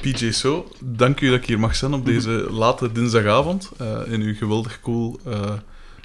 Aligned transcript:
PJ 0.00 0.30
So, 0.30 0.68
dank 0.80 1.20
u 1.20 1.30
dat 1.30 1.38
ik 1.38 1.46
hier 1.46 1.58
mag 1.58 1.76
zijn 1.76 1.92
op 1.94 2.04
deze 2.04 2.46
late 2.50 2.92
dinsdagavond. 2.92 3.70
eh, 3.78 4.00
in 4.06 4.20
uw 4.20 4.34
geweldig 4.34 4.80
cool, 4.80 5.20
eh, 5.24 5.52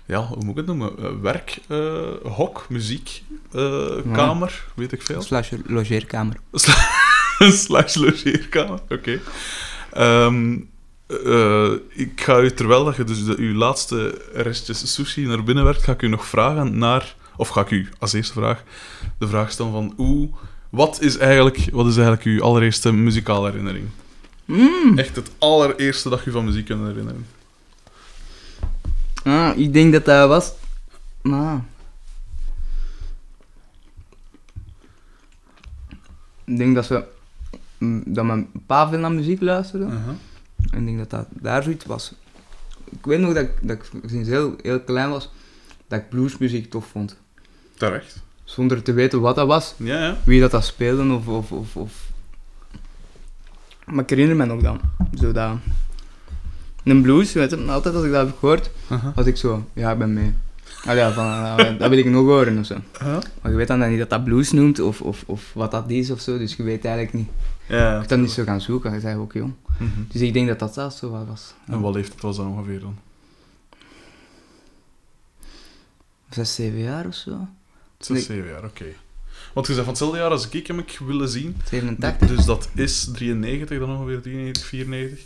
ja, 0.05 0.25
hoe 0.27 0.37
moet 0.43 0.49
ik 0.49 0.55
het 0.55 0.65
noemen? 0.65 0.91
Eh, 0.99 1.05
werk, 1.21 1.59
eh, 1.67 2.07
hok, 2.23 2.65
muziek, 2.69 3.23
eh, 3.51 3.61
Ja. 4.05 4.11
kamer, 4.13 4.65
weet 4.75 4.91
ik 4.91 5.01
veel. 5.01 5.21
Slash 5.21 5.51
logeerkamer. 5.65 6.35
Slash 7.63 7.95
logeerkamer, 7.95 8.79
oké. 8.89 9.19
Ehm, 9.93 10.57
eh, 11.07 11.71
ik 11.89 12.21
ga 12.21 12.39
u, 12.39 12.51
terwijl 12.51 12.85
dat 12.85 12.95
je 12.95 13.03
dus 13.03 13.25
de, 13.25 13.35
uw 13.37 13.53
laatste 13.53 14.21
restjes 14.33 14.93
sushi 14.93 15.25
naar 15.25 15.43
binnen 15.43 15.63
werkt, 15.63 15.83
ga 15.83 15.91
ik 15.91 16.01
u 16.01 16.07
nog 16.07 16.25
vragen 16.25 16.77
naar... 16.77 17.15
Of 17.39 17.47
ga 17.49 17.61
ik 17.61 17.69
u 17.71 17.89
als 17.99 18.13
eerste 18.13 18.33
vraag 18.33 18.63
de 19.19 19.27
vraag 19.27 19.51
stellen 19.51 19.71
van... 19.71 19.93
Hoe, 19.95 20.29
wat, 20.69 21.01
is 21.01 21.17
eigenlijk, 21.17 21.69
wat 21.71 21.85
is 21.85 21.95
eigenlijk 21.95 22.25
uw 22.25 22.41
allereerste 22.43 22.91
muzikale 22.93 23.49
herinnering? 23.49 23.87
Mm. 24.45 24.97
Echt 24.97 25.15
het 25.15 25.29
allereerste 25.37 26.09
dat 26.09 26.23
je 26.23 26.31
van 26.31 26.45
muziek 26.45 26.65
kunt 26.65 26.87
herinneren. 26.87 27.25
Ah, 29.23 29.57
ik 29.57 29.73
denk 29.73 29.91
dat 29.93 30.05
dat 30.05 30.27
was... 30.27 30.53
Nou... 31.21 31.59
Ik 36.43 36.57
denk 36.57 36.75
dat 36.75 36.85
ze... 36.85 37.03
mm, 37.77 38.03
Dat 38.05 38.25
mijn 38.25 38.49
pa 38.65 38.89
veel 38.89 38.99
naar 38.99 39.11
muziek 39.11 39.41
luisterde. 39.41 39.85
En 40.71 40.79
ik 40.79 40.85
denk 40.85 40.97
dat 40.97 41.09
dat 41.09 41.27
daar 41.29 41.63
zoiets 41.63 41.85
was. 41.85 42.13
Ik 42.89 43.05
weet 43.05 43.19
nog 43.19 43.33
dat 43.33 43.43
ik, 43.43 43.51
dat 43.61 43.77
ik 43.77 44.09
sinds 44.09 44.29
heel, 44.29 44.55
heel 44.61 44.79
klein 44.79 45.09
was, 45.09 45.29
dat 45.87 45.99
ik 45.99 46.09
bluesmuziek 46.09 46.69
tof 46.69 46.87
vond. 46.87 47.17
Terecht. 47.73 48.23
Zonder 48.47 48.81
te 48.83 48.93
weten 48.93 49.21
wat 49.21 49.35
dat 49.35 49.47
was, 49.47 49.73
Ja, 49.77 49.99
ja. 50.05 50.17
wie 50.25 50.39
dat, 50.41 50.51
dat 50.51 50.65
speelde 50.65 51.13
of, 51.13 51.27
of, 51.27 51.51
of, 51.51 51.75
of... 51.75 52.09
Maar 53.85 54.03
ik 54.03 54.09
herinner 54.09 54.35
me 54.35 54.45
nog 54.45 54.61
dan. 54.61 54.79
Zo 55.19 55.31
dat... 55.31 55.57
Een 56.83 57.01
blues, 57.01 57.33
weet 57.33 57.49
je, 57.49 57.57
altijd 57.57 57.95
als 57.95 58.03
ik 58.03 58.11
dat 58.11 58.27
heb 58.27 58.37
gehoord, 58.37 58.69
was 59.15 59.25
ik 59.25 59.37
zo, 59.37 59.65
ja, 59.73 59.91
ik 59.91 59.97
ben 59.97 60.13
mee. 60.13 60.33
Ah 60.85 60.95
ja, 60.95 61.11
van, 61.11 61.25
eh, 61.25 61.79
dat 61.79 61.89
wil 61.89 61.97
ik 61.97 62.05
nog 62.05 62.25
horen 62.25 62.59
of 62.59 62.65
zo. 62.65 62.75
Maar 63.41 63.51
je 63.51 63.57
weet 63.57 63.67
dan 63.67 63.89
niet 63.89 63.99
dat 63.99 64.09
dat 64.09 64.23
blues 64.23 64.51
noemt 64.51 64.79
of, 64.79 65.01
of, 65.01 65.23
of 65.25 65.51
wat 65.53 65.71
dat 65.71 65.89
is 65.89 66.11
of 66.11 66.19
zo, 66.21 66.37
dus 66.37 66.55
je 66.55 66.63
weet 66.63 66.85
eigenlijk 66.85 67.15
niet. 67.15 67.27
Ja, 67.67 67.93
Ik 67.93 67.99
heb 67.99 68.09
dat 68.09 68.19
niet 68.19 68.31
zo 68.31 68.43
gaan 68.43 68.61
zoeken, 68.61 68.93
je 68.93 68.99
zei 68.99 69.17
ook 69.17 69.33
jong. 69.33 69.53
Mhm. 69.77 69.89
Dus 70.07 70.21
ik 70.21 70.33
denk 70.33 70.47
dat 70.47 70.59
dat 70.59 70.73
dat 70.73 70.95
zo 70.95 71.09
wat 71.09 71.25
was. 71.27 71.53
En 71.65 71.81
wat 71.81 71.93
leeftijd 71.93 72.21
was 72.21 72.37
dat 72.37 72.45
ongeveer 72.45 72.79
dan? 72.79 72.95
Zes, 76.29 76.55
zeven 76.55 76.79
jaar 76.79 77.05
of 77.05 77.13
zo. 77.15 77.47
Nee. 78.07 78.21
zeven 78.21 78.49
jaar, 78.49 78.63
oké. 78.63 78.85
Want 79.53 79.67
je 79.67 79.73
zei 79.73 79.85
van 79.85 79.93
hetzelfde 79.93 80.19
jaar 80.19 80.29
als 80.29 80.49
ik 80.49 80.67
heb 80.67 80.77
ik 80.77 80.99
willen 81.05 81.29
zien. 81.29 81.57
87. 81.69 82.27
Dus 82.27 82.45
dat 82.45 82.69
is 82.75 83.09
93 83.13 83.79
dan 83.79 83.89
ongeveer, 83.89 84.21
93, 84.21 84.65
94. 84.65 85.25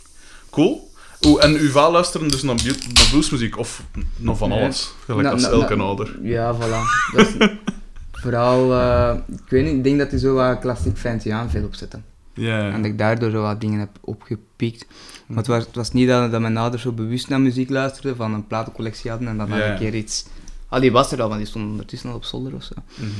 Cool. 0.50 0.90
Oeh, 1.26 1.44
en 1.44 1.54
uw 1.56 1.70
vader 1.70 1.92
luisteren 1.92 2.28
dus 2.28 2.42
naar, 2.42 2.54
naar 2.64 3.08
bluesmuziek 3.10 3.58
of 3.58 3.82
nog 4.16 4.38
van 4.38 4.52
alles? 4.52 4.94
Gelijk 5.04 5.28
als 5.28 5.44
elke 5.44 5.76
ouder. 5.76 6.18
Ja, 6.22 6.56
voilà. 6.56 7.12
Dat 7.16 7.26
is 7.26 7.48
vooral, 8.22 8.72
eh, 8.72 9.16
ik 9.28 9.48
weet 9.50 9.64
niet, 9.64 9.74
ik 9.74 9.84
denk 9.84 9.98
dat 9.98 10.10
hij 10.10 10.18
zo 10.18 10.34
wat 10.34 10.58
klassiek 10.58 10.98
Fentiaan 10.98 11.50
veel 11.50 11.64
opzetten. 11.64 12.04
Ja. 12.34 12.70
En 12.70 12.76
dat 12.76 12.90
ik 12.90 12.98
daardoor 12.98 13.30
zo 13.30 13.42
wat 13.42 13.60
dingen 13.60 13.78
heb 13.78 13.98
opgepikt. 14.00 14.86
Maar 15.26 15.36
het 15.36 15.46
was, 15.46 15.64
het 15.64 15.74
was 15.74 15.92
niet 15.92 16.08
dat, 16.08 16.30
dat 16.30 16.40
mijn 16.40 16.56
ouders 16.56 16.82
zo 16.82 16.92
bewust 16.92 17.28
naar 17.28 17.40
muziek 17.40 17.70
luisterden, 17.70 18.16
van 18.16 18.34
een 18.34 18.46
platencollectie 18.46 19.10
hadden 19.10 19.28
en 19.28 19.36
dan 19.36 19.48
ja. 19.48 19.70
een 19.70 19.78
keer 19.78 19.94
iets... 19.94 20.26
Ah, 20.72 20.80
die 20.80 20.92
was 20.92 21.12
er 21.12 21.22
al, 21.22 21.28
want 21.28 21.40
die 21.40 21.48
stond 21.48 21.70
ondertussen 21.70 22.10
al 22.10 22.16
op 22.16 22.24
zolder 22.24 22.54
of 22.54 22.62
zo. 22.62 22.74
Mhm. 22.94 23.10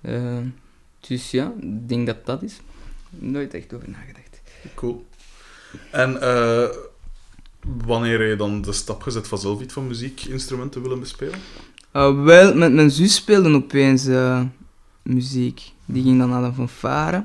Eh, 0.00 0.38
dus 1.08 1.30
ja, 1.30 1.52
ik 1.60 1.88
denk 1.88 2.06
dat 2.06 2.26
dat 2.26 2.42
is. 2.42 2.60
Nooit 3.10 3.54
echt 3.54 3.72
over 3.74 3.88
nagedacht. 3.90 4.40
Cool. 4.74 5.06
En 5.90 6.20
eh, 6.22 6.68
wanneer 7.86 8.20
heb 8.20 8.28
je 8.28 8.36
dan 8.36 8.62
de 8.62 8.72
stap 8.72 9.02
gezet 9.02 9.28
van 9.28 9.38
zelf 9.38 9.60
iets 9.60 9.72
van 9.74 9.86
muziekinstrumenten 9.86 10.82
willen 10.82 11.00
bespelen? 11.00 11.38
Uh, 11.92 12.24
wel, 12.24 12.54
met 12.54 12.72
mijn 12.72 12.90
zus 12.90 13.14
speelde 13.14 13.54
opeens 13.54 14.06
eh, 14.06 14.42
muziek. 15.02 15.72
Die 15.86 16.02
ging 16.02 16.18
dan 16.18 16.28
naar 16.28 16.42
de 16.50 16.52
fanfare. 16.52 17.24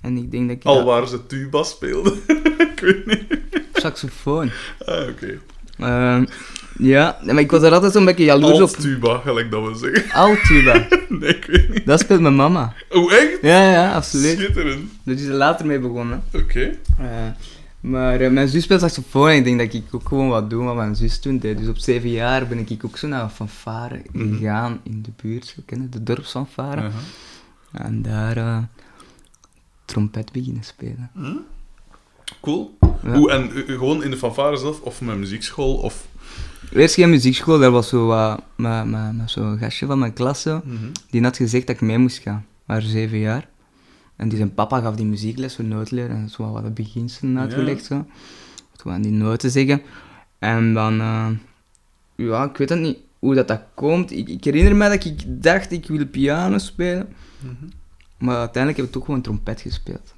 En 0.00 0.16
ik 0.16 0.30
denk 0.30 0.48
dat 0.48 0.56
ik... 0.56 0.64
Al 0.64 0.74
dat- 0.74 0.84
waar 0.84 1.08
ze 1.08 1.26
tuba 1.26 1.62
speelden. 1.62 2.12
ik 2.72 2.80
weet 2.80 3.06
niet. 3.06 3.40
Saxofoon. 3.72 4.50
Ah, 4.84 5.08
oké. 5.08 5.40
Eh, 5.78 6.22
ja, 6.78 7.18
maar 7.24 7.38
ik 7.38 7.50
was 7.50 7.62
er 7.62 7.72
altijd 7.72 7.92
zo'n 7.92 8.04
beetje 8.04 8.24
jaloers 8.24 8.60
op. 8.60 8.68
tuba, 8.80 9.18
gelijk 9.18 9.50
dat 9.50 9.68
we 9.68 9.74
zeggen. 9.92 10.12
Altuba. 10.12 10.86
nee, 11.08 11.36
ik 11.36 11.44
weet 11.44 11.68
niet. 11.68 11.86
Dat 11.86 12.00
speelt 12.00 12.20
mijn 12.20 12.36
mama. 12.36 12.72
Oh, 12.90 13.12
echt? 13.12 13.38
Ja, 13.42 13.70
ja, 13.70 13.92
absoluut. 13.94 14.38
Schitterend. 14.38 14.90
Daar 15.02 15.14
is 15.14 15.24
er 15.24 15.34
later 15.34 15.66
mee 15.66 15.78
begonnen. 15.78 16.22
Oké. 16.34 16.76
Eh, 16.98 17.06
maar 17.80 18.20
eh, 18.20 18.30
mijn 18.30 18.48
zus 18.48 18.62
speelt 18.62 18.80
saxofoon 18.80 19.28
en 19.28 19.36
ik 19.36 19.44
denk 19.44 19.58
dat 19.58 19.74
ik 19.74 19.94
ook 19.94 20.08
gewoon 20.08 20.28
wat 20.28 20.50
doe 20.50 20.64
wat 20.64 20.74
mijn 20.76 20.96
zus 20.96 21.18
toen 21.18 21.38
deed. 21.38 21.58
Dus 21.58 21.68
op 21.68 21.78
zeven 21.78 22.10
jaar 22.10 22.46
ben 22.46 22.58
ik 22.68 22.84
ook 22.84 22.96
zo 22.96 23.06
naar 23.06 23.22
een 23.22 23.30
fanfare 23.30 24.02
Mhm. 24.12 24.36
gegaan 24.36 24.80
in 24.82 25.02
de 25.02 25.10
buurt. 25.22 25.52
We 25.56 25.62
kennen 25.62 25.90
de 25.90 26.02
dorpsfanfare. 26.02 26.80
Uh-huh. 26.80 26.94
En 27.72 28.02
daar 28.02 28.36
eh, 28.36 28.58
trompet 29.84 30.32
beginnen 30.32 30.62
spelen. 30.64 31.10
Hm? 31.14 31.36
Cool. 32.40 32.76
Ja. 33.02 33.14
Hoe, 33.14 33.30
en 33.30 33.50
gewoon 33.66 34.02
in 34.02 34.10
de 34.10 34.16
fanfare 34.16 34.56
zelf, 34.56 34.80
of 34.80 35.00
met 35.00 35.16
muziekschool, 35.16 35.74
of... 35.74 36.06
Eerst 36.72 36.94
geen 36.94 37.10
muziekschool, 37.10 37.58
daar 37.58 37.70
was 37.70 37.88
zo 37.88 38.06
wat, 38.06 38.42
met 38.56 39.30
zo'n 39.30 39.58
gastje 39.58 39.86
van 39.86 39.98
mijn 39.98 40.12
klas. 40.12 40.42
zo. 40.42 40.62
Die 41.10 41.22
had 41.22 41.36
gezegd 41.36 41.66
dat 41.66 41.76
ik 41.76 41.82
mee 41.82 41.98
moest 41.98 42.18
gaan. 42.18 42.46
Waren 42.64 42.88
zeven 42.88 43.18
jaar. 43.18 43.48
En 44.16 44.28
die 44.28 44.38
zijn 44.38 44.54
papa 44.54 44.80
gaf 44.80 44.94
die 44.96 45.06
muziekles 45.06 45.54
voor 45.54 45.64
noodleren 45.64 46.16
en 46.16 46.28
zo 46.28 46.52
wat 46.52 46.64
de 46.64 46.70
beginselen 46.70 47.38
uitgelegd. 47.38 47.84
Zo. 47.84 48.06
Toen 48.76 48.92
aan 48.92 49.02
die 49.02 49.12
noten 49.12 49.50
zeggen. 49.50 49.82
En 50.38 50.74
dan, 50.74 51.00
eh, 51.00 51.28
ja, 52.16 52.44
ik 52.44 52.56
weet 52.56 52.68
het 52.68 52.80
niet 52.80 52.98
hoe 53.18 53.34
dat, 53.34 53.48
dat 53.48 53.60
komt. 53.74 54.12
Ik, 54.12 54.28
ik 54.28 54.44
herinner 54.44 54.76
me 54.76 54.88
dat 54.88 55.04
ik 55.04 55.42
dacht 55.42 55.72
ik 55.72 55.86
wil 55.86 56.06
piano 56.06 56.58
spelen. 56.58 57.08
Mhm. 57.40 57.54
Maar 58.18 58.36
uiteindelijk 58.36 58.76
heb 58.76 58.86
ik 58.86 58.92
toch 58.92 59.04
gewoon 59.04 59.20
trompet 59.20 59.60
gespeeld. 59.60 60.14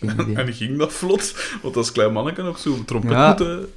En 0.34 0.52
ging 0.52 0.78
dat 0.78 0.92
vlot? 0.92 1.34
Want 1.62 1.76
als 1.76 1.92
klein 1.92 2.12
manneke 2.12 2.42
nog 2.42 2.58
zo 2.58 2.84
trompet 2.84 3.10
Ja. 3.10 3.28
moeten... 3.28 3.68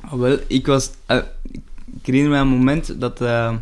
Ah, 0.00 0.12
wel, 0.12 0.38
ik 0.46 0.66
was... 0.66 0.90
eh, 1.06 1.16
ik 2.00 2.06
herinner 2.06 2.30
me 2.30 2.36
een 2.36 2.48
moment 2.48 3.00
dat 3.00 3.20
eh, 3.20 3.56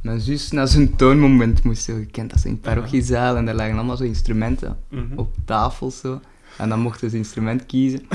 mijn 0.00 0.20
zus 0.20 0.50
naar 0.50 0.68
zo'n 0.68 0.96
toonmoment 0.96 1.62
moest. 1.62 1.82
Zo, 1.82 1.96
je 1.98 2.06
kent 2.06 2.30
dat, 2.30 2.40
zo 2.40 2.48
in 2.48 2.60
parochiezaal. 2.60 3.36
En 3.36 3.44
daar 3.44 3.54
lagen 3.54 3.74
allemaal 3.76 3.96
zo 3.96 4.04
instrumenten 4.04 4.78
Mhm. 4.88 5.18
op 5.18 5.34
tafel 5.44 5.90
zo. 5.90 6.20
En 6.58 6.68
dan 6.68 6.80
mochten 6.80 7.10
ze 7.10 7.16
instrument 7.16 7.66
kiezen. 7.66 8.06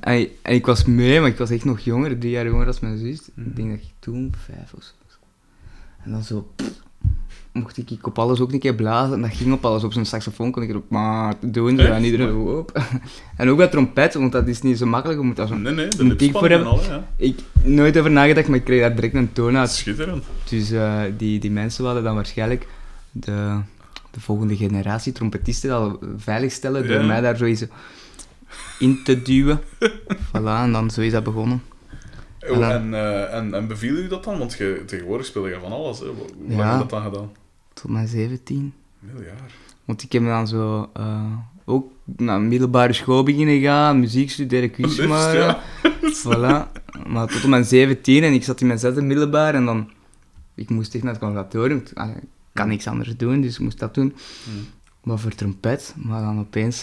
en, 0.00 0.28
en 0.42 0.54
ik 0.54 0.66
was 0.66 0.84
mee, 0.84 1.20
maar 1.20 1.28
ik 1.28 1.38
was 1.38 1.50
echt 1.50 1.64
nog 1.64 1.80
jonger, 1.80 2.18
drie 2.18 2.30
jaar 2.32 2.46
jonger 2.46 2.66
als 2.66 2.80
mijn 2.80 2.98
zus. 2.98 3.20
Mhm. 3.34 3.48
Ik 3.48 3.56
denk 3.56 3.70
dat 3.70 3.78
ik 3.80 3.92
toen 3.98 4.32
vijf 4.46 4.70
was. 4.74 4.94
En 6.04 6.10
dan 6.10 6.22
zo... 6.22 6.52
pff, 6.56 6.70
mocht 7.58 7.76
ik, 7.76 8.06
op 8.06 8.18
alles 8.18 8.40
ook 8.40 8.52
een 8.52 8.58
keer 8.58 8.74
blazen. 8.74 9.14
En 9.14 9.20
dat 9.20 9.30
ging 9.34 9.52
op 9.52 9.64
alles. 9.64 9.84
Op 9.84 9.92
zo'n 9.92 10.04
saxofoon 10.04 10.50
kon 10.50 10.62
ik 10.62 10.68
erop 10.68 10.90
maar 10.90 11.34
doen. 11.40 11.76
Zo, 11.78 11.82
en 11.84 12.04
iedereen 12.04 12.34
op. 12.36 12.82
en 13.36 13.48
ook 13.48 13.56
bij 13.56 13.68
trompet, 13.68 14.14
want 14.14 14.32
dat 14.32 14.48
is 14.48 14.62
niet 14.62 14.78
zo 14.78 14.86
makkelijk. 14.86 15.20
Je 15.20 15.26
moet 15.26 15.36
daar 15.36 15.46
zo 15.46 15.54
Nee, 15.54 15.72
nee, 15.74 15.88
de 15.88 16.04
Moet 16.04 16.20
ik 16.22 16.32
voor 16.32 16.48
lipspanning 16.48 16.52
en 16.52 16.90
hebben? 16.90 16.96
al, 16.96 17.04
hè, 17.16 17.24
ja. 17.24 17.28
ik 17.28 17.38
nooit 17.62 17.98
over 17.98 18.10
nagedacht, 18.10 18.48
maar 18.48 18.56
ik 18.58 18.64
kreeg 18.64 18.80
daar 18.80 18.94
direct 18.94 19.14
een 19.14 19.32
toon 19.32 19.56
uit. 19.56 19.70
Schitterend. 19.70 20.24
Dus 20.48 20.70
eh, 20.70 21.00
die, 21.16 21.38
die 21.40 21.50
mensen 21.50 21.84
hadden 21.84 22.02
dan 22.02 22.14
waarschijnlijk 22.14 22.66
de, 23.12 23.58
de 24.10 24.20
volgende 24.20 24.56
generatie 24.56 25.12
trompetisten 25.12 25.70
al 25.72 25.98
veiligstellen 26.16 26.86
door 26.88 27.00
Ja. 27.00 27.06
mij 27.06 27.20
daar 27.20 27.36
zoiets 27.36 27.64
in 28.78 29.00
te 29.04 29.22
duwen. 29.22 29.60
voilà, 30.32 30.62
en 30.62 30.72
dan 30.72 30.90
zo 30.90 31.00
is 31.00 31.12
dat 31.12 31.24
begonnen. 31.24 31.62
Oh, 32.48 32.54
En 32.68 32.90
dan- 32.90 32.94
en, 33.30 33.54
en, 33.54 33.66
beviel 33.68 33.94
u 33.94 34.08
dat 34.08 34.24
dan? 34.24 34.38
Want 34.38 34.52
je, 34.58 34.82
tegenwoordig 34.86 35.26
speelde 35.26 35.48
je 35.48 35.56
van 35.62 35.72
alles. 35.72 35.98
Hè. 35.98 36.06
Hoe 36.06 36.16
Ja. 36.48 36.62
heb 36.64 36.72
je 36.72 36.78
dat 36.78 36.90
dan 36.90 37.02
gedaan? 37.02 37.30
Tot 37.80 37.90
mijn 37.90 38.08
17. 38.08 38.56
Een 39.02 39.08
heel 39.14 39.22
jaar. 39.24 39.50
Want 39.84 40.02
ik 40.02 40.12
heb 40.12 40.24
dan 40.24 40.48
zo 40.48 40.90
eh, 40.94 41.32
ook 41.64 41.92
naar 42.16 42.40
middelbare 42.40 42.92
school 42.92 43.22
beginnen 43.22 43.60
gaan, 43.60 44.00
muziek 44.00 44.30
studeren, 44.30 44.70
quiz 44.70 44.96
Liefst, 44.96 45.08
maken. 45.08 45.38
ja. 45.40 45.62
Voilà. 46.24 46.72
Maar 47.08 47.26
tot 47.28 47.42
op 47.44 47.50
mijn 47.50 47.64
17 47.64 48.22
en 48.22 48.32
ik 48.32 48.44
zat 48.44 48.60
in 48.60 48.66
mijn 48.66 48.78
zesde 48.78 49.02
middelbaar 49.02 49.54
en 49.54 49.64
dan... 49.64 49.90
Ik 50.54 50.70
moest 50.70 50.94
echt 50.94 51.02
naar 51.04 51.12
het 51.12 51.22
conservatorium. 51.22 51.82
Ah, 51.94 52.08
Ik 52.08 52.22
kan 52.52 52.68
niks 52.68 52.86
anders 52.86 53.16
doen, 53.16 53.40
dus 53.40 53.54
ik 53.54 53.60
moest 53.60 53.78
dat 53.78 53.94
doen. 53.94 54.14
Hmm. 54.44 54.66
Maar 55.02 55.18
voor 55.18 55.34
trompet, 55.34 55.94
maar 55.96 56.20
dan 56.22 56.38
opeens... 56.38 56.82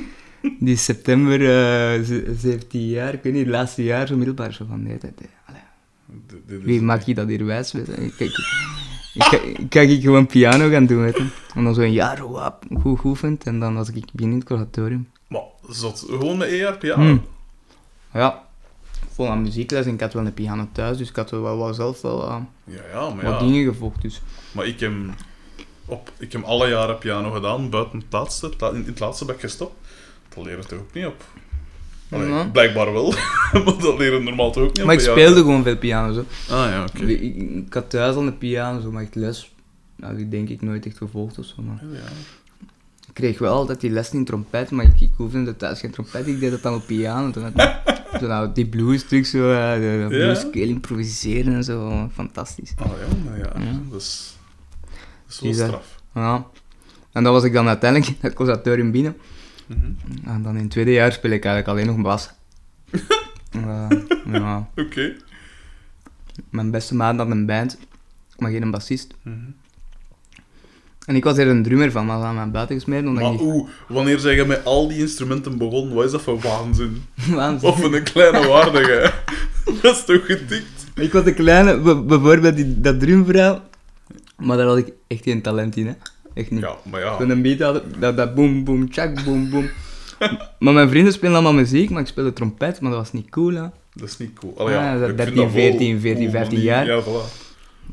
die 0.60 0.76
september, 0.76 1.40
eh, 1.40 2.02
ze- 2.04 2.34
17 2.38 2.86
jaar, 2.88 3.14
ik 3.14 3.22
weet 3.22 3.32
niet, 3.32 3.42
het 3.46 3.54
laatste 3.54 3.84
jaar, 3.84 4.06
zo 4.06 4.16
middelbaar, 4.16 4.52
zo 4.52 4.64
van... 4.68 4.82
Nee, 4.82 4.98
dat, 4.98 5.10
nee, 5.20 5.30
allee, 5.46 5.60
D- 6.26 6.48
dit 6.48 6.58
is 6.58 6.64
wie 6.64 6.82
maakt 6.82 7.06
je 7.06 7.14
dat 7.14 7.28
hier 7.28 7.44
wijs? 7.44 7.72
Ik, 9.16 9.24
ik, 9.24 9.32
ik, 9.32 9.48
ik, 9.48 9.58
ik 9.58 9.70
kan 9.70 9.82
ik 9.82 10.02
gewoon 10.02 10.26
piano 10.26 10.68
gaan 10.68 10.86
doen, 10.86 11.06
je. 11.06 11.30
En 11.54 11.64
dan 11.64 11.74
zo 11.74 11.80
een 11.80 11.92
jaar 11.92 12.22
goed 12.80 13.00
geoefend 13.00 13.44
en 13.44 13.60
dan 13.60 13.74
was 13.74 13.88
ik 13.88 14.04
binnen 14.12 14.32
in 14.34 14.38
het 14.38 14.48
conservatorium. 14.48 15.08
Maar 15.26 15.42
zat 15.68 16.04
gewoon 16.08 16.36
met 16.36 16.48
ER 16.48 16.76
piano? 16.76 17.02
Hmm. 17.02 17.24
Ja, 18.12 18.44
ik 19.02 19.08
vond 19.12 19.28
aan 19.28 19.42
muziekles 19.42 19.86
en 19.86 19.94
ik 19.94 20.00
had 20.00 20.12
wel 20.12 20.26
een 20.26 20.34
piano 20.34 20.68
thuis, 20.72 20.98
dus 20.98 21.08
ik 21.08 21.16
had 21.16 21.30
wel, 21.30 21.58
wel 21.58 21.74
zelf 21.74 22.00
wel 22.00 22.28
eh, 22.28 22.36
Ja, 22.64 22.82
ja, 22.92 23.10
maar 23.14 23.24
wat 23.24 23.40
ja. 23.40 23.46
dingen 23.46 23.64
gevolgd. 23.64 24.02
Dus. 24.02 24.22
Maar 24.52 24.66
ik 24.66 24.80
heb, 24.80 24.92
op, 25.86 26.12
ik 26.18 26.32
heb 26.32 26.42
alle 26.42 26.68
jaren 26.68 26.98
piano 26.98 27.30
gedaan, 27.30 27.70
buiten 27.70 27.98
het 27.98 28.12
laatste. 28.12 28.52
In 28.72 28.84
het 28.86 29.00
laatste 29.00 29.24
ben 29.24 29.34
ik 29.34 29.40
gestopt. 29.40 29.86
Dat 30.28 30.44
leren 30.44 30.66
toch 30.66 30.78
ook 30.78 30.92
niet 30.92 31.06
op? 31.06 31.24
Allee, 32.10 32.28
Ja. 32.28 32.44
Blijkbaar 32.44 32.92
wel, 32.92 33.10
maar 33.52 33.64
dat 33.64 33.98
leren 33.98 34.24
normaal 34.24 34.52
toch 34.52 34.62
ook 34.62 34.76
niet 34.76 34.84
Maar 34.86 34.94
ik 34.94 35.00
ja. 35.00 35.10
speelde 35.10 35.40
gewoon 35.40 35.62
veel 35.62 35.76
piano, 35.76 36.12
zo. 36.12 36.20
Ah 36.54 36.70
ja, 36.70 36.84
oké. 36.84 37.04
Ik, 37.04 37.20
ik, 37.20 37.36
ik 37.66 37.74
had 37.74 37.90
thuis 37.90 38.14
al 38.16 38.26
een 38.26 38.38
piano, 38.38 38.80
zo, 38.80 38.92
maar 38.92 39.02
ik 39.02 39.14
les... 39.14 39.52
Nou, 39.96 40.18
ik 40.18 40.30
denk 40.30 40.48
ik 40.48 40.62
nooit 40.62 40.86
echt 40.86 40.96
gevolgd 40.96 41.38
of 41.38 41.44
zo, 41.44 41.62
maar... 41.62 41.82
Ja. 41.92 41.98
Ik 43.08 43.22
kreeg 43.22 43.38
wel 43.38 43.52
altijd 43.54 43.80
die 43.80 43.90
les 43.90 44.10
in 44.10 44.24
trompet, 44.24 44.70
maar 44.70 44.84
ik, 44.84 45.00
ik 45.00 45.18
oefende 45.18 45.56
thuis 45.56 45.80
geen 45.80 45.90
trompet, 45.90 46.26
ik 46.26 46.40
deed 46.40 46.50
dat 46.50 46.62
dan 46.62 46.74
op 46.74 46.86
piano. 46.86 47.30
Toen 47.30 47.42
had 47.42 47.52
zo, 48.20 48.26
nou, 48.26 48.52
die 48.52 48.66
blues 48.66 49.04
trucs, 49.04 49.30
zo, 49.30 49.52
eh, 49.52 49.72
de, 49.74 50.04
blues 50.08 50.40
scale 50.40 50.66
improviseren 50.66 51.54
en 51.54 51.64
zo, 51.64 52.08
fantastisch. 52.14 52.72
Ah 52.76 52.86
ja, 52.86 53.16
maar 53.30 53.38
ja, 53.38 53.52
Ja. 53.64 53.80
dat 53.90 54.00
is... 54.00 54.36
Dat 55.26 55.32
is 55.32 55.38
wel 55.40 55.50
dat- 55.52 55.66
straf. 55.66 56.00
Ja. 56.14 56.46
En 57.12 57.22
dan 57.24 57.32
was 57.32 57.44
ik 57.44 57.52
dan 57.52 57.68
uiteindelijk 57.68 58.10
in 58.12 58.16
het 58.20 58.34
conservatorium 58.34 58.90
binnen. 58.90 59.16
Mhm. 59.66 59.92
En 60.24 60.42
dan 60.42 60.56
in 60.56 60.62
het 60.62 60.70
tweede 60.70 60.92
jaar 60.92 61.12
speel 61.12 61.30
ik 61.30 61.44
eigenlijk 61.44 61.68
alleen 61.68 61.96
nog 61.96 62.04
bas. 62.04 62.30
Eh, 63.50 63.88
ja. 64.32 64.68
Oké. 64.76 65.16
Mijn 66.50 66.70
beste 66.70 66.94
maat 66.94 67.16
had 67.16 67.30
een 67.30 67.46
band, 67.46 67.78
maar 68.38 68.50
geen 68.50 68.70
bassist. 68.70 69.14
Mhm. 69.22 69.34
En 71.06 71.16
ik 71.16 71.24
was 71.24 71.38
er 71.38 71.48
een 71.48 71.62
drummer 71.62 71.90
van, 71.90 72.06
maar 72.06 72.22
aan 72.22 72.34
mijn 72.34 72.50
buiten 72.50 72.76
gesmeten. 72.76 73.08
Omdat 73.08 73.22
Maar 73.22 73.32
ik 73.32 73.40
oeh, 73.40 73.68
wanneer 73.88 74.18
zeg 74.18 74.36
je 74.36 74.44
met 74.44 74.64
al 74.64 74.88
die 74.88 74.98
instrumenten 74.98 75.58
begon, 75.58 75.94
wat 75.94 76.04
is 76.04 76.10
dat 76.10 76.22
voor 76.22 76.40
waanzin? 76.40 77.04
Waanzin. 77.34 77.68
Of 77.68 77.82
een 77.82 78.02
kleine 78.02 78.46
waardige. 78.48 79.12
dat 79.82 79.96
is 79.96 80.04
toch 80.04 80.26
getikt? 80.26 80.86
Ik 80.94 81.12
was 81.12 81.26
een 81.26 81.34
kleine, 81.34 81.78
bijvoorbeeld 82.02 82.56
die, 82.56 82.80
dat 82.80 83.00
drumverhaal, 83.00 83.62
maar 84.36 84.56
daar 84.56 84.66
had 84.66 84.78
ik 84.78 84.92
echt 85.06 85.22
geen 85.22 85.42
talent 85.42 85.76
in, 85.76 85.86
hè. 85.86 85.92
Echt 86.36 86.50
niet. 86.50 86.60
Ja, 86.60 86.76
maar 86.90 87.00
ja. 87.00 87.16
Toen 87.16 87.30
een 87.30 87.42
beat 87.42 87.60
had, 87.60 87.82
dat, 87.98 88.16
dat 88.16 88.34
boom, 88.34 88.64
boom, 88.64 88.90
tjak, 88.90 89.24
boom, 89.24 89.50
boom. 89.50 89.68
maar 90.58 90.72
mijn 90.72 90.88
vrienden 90.88 91.12
spelen 91.12 91.34
allemaal 91.34 91.52
muziek, 91.52 91.90
maar 91.90 92.00
ik 92.00 92.06
speelde 92.08 92.32
trompet, 92.32 92.80
maar 92.80 92.90
dat 92.90 93.00
was 93.00 93.12
niet 93.12 93.30
cool, 93.30 93.54
hè. 93.54 93.66
Dat 93.92 94.08
is 94.08 94.16
niet 94.16 94.32
cool. 94.38 94.58
Allee, 94.58 94.74
ja, 94.74 94.94
Ah, 94.94 95.00
dat 95.00 95.08
ik 95.10 95.16
13, 95.16 95.34
vind 95.34 95.52
wel 95.52 95.62
14, 95.62 96.00
14, 96.00 96.12
cool, 96.12 96.22
maar 96.22 96.30
15 96.40 96.56
niet- 96.58 96.66
jaar. 96.66 96.86
Ja, 96.86 97.02
voilà. 97.02 97.44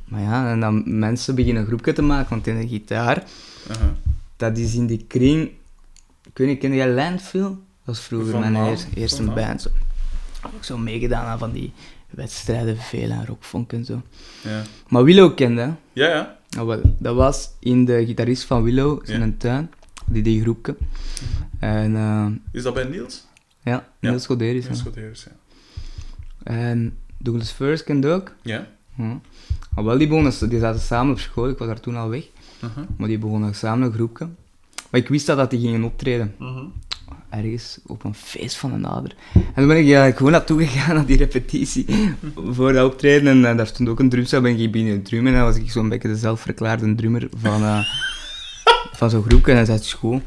Maar 0.05 0.21
ja, 0.21 0.51
en 0.51 0.59
dan 0.59 0.83
mensen 0.99 1.35
beginnen 1.35 1.61
een 1.61 1.67
groepje 1.67 1.93
te 1.93 2.01
maken, 2.01 2.29
want 2.29 2.47
in 2.47 2.59
de 2.59 2.67
gitaar, 2.67 3.23
Aha. 3.71 3.93
dat 4.37 4.57
is 4.57 4.75
in 4.75 4.85
die 4.87 5.05
kring... 5.07 5.49
Ik 6.23 6.37
weet 6.37 6.47
niet, 6.47 6.59
ken 6.59 6.73
jij 6.75 6.89
Landfill? 6.91 7.41
Dat 7.41 7.55
was 7.83 7.99
vroeger 7.99 8.31
Van 8.31 8.39
mijn 8.51 8.55
eerste, 8.69 8.87
eerste 8.95 9.23
band. 9.23 9.61
Zo. 9.61 9.69
Ik 10.57 10.63
zo 10.63 10.77
meegedaan 10.77 11.25
aan 11.25 11.39
van 11.39 11.51
die 11.51 11.71
wedstrijden, 12.09 12.77
veel 12.77 13.11
aan 13.11 13.25
rockfunk 13.25 13.73
en 13.73 13.85
zo. 13.85 14.01
Ja. 14.41 14.61
Maar 14.87 15.03
Willow 15.03 15.35
kende, 15.35 15.73
ja, 15.93 16.07
ja. 16.07 16.37
Nou, 16.55 16.67
wel, 16.67 16.81
dat 16.99 17.15
was 17.15 17.49
in 17.59 17.85
de 17.85 18.05
gitarist 18.05 18.43
van 18.43 18.63
Willow, 18.63 19.05
zijn 19.05 19.21
Ja. 19.21 19.33
tuin, 19.37 19.71
die 20.05 20.23
die 20.23 20.41
groepje. 20.41 20.75
En 21.59 21.95
eh, 21.95 22.25
Is 22.51 22.63
dat 22.63 22.73
bij 22.73 22.83
Niels? 22.83 23.25
ja, 23.63 23.87
Ja. 23.99 24.09
Niels 24.09 24.25
Goderis. 24.25 24.63
Niels 24.65 24.77
ja. 24.77 24.83
Goderis, 24.83 25.23
ja. 25.23 25.31
En 26.43 26.97
Douglas 27.17 27.51
First 27.51 27.83
kende 27.83 28.09
ook. 28.11 28.35
Ja? 28.41 28.67
Ja. 28.97 29.19
Maar 29.75 29.83
wel, 29.83 29.97
die, 29.97 30.07
begonnen, 30.07 30.49
die 30.49 30.59
zaten 30.59 30.81
samen 30.81 31.11
op 31.13 31.19
school, 31.19 31.49
ik 31.49 31.57
was 31.57 31.67
daar 31.67 31.79
toen 31.79 31.95
al 31.95 32.09
weg. 32.09 32.23
Aha. 32.61 32.85
Maar 32.97 33.07
die 33.07 33.17
begonnen 33.17 33.55
samen 33.55 33.87
een 33.87 33.93
groepje. 33.93 34.27
Maar 34.89 35.01
ik 35.01 35.07
wist 35.07 35.25
dat, 35.25 35.37
dat 35.37 35.49
die 35.49 35.59
gingen 35.59 35.83
optreden. 35.83 36.35
Mhm. 36.39 36.65
Ergens 37.29 37.79
op 37.85 38.03
een 38.03 38.13
feest 38.13 38.57
van 38.57 38.73
een 38.73 38.85
ouder. 38.85 39.15
En 39.33 39.53
toen 39.55 39.67
ben 39.67 39.77
ik 39.77 39.85
ja, 39.85 40.11
gewoon 40.11 40.31
naartoe 40.31 40.67
gegaan, 40.67 40.95
naar 40.95 41.05
die 41.05 41.17
repetitie. 41.17 41.85
voor 42.35 42.73
dat 42.73 42.91
optreden. 42.91 43.27
En, 43.27 43.45
eh, 43.49 43.57
daar 43.57 43.67
stond 43.67 43.89
ook 43.89 43.99
een 43.99 44.09
drumstel, 44.09 44.41
ben 44.41 44.59
ik 44.59 44.71
binnen 44.71 45.03
drummen. 45.03 45.31
En 45.31 45.37
dan 45.37 45.47
was 45.47 45.57
ik 45.57 45.71
zo'n 45.71 45.89
beetje 45.89 46.07
de 46.07 46.15
zelfverklaarde 46.15 46.95
drummer 46.95 47.27
van, 47.37 47.63
eh, 47.63 47.79
van 48.99 49.09
zo'n 49.09 49.23
groepje. 49.23 49.51
En 49.51 49.57
hij 49.57 49.65
zei, 49.65 49.79
is 49.79 49.93
goed. 49.93 50.21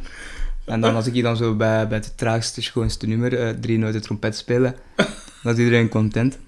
En 0.65 0.81
dan 0.81 0.95
als 0.95 1.07
ik 1.07 1.13
hier 1.13 1.23
dan 1.23 1.37
zo 1.37 1.55
bij, 1.55 1.89
bij 1.89 1.99
het 1.99 2.17
traagste, 2.17 2.63
schoonste 2.63 3.07
nummer 3.07 3.39
eh, 3.39 3.49
drie 3.49 3.79
noten 3.79 4.03
trompet 4.03 4.37
spelen, 4.37 4.75
dan 4.97 5.07
was 5.43 5.57
iedereen 5.57 5.89
content. 5.89 6.39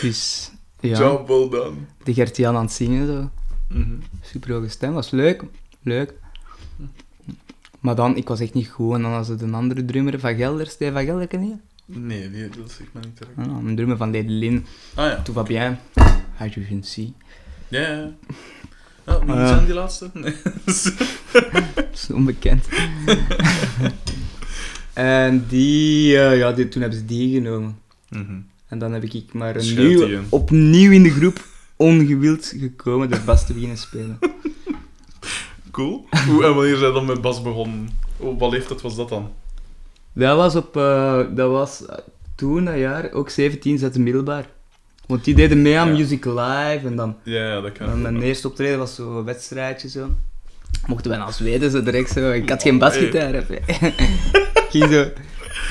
Dus 0.00 0.50
ja, 0.80 0.98
Job 0.98 1.28
well 1.28 1.48
done. 1.48 1.76
de 2.04 2.14
Gertian 2.14 2.56
aan 2.56 2.62
het 2.62 2.72
zingen 2.72 3.06
zo. 3.06 3.30
Mhm. 3.68 3.94
Super 4.20 4.52
hoge 4.52 4.68
stem, 4.68 4.92
was 4.92 5.10
leuk. 5.10 5.42
Leuk. 5.82 6.14
Maar 7.82 7.94
dan, 7.94 8.16
ik 8.16 8.28
was 8.28 8.40
echt 8.40 8.54
niet 8.54 8.68
goed. 8.68 8.94
En 8.94 9.02
dan 9.02 9.10
was 9.10 9.28
het 9.28 9.40
een 9.42 9.54
andere 9.54 9.84
drummer 9.84 10.20
van 10.20 10.34
Gelder, 10.36 10.66
Steve 10.66 10.92
van 10.92 11.04
Gelder, 11.04 11.26
ken 11.26 11.46
je? 11.48 11.54
Nee, 11.84 12.30
die, 12.30 12.48
dat 12.48 12.70
zegt 12.70 12.90
me 12.92 13.00
niet 13.00 13.18
direct. 13.18 13.38
Ah, 13.50 13.66
een 13.68 13.76
drummer 13.76 13.96
van 13.96 14.12
Lady 14.12 14.26
Lin. 14.28 14.66
Ah 14.94 15.06
ja. 15.10 15.22
Tout 15.22 15.34
va 15.36 15.42
bien. 15.42 15.78
As 16.38 16.54
you 16.54 16.66
can 16.68 16.82
see. 16.82 17.12
Ja, 17.68 17.80
ja. 17.80 18.10
Oh, 19.06 19.22
wie 19.24 19.32
Ah, 19.34 19.48
zijn 19.48 19.64
die 19.64 19.74
laatste? 19.74 20.10
Nee. 20.14 20.34
Dat 21.74 21.88
is 21.92 22.10
onbekend. 22.12 22.68
en 24.92 25.44
die, 25.48 26.18
eh, 26.18 26.38
ja, 26.38 26.52
die, 26.52 26.68
toen 26.68 26.80
hebben 26.82 26.98
ze 27.00 27.04
die 27.04 27.34
genomen. 27.34 27.78
Mhm. 28.08 28.36
En 28.68 28.78
dan 28.78 28.92
heb 28.92 29.02
ik 29.02 29.32
maar 29.32 29.56
een 29.56 29.74
nieuw, 29.74 30.06
in. 30.06 30.24
opnieuw 30.28 30.90
in 30.90 31.02
de 31.02 31.10
groep 31.10 31.44
ongewild 31.76 32.54
gekomen 32.58 33.10
de 33.10 33.20
bas 33.24 33.46
te 33.46 33.52
beginnen 33.52 33.78
spelen. 33.78 34.18
Cool. 35.72 36.06
Hoe, 36.26 36.44
en 36.44 36.54
wanneer 36.54 36.76
zijn 36.76 36.92
dan 36.92 37.04
met 37.04 37.20
Bas 37.20 37.42
begonnen? 37.42 37.88
Op 38.16 38.40
wat 38.40 38.50
leeftijd 38.52 38.80
was 38.80 38.96
dat 38.96 39.08
dan? 39.08 39.30
Dat 40.12 40.36
was 40.36 40.56
op, 40.56 40.76
eh, 40.76 41.20
dat 41.34 41.50
was 41.50 41.86
eh, 41.86 41.96
toen 42.34 42.64
dat 42.64 42.76
jaar, 42.78 43.12
ook 43.12 43.30
17 43.30 43.78
zette 43.78 44.00
middelbaar. 44.00 44.46
Want 45.06 45.24
die 45.24 45.34
deden 45.34 45.62
mee 45.62 45.78
aan 45.78 45.88
Ja. 45.88 45.92
Music 45.94 46.24
Live 46.24 46.80
en 46.84 46.96
dan, 46.96 47.16
Ja, 47.22 47.46
ja 47.46 47.60
dat 47.60 47.72
kan 47.72 47.88
ik 47.88 47.96
mijn 47.96 48.22
eerste 48.22 48.48
optreden 48.48 48.78
was 48.78 48.94
zo'n 48.94 49.24
wedstrijdje 49.24 49.88
zo. 49.88 50.08
Mochten 50.86 51.10
wij 51.10 51.18
naar 51.18 51.32
Zweden 51.32 51.70
zo 51.70 51.82
direct 51.82 52.10
zo. 52.10 52.30
Ik 52.30 52.48
had 52.48 52.62
geen 52.62 52.78
basgitaar. 52.78 53.34
ik 53.34 53.62
ging 54.70 54.92
zo, 54.92 55.06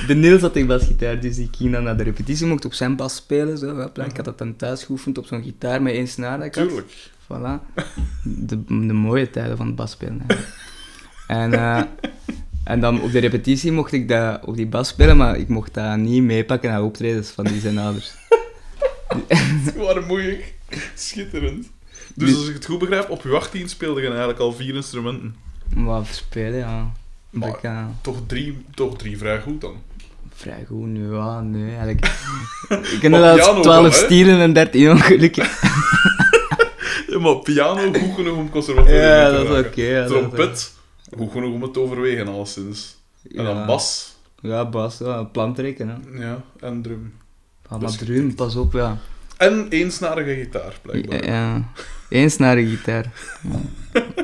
de 0.08 0.14
Niels 0.16 0.42
had 0.42 0.56
een 0.56 0.68
basgitaar, 0.68 1.20
dus 1.20 1.38
ik 1.38 1.56
ging 1.58 1.72
dan 1.72 1.84
naar 1.84 1.98
de 1.98 2.04
repetitie, 2.04 2.48
mocht 2.48 2.66
op 2.66 2.74
zijn 2.74 2.96
bas 2.96 3.16
spelen. 3.16 3.58
Zo. 3.58 3.80
Ik 3.82 4.16
had 4.16 4.26
dat 4.26 4.38
dan 4.38 4.56
thuis 4.56 4.84
geoefend 4.84 5.18
op 5.18 5.26
zo'n 5.26 5.44
gitaar 5.44 5.82
met 5.82 5.94
één 5.94 6.08
snaar 6.08 6.38
dat 6.38 6.48
ik 6.48 6.56
had. 6.56 6.68
Tuurlijk. 6.68 6.92
Voilà. 7.32 7.60
De, 8.24 8.64
de 8.66 8.94
mooie 8.94 9.30
tijden 9.30 9.58
van 9.58 9.66
het 9.66 9.76
basspelen. 9.76 10.22
En, 11.28 11.54
eh, 11.54 11.82
en 12.64 12.80
dan 12.80 13.02
op 13.02 13.12
de 13.12 13.20
repetitie 13.20 13.72
mocht 13.72 13.92
ik 13.92 14.08
dat 14.08 14.46
op 14.46 14.56
die 14.56 14.68
bas 14.68 14.88
spelen, 14.88 15.18
maar 15.18 15.38
ik 15.38 15.48
mocht 15.48 15.74
dat 15.74 15.98
niet 15.98 16.24
meepakken 16.24 16.70
naar 16.70 16.84
optredens 16.84 17.30
van 17.30 17.46
die 17.46 17.60
zijn 17.60 17.78
ouders. 17.78 18.12
Waar 19.78 20.04
moeilijk. 20.08 20.54
Schitterend. 20.96 21.68
Dus 22.16 22.36
als 22.36 22.48
ik 22.48 22.54
het 22.54 22.66
goed 22.66 22.80
begrijp, 22.80 23.10
op 23.10 23.24
je 23.24 23.30
18 23.30 23.70
speelde 23.70 24.02
je 24.02 24.08
eigenlijk 24.08 24.40
al 24.40 24.54
vier 24.54 24.76
instrumenten. 24.76 25.36
Maar 25.76 26.06
spelen, 26.06 26.58
ja. 26.60 26.92
Maar- 27.30 27.60
kan 27.62 27.96
Toch 28.02 28.18
drie, 28.28 28.66
toch 28.76 28.98
drie 28.98 29.18
vrij 29.18 29.42
goed 29.42 29.62
dan. 29.62 29.76
vrij 30.34 30.66
goed 30.68 30.86
nu, 30.88 31.14
ja, 31.14 31.42
nee, 31.42 31.68
eigenlijk. 31.70 32.06
Ik 32.94 32.98
ken 33.00 33.12
dat 33.12 33.22
piano 33.22 33.38
als 33.38 33.46
wel, 33.54 33.62
12 33.62 33.86
hè? 34.00 34.06
stieren 34.06 34.40
en 34.40 34.54
13 34.54 34.92
ongelukken. 34.92 35.48
Maar 37.22 37.36
piano 37.36 37.94
goed 38.00 38.16
genoeg 38.16 38.38
om 38.38 38.50
conservatorium 38.50 39.02
Ja, 39.02 39.30
te 39.30 39.36
dat 39.36 39.58
is 39.58 39.66
oké, 39.66 40.02
is 40.02 40.08
Trompet, 40.08 40.74
goed 41.18 41.32
genoeg 41.32 41.54
om 41.54 41.62
het 41.62 41.74
te 41.74 41.80
overwegen, 41.80 42.28
alleszins. 42.28 42.98
En 43.36 43.44
dan 43.44 43.66
bas. 43.66 44.16
Ja, 44.42 44.70
bas, 44.70 44.98
ja, 44.98 45.24
plantrekken, 45.24 45.88
hè. 45.90 46.24
Ja, 46.24 46.44
en 46.60 46.82
drum. 46.82 47.14
Ah, 47.68 47.82
maar 47.82 47.90
is 47.90 47.98
drum, 47.98 48.36
pas 48.36 48.56
op, 48.56 48.74
ja. 48.74 48.98
En 49.38 49.68
eensnarige 49.70 50.36
gitaar, 50.36 50.80
blijkbaar. 50.82 51.26
Ja, 51.26 51.32
ja. 51.32 51.72
Eens 52.10 52.38
naar 52.38 52.56
de 52.56 52.66
gitaar. 52.66 53.12
Ja. 53.42 53.60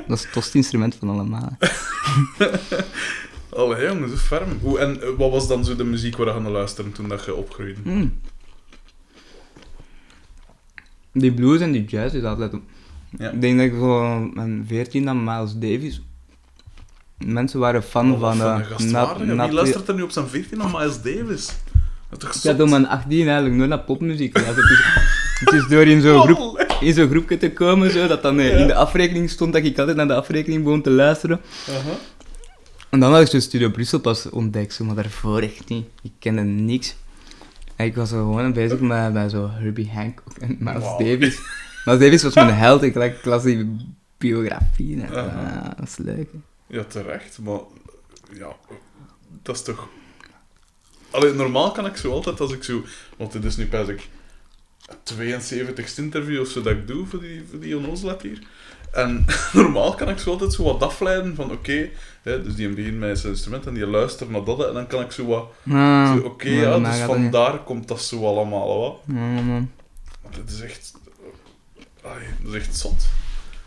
Dat 0.08 0.18
is 0.18 0.24
het 0.24 0.34
tofste 0.34 0.58
instrument 0.58 0.96
van 0.96 1.10
allemaal. 1.10 1.58
Allee, 3.50 3.88
jongens, 3.88 4.22
ferm. 4.22 4.60
Hoe, 4.62 4.80
en 4.80 5.02
eh, 5.02 5.10
wat 5.18 5.32
was 5.32 5.48
dan 5.48 5.66
zo 5.66 5.76
de 5.76 5.84
muziek 5.84 6.18
waar 6.18 6.34
je 6.36 6.40
naar 6.40 6.52
luisteren 6.52 6.92
toen 6.92 7.08
dat 7.08 7.26
je 7.26 7.36
opgroeide? 7.36 7.80
Hmm. 7.84 8.20
Die 11.20 11.32
blues 11.34 11.60
en 11.62 11.72
die 11.72 11.86
jazz 11.86 12.16
is 12.16 12.24
altijd... 12.24 12.52
Ja. 13.18 13.30
Ik 13.30 13.42
denk 13.42 13.58
dat 13.58 13.66
ik 13.68 13.74
zo 13.74 14.20
mijn 14.34 14.66
14 14.68 15.06
dan 15.06 15.24
Miles 15.24 15.54
Davis... 15.54 16.02
Mensen 17.26 17.60
waren 17.60 17.84
fan 17.84 18.12
Oh, 18.14 18.20
van... 18.20 18.38
voor 18.38 18.46
eh. 18.48 18.80
Nat- 18.92 19.18
Wie 19.18 19.52
luistert 19.54 19.88
er 19.88 19.96
nu 19.96 20.02
op 20.02 20.12
zijn 20.12 20.28
14 20.28 20.58
naar 20.58 20.70
Miles 20.70 21.02
Davis? 21.02 21.46
Dat 22.10 22.12
is 22.12 22.18
toch 22.20 22.30
Ik 22.30 22.34
had 22.34 22.42
zot? 22.42 22.62
op 22.62 22.70
mijn 22.70 22.88
18 22.88 23.26
eigenlijk 23.26 23.56
nooit 23.56 23.70
naar 23.70 23.80
popmuziek 23.80 24.38
geluisterd. 24.38 24.68
Dus 24.68 24.80
het 25.40 25.54
is 25.54 25.68
door 25.68 25.86
in 25.86 26.02
zo'n 26.02 26.22
groep, 26.22 26.66
in 26.80 26.94
zo'n 26.94 27.10
groepje 27.10 27.38
te 27.38 27.52
komen, 27.52 27.92
zo, 27.92 28.08
dat 28.08 28.22
dan 28.22 28.40
eh, 28.40 28.50
Ja. 28.50 28.56
in 28.58 28.68
de 28.68 28.76
afrekening 28.76 29.30
stond, 29.30 29.54
dat 29.54 29.64
ik 29.64 29.80
altijd 29.80 29.98
naar 29.98 30.08
de 30.08 30.16
afrekening 30.16 30.64
begon 30.64 30.82
te 30.82 30.90
luisteren. 30.90 31.40
Aha. 31.70 31.96
En 32.90 33.00
dan 33.00 33.12
had 33.12 33.22
ik 33.22 33.28
zo 33.28 33.40
Studio 33.40 33.70
Brussel 33.70 34.00
pas 34.00 34.30
ontdekt, 34.30 34.74
zo, 34.74 34.84
maar 34.86 34.96
daarvoor 34.96 35.42
echt 35.42 35.70
niet. 35.70 35.86
Ik 36.04 36.12
kende 36.20 36.42
niks. 36.42 36.96
En 37.78 37.86
ik 37.86 37.96
was 37.96 38.10
zo 38.10 38.18
gewoon 38.18 38.54
bezig 38.54 38.80
met, 38.80 39.14
met 39.14 39.32
zo 39.32 39.50
Herbie 39.50 39.90
Hancock 39.92 40.38
en 40.38 40.58
Miles. 40.60 40.84
Davis. 40.84 41.40
Miles 41.86 42.00
Davis 42.00 42.24
was 42.24 42.36
mijn 42.36 42.54
held, 42.64 42.84
ik 42.84 42.96
like, 42.96 43.30
las 43.30 43.44
die 43.44 43.78
biografie. 44.18 45.04
Aha. 45.04 45.70
ah, 45.70 45.78
dat 45.78 45.88
is 45.88 45.98
leuk. 45.98 46.32
hè. 46.32 46.40
Ja, 46.78 46.84
terecht, 46.84 47.40
maar 47.40 47.60
ja, 48.34 48.56
dat 49.42 49.56
is 49.56 49.62
toch. 49.62 49.88
Normaal 51.36 51.72
kan 51.72 51.86
ik 51.86 51.98
zo 51.98 52.12
altijd 52.12 52.40
als 52.40 52.52
ik 52.52 52.64
zo. 52.64 52.84
Want 53.18 53.32
dit 53.32 53.44
is 53.44 53.56
nu 53.56 53.68
pas 53.68 53.88
ik 53.88 54.10
72 55.04 55.98
interview 55.98 56.42
of 56.42 56.48
zo 56.48 56.62
dat 56.62 56.74
ik 56.74 56.88
doe 56.88 57.06
voor 57.06 57.20
die, 57.20 57.44
voor 57.50 57.60
die 57.60 57.78
onnozelheid 57.78 58.22
hier. 58.22 58.40
En 58.91 59.25
normaal 59.53 59.94
kan 59.96 60.10
ik 60.10 60.17
zo 60.17 60.29
altijd 60.32 60.53
zo 60.53 60.63
wat 60.63 60.84
afleiden 60.84 61.36
van 61.36 61.51
oké, 61.51 61.89
dus 62.24 62.56
die 62.56 62.70
begint 62.70 63.00
met 63.00 63.20
zijn 63.20 63.32
instrument 63.34 63.65
en 63.65 63.74
die 63.74 63.88
luistert 63.88 64.29
naar 64.29 64.44
dat 64.44 64.67
en 64.67 64.74
dan 64.74 64.88
kan 64.88 65.01
ik 65.01 65.12
zo 65.12 65.25
wat... 65.25 65.50
Ah, 65.70 66.15
Oké, 66.24 66.50
ja, 66.50 66.79
dus 66.79 66.88
niet. 66.96 67.06
vandaar 67.06 67.63
komt 67.63 67.88
dat 67.88 68.01
zo 68.01 68.25
allemaal 68.27 68.79
wat. 68.79 69.00
Ja, 69.08 69.13
man. 69.41 69.72
Maar 70.24 70.32
is 70.48 70.62
echt... 70.62 70.94
Ai, 72.03 72.24
dat 72.44 72.53
is 72.53 72.60
echt 72.60 72.77
zot. 72.77 73.06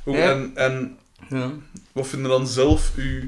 Ja. 0.04 0.12
En, 0.30 0.50
en 0.54 0.96
Ja. 1.28 1.50
wat 1.92 2.06
vinden 2.06 2.30
dan 2.30 2.46
zelf 2.46 2.92
uw, 2.96 3.22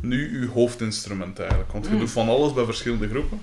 nu 0.00 0.40
uw 0.40 0.48
hoofdinstrument 0.52 1.38
eigenlijk? 1.38 1.72
Want 1.72 1.86
je 1.86 1.98
doet 1.98 2.10
van 2.10 2.28
alles 2.28 2.52
bij 2.52 2.64
verschillende 2.64 3.08
groepen. 3.08 3.40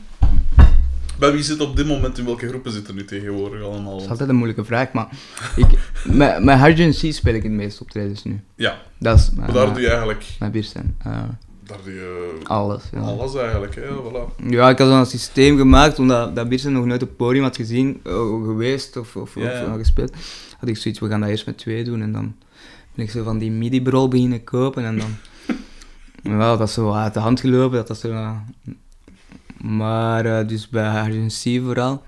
Bij 1.20 1.32
wie 1.32 1.43
zit 1.43 1.60
op 1.60 1.75
dit 1.75 1.88
moment 1.88 2.17
in 2.17 2.25
welke 2.25 2.48
groepen 2.48 2.72
zitten 2.72 2.96
nu 2.96 3.05
tegenwoordig 3.05 3.62
allemaal? 3.63 3.93
Dat 3.93 4.01
is 4.01 4.10
altijd 4.10 4.29
een 4.29 4.36
moeilijke 4.36 4.65
vraag, 4.65 4.91
maar 4.91 5.08
ik, 5.55 5.65
met, 6.03 6.43
met 6.43 6.58
Hard 6.58 6.75
C 6.75 7.13
speel 7.13 7.34
ik 7.34 7.43
het 7.43 7.51
meest 7.51 7.82
optredens 7.82 8.24
nu. 8.24 8.41
Ja, 8.55 8.82
Dat 8.98 9.17
is 9.20 9.32
maar 9.32 9.46
daar 9.46 9.55
mijn, 9.55 9.74
doe 9.74 9.82
je 9.82 9.88
eigenlijk 9.88 10.25
mijn 10.39 10.51
bierstand. 10.51 10.86
Eh, 11.03 11.22
daar 11.63 11.77
doe 11.84 11.93
je 11.93 12.38
alles, 12.43 12.84
ja. 12.91 13.00
alles 13.00 13.36
eigenlijk. 13.36 13.75
Hè? 13.75 13.82
Voilà. 13.82 14.50
Ja, 14.50 14.70
ik 14.70 14.77
had 14.77 14.88
zo'n 14.88 15.05
systeem 15.05 15.58
gemaakt, 15.58 16.00
omdat 16.00 16.36
dat 16.36 16.50
Biersen 16.50 16.72
nog 16.72 16.86
nooit 16.86 17.01
op 17.01 17.08
het 17.08 17.17
podium 17.17 17.43
had 17.43 17.55
gezien, 17.55 18.00
eh, 18.03 18.13
geweest 18.43 18.98
of, 18.98 19.15
of, 19.15 19.36
Ja, 19.36 19.41
of 19.41 19.48
ja. 19.51 19.63
eh, 19.65 19.74
gespeeld. 19.74 20.13
Had 20.58 20.70
ik 20.70 20.77
zoiets, 20.77 21.00
we 21.00 21.08
gaan 21.10 21.20
dat 21.20 21.29
eerst 21.29 21.46
met 21.46 21.58
twee 21.58 21.84
doen 21.84 22.01
en 22.01 22.12
dan 22.12 22.36
ben 22.96 23.05
ik 23.05 23.12
zo 23.12 23.24
van 23.24 23.38
die 23.38 23.51
midi-brol 23.51 24.08
beginnen 24.08 24.43
kopen 24.43 24.86
en 24.86 24.98
dan... 24.98 25.15
ja, 26.39 26.58
dat 26.58 26.67
is 26.67 26.74
zo 26.74 26.91
uit 26.93 27.13
de 27.13 27.20
hand 27.20 27.39
gelopen, 27.39 27.77
dat 27.77 27.88
dat 27.88 28.00
zo... 28.00 28.36
maar 29.63 30.25
eh, 30.39 30.48
dus 30.48 30.70
bij 30.70 30.86
Agency 30.86 31.62
vooral. 31.62 32.03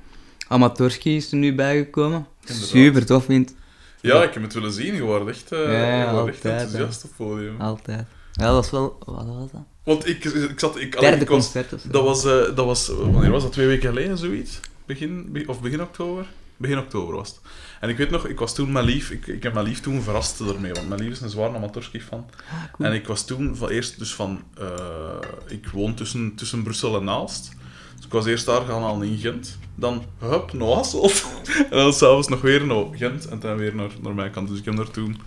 Amatorski 0.47 1.15
is 1.15 1.31
er 1.31 1.37
nu 1.37 1.55
bijgekomen. 1.55 2.27
Inderdaad. 2.41 2.67
Super 2.69 3.05
tof 3.05 3.25
vindt, 3.25 3.53
Ja, 4.01 4.23
ik 4.23 4.33
heb 4.33 4.43
het 4.43 4.53
willen 4.53 4.71
zien. 4.71 4.95
Je 4.95 5.01
wordt 5.01 5.27
echt, 5.29 5.51
eh, 5.51 5.59
Ja, 5.59 6.11
wordt 6.13 6.27
echt 6.29 6.45
altijd, 6.45 6.61
enthousiast 6.61 7.03
op 7.03 7.09
het 7.17 7.27
podium. 7.27 7.61
altijd. 7.61 8.05
Ja, 8.31 8.51
dat 8.51 8.63
is 8.65 8.71
wel... 8.71 8.97
Wat 9.05 9.25
was 9.25 9.51
dat? 9.51 9.61
Want 9.83 10.07
ik, 10.07 10.23
ik 10.25 10.59
zat... 10.59 10.79
Ik, 10.79 10.99
Derde 10.99 11.21
ik 11.21 11.29
was, 11.29 11.43
concert 11.43 11.73
of 11.73 11.81
zo. 11.81 11.87
dat, 11.89 12.03
was, 12.03 12.25
eh, 12.25 12.55
dat 12.55 12.65
was... 12.65 12.87
Wanneer 12.87 13.31
was 13.31 13.43
dat? 13.43 13.51
Twee 13.51 13.67
weken 13.67 13.87
geleden, 13.89 14.17
zoiets? 14.17 14.59
Begin, 14.85 15.31
be- 15.31 15.43
of 15.47 15.61
begin 15.61 15.81
oktober? 15.81 16.25
Begin 16.57 16.77
oktober 16.77 17.15
was 17.15 17.27
het. 17.29 17.39
En 17.79 17.89
ik 17.89 17.97
weet 17.97 18.09
nog, 18.09 18.27
ik 18.27 18.39
was 18.39 18.55
toen 18.55 18.71
mijn 18.71 18.85
lief... 18.85 19.09
Ik, 19.09 19.27
ik 19.27 19.43
heb 19.43 19.53
mijn 19.53 19.65
lief 19.65 19.79
toen 19.79 20.01
verrast 20.01 20.39
ermee, 20.39 20.73
want 20.73 20.87
mijn 20.87 21.01
lief 21.01 21.11
is 21.11 21.21
een 21.21 21.29
zwaar 21.29 21.55
amateurski 21.55 22.01
fan. 22.01 22.29
cool. 22.71 22.89
En 22.89 22.95
ik 22.95 23.07
was 23.07 23.25
toen 23.25 23.55
van 23.55 23.69
eerst 23.69 23.99
dus 23.99 24.13
van... 24.13 24.43
eh, 24.57 25.17
ik 25.47 25.67
woon 25.67 25.93
tussen, 25.93 26.35
tussen 26.35 26.63
Brussel 26.63 27.01
en 27.01 27.09
Aalst. 27.09 27.55
Dus 27.95 28.05
ik 28.05 28.11
was 28.11 28.25
eerst 28.25 28.45
daar 28.45 28.61
gaan 28.61 28.81
halen 28.81 29.07
in 29.07 29.17
Gent. 29.17 29.57
Dan, 29.75 30.05
hup, 30.19 30.53
naar 30.53 30.67
Hasselt. 30.67 31.25
en 31.71 31.77
dan 31.77 31.93
s'avonds 31.93 32.27
nog 32.27 32.41
weer 32.41 32.65
naar 32.65 32.85
Gent. 32.91 33.27
En 33.27 33.39
dan 33.39 33.57
weer 33.57 33.75
naar, 33.75 33.89
naar 34.01 34.15
mijn 34.15 34.31
kant. 34.31 34.47
Dus 34.47 34.59
ik 34.59 34.65
heb 34.65 34.75
daar 34.75 34.91
toen 34.91 35.17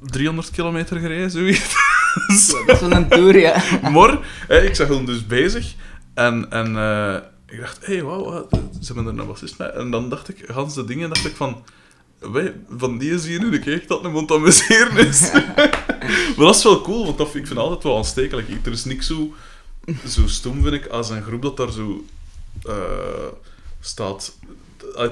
300 0.00 0.50
kilometer 0.50 0.98
gereden, 0.98 1.30
zoiets. 1.30 1.74
Dat 2.66 2.74
is 2.74 2.80
wel 2.80 2.92
een 2.92 3.08
tour, 3.08 3.38
ja. 3.38 3.62
maar 3.90 4.18
ik 4.48 4.74
zag 4.74 4.88
hem 4.88 5.04
dus 5.04 5.26
bezig. 5.26 5.74
En, 6.14 6.50
en 6.50 6.76
eh, 6.76 7.16
ik 7.50 7.60
dacht, 7.60 7.86
hé, 7.86 7.92
hey, 7.94 8.02
wauw, 8.02 8.48
ze 8.80 8.92
hebben 8.92 9.14
er 9.14 9.20
een 9.20 9.26
bassist 9.26 9.56
bij. 9.56 9.70
En 9.70 9.90
dan 9.90 10.08
dacht 10.08 10.28
ik, 10.28 10.44
gans 10.46 10.74
de 10.74 10.84
dingen, 10.84 11.08
dacht 11.08 11.26
ik 11.26 11.36
van... 11.36 11.62
Wij, 12.18 12.54
van 12.76 12.98
die 12.98 13.18
zie 13.18 13.32
je 13.32 13.38
nu 13.38 13.50
de 13.50 13.58
keer 13.58 13.84
dat 13.86 14.04
een 14.04 14.10
mond 14.12 14.30
amuseren 14.30 15.06
is. 15.08 15.32
maar 16.36 16.46
dat 16.46 16.56
is 16.56 16.62
wel 16.62 16.80
cool, 16.80 17.04
want 17.04 17.18
dat, 17.18 17.26
vind- 17.30 17.40
ik 17.42 17.46
vind 17.46 17.58
altijd 17.58 17.82
wel 17.82 17.96
aanstekelijk. 17.96 18.48
Ik- 18.48 18.66
Er 18.66 18.72
is 18.72 18.84
niks 18.84 19.06
zo, 19.06 19.32
zo 20.08 20.26
stom, 20.26 20.62
vind 20.62 20.74
ik, 20.74 20.86
als 20.86 21.10
een 21.10 21.22
groep 21.22 21.42
dat 21.42 21.56
daar 21.56 21.72
zo 21.72 22.04
eh, 22.62 22.74
staat... 23.80 24.36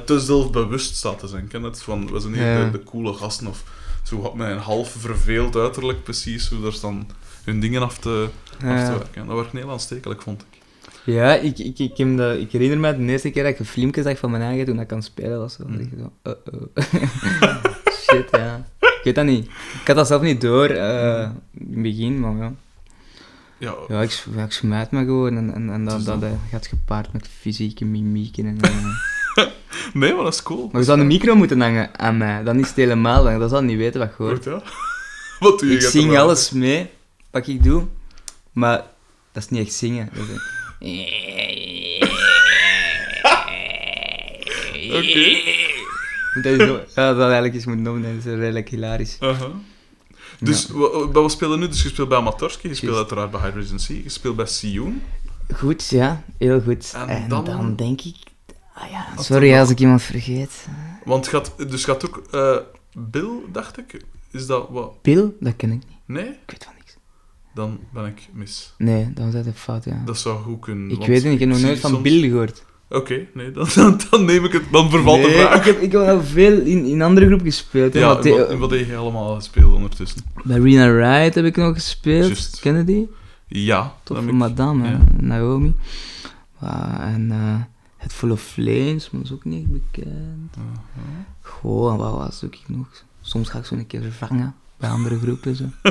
te 0.04 0.20
zelfbewust 0.20 0.96
staat 0.96 1.18
te 1.18 1.26
zijn. 1.26 1.48
Ken 1.48 1.62
het? 1.62 1.82
Van, 1.82 2.12
we 2.12 2.20
zijn 2.20 2.34
hier 2.34 2.44
Ja. 2.44 2.64
de, 2.64 2.70
de 2.78 2.84
coole 2.84 3.12
gasten. 3.14 3.46
Of 3.46 3.62
zo 4.02 4.32
met 4.34 4.50
een 4.50 4.58
half 4.58 4.94
verveeld 4.98 5.56
uiterlijk 5.56 6.02
precies, 6.02 6.48
zo 6.48 6.60
daar 6.60 6.72
staan 6.72 7.08
hun 7.44 7.60
dingen 7.60 7.82
af 7.82 7.98
te, 7.98 8.28
af 8.52 8.58
te 8.58 8.64
werken. 8.98 9.26
Dat 9.26 9.36
werd 9.36 9.52
heel 9.52 9.70
aanstekelijk, 9.70 10.22
vond 10.22 10.42
ik. 10.50 10.57
Ja, 11.14 11.34
ik, 11.34 11.58
ik, 11.58 11.78
ik, 11.78 11.96
heb 11.96 12.38
ik 12.38 12.52
herinner 12.52 12.78
me 12.78 12.96
de 12.96 13.12
eerste 13.12 13.30
keer 13.30 13.42
dat 13.42 13.52
ik 13.52 13.58
een 13.58 13.64
filmpje 13.64 14.02
zag 14.02 14.18
van 14.18 14.30
mijn 14.30 14.42
eigen 14.42 14.66
toen 14.66 14.80
ik 14.80 14.86
kan 14.86 15.02
spelen. 15.02 15.38
Was 15.38 15.54
zo, 15.54 15.62
dan 15.62 15.72
dacht 15.76 15.84
ik 15.92 15.98
zo, 15.98 16.12
uh-oh. 16.30 16.66
Shit, 18.02 18.28
ja. 18.30 18.66
Ik 18.80 19.00
weet 19.04 19.14
dat 19.14 19.24
niet. 19.24 19.46
Ik 19.80 19.86
had 19.86 19.96
dat 19.96 20.06
zelf 20.06 20.22
niet 20.22 20.40
door 20.40 20.68
eh, 20.68 21.30
in 21.58 21.72
het 21.72 21.82
begin, 21.82 22.20
maar 22.20 22.36
ja. 22.36 22.52
Ja, 23.58 23.74
Ja, 23.88 24.02
ik, 24.02 24.24
ja, 24.34 24.44
ik 24.44 24.52
smijt 24.52 24.90
me 24.90 25.04
gewoon 25.04 25.36
en, 25.36 25.54
en, 25.54 25.70
en 25.70 25.80
Het 25.80 25.90
dat, 25.90 26.04
dat 26.04 26.20
dan- 26.20 26.40
gaat 26.50 26.66
gepaard 26.66 27.12
met 27.12 27.28
fysieke 27.40 27.84
mimieken. 27.84 28.46
En, 28.46 28.60
eh. 29.34 29.46
nee, 29.94 30.14
maar 30.14 30.24
dat 30.24 30.32
is 30.34 30.42
cool. 30.42 30.68
maar 30.72 30.80
je 30.80 30.86
zou 30.86 31.00
een 31.00 31.06
micro 31.06 31.34
moeten 31.34 31.60
hangen 31.60 31.98
aan 31.98 32.16
mij, 32.16 32.42
dan 32.42 32.58
is 32.58 32.66
het 32.66 32.76
helemaal 32.76 33.22
lang. 33.22 33.38
Dat 33.38 33.50
zou 33.50 33.64
niet 33.64 33.76
weten 33.76 34.00
wat 34.00 34.08
je 34.18 34.22
hoort. 34.22 34.34
Goed, 34.34 34.44
ja. 34.44 34.62
Wat 35.48 35.58
doe 35.58 35.68
je? 35.68 35.74
Ik 35.74 35.82
Gaat 35.82 35.90
zing 35.90 36.18
alles 36.18 36.50
mee, 36.50 36.90
wat 37.30 37.46
ik 37.46 37.62
doe, 37.62 37.86
maar 38.52 38.82
dat 39.32 39.42
is 39.42 39.48
niet 39.48 39.66
echt 39.66 39.74
zingen. 39.74 40.08
Dat 40.14 40.24
is 40.28 40.40
Oké. 44.90 45.18
Is 46.42 46.94
ja, 46.94 47.12
dat 47.14 47.20
eigenlijk 47.24 47.54
eens 47.54 47.64
moeten 47.64 47.84
noemen, 47.84 48.02
dat 48.16 48.24
is 48.26 48.38
redelijk 48.38 48.68
hilarisch. 48.68 49.16
Aha. 49.20 49.50
Dus, 50.40 50.66
wa- 50.68 50.90
wa- 50.90 51.08
wat 51.10 51.30
spelen 51.32 51.58
nu? 51.58 51.68
Dus 51.68 51.82
je 51.82 51.88
speelt 51.88 52.08
bij 52.08 52.18
Amatorski, 52.18 52.68
je 52.68 52.74
speelt 52.74 52.94
Juist. 52.94 53.10
uiteraard 53.10 53.30
bij 53.42 53.50
Hydrogen 53.50 53.78
Sea, 53.80 53.96
je 54.02 54.08
speelt 54.08 54.36
bij 54.36 54.46
Sioen. 54.46 55.02
Goed, 55.54 55.88
ja, 55.88 56.22
heel 56.38 56.60
goed. 56.60 56.92
En 56.94 57.08
En, 57.08 57.28
dan- 57.28 57.44
dan... 57.44 57.76
denk 57.76 58.00
ik... 58.00 58.16
Ah 58.74 58.90
ja, 58.90 59.06
Wat 59.16 59.24
sorry 59.24 59.58
als 59.58 59.70
ik 59.70 59.78
iemand 59.80 60.02
vergeet. 60.02 60.66
Want 61.04 61.28
gaat, 61.28 61.52
dus 61.70 61.84
gaat 61.84 62.06
ook 62.06 62.22
eh, 62.30 62.56
Bill, 62.92 63.28
dacht 63.52 63.78
ik. 63.78 64.00
Is 64.30 64.46
dat 64.46 64.66
wat? 64.70 65.02
Bill? 65.02 65.32
Dat 65.40 65.56
ken 65.56 65.70
ik 65.72 65.74
niet. 65.78 65.96
Nee? 66.06 66.24
Ik 66.28 66.36
weet 66.46 66.64
van. 66.64 66.72
Dan 67.58 67.78
ben 67.92 68.06
ik 68.06 68.28
mis. 68.32 68.72
Nee, 68.78 69.12
dan 69.14 69.26
is 69.26 69.32
dat 69.32 69.46
een 69.46 69.54
fout, 69.54 69.84
ja. 69.84 70.02
Dat 70.04 70.18
zou 70.18 70.42
goed 70.42 70.60
kunnen. 70.60 70.90
ik 70.90 70.96
want 70.96 71.06
weet 71.08 71.16
het 71.16 71.24
niet, 71.24 71.32
ik 71.32 71.40
heb 71.40 71.48
nog 71.48 71.60
nooit 71.60 71.78
van 71.80 71.90
soms- 71.90 72.02
Bill 72.02 72.28
gehoord. 72.28 72.64
Oké, 72.90 73.26
nee, 73.34 73.50
dan, 73.50 73.66
dan, 73.74 74.00
dan 74.10 74.24
neem 74.24 74.44
ik 74.44 74.52
het. 74.52 74.62
Dan 74.72 74.90
vervalt 74.90 75.22
de 75.22 75.30
vraag. 75.30 75.58
Ik 75.58 75.64
heb, 75.64 75.80
ik 75.80 75.92
heb 75.92 76.00
wel 76.00 76.22
veel 76.22 76.60
in, 76.60 76.84
in 76.84 77.02
andere 77.02 77.26
groepen 77.26 77.46
gespeeld. 77.46 77.92
hè, 77.94 77.98
Ja, 78.00 78.06
wat, 78.22 78.54
wat 78.58 78.70
heb 78.70 78.86
je 78.86 78.96
allemaal 78.96 79.34
gespeeld 79.34 79.74
ondertussen? 79.74 80.20
Bij 80.44 80.58
Rena 80.58 80.86
Riot 81.20 81.34
heb 81.34 81.44
ik 81.44 81.56
nog 81.56 81.74
gespeeld. 81.74 82.26
Juist. 82.26 82.60
Ken 82.60 82.76
je 82.76 82.84
die? 82.84 83.10
Ja, 83.46 83.94
Toffe 84.02 84.24
ik- 84.24 84.32
madame, 84.32 84.88
ja. 84.88 85.00
Naomi. 85.20 85.74
En 87.00 87.26
eh 87.30 87.60
het 87.96 88.12
Full 88.12 88.30
of 88.30 88.40
Flames, 88.42 89.10
maar 89.10 89.20
dat 89.22 89.30
is 89.30 89.36
ook 89.36 89.44
niet 89.44 89.72
bekend. 89.72 90.56
Aha. 90.56 91.24
Goh, 91.40 91.92
en 91.92 91.98
wat 91.98 92.12
was 92.12 92.44
ook 92.44 92.54
ik 92.54 92.64
nog? 92.66 92.86
Soms 93.20 93.48
ga 93.48 93.58
ik 93.58 93.64
zo 93.64 93.74
een 93.74 93.86
keer 93.86 94.02
vervangen 94.02 94.54
bij 94.78 94.90
andere 94.90 95.18
groepen, 95.18 95.56
zo. 95.56 95.64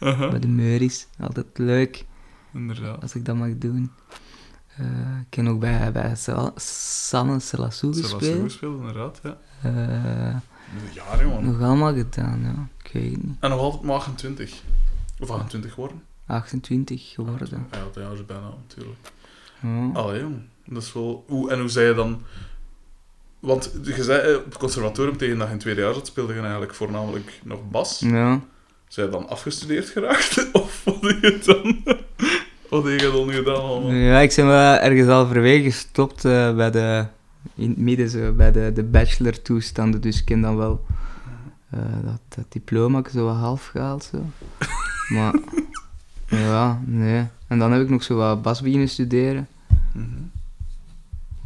Aha, 0.00 0.28
bij 0.30 0.38
de 0.40 0.48
Meuris. 0.48 1.06
Altijd 1.20 1.46
leuk 1.54 2.04
inderdaad. 2.54 3.02
als 3.02 3.14
ik 3.14 3.24
dat 3.24 3.36
mag 3.36 3.48
doen. 3.58 3.90
Eh, 4.76 4.86
ik 5.30 5.34
heb 5.34 5.46
ook 5.46 5.60
bij, 5.60 5.92
bij 5.92 6.14
Sa- 6.16 6.52
Sanne 6.56 7.40
Selassou 7.40 7.92
Ze 7.94 8.02
was 8.02 8.12
gespeeld. 8.12 8.42
gespeeld, 8.42 8.78
inderdaad, 8.78 9.20
ja. 9.22 9.38
Eh, 9.62 10.36
Ja, 10.94 11.22
jongen. 11.22 11.44
nog 11.44 11.60
allemaal 11.62 11.94
gedaan, 11.94 12.40
ja. 12.42 12.68
Ik 12.84 12.90
weet 12.92 13.12
het 13.12 13.22
niet. 13.24 13.36
En 13.40 13.50
nog 13.50 13.58
altijd 13.60 13.82
maar 13.82 13.94
28. 13.96 14.62
Of 15.20 15.30
28 15.30 15.74
worden. 15.74 16.02
28 16.26 17.10
geworden. 17.10 17.66
Ja, 17.70 17.78
dat 17.84 17.94
jaar 17.94 18.12
is 18.12 18.26
bijna, 18.26 18.48
natuurlijk. 18.68 18.98
Ja. 19.62 19.90
Allee, 19.92 20.20
jong. 20.20 20.36
Dat 20.66 20.82
is 20.82 20.92
wel... 20.92 21.24
Hoe, 21.28 21.50
en 21.50 21.60
hoe 21.60 21.68
zei 21.68 21.86
je 21.88 21.94
dan... 21.94 22.22
Want 23.40 23.72
je 23.82 24.02
zei 24.02 24.20
eh, 24.20 24.36
op 24.36 24.44
het 24.44 24.56
conservatorium 24.56 25.16
tegen 25.16 25.38
dat 25.38 25.46
je 25.46 25.52
in 25.52 25.58
tweede 25.58 25.80
jaar 25.80 25.94
zat, 25.94 26.06
speelde 26.06 26.34
je 26.34 26.40
eigenlijk 26.40 26.74
voornamelijk 26.74 27.40
nog 27.44 27.60
bas. 27.70 27.98
ja. 27.98 28.40
Zijn 28.88 29.06
je 29.06 29.12
dan 29.12 29.28
afgestudeerd 29.28 29.88
geraakt? 29.88 30.48
Of 30.52 30.84
wat 30.84 31.00
heb 31.00 31.20
je 31.20 31.38
dan... 31.44 31.96
Wat 32.68 32.84
heb 32.84 33.00
je 33.00 33.10
dan 33.10 33.30
gedaan 33.30 33.60
allemaal? 33.60 33.92
Ja, 33.92 34.20
ik 34.20 34.32
ben 34.36 34.46
wel 34.46 34.74
ergens 34.74 35.08
halverwege 35.08 35.62
gestopt 35.62 36.24
eh, 36.24 36.54
bij 36.54 36.70
de, 36.70 37.06
in 37.54 37.68
het 37.68 37.78
midden, 37.78 38.08
zo, 38.08 38.32
bij 38.32 38.52
de, 38.52 38.72
de 38.74 38.82
bachelor 38.82 39.42
toestanden. 39.42 40.00
Dus 40.00 40.18
ik 40.18 40.24
ken 40.24 40.40
dan 40.40 40.56
wel 40.56 40.84
eh, 41.70 41.80
dat, 42.04 42.20
dat 42.28 42.44
diploma 42.48 43.02
zo 43.12 43.24
wat 43.24 43.36
half 43.36 43.66
gehaald. 43.66 44.04
Zo. 44.04 44.24
Maar 45.14 45.34
ja, 46.26 46.82
nee. 46.86 47.26
En 47.46 47.58
dan 47.58 47.72
heb 47.72 47.82
ik 47.82 47.88
nog 47.88 48.02
zo 48.02 48.16
wat 48.16 48.42
bas 48.42 48.60
beginnen 48.60 48.88
studeren. 48.88 49.48
Mhm. 49.92 50.06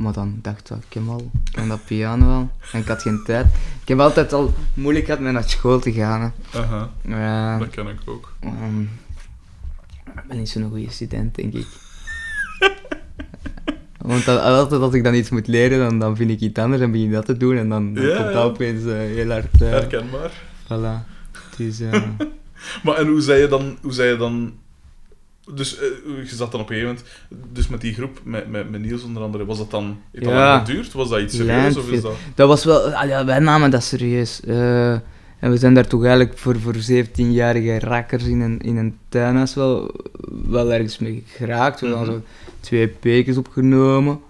Maar 0.02 0.12
dan 0.12 0.38
dacht 0.42 0.70
ik, 0.70 0.76
ik 0.76 0.92
heb 0.94 1.08
al, 1.08 1.30
dat 1.68 1.84
piano 1.84 2.26
wel. 2.26 2.50
En 2.72 2.80
ik 2.80 2.86
had 2.88 3.02
geen 3.02 3.22
tijd. 3.24 3.46
Ik 3.82 3.88
heb 3.88 3.98
altijd 4.00 4.32
al 4.32 4.54
moeilijk 4.74 5.04
gehad 5.04 5.20
met 5.20 5.32
naar 5.32 5.48
school 5.48 5.78
te 5.78 5.92
gaan. 5.92 6.20
Hè. 6.50 6.60
Aha, 6.60 7.58
dat 7.58 7.70
ken 7.70 7.86
ik 7.86 7.98
ook. 8.04 8.32
Ehm, 8.40 8.80
ik 8.80 10.22
ben 10.28 10.36
niet 10.38 10.48
zo'n 10.48 10.68
goede 10.70 10.90
student, 10.90 11.34
denk 11.34 11.52
ik. 11.54 11.66
Want 13.98 14.28
altijd 14.28 14.80
als 14.80 14.94
ik 14.94 15.04
dan 15.04 15.14
iets 15.14 15.30
moet 15.30 15.46
leren, 15.46 15.78
dan, 15.78 15.98
dan 15.98 16.16
vind 16.16 16.30
ik 16.30 16.40
iets 16.40 16.58
anders 16.58 16.82
en 16.82 16.90
begin 16.90 17.06
ik 17.06 17.12
dat 17.12 17.24
te 17.26 17.36
doen. 17.36 17.56
En 17.56 17.68
dan, 17.68 17.94
dan 17.94 18.04
Ja, 18.04 18.16
komt 18.16 18.32
dat 18.32 18.44
opeens 18.44 18.84
eh, 18.84 18.92
heel 18.92 19.30
hard... 19.30 19.62
eh 19.62 19.68
Herkenbaar. 19.68 20.30
voilà. 20.64 21.06
Dus, 21.56 21.80
eh, 21.80 22.02
Maar 22.82 22.94
en 22.96 23.06
hoe 23.08 23.20
zei 23.20 23.40
je 23.40 23.48
dan... 23.48 23.76
Hoe 23.82 23.92
zei 23.92 24.10
je 24.10 24.16
dan 24.16 24.52
dus 25.54 25.78
eh, 25.78 25.82
je 26.28 26.34
zat 26.34 26.52
dan 26.52 26.60
op 26.60 26.70
een 26.70 26.74
gegeven 26.76 26.96
moment... 27.28 27.52
Dus 27.52 27.68
met 27.68 27.80
die 27.80 27.94
groep, 27.94 28.20
met, 28.24 28.50
met, 28.50 28.70
met 28.70 28.80
Niels 28.80 29.02
onder 29.02 29.22
andere, 29.22 29.44
was 29.44 29.58
dat 29.58 29.70
dan... 29.70 30.00
Heeft 30.12 30.24
dat 30.24 30.32
Ja. 30.34 30.48
lang 30.54 30.66
geduurd? 30.66 30.92
Was 30.92 31.08
dat 31.08 31.20
iets 31.20 31.36
serieus? 31.36 31.76
Of 31.76 31.90
is 31.90 32.00
dat... 32.02 32.14
dat 32.34 32.48
was 32.48 32.64
wel... 32.64 32.94
ah 32.94 33.08
ja, 33.08 33.24
wij 33.24 33.38
namen 33.38 33.70
dat 33.70 33.82
serieus. 33.84 34.40
Eh, 34.40 34.92
En 34.92 35.50
we 35.50 35.56
zijn 35.56 35.74
daar 35.74 35.86
toch 35.86 36.04
eigenlijk 36.04 36.38
voor, 36.38 36.60
voor 36.60 36.74
17-jarige 36.74 37.78
rakkers 37.78 38.24
in 38.24 38.40
een, 38.40 38.60
in 38.60 38.76
een 38.76 38.98
tuinhuis 39.08 39.54
wel, 39.54 39.90
wel 40.48 40.72
ergens 40.72 40.98
mee 40.98 41.22
geraakt. 41.26 41.80
We 41.80 41.86
hebben 41.86 42.06
Mhm. 42.06 42.14
zo 42.14 42.22
twee 42.60 42.88
pekens 42.88 43.36
opgenomen. 43.36 44.20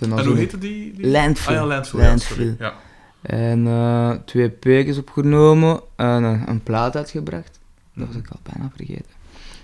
En 0.00 0.10
hoe 0.26 0.36
heette 0.36 0.58
die? 0.58 0.92
die? 0.96 1.10
Landfill. 1.10 1.54
Ah 1.54 1.60
ja, 1.60 1.66
Landfill. 1.66 2.00
Landfill. 2.00 2.44
Ja, 2.44 2.52
sorry. 2.52 2.56
ja. 2.58 2.74
En 3.22 3.66
eh, 3.66 4.10
twee 4.24 4.50
pekens 4.50 4.98
opgenomen 4.98 5.80
en 5.96 6.22
een, 6.48 6.62
plaat 6.62 6.96
uitgebracht. 6.96 7.58
Dat 7.94 8.06
was 8.06 8.16
ik 8.16 8.28
al 8.30 8.38
bijna 8.52 8.70
vergeten. 8.76 9.16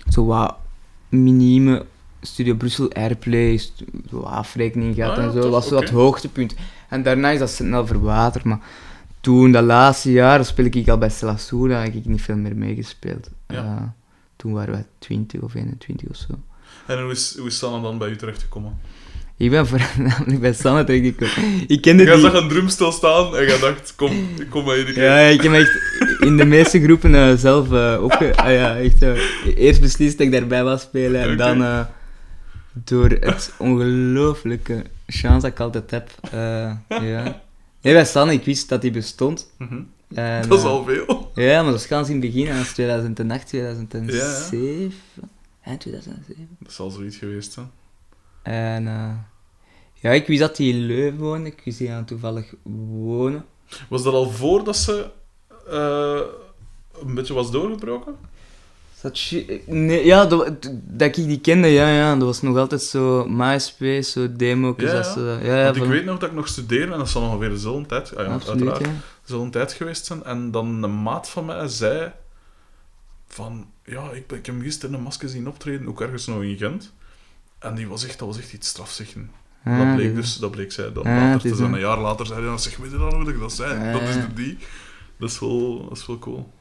Zo 0.09 0.25
wat 0.25 0.55
minieme 1.09 1.85
Studio 2.21 2.55
Brussel 2.55 2.91
Airplay, 2.91 3.61
zo 4.09 4.19
afrekening 4.19 4.95
gehad 4.95 5.17
Ah, 5.17 5.23
en 5.23 5.31
zo. 5.31 5.39
Dat 5.39 5.51
was 5.51 5.67
zo 5.67 5.75
het 5.75 5.89
hoogtepunt. 5.89 6.55
En 6.89 7.03
daarna 7.03 7.29
is 7.29 7.39
dat 7.39 7.49
snel 7.49 7.87
verwaterd. 7.87 8.43
Maar 8.43 8.59
toen, 9.21 9.51
dat 9.51 9.63
laatste 9.63 10.11
jaar, 10.11 10.45
speel 10.45 10.65
ik 10.65 10.89
al 10.89 10.97
bij 10.97 11.09
Stella 11.09 11.37
Soula, 11.37 11.81
heb 11.83 11.93
ik 11.93 12.05
niet 12.05 12.21
veel 12.21 12.35
meer 12.35 12.55
meegespeeld. 12.55 13.29
Ja. 13.47 13.55
Eh, 13.55 13.83
toen 14.35 14.53
waren 14.53 14.73
wij 14.73 14.85
20 14.99 15.41
of 15.41 15.53
21 15.53 16.09
of 16.09 16.15
zo. 16.15 16.33
En 16.87 17.01
hoe 17.01 17.11
is, 17.11 17.37
hoe 17.37 17.47
is 17.47 17.57
Sanne 17.57 17.81
dan 17.81 17.97
bij 17.97 18.09
u 18.09 18.15
terechtgekomen? 18.15 18.77
Ik 19.37 19.49
ben 19.49 19.67
voornamelijk 19.71 20.39
bij 20.39 20.53
Sanne 20.53 20.83
terechtgekomen. 20.83 21.63
Ik 21.67 21.81
kende 21.81 22.03
Jij 22.03 22.13
die... 22.13 22.21
zag 22.21 22.33
een 22.33 22.47
drumstel 22.47 22.91
staan 22.91 23.35
en 23.35 23.41
je 23.43 23.57
dacht, 23.61 23.95
kom, 23.95 24.11
ik 24.39 24.49
kom 24.49 24.65
maar 24.65 24.75
hier. 24.75 25.01
Ja, 25.01 25.17
ik 25.17 25.41
heb 25.41 25.53
echt 25.53 25.79
in 26.25 26.37
de 26.37 26.45
meeste 26.45 26.81
groepen 26.83 27.15
eh, 27.15 27.33
zelf 27.35 27.71
eh, 27.71 27.99
opge... 28.03 28.35
Ah, 28.35 28.51
ja, 28.51 28.77
echt, 28.77 29.01
eh, 29.01 29.17
eerst 29.55 29.81
beslist 29.81 30.17
dat 30.17 30.27
ik 30.27 30.33
daarbij 30.33 30.63
was 30.63 30.81
spelen 30.81 31.21
en 31.21 31.37
dan 31.37 31.63
eh, 31.63 31.85
door 32.73 33.09
het 33.09 33.53
ongelooflijke 33.57 34.83
chance 35.07 35.41
dat 35.41 35.51
ik 35.51 35.59
altijd 35.59 35.91
heb. 35.91 36.09
eh, 36.31 36.75
ja. 36.87 37.43
Nee, 37.81 37.93
bij 37.93 38.05
Sanne, 38.05 38.33
ik 38.33 38.45
wist 38.45 38.69
dat 38.69 38.81
die 38.81 38.91
bestond. 38.91 39.51
Mhm. 39.57 39.81
En, 40.13 40.47
Dat 40.49 40.57
is 40.57 40.63
eh, 40.63 40.69
al 40.69 40.83
veel. 40.83 41.31
Ja, 41.35 41.61
maar 41.63 41.71
dat 41.71 41.79
is 41.79 41.85
gans 41.87 42.07
in 42.09 42.21
het 42.21 42.31
begin, 42.33 42.45
dat 42.47 42.55
is 42.65 42.73
2008, 42.73 43.47
2007. 43.47 44.91
Eind 45.63 45.79
2007. 45.79 46.47
Dat 46.59 46.73
zal 46.73 46.89
zoiets 46.89 47.17
geweest 47.17 47.53
zijn. 47.53 47.69
En 48.43 48.87
eh, 48.87 49.09
ja, 49.93 50.11
ik 50.11 50.27
wist 50.27 50.39
dat 50.39 50.57
hij 50.57 50.67
in 50.67 50.85
Leuven 50.85 51.19
woonde, 51.19 51.49
ik 51.49 51.61
wist 51.65 51.77
die 51.77 51.91
aan 51.91 52.05
toevallig 52.05 52.53
wonen. 52.63 53.45
Was 53.89 54.03
dat 54.03 54.13
al 54.13 54.29
voordat 54.31 54.77
ze 54.77 55.09
eh, 55.69 56.19
een 57.01 57.13
beetje 57.15 57.33
was 57.33 57.51
doorgebroken? 57.51 58.15
Dat 59.01 59.31
nee, 59.65 60.05
ja, 60.05 60.25
dat, 60.25 60.51
dat 60.71 61.07
ik 61.07 61.15
die 61.15 61.39
kende, 61.39 61.67
ja, 61.67 61.89
ja. 61.89 62.15
Dat 62.15 62.23
was 62.27 62.41
nog 62.41 62.57
altijd 62.57 62.81
zo 62.81 63.25
MySpace, 63.27 64.01
zo 64.11 64.35
demo. 64.35 64.73
Ja, 64.77 64.91
dat 64.91 65.13
ja. 65.15 65.39
ja, 65.41 65.73
ik 65.73 65.83
weet 65.83 66.05
nog 66.05 66.19
dat 66.19 66.29
ik 66.29 66.35
nog 66.35 66.47
studeerde 66.47 66.91
en 66.91 66.97
dat 66.97 67.09
zal 67.09 67.21
ongeveer 67.21 67.49
dezelfde 67.49 67.85
tijd, 67.85 68.15
ah 68.15 68.25
ja, 68.25 68.33
Absoluut, 68.33 68.69
uiteraard, 68.69 68.95
dezelfde 69.25 69.49
tijd 69.49 69.73
geweest 69.73 70.05
zijn. 70.05 70.23
En 70.23 70.51
dan 70.51 70.83
een 70.83 71.01
maat 71.01 71.29
van 71.29 71.45
mij 71.45 71.67
zei 71.67 72.11
van, 73.27 73.65
ja, 73.85 74.11
ik, 74.11 74.31
ik 74.31 74.45
heb 74.45 74.55
gisteren 74.61 74.95
een 74.95 75.01
masker 75.01 75.29
zien 75.29 75.47
optreden, 75.47 75.87
ook 75.87 76.01
ergens 76.01 76.25
nog 76.27 76.41
in 76.41 76.57
Gent. 76.57 76.93
En 77.59 77.75
die 77.75 77.87
was 77.87 78.05
echt, 78.05 78.19
dat 78.19 78.27
was 78.27 78.37
echt 78.37 78.53
iets 78.53 78.67
strafzeggen. 78.67 79.31
Ah, 79.65 79.77
dat, 79.77 79.95
bleek 79.95 80.15
dus- 80.15 80.37
dat 80.37 80.51
bleek 80.51 80.71
zij 80.71 80.91
dan 80.93 81.05
Ah, 81.05 81.15
later 81.15 81.49
te 81.49 81.55
zijn. 81.55 81.73
een- 81.73 81.79
jaar 81.79 81.99
later 81.99 82.25
zei 82.25 82.39
hij, 82.39 82.47
dan 82.49 82.59
zeg, 82.59 82.77
weet 82.77 82.91
je 82.91 82.97
dan 82.97 83.09
nog 83.09 83.23
dat 83.25 83.33
ik 83.33 83.39
dat 83.39 83.53
zei? 83.53 83.91
Dat 83.91 84.01
is 84.01 84.15
de 84.15 84.33
die. 84.33 84.57
Dat 85.19 85.29
is 85.29 85.39
wel, 85.39 85.85
dat 85.89 85.97
is 85.97 86.05
wel 86.05 86.19
cool. 86.19 86.53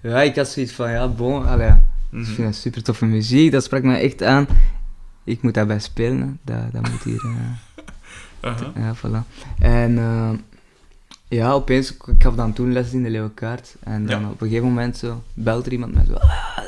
Ja, 0.00 0.22
ik 0.22 0.36
had 0.36 0.48
zoiets 0.48 0.72
van, 0.72 0.90
ja, 0.90 1.08
bon, 1.08 1.46
allee, 1.46 1.66
ja. 1.66 1.88
Mhm. 2.10 2.20
ik 2.22 2.26
vind 2.28 2.46
dat 2.48 2.54
super 2.56 2.82
toffe 2.82 3.06
muziek. 3.06 3.52
Dat 3.52 3.64
sprak 3.64 3.82
me 3.82 3.96
echt 3.96 4.22
aan. 4.22 4.46
Ik 5.24 5.42
moet 5.42 5.54
daarbij 5.54 5.78
spelen, 5.78 6.20
hè. 6.20 6.54
Dat, 6.54 6.72
dat 6.72 6.90
moet 6.90 7.02
hier... 7.02 7.24
eh, 7.24 7.30
Aha. 8.50 8.72
Ja, 8.76 8.94
voilà. 8.96 9.26
En 9.58 9.98
eh, 9.98 10.30
ja, 11.28 11.52
opeens, 11.52 11.92
ik 11.94 12.02
gaf 12.18 12.34
dan 12.34 12.52
toen 12.52 12.72
les 12.72 12.92
in 12.92 13.02
de 13.02 13.10
Leeuwenkaart. 13.10 13.76
En 13.80 14.06
dan 14.06 14.20
Ja. 14.20 14.28
op 14.30 14.40
een 14.40 14.48
gegeven 14.48 14.68
moment 14.68 14.96
zo, 14.96 15.22
belt 15.34 15.66
er 15.66 15.72
iemand 15.72 15.94
mij 15.94 16.04
zo. 16.04 16.12
"Ah, 16.12 16.58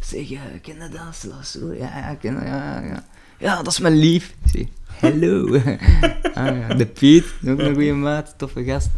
zeg, 0.00 0.30
eh, 0.30 0.40
ken 0.62 0.74
je 0.74 0.88
dat? 0.88 1.58
Ja, 1.78 1.98
ja, 1.98 2.08
ik 2.10 2.18
ken 2.18 2.34
dat, 2.34 2.42
ja, 2.42 2.80
ja. 2.80 3.04
Ja, 3.38 3.56
dat 3.62 3.72
is 3.72 3.78
mijn 3.78 3.96
lief. 3.96 4.34
Ik 4.44 4.50
zeg, 4.50 4.66
hello. 5.10 5.54
ah, 6.34 6.58
ja. 6.58 6.74
De 6.74 6.86
Piet, 6.86 7.24
ook 7.46 7.58
een 7.58 7.74
goede 7.74 7.92
maat, 7.92 8.34
toffe 8.36 8.64
gast. 8.64 8.88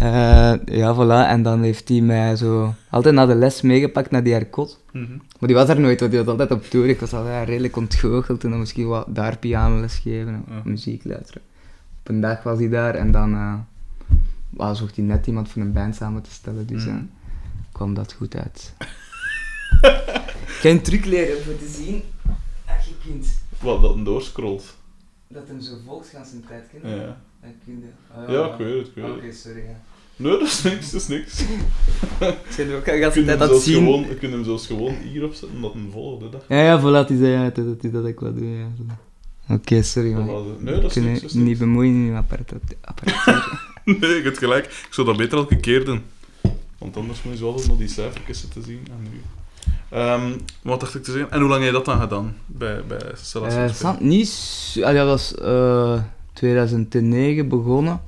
Eh, 0.00 0.52
ja, 0.64 0.94
voilà. 0.94 1.28
En 1.28 1.42
dan 1.42 1.62
heeft 1.62 1.88
hij 1.88 2.00
mij 2.00 2.36
zo 2.36 2.74
altijd 2.90 3.14
naar 3.14 3.26
de 3.26 3.34
les 3.34 3.60
meegepakt, 3.62 4.10
naar 4.10 4.22
die 4.22 4.32
herkot. 4.32 4.82
Mhm. 4.92 5.10
Maar 5.10 5.48
die 5.48 5.54
was 5.54 5.68
er 5.68 5.80
nooit, 5.80 6.00
want 6.00 6.12
die 6.12 6.20
was 6.20 6.30
altijd 6.30 6.50
op 6.50 6.64
tour. 6.64 6.88
Ik 6.88 7.00
was 7.00 7.12
al 7.12 7.26
ja, 7.26 7.42
redelijk 7.42 7.76
ontgoocheld 7.76 8.44
en 8.44 8.50
dan 8.50 8.58
misschien 8.58 8.86
wat 8.86 9.06
daar 9.08 9.36
pianoles 9.38 9.98
geven, 9.98 10.44
of 10.48 10.54
Ja. 10.54 10.60
muziek 10.64 11.04
luisteren. 11.04 11.42
Op 12.00 12.08
een 12.08 12.20
dag 12.20 12.42
was 12.42 12.58
hij 12.58 12.68
daar 12.68 12.94
en 12.94 13.10
dan 13.10 13.34
eh 13.34 13.54
well, 14.50 14.74
zocht 14.74 14.96
hij 14.96 15.04
net 15.04 15.26
iemand 15.26 15.48
voor 15.48 15.62
een 15.62 15.72
band 15.72 15.94
samen 15.96 16.22
te 16.22 16.30
stellen, 16.30 16.66
dus 16.66 16.86
eh, 16.86 16.94
kwam 17.72 17.94
dat 17.94 18.12
goed 18.12 18.36
uit. 18.36 18.74
Geen 20.46 20.82
truc 20.82 21.04
leren 21.04 21.42
voor 21.44 21.56
te 21.58 21.68
zien 21.68 22.02
dat 22.66 22.84
je 22.84 22.94
kunt, 23.08 23.26
Wat, 23.60 23.82
dat 23.82 23.94
een 23.94 24.04
doorscrollt. 24.04 24.76
dat 25.28 25.42
hem 25.48 25.60
zo 25.60 25.72
volgt 25.86 26.08
gaan 26.08 26.24
zijn 26.24 26.44
tijd 26.48 26.64
Ja, 26.72 26.78
kennen. 26.80 27.00
ja. 27.00 27.16
Dan 27.42 27.50
kun 27.64 27.78
je... 27.80 28.22
oh, 28.22 28.28
Ja, 28.30 28.52
ik 28.52 28.58
weet 28.58 28.78
het, 28.78 28.86
ik 28.86 28.94
weet 28.94 29.04
Oké, 29.16 29.32
sorry. 29.32 29.58
Ja. 29.60 29.80
Nee, 30.20 30.32
dat 30.38 30.42
is 30.48 30.62
niks, 30.62 30.90
dat 30.90 31.00
is 31.00 31.08
niks. 31.08 31.40
Ik 31.40 32.66
ben 32.66 32.76
ook 32.76 32.88
al 32.88 32.94
Je 32.94 33.10
de 33.24 33.36
tijd 33.36 33.56
zien. 33.56 33.74
gewoon, 33.84 34.00
je 34.08 34.14
kunt 34.14 34.32
hem 34.32 34.44
zelfs 34.44 34.66
gewoon 34.66 34.94
hierop 34.94 35.34
zetten, 35.34 35.60
dat 35.60 35.74
een 35.74 35.88
volgende 35.92 36.28
dag. 36.30 36.40
Ja, 36.48 36.62
ja, 36.62 36.80
voilà, 36.80 37.08
het 37.08 37.10
is, 37.10 37.28
ja, 37.28 37.42
dat, 37.44 37.54
dat 37.56 37.84
is 37.84 37.90
dat 37.90 38.06
ik 38.06 38.20
wat 38.20 38.36
doe, 38.38 38.48
ja. 38.48 38.66
Oké, 39.54 39.82
sorry, 39.82 40.12
man. 40.12 40.44
Nee, 40.58 40.80
dat 40.80 40.96
is 40.96 41.02
niks. 41.02 41.20
Dat 41.20 41.30
is 41.30 41.36
niet 41.36 41.44
niks. 41.44 41.58
bemoeien 41.58 42.06
in 42.06 42.14
apparatuur. 42.16 42.58
Nee, 43.84 44.16
ik 44.18 44.24
heb 44.24 44.36
gelijk. 44.36 44.64
Ik 44.64 44.86
zou 44.90 45.06
dat 45.06 45.16
beter 45.16 45.38
elke 45.38 45.56
keer 45.56 45.84
doen. 45.84 46.02
Want 46.78 46.96
anders 46.96 47.22
moet 47.22 47.32
je 47.32 47.38
zo 47.38 47.46
altijd 47.46 47.68
nog 47.68 47.76
die 47.78 47.88
cijfertjes 47.88 48.40
te 48.52 48.62
zien. 48.62 48.86
En 48.90 49.02
nu. 49.12 49.20
Ehm, 49.88 50.30
wat 50.62 50.80
dacht 50.80 50.94
ik 50.94 51.02
te 51.02 51.10
zeggen? 51.12 51.30
En 51.30 51.40
hoe 51.40 51.48
lang 51.48 51.60
heb 51.62 51.70
je 51.72 51.76
dat 51.76 51.84
dan 51.84 52.00
gedaan 52.00 52.36
bij, 52.46 52.84
bij 52.88 52.98
Eh, 52.98 53.16
Soulspring? 53.22 53.70
Sam, 53.74 53.96
niet... 54.00 54.80
ah, 54.82 54.94
dat 54.94 55.06
was 55.06 55.34
eh 55.34 56.00
2009 56.32 57.48
begonnen. 57.48 58.00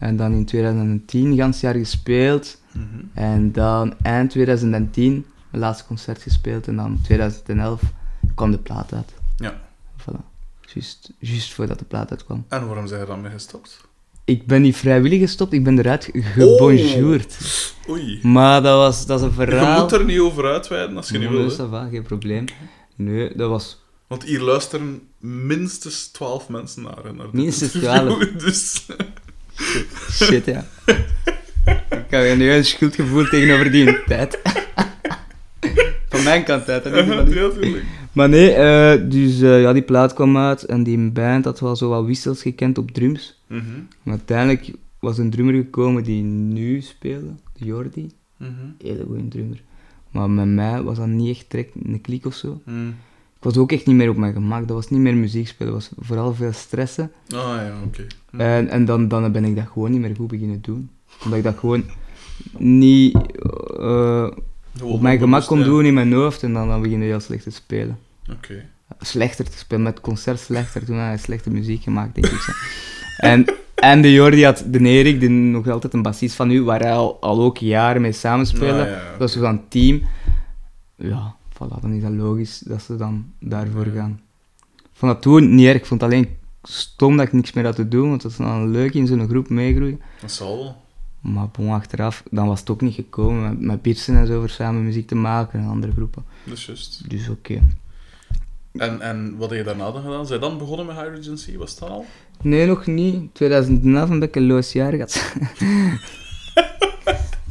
En 0.00 0.16
dan 0.16 0.32
in 0.32 0.44
2010 0.44 1.36
gans 1.36 1.60
jaar 1.60 1.74
gespeeld. 1.74 2.60
Mhm. 2.72 2.84
En 3.14 3.52
dan 3.52 3.94
eind 4.02 4.30
2010 4.30 5.26
mijn 5.50 5.62
laatste 5.62 5.86
concert 5.86 6.22
gespeeld. 6.22 6.68
En 6.68 6.76
dan 6.76 6.98
2011 7.02 7.82
kwam 8.34 8.50
de 8.50 8.58
plaat 8.58 8.92
uit. 8.92 9.14
Ja. 9.36 9.60
Voilà. 10.00 10.20
Juist, 10.74 11.12
juist 11.18 11.52
voordat 11.52 11.78
de 11.78 11.84
plaat 11.84 12.10
uitkwam. 12.10 12.44
En 12.48 12.66
waarom 12.66 12.86
zijn 12.86 13.00
je 13.00 13.06
dan 13.06 13.20
mee 13.20 13.30
gestopt? 13.30 13.88
Ik 14.24 14.46
ben 14.46 14.62
niet 14.62 14.76
vrijwillig 14.76 15.20
gestopt, 15.20 15.52
ik 15.52 15.64
ben 15.64 15.78
eruit 15.78 16.10
gebonjourd. 16.12 17.38
Oei. 17.88 18.20
Maar 18.22 18.62
dat 18.62 18.76
was 18.76 19.06
dat 19.06 19.20
is 19.20 19.24
een 19.24 19.30
Je 19.30 19.34
verhaal... 19.34 19.80
moet 19.82 19.92
er 19.92 20.04
niet 20.04 20.18
over 20.18 20.44
uitweiden 20.44 20.96
als 20.96 21.08
je 21.08 21.18
niet 21.18 21.28
Nee, 21.28 21.38
wil. 21.38 21.48
dat 21.48 21.58
is 21.58 21.70
wel, 21.70 21.88
geen 21.90 22.02
probleem. 22.02 22.44
Nee, 22.96 23.36
dat 23.36 23.48
was 23.50 23.82
Want 24.06 24.24
hier 24.24 24.40
luisteren 24.40 25.00
minstens 25.18 26.08
12 26.08 26.48
mensen 26.48 26.82
naar. 26.82 27.28
Minstens 27.32 27.74
interview. 27.74 28.06
12. 28.06 28.28
Dus 28.44 28.86
Shit, 30.10 30.44
ja. 30.44 30.64
Ik 31.90 32.04
heb 32.08 32.36
nu 32.36 32.52
een 32.52 32.64
schuldgevoel 32.64 33.24
tegenover 33.28 33.70
die 33.70 34.04
tijd. 34.04 34.38
Van 36.08 36.22
mijn 36.22 36.44
kant 36.44 36.68
uit, 36.68 36.84
hè, 36.84 36.90
niet 36.90 37.26
die. 37.26 37.34
ja, 37.34 37.50
tuurlijk. 37.50 37.84
Maar 38.12 38.28
nee, 38.28 38.52
eh, 38.52 39.10
dus 39.10 39.40
eh, 39.40 39.60
ja, 39.60 39.72
die 39.72 39.82
plaat 39.82 40.14
kwam 40.14 40.36
uit 40.36 40.62
en 40.62 40.82
die 40.82 41.10
band 41.10 41.44
had 41.44 41.60
wel 41.60 41.76
zo 41.76 41.88
wat 41.88 42.04
wissels 42.04 42.42
gekend 42.42 42.78
op 42.78 42.90
drums. 42.90 43.40
Mhm. 43.46 43.62
Maar 44.02 44.14
uiteindelijk 44.14 44.70
was 44.98 45.18
een 45.18 45.30
drummer 45.30 45.54
gekomen 45.54 46.02
die 46.02 46.22
nu 46.22 46.80
speelde, 46.80 47.32
Jordi. 47.54 48.10
Mhm. 48.36 48.50
Hele 48.82 49.04
goede 49.04 49.28
drummer. 49.28 49.62
Maar 50.10 50.30
met 50.30 50.46
mij 50.46 50.82
was 50.82 50.96
dat 50.96 51.06
niet 51.06 51.36
echt 51.36 51.50
direct 51.50 51.74
een 51.84 52.00
klik 52.00 52.26
of 52.26 52.34
zo. 52.34 52.60
Mhm. 52.64 52.90
Ik 53.40 53.46
was 53.46 53.56
ook 53.56 53.72
echt 53.72 53.86
niet 53.86 53.96
meer 53.96 54.08
op 54.08 54.16
mijn 54.16 54.32
gemak. 54.32 54.66
Dat 54.68 54.76
was 54.76 54.90
niet 54.90 55.00
meer 55.00 55.14
muziek 55.14 55.48
spelen, 55.48 55.72
dat 55.72 55.88
was 55.88 56.06
vooral 56.06 56.34
veel 56.34 56.52
stressen. 56.52 57.12
Ah 57.28 57.38
ja, 57.38 57.72
oké. 57.86 58.06
Mhm. 58.30 58.42
En, 58.42 58.68
en 58.68 58.84
dan, 58.84 59.08
dan 59.08 59.32
ben 59.32 59.44
ik 59.44 59.56
dat 59.56 59.66
gewoon 59.72 59.90
niet 59.90 60.00
meer 60.00 60.16
goed 60.16 60.28
beginnen 60.28 60.60
doen. 60.62 60.90
Omdat 61.24 61.38
ik 61.38 61.44
dat 61.44 61.58
gewoon 61.58 61.84
niet 62.58 63.16
eh, 63.78 64.30
op 64.82 65.00
mijn 65.00 65.18
gemak 65.18 65.46
kon 65.46 65.62
doen 65.62 65.84
in 65.84 65.94
mijn 65.94 66.12
hoofd 66.12 66.42
en 66.42 66.52
dan, 66.52 66.68
dan 66.68 66.82
begin 66.82 66.98
je 66.98 67.04
heel 67.04 67.20
slecht 67.20 67.42
te 67.42 67.50
spelen. 67.50 67.98
Oké. 68.30 68.64
Slechter 68.98 69.50
te 69.50 69.58
spelen, 69.58 69.82
met 69.82 70.00
concert 70.00 70.38
slechter. 70.38 70.84
Toen 70.84 70.96
had 70.96 71.06
hij 71.06 71.18
slechte 71.18 71.50
muziek 71.50 71.82
gemaakt, 71.82 72.14
denk 72.14 72.26
ik. 72.26 72.40
zo. 72.40 72.52
En, 73.16 73.44
en 73.74 74.02
de 74.02 74.12
Jordi 74.12 74.44
had 74.44 74.64
de 74.66 74.78
Erik, 74.78 75.20
die 75.20 75.28
nog 75.28 75.68
altijd 75.68 75.92
een 75.92 76.02
bassist 76.02 76.34
van 76.34 76.50
u, 76.50 76.62
waar 76.62 76.80
hij 76.80 76.92
al, 76.92 77.20
al 77.20 77.42
ook 77.42 77.58
jaren 77.58 78.02
mee 78.02 78.12
samenspelen. 78.12 78.84
Ah, 78.86 78.90
ja, 78.90 79.02
Dat 79.18 79.28
is 79.28 79.34
dus 79.34 79.44
een 79.44 79.68
team. 79.68 80.02
Ja, 80.96 81.34
voilà, 81.62 81.80
dan 81.80 81.92
is 81.92 82.02
dat 82.02 82.12
logisch 82.12 82.58
dat 82.58 82.82
ze 82.82 82.96
dan 82.96 83.32
daarvoor 83.40 83.86
Ja. 83.86 83.92
gaan. 83.92 84.20
Ik 84.76 85.06
vond 85.06 85.12
dat 85.12 85.22
toen 85.22 85.54
niet 85.54 85.66
erg. 85.66 85.76
Ik 85.76 85.86
vond 85.86 86.00
het 86.00 86.10
alleen 86.12 86.28
stom 86.62 87.16
dat 87.16 87.26
ik 87.26 87.32
niks 87.32 87.52
meer 87.52 87.64
had 87.64 87.74
te 87.74 87.88
doen, 87.88 88.08
want 88.08 88.22
dat 88.22 88.30
is 88.30 88.36
dan 88.36 88.70
leuk 88.70 88.94
in 88.94 89.06
zo'n 89.06 89.28
groep 89.28 89.48
meegroeien. 89.48 90.00
Dat 90.20 90.32
zal 90.32 90.56
wel. 90.56 90.76
Maar 91.20 91.48
bon, 91.48 91.70
achteraf, 91.70 92.22
dan 92.30 92.46
was 92.46 92.60
het 92.60 92.70
ook 92.70 92.80
niet 92.80 92.94
gekomen 92.94 93.42
met, 93.42 93.60
met 93.60 93.82
Pearson 93.82 94.16
en 94.16 94.26
zo 94.26 94.38
voor 94.38 94.48
samen 94.48 94.84
muziek 94.84 95.06
te 95.06 95.14
maken 95.14 95.60
en 95.60 95.66
andere 95.68 95.92
groepen. 95.92 96.24
Dat 96.44 96.56
is 96.56 96.66
juist. 96.66 97.10
Dus 97.10 97.28
oké. 97.28 97.60
En, 98.72 99.00
en 99.00 99.36
wat 99.36 99.48
heb 99.50 99.58
je 99.58 99.64
daarna 99.64 99.90
dan 99.92 100.02
gedaan? 100.02 100.26
Zijn 100.26 100.40
je 100.40 100.46
dan 100.48 100.58
begonnen 100.58 100.86
met 100.86 100.96
Regency? 100.96 101.56
Was 101.56 101.78
dan 101.78 101.88
al? 101.88 102.04
Nee, 102.42 102.66
nog 102.66 102.86
niet. 102.86 103.34
2011 103.34 104.08
heb 104.08 104.22
ik 104.22 104.36
een 104.36 104.46
loos 104.46 104.72
jaar 104.72 104.92
gehad. 104.92 105.32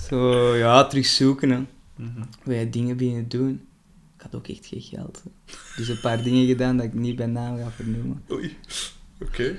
Zo, 0.09 0.55
ja, 0.55 0.87
terug 0.87 1.05
zoeken, 1.05 1.49
hè. 1.49 1.59
Mhm. 1.95 2.21
Wij 2.43 2.69
dingen 2.69 2.97
beginnen 2.97 3.29
doen. 3.29 3.61
Had 4.31 4.39
ook 4.39 4.47
echt 4.47 4.65
geen 4.65 4.81
geld. 4.81 5.21
hè. 5.23 5.51
Dus 5.75 5.87
een 5.87 5.99
paar 5.99 6.23
dingen 6.23 6.47
gedaan 6.47 6.77
dat 6.77 6.85
ik 6.85 6.93
niet 6.93 7.15
bij 7.15 7.25
naam 7.25 7.57
ga 7.57 7.69
vernoemen. 7.75 8.23
Oei. 8.31 8.57
Oké. 9.21 9.55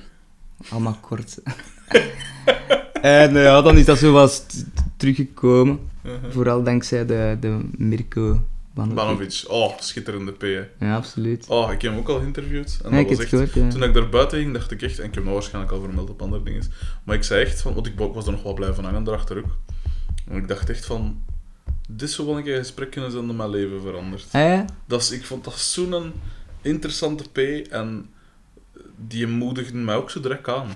Allemaal 0.69 0.97
kort. 1.01 1.39
en 3.03 3.37
eh, 3.37 3.43
ja, 3.43 3.63
dan 3.63 3.77
is 3.79 3.85
dat 3.85 3.99
zo 3.99 4.13
wat 4.13 4.33
st- 4.33 4.65
teruggekomen. 4.97 5.79
Mhm. 6.03 6.31
Vooral 6.31 6.63
dankzij 6.63 7.07
de, 7.07 7.37
de 7.41 7.61
Mirko 7.77 8.41
Banovic. 8.75 8.97
Banovic. 8.97 9.45
Oh, 9.49 9.79
schitterende 9.79 10.33
P. 10.33 10.41
hè. 10.41 10.87
Ja, 10.87 10.97
absoluut. 10.97 11.47
Oh, 11.49 11.73
ik 11.73 11.83
heb 11.83 11.91
hem 11.91 12.01
ook 12.01 12.09
al 12.09 12.19
geïnterviewd. 12.19 12.81
En 12.85 12.91
Ja, 12.91 12.97
dat 12.97 13.09
was 13.09 13.19
echt... 13.19 13.31
het 13.31 13.51
gehoord, 13.51 13.55
ja. 13.55 13.69
Toen 13.79 13.83
ik 13.89 13.95
daar 13.95 14.09
buiten 14.09 14.39
ging, 14.39 14.53
dacht 14.53 14.71
ik 14.71 14.83
echt... 14.83 14.99
En 14.99 15.05
ik 15.09 15.15
heb 15.15 15.25
hem 15.25 15.33
waarschijnlijk 15.33 15.73
al 15.75 15.81
vermeld 15.83 16.11
op 16.11 16.23
andere 16.23 16.43
dingen. 16.43 16.63
Maar 17.05 17.17
ik 17.17 17.23
zei 17.25 17.45
echt 17.45 17.61
van... 17.61 17.75
Want 17.75 17.87
ik 17.87 17.99
wa- 17.99 18.11
was 18.11 18.27
er 18.27 18.33
nog 18.33 18.43
wel 18.43 18.55
blijven 18.55 18.85
hangen 18.85 19.05
daarachter 19.05 19.37
ook. 19.39 19.57
En 20.29 20.37
ik 20.37 20.49
dacht 20.49 20.71
echt 20.71 20.87
van... 20.87 21.23
Dit 21.97 22.11
zou 22.11 22.29
wel 22.29 22.37
een 22.37 22.43
keer 22.45 22.57
gesprek 22.59 22.91
kunnen 22.91 23.11
zijn 23.11 23.27
dat 23.27 23.37
mijn 23.37 23.51
leven 23.51 23.81
verandert. 23.83 24.25
Ja? 24.33 24.65
Dat 24.87 25.01
is, 25.01 25.11
ik 25.11 25.25
vond 25.25 25.45
dat 25.45 25.59
zo'n 25.59 26.13
interessante 26.63 27.25
P. 27.33 27.39
En 27.71 28.11
die 28.97 29.27
moedigde 29.27 29.77
mij 29.79 29.95
ook 29.95 30.11
zo 30.11 30.21
direct 30.21 30.49
aan. 30.49 30.69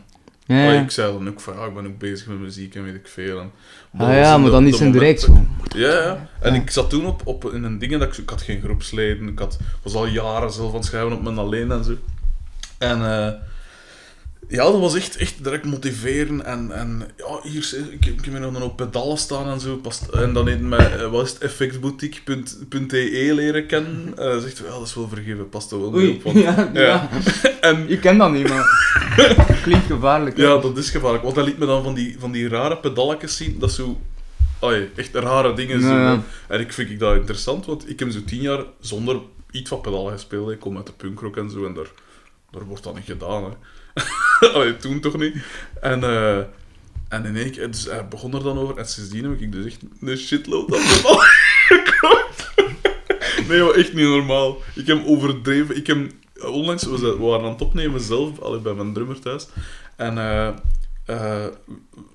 Ja, 0.46 0.72
ik 0.72 0.90
zei 0.90 1.12
dan 1.12 1.28
ook 1.28 1.40
van... 1.40 1.54
Ja, 1.54 1.64
ik 1.66 1.74
ben 1.74 1.86
ook 1.86 1.98
bezig 1.98 2.26
met 2.26 2.38
muziek 2.38 2.74
en 2.74 2.84
weet 2.84 2.94
ik 2.94 3.08
veel. 3.08 3.40
En 3.40 3.50
Ah 4.00 4.14
ja, 4.14 4.38
maar 4.38 4.50
dan 4.50 4.66
is 4.66 4.78
het 4.80 4.92
direct 4.92 5.20
zo. 5.20 5.46
ja, 5.76 5.88
ja. 6.02 6.28
En 6.40 6.54
Ja. 6.54 6.60
ik 6.60 6.70
zat 6.70 6.90
toen 6.90 7.06
op, 7.06 7.26
op 7.26 7.52
in 7.52 7.62
een 7.64 7.78
ding 7.78 7.92
dat 7.92 8.02
ik, 8.02 8.14
zo- 8.14 8.22
ik 8.22 8.30
had 8.30 8.42
geen 8.42 8.60
groepsleden, 8.60 9.28
ik 9.28 9.38
had, 9.38 9.58
was 9.82 9.94
al 9.94 10.06
jaren 10.06 10.52
zelf 10.52 10.68
aan 10.70 10.76
het 10.76 10.84
schrijven 10.84 11.12
op 11.12 11.22
mijn 11.22 11.38
alleen 11.38 11.70
en 11.70 11.84
zo. 11.84 11.96
En 12.78 12.98
eh, 13.04 13.32
ja, 14.48 14.62
dat 14.64 14.80
was 14.80 14.94
echt, 14.94 15.16
echt 15.16 15.44
direct 15.44 15.64
motiveren 15.64 16.44
en, 16.44 16.70
en 16.72 17.02
ja, 17.16 17.40
hier, 17.50 17.74
ik, 17.90 18.06
ik 18.06 18.24
heb 18.24 18.40
nog 18.40 18.62
op 18.62 18.76
pedalen 18.76 19.18
staan 19.18 19.48
en 19.48 19.60
zo. 19.60 19.76
Past, 19.76 20.08
en 20.08 20.32
dan 20.32 20.48
heeft 20.48 20.60
mij, 20.60 20.96
eh, 20.98 21.10
wat 21.10 21.24
is 21.26 21.32
het, 21.32 21.40
effectboutique.e 21.42 23.32
leren 23.34 23.66
kennen. 23.66 24.12
En 24.16 24.30
hij 24.30 24.40
zegt, 24.40 24.58
ja, 24.58 24.64
dat 24.64 24.86
is 24.86 24.94
wel 24.94 25.08
vergeven, 25.08 25.48
past 25.48 25.72
er 25.72 25.80
wel 25.80 25.90
mee 25.90 26.00
Oei, 26.06 26.14
op. 26.16 26.22
want- 26.22 26.38
ja, 26.44 26.70
ja. 26.74 27.08
En 27.60 27.84
Je 27.88 27.98
kent 27.98 28.18
dat 28.18 28.32
niet, 28.32 28.48
maar... 28.48 28.64
Klinkt 29.62 29.86
gevaarlijk. 29.86 30.36
hè? 30.36 30.42
ja, 30.42 30.58
dat 30.58 30.76
is 30.78 30.90
gevaarlijk. 30.90 31.22
Want 31.22 31.36
hij 31.36 31.44
liet 31.44 31.58
me 31.58 31.66
dan 31.66 31.82
van 31.82 31.94
die, 31.94 32.16
van 32.18 32.32
die 32.32 32.48
rare 32.48 32.76
pedalletjes 32.76 33.36
zien, 33.36 33.58
dat 33.58 33.72
zo... 33.72 34.00
Allee, 34.58 34.88
echt 34.96 35.14
rare 35.14 35.54
dingen 35.54 35.80
Ja, 35.80 36.14
zo. 36.14 36.22
En 36.48 36.60
ik 36.60 36.72
vind 36.72 36.90
ik 36.90 36.98
dat 36.98 37.14
interessant, 37.16 37.66
want 37.66 37.88
ik 37.90 37.98
heb 37.98 38.10
zo 38.10 38.24
tien 38.24 38.40
jaar 38.40 38.64
zonder 38.80 39.20
iets 39.50 39.68
van 39.68 39.80
pedalen 39.80 40.12
gespeeld. 40.12 40.50
Ik 40.50 40.60
kom 40.60 40.76
uit 40.76 40.86
de 40.86 40.92
punkrock 40.92 41.36
en 41.36 41.50
zo, 41.50 41.66
en 41.66 41.74
daar, 41.74 41.90
daar 42.50 42.64
wordt 42.64 42.82
dat 42.84 42.94
niet 42.94 43.04
gedaan. 43.04 43.44
Hè. 43.44 43.50
Toen 44.80 45.00
toch 45.00 45.18
niet. 45.18 45.34
En, 45.80 46.02
eh 46.04 46.38
en 47.08 47.24
in 47.24 47.36
één 47.36 47.70
dus 47.70 47.84
hij 47.84 48.08
begon 48.08 48.34
er 48.34 48.42
dan 48.42 48.58
over, 48.58 48.76
en 48.76 48.86
sindsdien 48.88 49.24
heb 49.24 49.40
ik 49.40 49.52
dus 49.52 49.64
echt 49.66 49.78
een 50.00 50.16
shitload 50.16 50.74
aan 50.76 50.82
pedalen 50.82 51.26
gekocht. 51.68 52.52
Nee, 53.48 53.72
echt 53.74 53.92
niet 53.94 54.04
normaal. 54.06 54.56
Ik 54.74 54.86
heb 54.86 55.06
overdreven. 55.06 55.76
Ik 55.76 55.86
heb 55.86 56.10
onlangs, 56.40 56.84
we, 56.84 56.98
we 56.98 57.16
waren 57.18 57.44
aan 57.46 57.52
het 57.52 57.60
opnemen 57.62 58.00
zelf, 58.00 58.40
allee, 58.40 58.60
bij 58.60 58.74
mijn 58.74 58.92
drummer 58.92 59.20
thuis. 59.20 59.46
En 59.96 60.18
eh, 60.18 60.46
eh, 61.04 61.46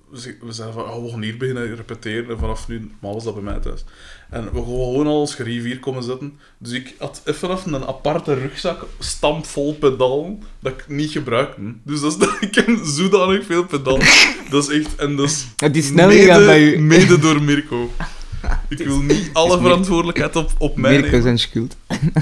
we, 0.09 0.19
ze- 0.19 0.37
we 0.41 0.51
zeiden 0.51 0.75
van, 0.81 0.89
oh, 0.93 1.03
we 1.03 1.09
gaan 1.09 1.21
hier 1.21 1.37
beginnen 1.37 1.75
repeteren. 1.75 2.29
En 2.29 2.39
vanaf 2.39 2.67
nu, 2.67 2.91
maar 3.01 3.13
was 3.13 3.23
dat 3.23 3.33
bij 3.33 3.43
mij 3.43 3.59
thuis. 3.59 3.83
En 4.29 4.43
we 4.43 4.49
gewoon 4.59 5.07
al 5.07 5.19
ons 5.19 5.35
gerief 5.35 5.63
hier 5.63 5.79
komen 5.79 6.03
zetten. 6.03 6.33
Dus 6.57 6.71
ik 6.73 6.95
had 6.97 7.21
even 7.25 7.49
af 7.49 7.65
een 7.65 7.85
aparte 7.87 8.33
rugzak, 8.33 8.85
stampvol 8.99 9.73
pedalen, 9.73 10.39
dat 10.59 10.71
ik 10.71 10.85
niet 10.87 11.11
gebruikte. 11.11 11.61
Dus 11.83 12.01
dat 12.01 12.11
is, 12.21 12.27
ik 12.49 12.55
heb 12.55 12.79
zodanig 12.83 13.45
veel 13.45 13.65
pedalen. 13.65 14.05
Dat 14.49 14.69
is 14.69 14.79
echt, 14.81 14.95
en 14.95 15.15
dat 15.15 15.25
is 15.25 15.47
Het 15.55 15.75
is 15.77 15.87
snel 15.87 16.09
gegaan 16.09 16.45
bij 16.45 16.61
u. 16.73 16.79
mede 16.79 17.19
door 17.19 17.41
Mirko. 17.41 17.89
Ik 18.69 18.77
wil 18.77 19.01
niet 19.01 19.29
alle 19.33 19.59
verantwoordelijkheid 19.59 20.35
op, 20.35 20.51
op 20.57 20.77
mij 20.77 20.91
Mirko 20.91 21.05
nemen. 21.05 21.21
zijn 21.21 21.39
schuld. 21.39 21.75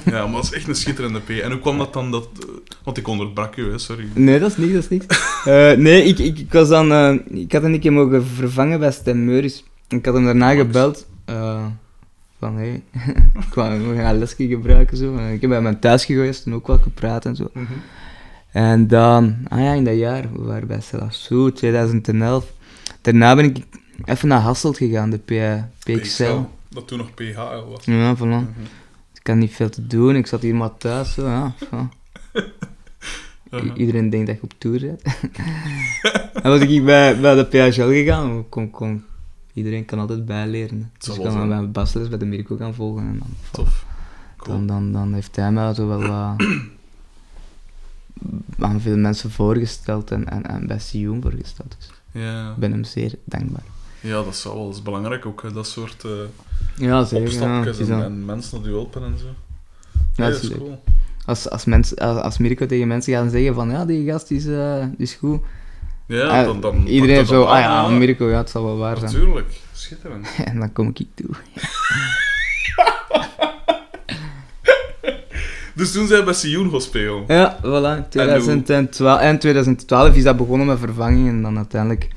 Ja, 0.05 0.25
maar 0.27 0.31
dat 0.35 0.43
is 0.43 0.51
echt 0.53 0.67
een 0.67 0.75
schitterende 0.75 1.19
P. 1.19 1.29
En 1.29 1.51
hoe 1.51 1.59
kwam 1.59 1.77
dat 1.77 1.93
dan 1.93 2.11
dat... 2.11 2.27
want 2.83 2.97
ik 2.97 3.07
onderbrak 3.07 3.55
je, 3.55 3.63
hè, 3.63 3.77
sorry. 3.77 4.07
Nee, 4.13 4.39
dat 4.39 4.49
is 4.51 4.57
niks, 4.57 4.73
dat 4.73 4.83
is 4.83 4.89
niks. 4.89 5.05
Eh, 5.45 5.71
nee, 5.71 6.03
ik, 6.03 6.19
ik, 6.19 6.39
ik 6.39 6.53
was 6.53 6.67
dan... 6.69 6.91
eh, 6.91 7.13
ik 7.41 7.51
had 7.51 7.61
hem 7.61 7.73
een 7.73 7.79
keer 7.79 7.93
mogen 7.93 8.25
vervangen 8.25 8.79
bij 8.79 8.91
Stem 8.91 9.25
Meuris. 9.25 9.63
Ik 9.87 10.05
had 10.05 10.13
hem 10.13 10.25
daarna 10.25 10.45
Max. 10.45 10.57
gebeld. 10.59 11.07
eh, 11.25 11.65
van, 12.39 12.57
hé, 12.57 12.73
ik 13.47 13.53
wou 13.53 13.79
we 13.87 13.95
gaan 13.95 14.17
lesje 14.17 14.47
gebruiken, 14.47 14.97
zo. 14.97 15.17
Ik 15.17 15.41
heb 15.41 15.49
bij 15.49 15.61
mijn 15.61 15.79
thuis 15.79 16.05
geweest 16.05 16.45
en 16.45 16.53
ook 16.53 16.67
wel 16.67 16.77
gepraat 16.79 17.25
en 17.25 17.35
zo. 17.35 17.51
En 18.51 18.87
dan, 18.87 19.35
ah 19.47 19.59
ja, 19.59 19.73
in 19.73 19.83
dat 19.83 19.97
jaar, 19.97 20.25
we 20.33 20.43
waren 20.43 20.67
bij 20.67 20.81
Selassou, 20.81 21.51
2011. 21.51 22.53
Daarna 23.01 23.35
ben 23.35 23.45
ik 23.45 23.57
even 24.05 24.27
naar 24.27 24.39
Hasselt 24.39 24.77
gegaan, 24.77 25.09
de 25.09 25.17
P- 25.17 25.63
PXL. 25.83 26.39
Dat 26.69 26.87
toen 26.87 26.97
nog 26.97 27.13
PHL 27.13 27.69
was. 27.69 27.85
Ja, 27.85 28.15
voilà. 28.15 28.19
Mhm. 28.19 28.43
Ik 29.19 29.27
had 29.27 29.35
niet 29.35 29.53
veel 29.53 29.69
te 29.69 29.87
doen, 29.87 30.15
ik 30.15 30.27
zat 30.27 30.41
hier 30.41 30.55
maar 30.55 30.77
thuis, 30.77 31.13
zo, 31.13 31.27
ja. 31.27 31.53
Iedereen 33.75 34.09
denkt 34.09 34.27
dat 34.27 34.35
ik 34.35 34.43
op 34.43 34.53
tour 34.57 34.79
bent. 34.79 35.01
en 36.43 36.49
was 36.49 36.59
ik 36.59 36.85
bij, 36.85 37.19
bij 37.19 37.35
de 37.35 37.43
PHL 37.45 37.87
gegaan, 37.89 38.49
kon, 38.49 38.69
kon, 38.69 39.03
iedereen 39.57 39.85
kan 39.85 39.99
altijd 39.99 40.25
bijleren. 40.25 40.91
Dus 40.97 41.17
ik 41.17 41.23
kan 41.23 41.47
mijn 41.47 41.71
basles 41.71 42.07
bij 42.09 42.17
de 42.17 42.25
Mirko 42.25 42.55
gaan 42.55 42.73
volgen. 42.73 43.03
En 43.07 43.17
dan, 43.19 43.27
Tof. 43.51 43.85
Cool. 44.37 44.57
dan, 44.57 44.67
dan, 44.67 44.91
dan 44.91 45.13
heeft 45.13 45.35
hij 45.35 45.51
mij 45.51 45.73
zo 45.73 45.87
wel 45.87 46.01
aan 48.59 48.81
veel 48.81 48.97
mensen 48.97 49.31
voorgesteld 49.31 50.11
en, 50.11 50.29
en, 50.29 50.45
en 50.47 50.67
bij 50.67 50.79
Sioen 50.79 51.21
voorgesteld. 51.21 51.75
Dus 51.79 51.89
Ja. 52.23 52.49
ik 52.51 52.57
ben 52.57 52.71
hem 52.71 52.83
zeer 52.83 53.13
dankbaar. 53.23 53.63
ja, 54.01 54.23
dat 54.23 54.33
is 54.33 54.43
wel 54.43 54.73
belangrijk 54.83 55.25
ook, 55.25 55.53
dat 55.53 55.67
soort 55.67 56.03
eh 56.03 56.11
Ja, 56.75 57.03
zeker. 57.03 57.25
Ja, 57.31 57.31
opstapjes 57.33 57.77
is 57.77 57.87
en, 57.89 57.97
dan- 57.97 58.01
en 58.03 58.25
mensen 58.25 58.63
die 58.63 58.71
helpen 58.71 59.03
en 59.03 59.17
zo. 59.17 59.25
Ja, 60.15 60.25
Ja, 60.25 60.29
dat 60.31 60.43
is 60.43 60.49
cool. 60.51 60.83
Als, 61.25 61.49
als, 61.49 61.65
als, 61.67 61.95
als 61.97 62.37
Mirko 62.37 62.65
tegen 62.65 62.87
mensen 62.87 63.13
gaan 63.13 63.29
zeggen 63.29 63.53
van 63.53 63.69
ja, 63.69 63.85
die 63.85 64.11
gast 64.11 64.31
is, 64.31 64.45
eh, 64.45 64.85
is 64.97 65.13
goed. 65.13 65.41
Ja, 66.07 66.39
Eh, 66.39 66.45
dan, 66.45 66.61
dan 66.61 66.85
iedereen 66.87 67.25
zo, 67.25 67.43
ah 67.43 67.59
ja, 67.59 67.87
Mirko, 67.89 68.29
ja, 68.29 68.37
het 68.37 68.49
zal 68.49 68.63
wel 68.63 68.77
waar 68.77 68.97
zijn. 68.97 69.11
Natuurlijk, 69.11 69.59
schitterend. 69.73 70.27
En 70.45 70.59
dan 70.59 70.73
kom 70.73 70.91
ik 70.93 71.07
toe. 71.15 71.29
Dus 75.75 75.91
toen 75.91 76.07
zijn 76.07 76.19
we 76.19 76.25
bij 76.25 76.33
Sioen 76.33 76.69
gaan 76.71 76.81
spelen. 76.81 77.23
Ja, 77.27 77.57
voilà. 77.59 78.07
2012, 78.09 79.19
en 79.19 79.39
2012 79.39 80.15
is 80.15 80.23
dat 80.23 80.37
begonnen 80.37 80.67
met 80.67 80.79
vervanging 80.79 81.27
en 81.27 81.41
dan 81.41 81.57
uiteindelijk 81.57 82.07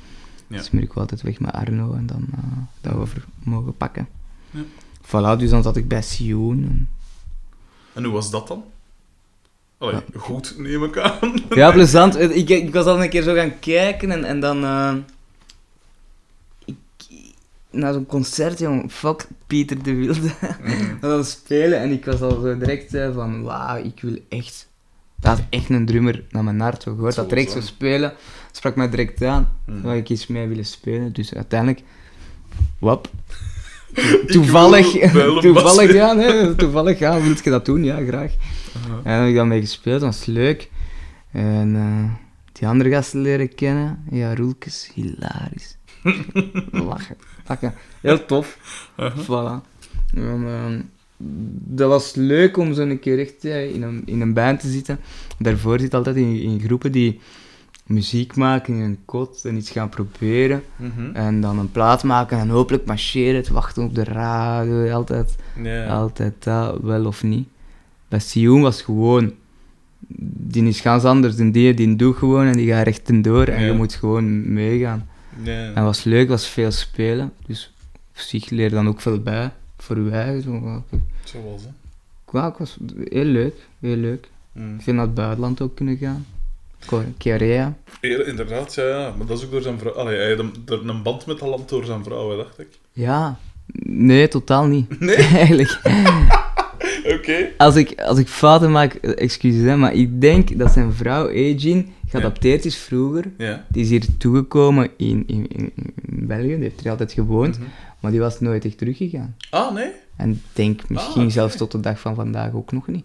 Ja. 0.47 0.59
is 0.59 0.71
Mirko 0.71 1.01
altijd 1.01 1.23
weg 1.23 1.41
met 1.41 1.53
Arno 1.53 1.93
en 1.95 2.07
dan 2.07 2.27
eh, 2.33 2.39
dat 2.81 2.95
over 2.95 3.25
mogen 3.43 3.77
pakken. 3.77 4.09
Ja. 4.51 4.61
Voilà, 5.07 5.39
dus 5.39 5.51
dan 5.51 5.63
zat 5.63 5.77
ik 5.77 5.89
bij 5.89 6.03
Sioen. 6.03 6.63
en- 6.65 6.89
En 7.93 8.05
hoe 8.05 8.13
was 8.13 8.31
dat 8.31 8.49
dan? 8.49 8.65
Allee, 9.81 10.01
goed 10.17 10.55
neem 10.59 10.85
ik 10.85 10.99
aan. 10.99 11.35
Ja, 11.51 11.73
plezant. 11.73 12.17
Eh, 12.17 12.37
Ik, 12.37 12.49
ik 12.49 12.73
was 12.73 12.85
al 12.85 13.03
een 13.03 13.09
keer 13.09 13.23
zo 13.23 13.35
gaan 13.35 13.59
kijken 13.59 14.11
en, 14.11 14.25
en 14.25 14.41
dan... 14.41 14.65
eh, 14.65 14.95
ik, 16.65 16.77
na 17.71 17.93
zo'n 17.93 18.07
concert, 18.07 18.59
jong, 18.59 18.93
fuck 18.93 19.27
Pieter 19.47 19.83
de 19.83 19.95
Wilde. 19.95 20.21
We 21.01 21.09
dan 21.09 21.25
spelen 21.25 21.79
en 21.81 21.91
ik 21.91 22.05
was 22.05 22.21
al 22.21 22.41
zo 22.41 22.59
direct 22.59 22.95
eh, 22.95 23.15
van, 23.15 23.43
wauw, 23.43 23.77
ik 23.85 24.01
wil 24.01 24.17
echt... 24.29 24.69
Dat 25.21 25.39
is 25.39 25.45
echt 25.59 25.69
een 25.71 25.87
drummer 25.87 26.25
naar 26.31 26.45
mijn 26.45 26.61
hart. 26.61 26.83
Gehoord 26.83 27.15
Zo 27.15 27.21
dat 27.21 27.31
direct 27.31 27.51
zo 27.51 27.61
spelen. 27.61 28.13
Sprak 28.53 28.77
mij 28.77 28.91
direct 28.91 29.23
aan. 29.23 29.57
Mhm. 29.67 29.81
Waar 29.81 29.97
ik 29.97 30.09
iets 30.09 30.27
mee 30.27 30.49
willen 30.49 30.67
spelen. 30.67 31.13
Dus 31.13 31.35
uiteindelijk... 31.35 31.83
Wap. 32.79 33.09
Toevallig, 34.27 34.87
toevallig, 35.41 35.93
ja, 35.93 36.13
nee, 36.13 36.55
toevallig, 36.55 36.99
ja, 36.99 37.21
wil 37.21 37.35
je 37.43 37.51
dat 37.51 37.65
doen? 37.65 37.85
Ja, 37.85 38.05
graag. 38.07 38.33
En 38.75 39.03
dan 39.03 39.13
heb 39.13 39.29
ik 39.29 39.35
dan 39.35 39.49
mee 39.49 39.61
gespeeld, 39.61 40.01
dat 40.01 40.15
was 40.15 40.27
leuk. 40.27 40.71
En 41.31 41.77
eh, 41.77 42.13
die 42.53 42.69
andere 42.69 42.91
gasten 42.91 43.21
leren 43.21 43.55
kennen. 43.55 44.05
Ja, 44.11 44.35
Roelkes, 44.35 44.91
hilarisch. 44.95 45.77
Lachen, 46.89 47.17
lachen. 47.47 47.75
Heel 48.01 48.27
tof. 48.27 48.59
Voilà. 48.97 49.69
En, 50.15 50.45
ehm, 50.47 50.81
dat 51.77 51.89
was 51.89 52.15
leuk 52.15 52.57
om 52.57 52.75
zo 52.75 52.83
een 52.83 53.01
keer 53.01 53.19
echt 53.19 53.45
in, 53.45 53.83
een, 53.83 54.03
in 54.05 54.21
een 54.21 54.35
band 54.35 54.61
te 54.61 54.71
zitten. 54.71 54.99
Daarvoor 55.39 55.81
zit 55.81 55.95
altijd 55.95 56.17
in, 56.17 56.41
in 56.43 56.61
groepen 56.61 56.93
die 56.93 57.21
muziek 57.87 58.37
maken 58.37 58.75
in 58.75 58.81
een 58.81 58.99
kot 59.05 59.45
en 59.45 59.57
iets 59.57 59.71
gaan 59.71 59.89
proberen. 59.89 60.63
Mhm. 60.77 61.11
En 61.15 61.41
dan 61.41 61.59
een 61.59 61.73
plaat 61.73 62.03
maken 62.03 62.39
en 62.39 62.49
hopelijk 62.49 62.85
marcheren, 62.85 63.43
te 63.43 63.53
wachten 63.53 63.83
op 63.83 63.95
de 63.95 64.05
radio. 64.05 64.91
Altijd 64.91 65.37
altijd 65.89 66.45
dat, 66.45 66.79
wel 66.81 67.07
of 67.07 67.23
niet. 67.23 67.49
Bij 68.11 68.19
Sioen 68.19 68.61
was 68.63 68.83
gewoon... 68.83 69.33
Die 70.49 70.65
is 70.69 70.81
ganz 70.81 71.05
anders 71.05 71.37
dan 71.37 71.51
die, 71.51 71.75
die 71.75 71.97
doet 71.97 72.17
gewoon 72.17 72.47
en 72.47 72.53
die 72.57 72.69
gaat 72.69 72.85
recht 72.85 73.09
en 73.09 73.23
door 73.23 73.45
en 73.47 73.61
Ja. 73.61 73.67
je 73.67 73.73
moet 73.73 73.95
gewoon 73.95 74.53
meegaan. 74.53 75.09
Ja. 75.43 75.53
En 75.53 75.75
het 75.75 75.85
was 75.85 76.05
leuk, 76.05 76.29
was 76.29 76.49
veel 76.49 76.71
spelen, 76.71 77.33
dus 77.47 77.73
op 78.13 78.19
zich 78.19 78.51
leer 78.51 78.71
dan 78.71 78.89
ook 78.89 79.01
veel 79.01 79.19
bij, 79.21 79.51
voor 79.79 79.99
je 80.01 80.11
eigen. 80.11 80.43
Zo. 80.43 80.83
Zo 81.25 81.39
was 81.51 81.63
het. 81.63 81.71
Ja, 82.33 82.49
het 82.49 82.59
was 82.59 82.77
heel 83.09 83.25
leuk, 83.25 83.55
heel 83.81 83.97
leuk. 83.97 84.29
Mm. 84.53 84.75
Ik 84.75 84.83
vind 84.83 84.97
naar 84.97 85.07
het 85.07 85.15
buitenland 85.15 85.61
ook 85.61 85.75
kunnen 85.77 85.97
gaan. 85.97 86.27
Ko- 86.87 87.05
Korea. 87.19 87.77
Ja, 88.01 88.25
inderdaad, 88.25 88.75
ja, 88.75 88.85
ja. 88.85 89.15
Maar 89.19 89.27
dat 89.27 89.39
is 89.39 89.45
ook 89.45 89.51
door 89.51 89.63
zijn 89.63 89.79
vrouw. 89.79 89.93
Allee, 89.93 90.17
hij 90.19 90.31
had 90.31 90.39
een, 90.39 90.89
een 90.89 91.03
band 91.03 91.27
met 91.27 91.39
dat 91.39 91.49
land 91.49 91.69
door 91.69 91.85
zijn 91.85 92.05
vrouw, 92.05 92.31
hè, 92.31 92.37
dacht 92.37 92.59
ik. 92.59 92.69
Ja, 92.93 93.39
nee, 93.83 94.29
totaal 94.29 94.67
niet. 94.67 95.01
Nee? 95.01 95.17
Eigenlijk. 95.45 95.81
Oké. 97.05 97.49
Als 97.57 97.77
ik, 97.77 98.01
als 98.01 98.19
ik 98.19 98.29
fouten 98.29 98.71
maak, 98.71 98.95
excuses, 98.95 99.63
hè, 99.63 99.77
maar 99.77 99.95
ik 99.95 100.21
denk 100.21 100.59
dat 100.59 100.73
zijn 100.73 100.93
vrouw, 100.93 101.29
Ejin, 101.29 101.93
geadopteerd 102.09 102.65
is 102.65 102.77
vroeger. 102.77 103.25
Ja. 103.39 103.67
Die 103.69 103.83
is 103.83 103.89
hier 103.91 104.05
toegekomen 104.19 104.91
in, 104.97 105.25
in, 105.27 105.47
in, 105.49 105.73
in 105.77 106.27
België, 106.27 106.47
die 106.55 106.57
heeft 106.63 106.85
er 106.85 106.91
altijd 106.91 107.13
gewoond, 107.13 107.59
Mhm. 107.59 107.69
maar 108.01 108.11
die 108.11 108.21
was 108.21 108.41
nooit 108.41 108.65
echt 108.65 108.79
teruggegaan. 108.79 109.37
Ah, 109.51 109.75
nee? 109.75 109.89
En 110.17 110.31
ik 110.31 110.39
denk 110.53 110.89
misschien 110.89 111.15
Ah, 111.15 111.23
oké. 111.23 111.31
zelfs 111.31 111.57
tot 111.57 111.73
de 111.73 111.81
dag 111.81 112.01
van 112.01 112.15
vandaag 112.15 112.53
ook 112.55 112.73
nog 112.73 112.87
niet. 112.87 113.05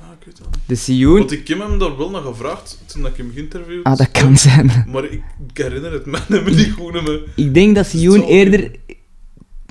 Ah, 0.00 0.06
ik 0.18 0.24
weet 0.26 0.38
het 0.38 0.46
niet. 0.50 0.58
De 0.66 0.74
Sioen, 0.74 1.18
Want 1.18 1.32
ik 1.32 1.48
heb 1.48 1.58
hem 1.58 1.78
daar 1.78 1.96
wel 1.96 2.10
nog 2.10 2.24
gevraagd 2.24 2.78
toen 2.86 3.06
ik 3.06 3.16
hem 3.16 3.30
geïnterviewd 3.34 3.84
ah, 3.84 3.96
dat 3.96 4.10
kan 4.10 4.36
zijn. 4.48 4.84
Maar 4.92 5.04
ik, 5.04 5.22
ik 5.48 5.56
herinner 5.58 5.92
het 5.92 6.06
me 6.06 6.18
me 6.44 6.50
niet 6.50 6.72
goed 6.72 6.92
meer. 6.92 7.22
Ik 7.36 7.54
denk 7.54 7.74
dat 7.74 7.86
Sioen 7.86 8.22
eerder 8.22 8.70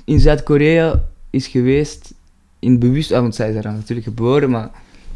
in 0.04 0.20
Zuid-Korea 0.20 1.08
is 1.30 1.46
geweest, 1.46 2.14
in 2.60 2.78
bewust, 2.78 3.12
ah, 3.12 3.20
want 3.20 3.34
zij 3.34 3.48
is 3.48 3.62
daar 3.62 3.72
natuurlijk 3.72 4.06
geboren, 4.06 4.50
maar 4.50 4.70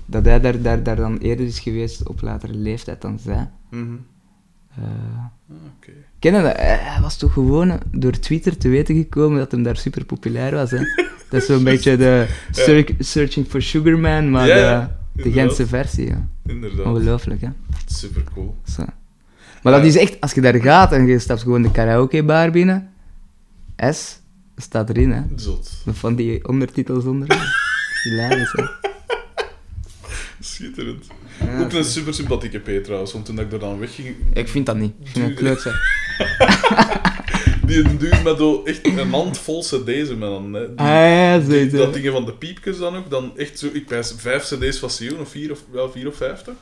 dat 0.07 0.24
hij 0.24 0.40
daar, 0.40 0.62
daar, 0.62 0.83
daar 0.83 0.96
dan 0.96 1.18
eerder 1.18 1.46
is 1.46 1.59
geweest 1.59 2.09
op 2.09 2.20
latere 2.22 2.54
leeftijd 2.54 3.00
dan 3.00 3.18
zij. 3.18 3.50
Mhm. 3.70 3.83
Eh, 4.76 4.83
Ah, 5.50 5.57
Oké. 5.76 5.90
ken 6.18 6.35
je 6.35 6.42
dat? 6.42 6.57
Hij 6.57 6.98
was 7.00 7.16
toch 7.16 7.33
gewoon 7.33 7.80
door 7.90 8.18
Twitter 8.18 8.57
te 8.59 8.68
weten 8.68 8.94
gekomen 8.96 9.38
dat 9.38 9.50
hem 9.50 9.62
daar 9.62 9.76
super 9.76 10.04
populair 10.04 10.54
was. 10.54 10.70
Hè? 10.70 10.78
Dat 11.30 11.42
is 11.42 11.46
zo'n 11.48 11.64
beetje 11.64 11.96
de 11.96 12.28
Search- 12.50 12.90
Searching 12.98 13.46
for 13.46 13.62
Sugar 13.62 13.98
Man, 13.98 14.30
maar 14.30 14.46
Ja, 14.48 14.96
de, 15.12 15.22
de. 15.22 15.33
Gentse 15.33 15.66
versie. 15.66 16.07
Ja. 16.07 16.26
Inderdaad. 16.46 16.87
Ongelooflijk, 16.87 17.40
hè? 17.40 17.48
Super 17.87 18.22
cool. 18.35 18.57
Zo. 18.64 18.85
Maar 19.62 19.72
dat 19.72 19.85
is 19.85 19.96
echt, 19.96 20.20
als 20.20 20.33
je 20.33 20.40
daar 20.40 20.54
gaat 20.61 20.92
en 20.92 21.07
je 21.07 21.18
stapt 21.18 21.42
gewoon 21.42 21.62
de 21.62 21.70
karaokebar 21.70 22.50
binnen, 22.50 22.88
S 23.76 24.18
staat 24.56 24.88
erin, 24.90 25.10
hè? 25.10 25.22
Zot. 25.36 25.70
Van 25.92 26.14
die 26.14 26.48
ondertitels 26.48 27.04
onder. 27.04 27.52
Hilarisch, 28.02 28.52
hè? 28.52 28.64
Schitterend. 30.40 31.06
Ja, 31.40 31.60
ook 31.60 31.72
een 31.72 31.84
super 31.84 32.14
sympathieke 32.14 32.58
P 32.58 32.84
trouwens, 32.84 33.12
want 33.12 33.24
toen 33.26 33.38
ik 33.38 33.52
er 33.52 33.58
dan 33.58 33.78
wegging, 33.78 34.16
Ik 34.32 34.48
vind 34.48 34.66
dat 34.66 34.76
niet. 34.76 34.92
Ik 35.00 35.08
vind 35.08 35.26
dat 35.28 35.34
kleutzak. 35.36 35.74
die 37.66 37.82
dude 37.96 38.20
met 38.24 38.38
zo 38.38 38.62
echt 38.64 38.86
een 38.86 39.10
hand 39.10 39.38
vol 39.38 39.60
cd's. 39.60 39.68
Hè. 39.76 40.04
Die, 40.06 40.58
Ah 40.76 40.86
ja, 40.86 41.38
die- 41.38 41.46
zoiets. 41.50 41.74
dat 41.74 41.94
dingen 41.94 42.12
van 42.12 42.24
de 42.24 42.32
piepjes 42.32 42.78
dan 42.78 42.96
ook, 42.96 43.10
dan 43.10 43.38
echt 43.38 43.58
zo, 43.58 43.68
ik 43.72 43.88
wijs 43.88 44.14
vijf 44.16 44.42
cd's 44.42 44.78
van 44.78 44.90
Sion, 44.90 45.20
of 45.20 45.28
vier 45.28 45.50
of, 45.50 45.64
wel 45.70 45.90
vier 45.90 46.06
of 46.08 46.16
vijftig. 46.16 46.54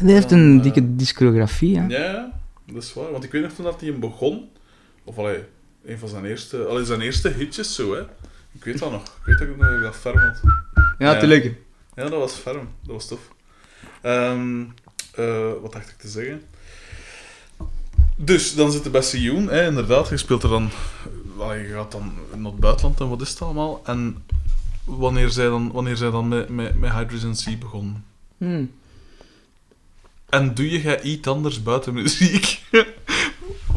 Die 0.00 0.12
heeft 0.14 0.28
Dan, 0.30 0.38
een 0.38 0.56
eh, 0.56 0.62
dikke 0.62 0.94
discografie, 0.96 1.78
hè? 1.78 1.86
Ja, 1.86 2.32
dat 2.72 2.82
is 2.82 2.94
waar. 2.94 3.10
Want 3.10 3.24
ik 3.24 3.32
weet 3.32 3.42
nog 3.42 3.52
toen 3.52 3.64
dat 3.64 3.80
hij 3.80 3.88
hem 3.90 4.00
begon, 4.00 4.48
of 5.04 5.18
allee, 5.18 5.38
een 5.88 5.98
van 5.98 6.08
zijn 6.08 6.24
eerste, 6.24 6.64
allee, 6.64 6.84
zijn 6.84 7.00
eerste 7.00 7.28
hitjes 7.28 7.74
zo, 7.74 7.94
hè. 7.94 8.00
Ik 8.52 8.64
weet 8.64 8.78
dat 8.78 8.90
nog. 8.90 9.02
Ik 9.02 9.24
weet 9.24 9.38
dat 9.38 9.48
ik 9.48 9.56
nog 9.56 9.82
dat 9.82 9.96
ferm 9.96 10.18
had. 10.18 10.40
Ja, 10.98 11.12
Ja. 11.12 11.18
tuurlijk. 11.18 11.44
Ja, 11.94 12.02
dat 12.08 12.20
was 12.20 12.32
ferm. 12.32 12.68
Dat 12.82 12.92
was 12.94 13.08
tof. 13.08 13.20
Ehm, 14.00 14.64
eh, 15.14 15.52
wat 15.62 15.72
dacht 15.72 15.88
ik 15.88 15.98
te 15.98 16.08
zeggen? 16.08 16.42
Dus, 18.16 18.54
dan 18.54 18.72
zit 18.72 18.84
de 18.84 18.90
bij 18.90 19.02
Sioen, 19.02 19.48
hè, 19.48 19.66
inderdaad. 19.66 20.08
Je 20.08 20.16
speelt 20.16 20.42
er 20.42 20.48
dan... 20.48 20.70
je 21.38 21.70
gaat 21.72 21.92
dan 21.92 22.12
naar 22.36 22.52
het 22.52 22.60
buitenland 22.60 23.00
en 23.00 23.08
wat 23.08 23.20
is 23.20 23.30
het 23.30 23.42
allemaal? 23.42 23.80
En 23.84 24.24
wanneer 24.84 25.30
zij 25.30 25.46
dan, 25.46 25.72
wanneer 25.72 25.96
zij 25.96 26.10
dan 26.10 26.28
met, 26.28 26.48
met, 26.48 26.80
met 26.80 26.92
Hydrogen 26.92 27.36
Sea 27.36 27.56
begonnen? 27.56 28.04
Hm. 28.38 28.64
En 30.28 30.54
doe 30.54 30.70
je 30.70 30.80
jij 30.80 31.02
iets 31.02 31.28
anders 31.28 31.62
buiten 31.62 31.94
muziek? 31.94 32.60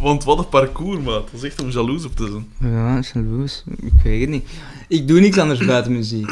Want 0.01 0.23
wat 0.23 0.37
een 0.37 0.49
parcours, 0.49 0.99
maat. 1.03 1.23
Dat 1.31 1.33
is 1.33 1.43
echt 1.43 1.61
om 1.61 1.69
jaloers 1.69 2.05
op 2.05 2.15
te 2.15 2.27
zijn. 2.31 2.71
Ja, 2.73 2.99
jaloers. 3.13 3.63
Ik 3.81 3.93
weet 4.03 4.21
het 4.21 4.29
niet. 4.29 4.47
Ik 4.87 5.07
doe 5.07 5.19
niks 5.19 5.37
anders 5.37 5.65
buiten 5.65 5.91
muziek. 5.91 6.31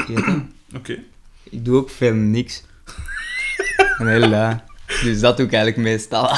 Oké. 0.76 0.98
Ik 1.44 1.66
doe 1.66 1.78
ook 1.78 1.90
veel 1.90 2.14
niks. 2.14 2.64
En 3.98 4.20
lui. 4.30 4.60
Dus 5.04 5.20
dat 5.20 5.38
doe 5.38 5.46
ik 5.46 5.54
eigenlijk 5.54 5.84
meestal. 5.90 6.30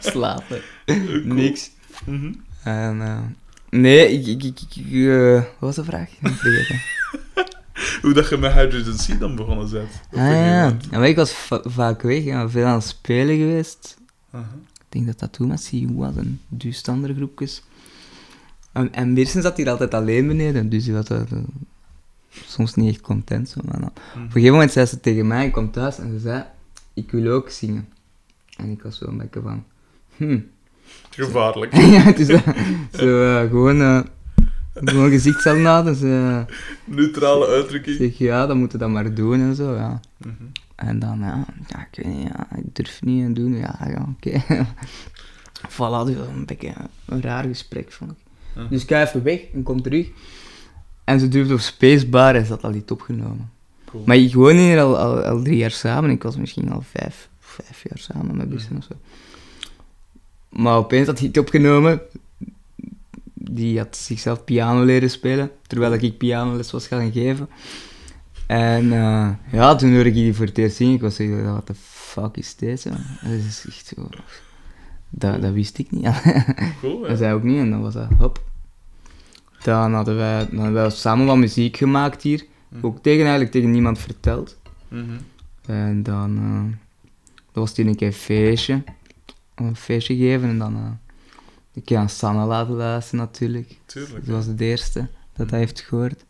Slapen. 0.00 0.60
Niks. 1.24 1.70
Mhm. 2.04 2.32
En, 2.64 3.00
eh, 3.02 3.18
nee, 3.70 4.08
ik... 4.08 4.26
ik, 4.26 4.42
ik, 4.44 4.76
ik, 4.86 5.08
eh, 5.08 5.32
wat 5.34 5.44
was 5.58 5.74
de 5.74 5.84
vraag? 5.84 6.08
Ik 6.08 6.28
vergeten. 6.28 6.80
Hoe 8.02 8.12
dat 8.12 8.28
je 8.28 8.36
met 8.36 8.52
Hydrogen 8.52 8.98
Sea 8.98 9.16
dan 9.16 9.36
begonnen 9.36 9.70
bent? 9.70 9.90
Ah 10.12 10.18
ja. 10.18 10.64
ja 10.64 10.76
maar 10.90 11.08
ik 11.08 11.16
was 11.16 11.32
va- 11.32 11.62
vaak 11.64 12.02
weg. 12.02 12.24
en 12.24 12.50
veel 12.50 12.64
aan 12.66 12.74
het 12.78 12.86
spelen 12.86 13.36
geweest. 13.36 13.96
Denk 14.88 15.06
dat 15.06 15.18
dat 15.18 15.32
toen 15.32 15.48
met 15.48 15.68
CU 15.70 15.94
was. 15.94 16.16
En 16.16 16.40
dus 16.48 16.86
andere 16.86 17.14
groepjes. 17.14 17.62
En, 18.72 18.92
en 18.94 19.12
Meersen 19.12 19.42
zat 19.42 19.56
hier 19.56 19.70
altijd 19.70 19.94
alleen 19.94 20.26
beneden. 20.26 20.68
Dus 20.68 20.84
die 20.84 20.92
was 20.92 21.06
eh, 21.06 21.20
soms 22.30 22.74
niet 22.74 22.88
echt 22.94 23.00
content. 23.00 23.48
Zo, 23.48 23.60
maar 23.64 23.80
dan- 23.80 23.88
Op 23.88 24.14
een 24.14 24.30
gegeven 24.30 24.52
moment 24.52 24.72
zei 24.72 24.86
ze 24.86 25.00
tegen 25.00 25.26
mij, 25.26 25.46
ik 25.46 25.52
kwam 25.52 25.70
thuis 25.70 25.98
en 25.98 26.10
ze 26.12 26.18
zei, 26.18 26.44
ik 26.94 27.10
wil 27.10 27.32
ook 27.32 27.50
zingen. 27.50 27.88
En 28.56 28.70
ik 28.70 28.82
was 28.82 28.98
zo 28.98 29.06
een 29.06 29.18
beetje 29.18 29.40
van, 29.40 29.64
hm. 30.16 30.38
Gevaarlijk. 31.10 31.74
ja, 31.96 32.00
het 32.00 32.18
is 32.18 32.26
zo 32.92 33.22
eh, 33.22 33.48
gewoon, 33.48 33.80
eh 33.80 34.00
gewoon 34.74 35.10
gezichtssalade. 35.10 35.90
Dus 35.90 36.00
Neutrale 36.84 37.46
uitdrukking. 37.46 37.96
zeg, 37.96 38.18
ja, 38.18 38.46
dan 38.46 38.58
moeten 38.58 38.78
we 38.78 38.84
dat 38.84 38.92
maar 38.94 39.14
doen 39.14 39.40
en 39.40 39.54
zo, 39.54 39.74
ja. 39.74 40.00
Mhm. 40.16 40.32
En 40.78 40.98
dan, 40.98 41.18
ja, 41.18 41.44
ja 41.68 41.86
ik 41.90 42.04
weet 42.04 42.14
niet, 42.14 42.28
ja, 42.28 42.56
ik 42.56 42.76
durf 42.76 43.02
niet 43.02 43.24
en 43.24 43.34
doen, 43.34 43.56
ja, 43.56 43.78
ja, 43.86 44.06
oké. 44.16 44.42
voilà, 45.74 46.06
dus 46.06 46.16
een 46.16 46.46
beetje 46.46 46.74
een 47.04 47.22
raar 47.22 47.44
gesprek, 47.44 47.92
vond 47.92 48.10
ik. 48.10 48.16
Dus 48.70 48.82
ik 48.82 48.88
ga 48.88 49.02
even 49.02 49.22
weg 49.22 49.40
en 49.52 49.62
kom 49.62 49.82
terug. 49.82 50.08
En 51.04 51.20
ze 51.20 51.28
durfde 51.28 51.54
op 51.54 51.60
Spacebar 51.60 52.34
en 52.34 52.44
ze 52.44 52.52
had 52.52 52.64
al 52.64 52.74
iets 52.74 52.92
opgenomen. 52.92 53.50
Cool. 53.84 54.02
Maar 54.06 54.16
ik 54.16 54.34
woon 54.34 54.56
hier 54.56 54.80
al, 54.80 54.98
al, 54.98 55.22
al 55.22 55.42
drie 55.42 55.56
jaar 55.56 55.70
samen. 55.70 56.10
Ik 56.10 56.22
was 56.22 56.36
misschien 56.36 56.72
al 56.72 56.82
vijf, 56.90 57.28
vijf 57.38 57.82
jaar 57.88 57.98
samen 57.98 58.36
met 58.36 58.48
Bissen 58.48 58.76
of 58.76 58.84
zo. 58.84 58.94
Maar 60.48 60.76
opeens 60.76 61.06
had 61.06 61.18
hij 61.18 61.26
het 61.26 61.38
opgenomen. 61.38 62.00
Die 63.34 63.78
had 63.78 63.96
zichzelf 63.96 64.44
piano 64.44 64.84
leren 64.84 65.10
spelen, 65.10 65.50
terwijl 65.66 65.92
ik 65.92 66.18
pianoles 66.18 66.70
was 66.70 66.86
gaan 66.86 67.12
geven. 67.12 67.48
En 68.48 68.92
eh, 68.92 69.28
ja, 69.52 69.74
toen 69.74 69.94
hoorde 69.94 70.08
ik 70.08 70.14
die 70.14 70.34
voor 70.34 70.46
het 70.46 70.58
eerst 70.58 70.76
zingen. 70.76 70.94
Ik 70.94 71.00
was 71.00 71.14
zo, 71.16 71.42
wat 71.42 71.66
de 71.66 71.74
fuck 71.74 72.36
is 72.36 72.56
dit? 72.56 72.80
Zo? 72.80 72.90
Dat 72.90 73.30
is 73.30 73.64
echt 73.68 73.86
zo... 73.86 74.08
Dat, 75.10 75.42
dat 75.42 75.52
wist 75.52 75.78
ik 75.78 75.90
niet. 75.90 76.04
Cool, 76.80 77.02
ja. 77.02 77.08
Dat 77.08 77.18
zei 77.18 77.34
ook 77.34 77.42
niet 77.42 77.58
en 77.58 77.70
dan 77.70 77.82
was 77.82 77.94
dat 77.94 78.08
hop. 78.18 78.42
Dan 79.62 79.94
hadden 79.94 80.16
wij, 80.16 80.46
dan 80.46 80.56
hadden 80.56 80.72
wij 80.72 80.90
samen 80.90 81.26
wat 81.26 81.36
muziek 81.36 81.76
gemaakt 81.76 82.22
hier. 82.22 82.46
Mhm. 82.68 82.86
Ook 82.86 83.02
tegen, 83.02 83.20
eigenlijk 83.20 83.50
tegen 83.50 83.70
niemand 83.70 83.98
verteld. 83.98 84.58
Mhm. 84.88 85.18
En 85.66 86.02
dan, 86.02 86.38
eh 86.38 86.78
was 87.52 87.76
hier 87.76 87.86
een 87.86 87.96
keer 87.96 88.06
een 88.06 88.12
feestje. 88.12 88.82
Een 89.54 89.76
feestje 89.76 90.16
gegeven 90.16 90.48
en 90.48 90.58
dan 90.58 90.74
eh 90.74 90.90
een 91.74 91.84
keer 91.84 91.98
aan 91.98 92.08
Sanne 92.08 92.44
laten 92.44 92.74
luisteren 92.74 93.24
natuurlijk. 93.24 93.76
Tuurlijk. 93.86 94.26
Dat 94.26 94.34
was 94.34 94.56
de 94.56 94.64
eerste 94.64 95.08
dat 95.32 95.50
hij 95.50 95.58
heeft 95.58 95.80
gehoord. 95.80 96.24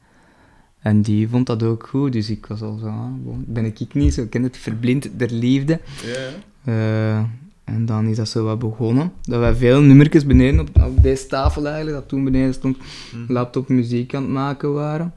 En 0.78 1.02
die 1.02 1.28
vond 1.28 1.46
dat 1.46 1.62
ook 1.62 1.86
goed, 1.88 2.12
dus 2.12 2.30
ik 2.30 2.46
was 2.46 2.62
al 2.62 2.78
zo, 2.78 2.86
ah, 2.86 3.04
ben 3.26 3.64
ik 3.64 3.80
ik 3.80 3.94
niet, 3.94 4.14
zo 4.14 4.22
ik 4.22 4.30
ken 4.30 4.42
het 4.42 4.56
verblind 4.56 5.08
der 5.16 5.30
liefde. 5.32 5.80
Ja. 6.04 6.28
Eh, 6.64 7.18
en 7.64 7.86
dan 7.86 8.06
is 8.06 8.16
dat 8.16 8.28
zo 8.28 8.44
wat 8.44 8.58
begonnen. 8.58 9.12
Dat 9.22 9.38
wij 9.40 9.54
veel 9.54 9.80
nummertjes 9.80 10.26
beneden 10.26 10.60
op, 10.60 10.82
op 10.82 11.02
deze 11.02 11.26
tafel 11.26 11.66
eigenlijk, 11.66 11.96
dat 11.96 12.08
toen 12.08 12.24
beneden 12.24 12.54
stond, 12.54 12.76
Mhm. 13.12 13.32
laptop 13.32 13.68
muziek 13.68 14.14
aan 14.14 14.22
het 14.22 14.30
maken 14.30 14.72
waren. 14.72 15.14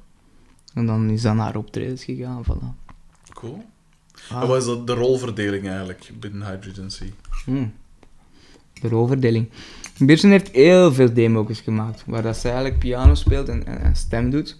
En 0.74 0.86
dan 0.86 1.10
is 1.10 1.22
dat 1.22 1.36
naar 1.36 1.56
optredens 1.56 2.04
gegaan, 2.04 2.44
voilà. 2.44 2.90
Cool. 3.34 3.64
Ah. 4.30 4.42
En 4.42 4.48
wat 4.48 4.58
is 4.58 4.66
dat 4.66 4.88
de 4.88 4.94
rolverdeling 4.94 5.68
eigenlijk 5.68 6.12
binnen 6.20 6.48
Hydrogen 6.48 6.92
Sea? 6.92 7.08
Hmm. 7.46 7.72
De 8.82 8.88
rolverdeling. 8.88 9.50
Birsen 9.98 10.30
heeft 10.30 10.52
heel 10.52 10.94
veel 10.94 11.14
demo's 11.14 11.60
gemaakt, 11.60 12.04
waar 12.06 12.22
dat 12.22 12.38
ze 12.38 12.48
eigenlijk 12.48 12.80
piano 12.80 13.16
speelt 13.16 13.50
en, 13.50 13.66
en, 13.66 13.82
en 13.82 13.96
stem 13.96 14.30
doet. 14.30 14.58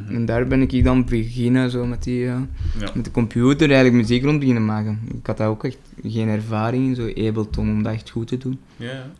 Mhm. 0.00 0.14
En 0.14 0.24
daar 0.24 0.46
ben 0.46 0.62
ik 0.62 0.84
dan 0.84 1.04
beginnen, 1.04 1.70
zo 1.70 1.86
met, 1.86 2.02
die, 2.02 2.26
eh, 2.26 2.40
Ja. 2.78 2.90
met 2.94 3.04
de 3.04 3.10
computer, 3.10 3.66
eigenlijk 3.70 3.94
muziek 4.02 4.24
rond 4.24 4.38
beginnen 4.38 4.64
maken. 4.64 5.00
Ik 5.18 5.26
had 5.26 5.36
daar 5.36 5.48
ook 5.48 5.64
echt 5.64 5.78
geen 6.04 6.28
ervaring 6.28 6.86
in, 6.86 6.94
zo 6.94 7.08
Ableton, 7.28 7.68
om 7.70 7.82
dat 7.82 7.92
echt 7.92 8.10
goed 8.10 8.26
te 8.28 8.38
doen. 8.38 8.60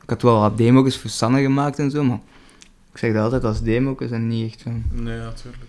Ik 0.03 0.11
had 0.11 0.23
wel 0.23 0.41
wat 0.41 0.57
demo's 0.59 0.97
voor 0.99 1.11
Sanne 1.11 1.43
gemaakt 1.43 1.79
en 1.79 1.91
zo, 1.91 2.05
maar 2.05 2.21
ik 2.93 2.99
zeg 2.99 3.13
dat 3.13 3.23
altijd 3.23 3.45
als 3.45 3.63
demo's 3.63 4.11
en 4.11 4.29
niet 4.29 4.53
echt 4.53 4.63
van... 4.63 4.83
Nee, 4.93 5.19
natuurlijk. 5.19 5.63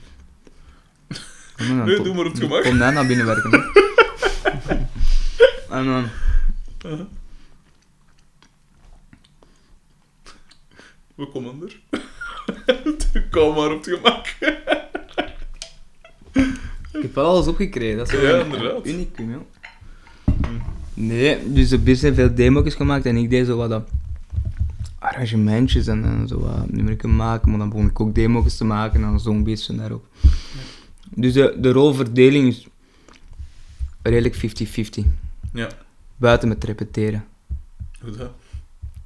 Nee, 1.86 2.02
doe 2.04 2.14
maar 2.14 2.26
op 2.26 2.32
het 2.32 2.42
gemak. 2.42 2.64
Kom 2.64 2.78
daar 2.78 2.94
naar 2.94 3.08
binnen 3.08 3.26
werken. 3.26 3.52
en 5.70 5.86
dan... 5.86 6.06
We 11.16 11.26
komen 11.28 11.62
er. 11.62 11.80
Kom 13.34 13.56
maar 13.56 13.72
op 13.72 13.86
het 13.86 13.96
gemak. 13.96 14.26
Ik 16.94 17.02
heb 17.02 17.16
wel 17.16 17.26
alles 17.26 17.48
opgekregen, 17.48 17.98
dat 17.98 18.08
is 18.08 18.14
Ja, 18.14 18.22
wel 18.22 18.40
een 18.40 18.46
inderdaad. 18.46 18.88
unicum, 18.88 19.32
joh. 19.32 19.42
Nee, 20.94 21.54
dus 21.54 21.70
de 21.70 21.78
Biers 21.80 22.02
heeft 22.02 22.16
veel 22.16 22.36
demo's 22.36 22.76
gemaakt 22.76 23.06
en 23.06 23.18
ik 23.18 23.30
deed 23.30 23.46
zo 23.46 23.58
wat 23.58 23.70
dat 23.70 23.90
arrangementjes 25.00 25.88
en, 25.88 26.04
en 26.06 26.28
zo 26.28 26.40
wat 26.40 26.72
nummertjes 26.72 27.12
maken, 27.12 27.50
maar 27.50 27.60
dan 27.60 27.70
begon 27.70 27.88
ik 27.88 28.00
ook 28.00 28.16
demo's 28.16 28.58
te 28.58 28.64
maken 28.66 28.96
en 28.96 29.02
dan 29.10 29.20
zo'n 29.20 29.44
beetje 29.44 29.76
daarop. 29.76 30.06
Dus 31.16 31.34
de, 31.34 31.58
de 31.60 31.72
rolverdeling 31.72 32.48
is 32.48 32.68
redelijk 34.02 34.36
50-50, 34.36 34.40
Ja, 35.54 35.70
buiten 36.16 36.48
met 36.48 36.64
repeteren. 36.64 37.26
hoe 38.02 38.12
dat? 38.12 38.32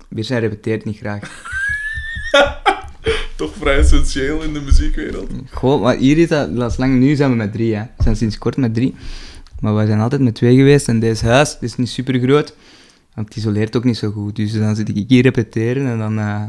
Biers 0.10 0.30
repeteert 0.30 0.86
niet 0.86 0.98
graag. 0.98 1.42
Toch 3.38 3.54
vrij 3.56 3.78
essentieel 3.78 4.41
in 4.41 4.54
de 4.54 4.62
muziekwereld. 4.62 5.32
Gewoon, 5.45 5.82
maar 5.82 5.95
hier 5.95 6.17
is 6.17 6.28
dat, 6.28 6.56
dat 6.56 6.71
is 6.71 6.78
lang, 6.78 7.00
nu 7.00 7.15
zijn 7.15 7.30
we 7.30 7.36
met 7.36 7.52
drie, 7.52 7.76
hè. 7.76 7.82
We 7.82 8.04
zijn 8.04 8.15
sinds 8.15 8.38
kort 8.38 8.58
met 8.58 8.73
drie. 8.73 8.95
Maar 9.60 9.76
we 9.76 9.86
zijn 9.86 10.00
altijd 10.00 10.21
met 10.21 10.36
twee 10.36 10.56
geweest 10.56 10.88
en 10.88 11.00
deze 11.00 11.26
huis 11.26 11.54
het 11.54 11.62
is 11.62 11.76
niet 11.76 11.89
super 11.89 12.19
groot. 12.19 12.56
Want 13.13 13.28
het 13.28 13.38
isoleert 13.38 13.76
ook 13.76 13.84
niet 13.84 13.97
zo 13.97 14.12
goed. 14.12 14.36
Dus 14.36 14.54
dan 14.54 14.76
zit 14.76 14.89
ik 14.89 15.10
hier 15.10 15.23
repeteren 15.23 15.88
en 15.88 15.97
dan 15.97 16.19
eh, 16.19 16.43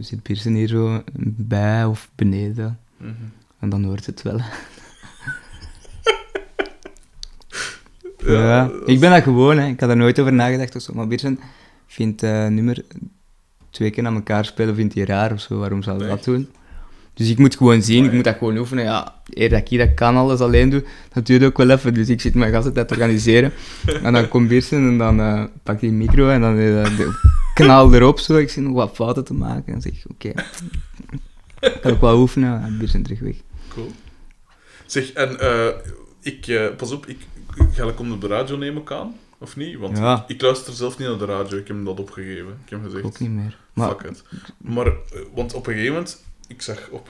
zit 0.00 0.22
Pearson 0.22 0.54
hier 0.54 0.68
zo 0.68 1.02
bij 1.36 1.84
of 1.84 2.10
beneden. 2.14 2.78
Mhm. 2.96 3.10
En 3.60 3.68
dan 3.68 3.84
hoort 3.84 4.06
het 4.06 4.22
wel. 4.22 4.40
Ja, 8.26 8.70
ik 8.86 9.00
ben 9.00 9.10
dat 9.10 9.22
gewoon, 9.22 9.58
hè. 9.58 9.66
ik 9.66 9.80
had 9.80 9.90
er 9.90 9.96
nooit 9.96 10.18
over 10.18 10.32
nagedacht 10.32 10.76
of 10.76 10.82
zo. 10.82 10.94
Maar 10.94 11.06
Pearson 11.06 11.40
vindt 11.86 12.22
eh, 12.22 12.46
nummer 12.46 12.84
twee 13.76 13.90
keer 13.90 14.06
aan 14.06 14.14
elkaar 14.14 14.44
spelen, 14.44 14.74
vindt 14.74 14.94
hij 14.94 15.04
raar 15.04 15.32
of 15.32 15.40
zo. 15.40 15.58
Waarom 15.58 15.82
zou 15.82 15.98
hij 15.98 16.08
dat 16.08 16.24
doen? 16.24 16.48
Dus 17.14 17.30
ik 17.30 17.38
moet 17.38 17.56
gewoon 17.56 17.82
zien, 17.82 18.04
ik 18.04 18.12
moet 18.12 18.24
dat 18.24 18.36
gewoon 18.38 18.56
oefenen. 18.56 18.84
Ja, 18.84 19.14
eer 19.30 19.48
dat 19.48 19.58
ik 19.58 19.68
hier 19.68 19.78
dat 19.78 19.94
kan 19.94 20.16
alles 20.16 20.40
alleen 20.40 20.70
doe, 20.70 20.84
dat 21.12 21.26
duurt 21.26 21.44
ook 21.44 21.56
wel 21.56 21.70
even. 21.70 21.94
Dus 21.94 22.08
ik 22.08 22.20
zit 22.20 22.34
mijn 22.34 22.52
gasten 22.52 22.72
tijd 22.72 22.88
te 22.88 22.94
organiseren. 22.94 23.52
En 24.02 24.12
dan 24.12 24.28
komt 24.28 24.48
Pearson 24.48 24.88
en 24.88 24.98
dan 24.98 25.20
uh, 25.20 25.44
pakt 25.62 25.80
hij 25.80 25.90
een 25.90 25.96
micro 25.96 26.28
en 26.28 26.40
dan 26.40 26.56
uh, 26.56 26.84
de 26.84 27.18
knal 27.54 27.94
erop 27.94 28.18
zo. 28.18 28.36
Ik 28.36 28.50
zie 28.50 28.62
nog 28.62 28.72
wat 28.72 28.94
fouten 28.94 29.24
te 29.24 29.34
maken 29.34 29.74
en 29.74 29.80
zeg 29.80 29.92
ik, 29.92 30.04
oké, 30.08 30.28
ik 31.60 31.78
kan 31.80 31.92
ook 31.92 32.00
wel 32.00 32.18
oefenen. 32.18 32.62
En 32.62 32.76
Pearson 32.78 33.02
terug 33.02 33.20
weg. 33.20 33.36
Cool. 33.68 33.92
Zeg, 34.86 35.12
en 35.12 35.40
eh, 35.40 35.68
ik, 36.20 36.46
eh, 36.46 36.66
pas 36.76 36.92
op, 36.92 37.06
ik, 37.06 37.18
ga 37.72 37.84
ik 37.84 37.98
om 37.98 38.20
de 38.20 38.26
radio 38.26 38.56
nemen 38.56 38.82
aan? 38.84 39.14
Of 39.46 39.56
niet? 39.56 39.78
Want 39.78 39.98
Ja. 39.98 40.24
ik 40.28 40.42
luister 40.42 40.72
zelf 40.72 40.98
niet 40.98 41.08
naar 41.08 41.18
de 41.18 41.24
radio, 41.24 41.58
ik 41.58 41.66
heb 41.66 41.76
hem 41.76 41.84
dat 41.84 42.00
opgegeven. 42.00 42.46
Ik 42.64 42.70
heb 42.70 42.80
gezegd, 42.84 43.04
Ook 43.04 43.18
niet 43.18 43.30
meer. 43.30 43.56
Maar 43.72 43.88
fuck 43.88 44.10
it. 44.10 44.22
Maar, 44.56 44.86
eh, 44.86 44.92
want 45.34 45.54
op 45.54 45.66
een 45.66 45.72
gegeven 45.72 45.92
moment, 45.94 46.24
ik 46.48 46.62
zag 46.62 46.88
op 46.90 47.08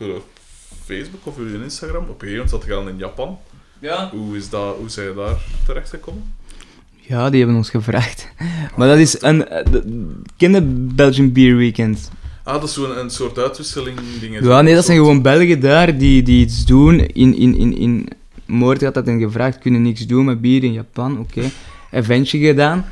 Facebook 0.85 1.27
of 1.27 1.37
uw 1.39 1.63
Instagram, 1.63 2.03
op 2.03 2.09
een 2.09 2.29
gegeven 2.29 2.33
moment 2.35 2.51
zat 2.51 2.65
je 2.65 2.75
al 2.75 2.89
in 2.89 2.97
Japan. 2.99 3.39
ja. 3.79 4.11
Hoe, 4.11 4.37
is 4.37 4.49
dat, 4.49 4.77
hoe 4.77 4.89
zijn 4.89 5.09
je 5.09 5.15
daar 5.15 5.37
terecht 5.67 5.91
gekomen? 5.91 6.35
Ja, 7.01 7.31
die 7.31 7.39
hebben 7.39 7.57
ons 7.57 7.71
gevraagd. 7.71 8.29
Maar 8.77 8.89
dat 8.89 8.99
is 8.99 9.23
een... 9.23 9.49
eh, 9.49 9.65
Ken 10.37 10.53
de 10.53 10.63
Belgian 10.95 11.33
Beer 11.33 11.57
Weekend? 11.57 12.11
Ah, 12.45 12.55
dat 12.55 12.63
is 12.69 12.75
zo'n 12.75 12.99
een 12.99 13.11
soort 13.11 13.39
uitwisseling 13.39 13.99
dingen. 14.21 14.45
Ja, 14.45 14.61
nee, 14.63 14.75
dat 14.75 14.85
zijn 14.85 14.99
gewoon 14.99 15.23
Belgen 15.23 15.61
daar 15.61 15.99
die, 15.99 16.23
die 16.23 16.41
iets 16.41 16.65
doen. 16.65 17.01
In, 17.01 17.35
in, 17.37 17.57
in, 17.57 17.77
in 17.77 18.09
Moord 18.47 18.83
had 18.83 18.95
dat 18.95 19.07
hen 19.07 19.21
gevraagd, 19.21 19.59
kunnen 19.59 19.83
niks 19.83 20.07
doen 20.07 20.25
met 20.25 20.41
bier 20.41 20.65
in 20.65 20.73
Japan, 20.73 21.19
oké. 21.19 21.43
Eventje 21.91 22.39
gedaan. 22.39 22.85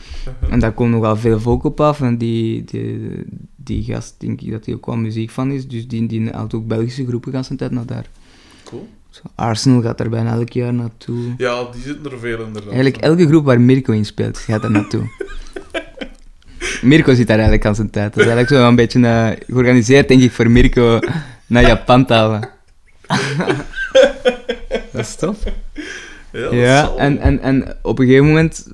En 0.51 0.59
daar 0.59 0.73
komt 0.73 0.91
nogal 0.91 1.17
veel 1.17 1.41
volk 1.41 1.65
op 1.65 1.81
af. 1.81 2.01
En 2.01 2.19
die, 2.19 2.65
die, 2.65 3.11
die 3.57 3.85
gast, 3.85 4.15
denk 4.19 4.41
ik 4.41 4.51
dat 4.51 4.67
hij 4.67 4.75
ook 4.75 4.87
wel 4.87 4.97
muziek 4.97 5.31
van 5.31 5.51
is. 5.51 5.69
Dus 5.69 5.89
die, 5.89 6.07
die 6.07 6.31
haalt 6.31 6.55
ook 6.55 6.67
Belgische 6.67 7.07
groepen 7.07 7.33
gaan 7.33 7.45
zijn 7.45 7.59
tijd 7.59 7.71
naar 7.71 7.87
daar. 7.87 8.07
Cool. 8.65 8.89
Arsenal 9.35 9.83
gaat 9.83 10.01
er 10.01 10.09
bijna 10.09 10.33
elk 10.33 10.49
jaar 10.49 10.75
naartoe. 10.75 11.35
Ja, 11.37 11.69
die 11.73 11.83
zitten 11.83 12.13
er 12.13 12.19
veel 12.19 12.39
inderdaad. 12.45 12.73
Eigenlijk 12.73 12.97
elke 12.97 13.27
groep 13.27 13.45
waar 13.45 13.61
Mirko 13.61 13.93
in 13.93 14.05
speelt, 14.05 14.39
gaat 14.39 14.65
er 14.65 14.71
naartoe. 14.71 15.03
Mirko 16.83 17.15
zit 17.15 17.27
daar 17.27 17.37
eigenlijk 17.37 17.67
aan 17.67 17.75
zijn 17.75 17.91
tijd. 17.91 18.15
Dat 18.15 18.25
is 18.25 18.31
eigenlijk 18.31 18.63
zo 18.63 18.69
een 18.69 18.77
beetje 18.77 19.07
eh, 19.07 19.31
georganiseerd, 19.47 20.09
denk 20.09 20.23
ik, 20.23 20.33
voor 20.33 20.51
Mirko 20.51 20.99
naar 21.47 21.67
Japan 21.67 22.07
te 22.07 22.13
halen. 22.13 22.49
dat 24.93 25.01
is 25.01 25.17
tof. 25.17 25.37
Ja, 26.35 26.41
dat 26.43 26.53
Ja, 26.53 26.85
zal- 26.85 26.99
en, 26.99 27.19
en, 27.19 27.41
en 27.41 27.77
op 27.83 27.99
een 27.99 28.07
gegeven 28.07 28.27
moment 28.27 28.69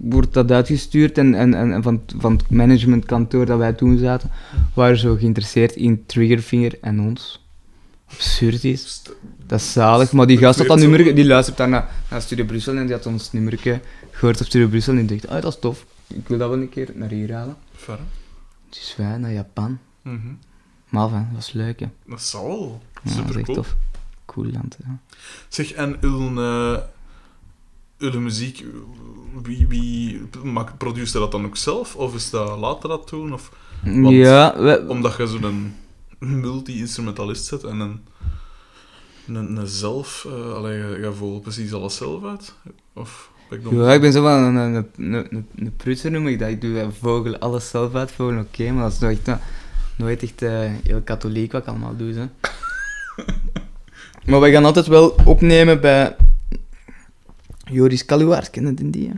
wordt 0.00 0.32
dat 0.34 0.50
uitgestuurd 0.50 1.18
en, 1.18 1.34
en, 1.34 1.54
en 1.54 1.82
van, 1.82 2.02
van 2.18 2.32
het 2.36 2.50
managementkantoor 2.50 3.46
dat 3.46 3.58
wij 3.58 3.72
toen 3.72 3.98
zaten, 3.98 4.30
waren 4.74 4.96
zo 4.98 5.14
geïnteresseerd 5.14 5.76
in 5.76 6.06
Triggerfinger 6.06 6.78
en 6.80 7.00
ons. 7.00 7.46
Absurd 8.10 8.64
is. 8.64 9.02
Dat 9.46 9.60
is 9.60 9.72
zalig, 9.72 10.12
maar 10.12 10.26
die 10.26 10.38
gast 10.38 10.58
had 10.58 10.66
dat 10.68 10.78
nummer, 10.78 11.14
die 11.14 11.24
luistert 11.26 11.56
daar 11.56 11.68
naar, 11.68 11.90
naar 12.10 12.22
Studio 12.22 12.44
Brussel 12.44 12.76
en 12.76 12.86
die 12.86 12.94
had 12.94 13.06
ons 13.06 13.32
nummer 13.32 13.58
gehoord 14.10 14.40
op 14.40 14.46
Studio 14.46 14.68
Brussel 14.68 14.96
en 14.96 15.06
die 15.06 15.20
dacht, 15.20 15.34
ah, 15.34 15.42
dat 15.42 15.52
is 15.52 15.58
tof, 15.60 15.86
ik 16.06 16.28
wil 16.28 16.38
dat 16.38 16.48
wel 16.48 16.58
een 16.58 16.68
keer 16.68 16.90
naar 16.94 17.08
hier 17.10 17.32
halen. 17.32 17.56
Ver, 17.74 17.94
hè? 17.94 18.04
Dus 18.68 18.94
wij 18.96 19.16
naar 19.18 19.32
Japan. 19.32 19.78
Mhm. 20.02 20.18
Maar 20.88 21.02
enfin, 21.04 21.18
dat 21.26 21.34
was 21.34 21.52
leuk, 21.52 21.80
hè. 21.80 21.86
Dat 22.06 22.22
zal. 22.22 22.80
Ja, 22.92 23.00
dat 23.02 23.12
is 23.12 23.18
Super 23.18 23.36
echt 23.36 23.44
cool. 23.44 23.56
tof. 23.56 23.76
Cool 24.34 24.50
land, 24.52 24.76
ja. 24.86 24.98
Zeg, 25.48 25.72
en 25.72 25.96
uw, 26.00 26.38
eh, 26.42 26.78
uw 27.98 28.20
muziek, 28.20 28.64
wie, 29.42 29.66
wie 29.66 30.28
produceert 30.78 31.12
dat 31.22 31.32
dan 31.32 31.44
ook 31.44 31.56
zelf? 31.56 31.96
Of 31.96 32.14
is 32.14 32.30
dat 32.30 32.58
later 32.58 32.88
dat 32.88 33.08
doen? 33.08 33.32
Of, 33.32 33.50
Want- 33.82 34.14
ja, 34.16 34.54
we- 34.58 34.84
omdat 34.88 35.16
je 35.16 35.26
zo'n 35.26 35.74
multi-instrumentalist 36.18 37.44
zet 37.44 37.64
en 37.64 37.80
een, 37.80 38.00
een, 39.26 39.56
een 39.56 39.66
zelf, 39.66 40.26
eh 40.28 40.52
allee, 40.54 40.78
je, 40.78 41.12
voelt 41.12 41.42
precies 41.42 41.72
alles 41.72 41.96
zelf 41.96 42.24
uit? 42.24 42.54
Of? 42.92 43.30
Ja, 43.70 43.92
ik 43.92 44.00
ben 44.00 44.12
zo 44.12 44.22
wel 44.22 44.36
een, 44.38 44.54
een, 44.56 44.86
een, 44.96 45.46
een, 45.56 45.76
prutser 45.76 46.10
noem 46.10 46.26
ik 46.26 46.38
dat. 46.38 46.48
Ik 46.48 46.60
doe 46.60 46.88
vogel, 47.00 47.38
alles 47.38 47.68
zelf 47.70 47.94
uitvogelen, 47.94 48.40
oké, 48.46 48.70
maar 48.70 48.82
dat 48.82 48.92
is 48.92 48.98
nooit, 48.98 49.28
eh, 49.28 49.34
nooit 49.96 50.22
echt 50.22 50.42
eh, 50.42 50.70
heel 50.82 51.00
katholiek 51.04 51.52
wat 51.52 51.62
ik 51.62 51.68
allemaal 51.68 51.96
doe. 51.96 52.12
Hè. 52.12 52.26
Maar 54.24 54.40
we 54.40 54.50
gaan 54.50 54.64
altijd 54.64 54.86
wel 54.86 55.14
opnemen 55.24 55.80
bij 55.80 56.16
Joris 57.64 58.04
Kaluwaert, 58.04 58.50
kennen 58.50 58.74
die? 58.74 58.90
die? 58.90 59.12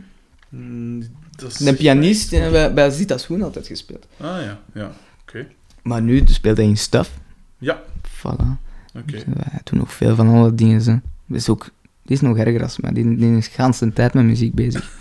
Mm, 0.49 1.03
dat 1.35 1.57
De 1.57 1.73
pianist 1.73 2.29
die 2.29 2.39
hebben 2.39 2.59
wij 2.59 2.73
bij 2.73 2.89
Zita 2.89 3.17
Schoen 3.17 3.41
altijd 3.41 3.67
gespeeld. 3.67 4.07
Ah 4.17 4.41
ja, 4.41 4.59
ja. 4.73 4.91
Oké. 5.21 5.47
Maar 5.81 6.01
nu 6.01 6.21
speelt 6.25 6.57
hij 6.57 6.65
in 6.65 6.77
Stuff. 6.77 7.09
Ja, 7.57 7.81
Voilà. 8.17 8.47
oké. 8.93 9.05
Dus 9.05 9.23
wij 9.25 9.59
doen 9.63 9.79
nog 9.79 9.93
veel 9.93 10.15
van 10.15 10.27
alle 10.27 10.55
dingen. 10.55 10.81
Hè. 10.83 10.95
Dat 11.25 11.37
is 11.37 11.49
ook, 11.49 11.69
die 12.03 12.15
is 12.15 12.21
nog 12.21 12.37
erger 12.37 12.63
als 12.63 12.77
mij. 12.77 12.93
Die, 12.93 13.15
die 13.17 13.37
is 13.37 13.49
de 13.55 13.73
hele 13.79 13.93
tijd 13.93 14.13
met 14.13 14.25
muziek 14.25 14.53
bezig. 14.53 14.91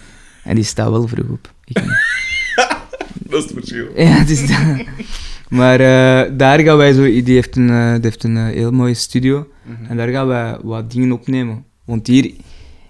En 0.44 0.54
die 0.54 0.64
staat 0.64 0.90
wel 0.90 1.08
vroeg 1.08 1.28
op. 1.28 1.52
Ik. 1.64 1.76
Dat 3.30 3.44
is 3.44 3.50
het 3.50 3.52
verschil. 3.52 3.86
Ja, 3.96 4.04
het 4.06 4.30
is 4.30 4.46
dat. 4.46 4.86
Maar 5.48 5.80
eh, 5.80 6.32
daar 6.36 6.60
gaan 6.60 6.76
wij 6.76 6.92
zo... 6.92 7.02
Die 7.02 7.34
heeft 7.34 7.56
een, 7.56 7.70
eh, 7.70 7.92
die 7.92 8.02
heeft 8.02 8.24
een 8.24 8.36
eh, 8.36 8.44
heel 8.44 8.70
mooie 8.70 8.94
studio. 8.94 9.46
Mhm. 9.66 9.90
En 9.90 9.96
daar 9.96 10.08
gaan 10.08 10.26
wij 10.26 10.58
wat 10.62 10.90
dingen 10.90 11.12
opnemen. 11.12 11.64
Want 11.84 12.06
hier... 12.06 12.30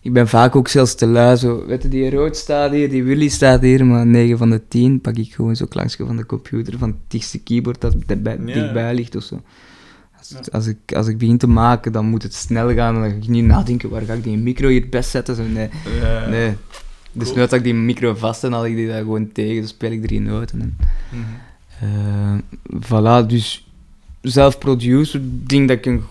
Ik 0.00 0.12
ben 0.12 0.28
vaak 0.28 0.56
ook 0.56 0.68
zelfs 0.68 0.94
te 0.94 1.06
lui. 1.06 1.36
Zo, 1.36 1.66
weet 1.66 1.82
je, 1.82 1.88
die 1.88 2.10
Rood 2.10 2.36
staat 2.36 2.70
hier, 2.70 2.90
die 2.90 3.04
Willy 3.04 3.28
staat 3.28 3.60
hier. 3.62 3.86
Maar 3.86 4.06
9 4.06 4.38
van 4.38 4.50
de 4.50 4.68
10 4.68 5.00
pak 5.00 5.16
ik 5.16 5.34
gewoon 5.34 5.56
zo 5.56 5.66
langs 5.70 5.96
van 5.96 6.16
de 6.16 6.26
computer. 6.26 6.78
Van 6.78 6.88
het 6.88 6.96
dichtste 7.08 7.38
keyboard 7.38 7.80
dat 7.80 7.94
dichtbij, 8.06 8.38
Ja. 8.46 8.54
dichtbij 8.54 8.94
ligt 8.94 9.16
of 9.16 9.22
zo. 9.22 9.42
Als, 10.18 10.28
Ja. 10.28 10.40
als, 10.52 10.66
ik, 10.66 10.92
als 10.92 11.06
ik 11.08 11.18
begin 11.18 11.38
te 11.38 11.46
maken, 11.46 11.92
dan 11.92 12.06
moet 12.06 12.22
het 12.22 12.34
snel 12.34 12.74
gaan. 12.74 12.94
En 12.94 13.00
dan 13.00 13.10
ga 13.10 13.16
ik 13.16 13.28
niet 13.28 13.44
nadenken, 13.44 13.90
waar 13.90 14.02
ga 14.02 14.12
ik 14.12 14.22
die 14.24 14.36
micro 14.36 14.68
hier 14.68 14.88
best 14.88 15.10
zetten? 15.10 15.36
Zo, 15.36 15.42
nee. 15.42 15.68
Ja. 16.00 16.28
nee. 16.28 16.52
Dus 17.12 17.24
Cool. 17.24 17.34
nu 17.34 17.40
had 17.42 17.52
ik 17.52 17.62
die 17.64 17.74
micro 17.74 18.14
vast 18.14 18.44
en 18.44 18.52
had 18.52 18.64
ik 18.64 18.76
die 18.76 18.86
daar 18.88 19.02
gewoon 19.02 19.32
tegen. 19.32 19.56
Dan 19.56 19.68
speel 19.68 19.90
ik 19.90 20.02
drie 20.06 20.20
noten. 20.20 20.60
En, 20.60 20.76
Mhm. 21.10 21.22
eh, 21.80 22.38
voilà, 23.22 23.26
dus 23.26 23.68
zelf 24.20 24.58
produce, 24.58 25.18
ik 25.18 25.48
denk 25.48 25.68
dat 25.68 25.76
ik 25.76 25.86
een 25.86 26.02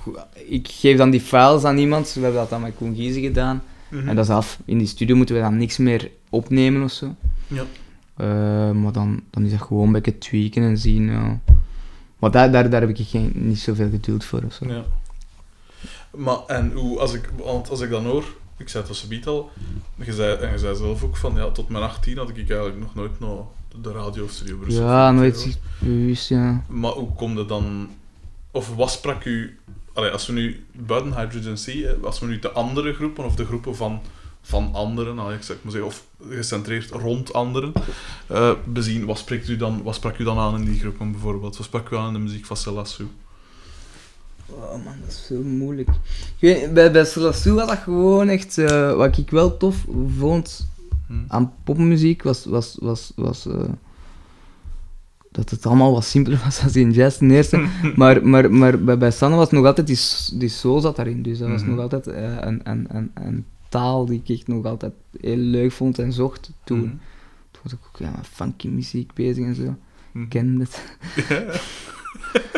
Ik 0.47 0.67
geef 0.67 0.97
dan 0.97 1.09
die 1.09 1.21
files 1.21 1.63
aan 1.63 1.77
iemand, 1.77 2.13
we 2.13 2.21
hebben 2.21 2.39
dat 2.39 2.49
dan 2.49 2.61
met 2.61 2.75
Koen 2.75 2.95
gedaan. 2.95 3.63
Mhm. 3.89 4.07
En 4.07 4.15
dat 4.15 4.25
is 4.25 4.31
af. 4.31 4.59
In 4.65 4.77
die 4.77 4.87
studio 4.87 5.15
moeten 5.15 5.35
we 5.35 5.41
dan 5.41 5.57
niks 5.57 5.77
meer 5.77 6.11
opnemen 6.29 6.83
of 6.83 6.91
zo. 6.91 7.15
Ja. 7.47 7.63
Eh, 8.15 8.71
maar 8.71 8.91
dan, 8.91 9.21
dan 9.29 9.45
is 9.45 9.51
dat 9.51 9.61
gewoon 9.61 9.85
een 9.85 9.91
beetje 9.91 10.17
tweaken 10.17 10.63
en 10.63 10.77
zien. 10.77 11.39
Maar 12.19 12.31
daar, 12.31 12.51
daar, 12.51 12.69
daar 12.69 12.81
heb 12.81 12.89
ik 12.89 13.07
geen, 13.07 13.31
niet 13.35 13.59
zoveel 13.59 13.89
geduld 13.89 14.25
voor 14.25 14.43
of 14.45 14.53
zo. 14.53 14.67
Ja. 14.67 14.83
Maar, 16.15 16.37
en 16.47 16.71
hoe, 16.71 16.99
als 16.99 17.13
ik, 17.13 17.29
want 17.37 17.69
als 17.69 17.81
ik 17.81 17.89
dan 17.89 18.05
hoor, 18.05 18.23
ik 18.57 18.69
zei 18.69 18.83
het 18.87 18.95
subiet 18.95 19.27
al, 19.27 19.51
je 19.95 20.13
zei, 20.13 20.35
en 20.35 20.51
je 20.51 20.57
zei 20.57 20.75
zelf 20.75 21.03
ook 21.03 21.17
van, 21.17 21.35
ja, 21.35 21.49
tot 21.51 21.69
mijn 21.69 21.83
18 21.83 22.17
had 22.17 22.29
ik 22.29 22.37
eigenlijk 22.37 22.79
nog 22.79 22.95
nooit 22.95 23.19
naar 23.19 23.37
de 23.81 23.91
radio 23.91 24.23
of 24.23 24.31
studio 24.31 24.57
Brussel 24.57 24.83
Ja, 24.83 25.11
nooit 25.11 25.59
bewust, 25.79 26.29
ja. 26.29 26.63
Maar 26.67 26.91
hoe 26.91 27.13
komt 27.13 27.37
het 27.37 27.47
dan, 27.47 27.89
of 28.51 28.75
wat 28.75 28.91
sprak 28.91 29.25
u, 29.25 29.59
allee, 29.95 30.11
als 30.11 30.27
we 30.27 30.33
nu 30.33 30.65
buiten 30.71 31.19
Hydrogen 31.19 31.57
Sea, 31.57 31.87
hè, 31.87 31.95
als 32.03 32.19
we 32.19 32.25
nu 32.25 32.39
de 32.39 32.51
andere 32.51 32.93
groepen, 32.93 33.25
of 33.25 33.35
de 33.35 33.45
groepen 33.45 33.75
van, 33.75 34.01
van 34.41 34.69
anderen, 34.73 35.19
allee, 35.19 35.35
ik 35.35 35.43
zeg 35.43 35.57
maar 35.61 35.71
zeggen, 35.71 35.89
of 35.89 36.05
gecentreerd 36.29 36.91
rond 36.91 37.33
anderen, 37.33 37.71
eh, 38.27 38.51
bezien, 38.65 39.05
wat, 39.05 39.17
spreekt 39.17 39.49
u 39.49 39.57
dan, 39.57 39.83
wat 39.83 39.95
sprak 39.95 40.17
u 40.17 40.23
dan 40.23 40.37
aan 40.37 40.55
in 40.55 40.65
die 40.65 40.79
groepen 40.79 41.11
bijvoorbeeld? 41.11 41.57
Wat 41.57 41.65
sprak 41.65 41.89
u 41.89 41.95
aan 41.95 42.07
in 42.07 42.13
de 42.13 42.19
muziek 42.19 42.45
van 42.45 42.57
Selassou? 42.57 43.07
Oh 44.49 44.71
man, 44.71 44.95
dat 45.01 45.09
is 45.09 45.25
zo 45.25 45.35
moeilijk. 45.41 45.89
Ik 45.89 45.95
weet, 46.39 46.73
bij, 46.73 46.91
bij 46.91 47.05
Selassou 47.05 47.55
was 47.55 47.67
dat 47.67 47.77
gewoon 47.77 48.27
echt... 48.27 48.57
eh, 48.57 48.93
wat 48.93 49.17
ik 49.17 49.29
wel 49.29 49.57
tof 49.57 49.85
vond... 50.17 50.67
Hmm. 51.07 51.25
aan 51.27 51.53
popmuziek 51.63 52.23
was, 52.23 52.45
was, 52.45 52.77
was, 52.79 53.11
was 53.15 53.45
eh, 53.45 53.63
dat 55.35 55.49
het 55.49 55.65
allemaal 55.65 55.91
wat 55.93 56.05
simpeler 56.05 56.41
was 56.43 56.63
als 56.63 56.75
in 56.75 56.91
jazz 56.91 57.17
ten 57.17 57.31
eerste. 57.31 57.65
maar 57.95 58.27
maar, 58.27 58.51
maar 58.53 58.79
bij, 58.83 58.97
bij 58.97 59.11
Sanne 59.11 59.35
was 59.37 59.51
nog 59.51 59.65
altijd 59.65 59.87
die, 59.87 59.99
die 60.39 60.49
soul 60.49 60.79
zat 60.81 60.95
daarin. 60.95 61.21
Dus 61.21 61.37
dat 61.39 61.49
was 61.49 61.61
Mhm. 61.61 61.69
nog 61.71 61.79
altijd 61.79 62.07
eh, 62.07 62.23
een, 62.39 62.59
een, 62.63 62.85
een, 62.89 63.11
een 63.13 63.45
taal 63.69 64.05
die 64.05 64.21
ik 64.25 64.29
echt 64.37 64.47
nog 64.47 64.65
altijd 64.65 64.93
heel 65.21 65.37
leuk 65.37 65.71
vond 65.71 65.99
en 65.99 66.13
zocht 66.13 66.51
toen. 66.63 66.79
Mhm. 66.79 66.89
Toen 67.51 67.61
was 67.63 67.73
ik 67.73 67.79
ook 67.87 67.97
ja, 67.97 68.11
met 68.15 68.27
funky 68.31 68.67
muziek 68.67 69.13
bezig 69.13 69.45
en 69.45 69.55
zo. 69.55 69.75
Mhm. 70.11 70.23
Ik 70.23 70.29
kende 70.29 70.63
het. 70.63 70.81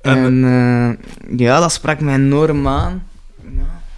En- 0.00 0.16
En 0.16 0.44
eh, 0.44 1.38
ja, 1.38 1.60
dat 1.60 1.72
sprak 1.72 2.00
mij 2.00 2.14
enorm 2.14 2.68
aan. 2.68 3.02
Nou, 3.42 3.56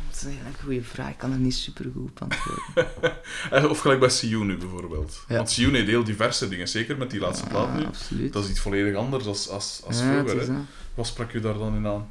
dat 0.08 0.16
is 0.16 0.24
eigenlijk 0.24 0.57
een 0.57 0.57
goede 0.68 0.82
vraag. 0.82 1.10
Ik 1.10 1.18
kan 1.18 1.32
er 1.32 1.38
niet 1.38 1.54
super 1.54 1.90
goed 1.94 2.10
op 2.10 2.22
antwoorden. 2.22 2.86
Eh, 3.50 3.70
Of 3.70 3.78
gelijk 3.78 4.00
bij 4.00 4.28
nu 4.44 4.56
bijvoorbeeld. 4.56 5.24
Ja. 5.28 5.36
Want 5.36 5.54
You 5.54 5.74
heeft 5.76 5.86
heel 5.88 6.04
diverse 6.04 6.48
dingen, 6.48 6.68
zeker 6.68 6.96
met 6.98 7.10
die 7.10 7.20
laatste 7.20 7.46
plaat 7.46 7.74
nu. 7.74 7.84
Absoluut. 7.84 8.32
Dat 8.32 8.44
is 8.44 8.50
iets 8.50 8.60
volledig 8.60 8.96
anders 8.96 9.26
als, 9.26 9.48
als, 9.48 9.82
als 9.86 10.02
vroeger. 10.02 10.52
hè. 10.52 10.58
Wat 10.94 11.06
sprak 11.06 11.32
u 11.32 11.40
daar 11.40 11.54
dan 11.58 11.76
in 11.76 11.86
aan? 11.86 12.08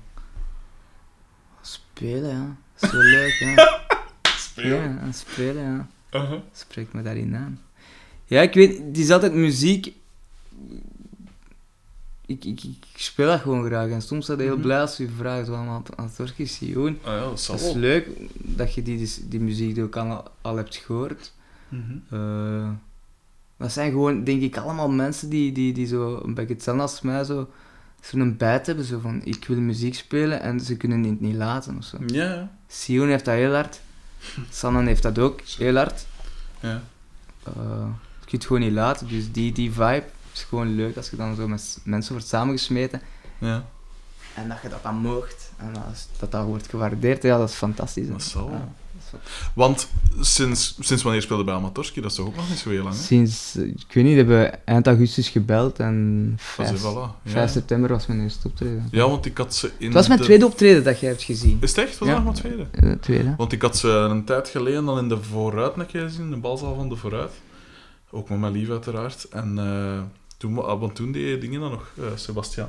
Spelen, 1.62 2.30
ja. 2.30 2.88
Zo 2.88 2.98
leuk, 3.00 3.34
ja. 3.40 3.82
Spelen? 4.38 4.70
Ja, 4.94 5.00
en 5.02 5.14
spelen, 5.14 5.64
ja. 5.64 5.88
Uh-huh. 6.22 6.40
Spreekt 6.54 6.94
me 6.94 7.02
daarin 7.02 7.36
aan. 7.36 7.62
Ja, 8.26 8.42
ik 8.42 8.54
weet, 8.54 8.78
het 8.78 8.98
is 8.98 9.10
altijd 9.12 9.34
muziek. 9.34 9.94
Ik, 12.30 12.46
ik, 12.46 12.64
ik 12.64 12.76
speel 12.96 13.28
dat 13.28 13.40
gewoon 13.42 13.66
graag. 13.66 13.90
En 13.90 14.02
soms 14.02 14.28
ben 14.28 14.38
je 14.38 14.44
heel 14.44 14.52
Mhm. 14.54 14.62
blij 14.62 14.82
als 14.82 14.98
je 14.98 15.10
vraagt 15.18 15.48
van 15.48 15.68
aan 15.96 16.06
het 16.06 16.20
orkest 16.20 16.54
Sioen. 16.56 17.00
Ah 17.04 17.14
ja, 17.14 17.20
dat 17.20 17.42
zal 17.42 17.56
Dat 17.56 17.66
is 17.66 17.72
wel. 17.72 17.82
leuk 17.82 18.08
dat 18.34 18.74
je 18.74 18.82
die, 18.82 18.98
die, 18.98 19.28
die 19.28 19.40
muziek 19.40 19.80
ook 19.80 19.96
al, 19.96 20.24
al 20.42 20.56
hebt 20.56 20.76
gehoord. 20.76 21.34
Mhm. 21.70 21.98
Eh, 22.10 22.70
dat 23.58 23.72
zijn 23.72 23.92
gewoon, 23.92 24.24
denk 24.24 24.42
ik, 24.42 24.58
allemaal 24.58 24.90
mensen 24.90 25.30
die, 25.30 25.52
die, 25.52 25.74
die 25.74 25.88
zo 25.88 26.22
een 26.24 26.34
beetje 26.34 26.54
hetzelfde 26.54 26.82
als 26.82 27.02
mij 27.02 27.24
zo 27.24 27.50
zo'n 28.02 28.38
bijt 28.38 28.66
hebben. 28.66 28.86
Zo 28.86 29.00
van, 29.00 29.22
ik 29.24 29.46
wil 29.48 29.58
muziek 29.58 29.96
spelen 29.96 30.42
en 30.42 30.60
ze 30.60 30.78
kunnen 30.78 31.04
het 31.04 31.22
niet 31.22 31.36
laten 31.36 31.78
of 31.78 31.84
zo. 31.84 31.98
Ja. 32.06 32.52
Sion 32.68 33.08
heeft 33.08 33.26
dat 33.26 33.34
heel 33.36 33.54
hard. 33.54 33.80
Sanne 34.50 34.84
heeft 34.86 35.04
dat 35.04 35.20
ook 35.20 35.42
heel 35.42 35.76
hard. 35.76 36.06
ja. 36.60 36.84
Eh, 37.44 37.54
je 38.20 38.26
kunt 38.26 38.32
het 38.32 38.46
gewoon 38.46 38.62
niet 38.62 38.72
laten. 38.72 39.08
Dus 39.08 39.32
die, 39.32 39.52
die 39.52 39.72
vibe 39.72 40.04
is 40.38 40.44
gewoon 40.50 40.76
leuk 40.76 40.98
als 40.98 41.10
je 41.10 41.16
dan 41.16 41.36
zo 41.36 41.48
met 41.48 41.80
mensen 41.84 42.12
wordt 42.14 42.28
samengesmeten. 42.28 43.02
ja. 43.40 43.66
En 44.36 44.48
dat 44.50 44.58
je 44.62 44.70
dat 44.70 44.84
dan 44.84 44.96
moogt. 44.96 45.52
En 45.58 45.74
dat 46.20 46.32
dat 46.32 46.46
wordt 46.46 46.68
gewaardeerd, 46.70 47.24
ja, 47.24 47.38
dat 47.38 47.50
is 47.50 47.56
fantastisch. 47.56 48.08
Dat 48.08 48.34
wel. 48.34 48.50
Ja, 48.52 48.52
dat 48.94 49.04
is 49.06 49.12
wel- 49.12 49.22
Want 49.54 49.88
sinds, 50.22 50.78
sinds 50.80 51.04
wanneer 51.04 51.22
speelde 51.22 51.44
bij 51.44 51.54
Amatorski? 51.54 52.02
Dat 52.02 52.12
is 52.12 52.18
toch 52.18 52.26
ook 52.28 52.36
nog 52.36 52.50
niet 52.50 52.58
zo 52.58 52.70
heel 52.70 52.84
lang, 52.84 52.96
hè? 52.96 53.02
Sinds, 53.02 53.56
eh, 53.56 53.64
ik 53.68 53.86
weet 53.94 54.04
niet, 54.04 54.14
we 54.14 54.18
hebben 54.18 54.66
eind 54.66 54.88
augustus 54.88 55.30
gebeld 55.30 55.80
en 55.80 56.30
Dat 56.32 56.42
5, 56.42 56.72
is 56.72 56.80
voilà. 56.82 56.84
5 57.24 57.34
Ja. 57.36 57.48
september 57.48 57.90
was 57.90 58.06
mijn 58.06 58.22
eerste 58.22 58.48
optreden. 58.48 58.88
ja, 58.92 59.08
want 59.10 59.26
ik 59.26 59.38
had 59.38 59.56
ze 59.56 59.72
in 59.78 59.86
Het 59.86 59.94
was 59.94 60.08
mijn 60.08 60.20
de- 60.20 60.26
tweede 60.26 60.46
optreden 60.46 60.84
dat 60.84 61.00
jij 61.00 61.10
hebt 61.10 61.24
gezien. 61.24 61.58
Is 61.62 61.76
het 61.76 61.86
echt? 61.86 61.98
Was 61.98 62.08
Ja. 62.08 62.16
dat 62.16 62.24
nog 62.24 62.34
mijn 62.44 62.46
tweede? 62.56 62.92
Eh, 62.94 63.00
tweede. 63.02 63.34
Want 63.38 63.52
ik 63.52 63.62
had 63.62 63.78
ze 63.78 63.88
een 63.90 64.24
tijd 64.24 64.50
geleden 64.50 64.88
al 64.88 64.98
in 65.00 65.10
de 65.10 65.24
Vooruit 65.24 65.78
een 65.78 65.86
keer 65.86 66.02
gezien, 66.02 66.30
de 66.30 66.38
balzaal 66.38 66.76
van 66.76 66.90
de 66.90 66.96
Vooruit. 66.96 67.32
Ook 68.10 68.30
met 68.30 68.40
mijn 68.40 68.54
lief 68.54 68.70
uiteraard. 68.70 69.24
En 69.24 69.58
eh, 69.60 70.02
toen, 70.38 70.66
ah, 70.66 70.80
want 70.80 70.96
toen 70.96 71.12
deed 71.12 71.42
dingen 71.42 71.60
dan 71.60 71.72
nog, 71.72 71.92
eh 71.98 72.04
Sebastian 72.16 72.68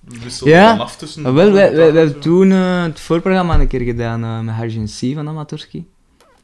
wisselde 0.00 0.52
Ja. 0.52 0.68
dan 0.70 0.80
af 0.80 0.96
tussen... 0.96 1.26
Ah, 1.26 1.34
wel, 1.34 1.52
wij, 1.52 1.52
wij, 1.52 1.76
wij 1.76 1.88
en 1.88 1.96
hebben 1.96 2.20
toen 2.20 2.52
eh, 2.52 2.82
het 2.82 3.00
voorprogramma 3.00 3.60
een 3.60 3.66
keer 3.68 3.80
gedaan 3.80 4.24
eh, 4.24 4.40
met 4.40 4.54
Harjin 4.54 4.86
C 4.86 5.14
van 5.14 5.28
Amatorski. 5.28 5.86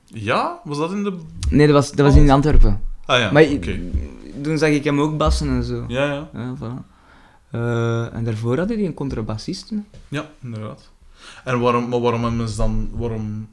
Ja? 0.04 0.60
Was 0.64 0.78
dat 0.78 0.92
in 0.92 1.02
de... 1.02 1.18
Nee, 1.48 1.66
dat 1.66 1.74
was, 1.74 1.92
dat 1.92 2.06
was 2.06 2.16
in 2.16 2.30
Antwerpen. 2.30 2.80
Ah 3.06 3.18
ja, 3.18 3.30
maar 3.32 3.42
oké. 3.42 3.80
toen 4.42 4.58
zag 4.58 4.68
ik 4.68 4.84
hem 4.84 5.00
ook 5.00 5.16
bassen 5.16 5.48
en 5.48 5.62
zo. 5.64 5.84
Ja, 5.88 6.04
ja. 6.04 6.28
Ja, 6.32 6.54
voilà. 6.56 6.88
En 8.12 8.24
daarvoor 8.24 8.58
hadden 8.58 8.76
die 8.76 8.86
een 8.86 8.94
contrabassist. 8.94 9.70
hè. 9.70 9.76
Ja, 10.08 10.30
inderdaad. 10.42 10.90
En 11.44 11.60
waarom, 11.60 11.88
maar 11.88 12.00
waarom, 12.00 12.24
hebben 12.24 12.48
ze 12.48 12.56
dan, 12.56 12.88
waarom 12.92 13.48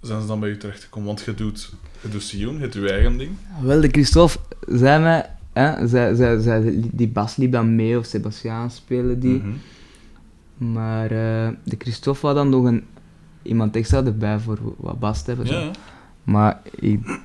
zijn 0.00 0.20
ze 0.20 0.26
dan 0.26 0.40
bij 0.40 0.48
u 0.48 0.56
terechtgekomen? 0.56 1.06
Want 1.08 1.20
je 1.20 1.34
doet, 1.34 1.72
je 2.00 2.08
doet 2.08 2.22
Sion, 2.22 2.54
je 2.58 2.68
doet 2.68 2.82
je 2.82 2.92
eigen 2.92 3.16
ding. 3.18 3.30
Wel, 3.62 3.80
de 3.80 3.88
Christophe 3.88 4.38
zei 4.68 5.02
mij, 5.02 5.30
hè, 5.60 5.86
zij, 5.88 6.14
zij, 6.14 6.38
zij, 6.38 6.80
die 6.92 7.08
bas 7.08 7.36
liep 7.36 7.52
dan 7.52 7.74
mee, 7.74 7.98
of 7.98 8.04
Sebastiaan 8.06 8.70
spelen 8.70 9.20
die. 9.20 9.42
Mhm. 9.42 10.72
Maar 10.72 11.04
eh, 11.10 11.48
de 11.64 11.76
Christophe 11.78 12.26
had 12.26 12.34
dan 12.34 12.48
nog 12.48 12.64
een, 12.64 12.84
iemand 13.42 13.76
extra 13.76 14.04
erbij 14.04 14.38
voor 14.38 14.58
wat 14.76 14.98
bas 14.98 15.22
te 15.22 15.30
hebben. 15.30 15.46
zo. 15.46 15.54
Ja, 15.54 15.60
ja. 15.60 15.70
Maar 16.22 16.60
ik 16.74 17.18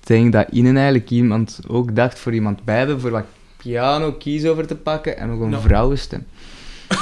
denk 0.00 0.32
dat 0.32 0.48
Ine 0.50 0.72
eigenlijk 0.74 1.10
iemand 1.10 1.60
ook 1.68 1.96
dacht 1.96 2.18
voor 2.18 2.34
iemand 2.34 2.64
bij 2.64 2.78
hebben, 2.78 3.00
voor 3.00 3.10
wat 3.10 3.24
piano 3.56 4.12
keys 4.12 4.44
over 4.46 4.66
te 4.66 4.76
pakken 4.76 5.16
en 5.18 5.28
nog 5.28 5.40
een 5.40 5.50
Ja. 5.50 5.60
vrouwenstem. 5.60 6.24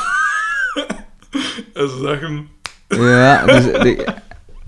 En 1.75 1.89
ze 1.89 1.99
zeggen... 2.03 2.47
Ja, 2.89 3.47
dus 3.47 3.65
de, 3.65 4.07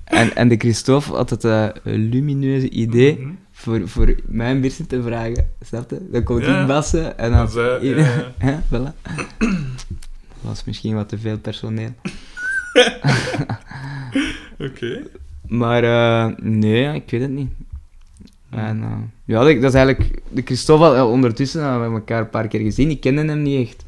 en, 0.05 0.37
en 0.37 0.49
de 0.49 0.57
Christophe 0.57 1.13
had 1.13 1.31
het 1.31 1.45
eh, 1.45 1.69
lumineuze 1.83 2.69
idee 2.71 3.19
Mhm. 3.19 3.31
Voor, 3.63 3.89
voor 3.89 4.15
mij 4.27 4.51
een 4.51 4.61
beetje 4.61 4.87
te 4.87 5.03
vragen, 5.03 5.49
snap 5.61 5.91
je? 5.91 6.09
Dan 6.11 6.23
kon 6.23 6.41
Ja. 6.41 6.61
ik 6.61 6.67
bassen 6.67 7.19
en 7.19 7.31
dan... 7.31 7.49
ja, 7.53 7.79
ja. 7.81 8.33
Ja, 8.49 8.63
voilà. 8.67 8.95
Dat 9.39 10.51
was 10.51 10.65
misschien 10.65 10.95
wat 10.95 11.09
te 11.09 11.19
veel 11.19 11.39
personeel. 11.39 11.91
Oké. 14.59 15.03
Maar 15.49 15.85
eh, 15.85 16.37
nee, 16.43 16.95
ik 16.95 17.11
weet 17.11 17.21
het 17.21 17.31
niet. 17.31 17.51
En, 18.51 18.83
eh, 18.83 18.91
ja, 19.25 19.45
dat 19.45 19.55
dat 19.61 19.75
is 19.75 19.75
eigenlijk... 19.79 20.21
De 20.29 20.43
Christophe, 20.45 20.85
had- 20.85 20.95
ja, 20.95 21.07
ondertussen 21.07 21.63
hebben 21.71 21.89
we 21.93 21.95
elkaar 21.99 22.21
een 22.21 22.31
paar 22.31 22.49
keer 22.49 22.61
gezien. 22.61 22.91
Ik 22.91 23.01
kende 23.01 23.25
hem 23.25 23.43
niet 23.43 23.69
echt. 23.69 23.85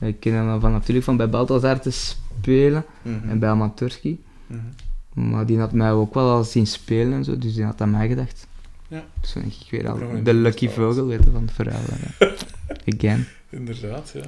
Ik 0.00 0.20
ken 0.20 0.32
hem 0.34 0.60
van, 0.60 0.72
natuurlijk 0.72 1.04
van 1.06 1.16
bij 1.16 1.28
Balthazar 1.28 1.80
te 1.80 1.90
spelen 1.90 2.84
Mhm. 3.02 3.28
en 3.28 3.38
bij 3.38 3.48
Amatorski. 3.48 4.20
Mhm. 4.46 5.30
Maar 5.30 5.46
die 5.46 5.58
had 5.58 5.72
mij 5.72 5.92
ook 5.92 6.14
wel 6.14 6.30
al 6.30 6.44
zien 6.44 6.66
spelen 6.66 7.12
en 7.12 7.24
zo, 7.24 7.38
dus 7.38 7.54
die 7.54 7.64
had 7.64 7.80
aan 7.80 7.90
mij 7.90 8.08
gedacht. 8.08 8.46
Ja. 8.88 9.04
Dus 9.20 9.32
denk 9.32 9.46
ik 9.46 9.70
weer 9.70 9.88
al 9.88 9.98
de 10.22 10.34
lucky 10.34 10.68
vogel 10.68 11.06
weten 11.06 11.32
van 11.32 11.42
het 11.42 11.52
verhaal. 11.52 11.80
hè. 11.88 12.26
Again. 12.96 13.26
Inderdaad, 13.50 14.10
ja. 14.14 14.22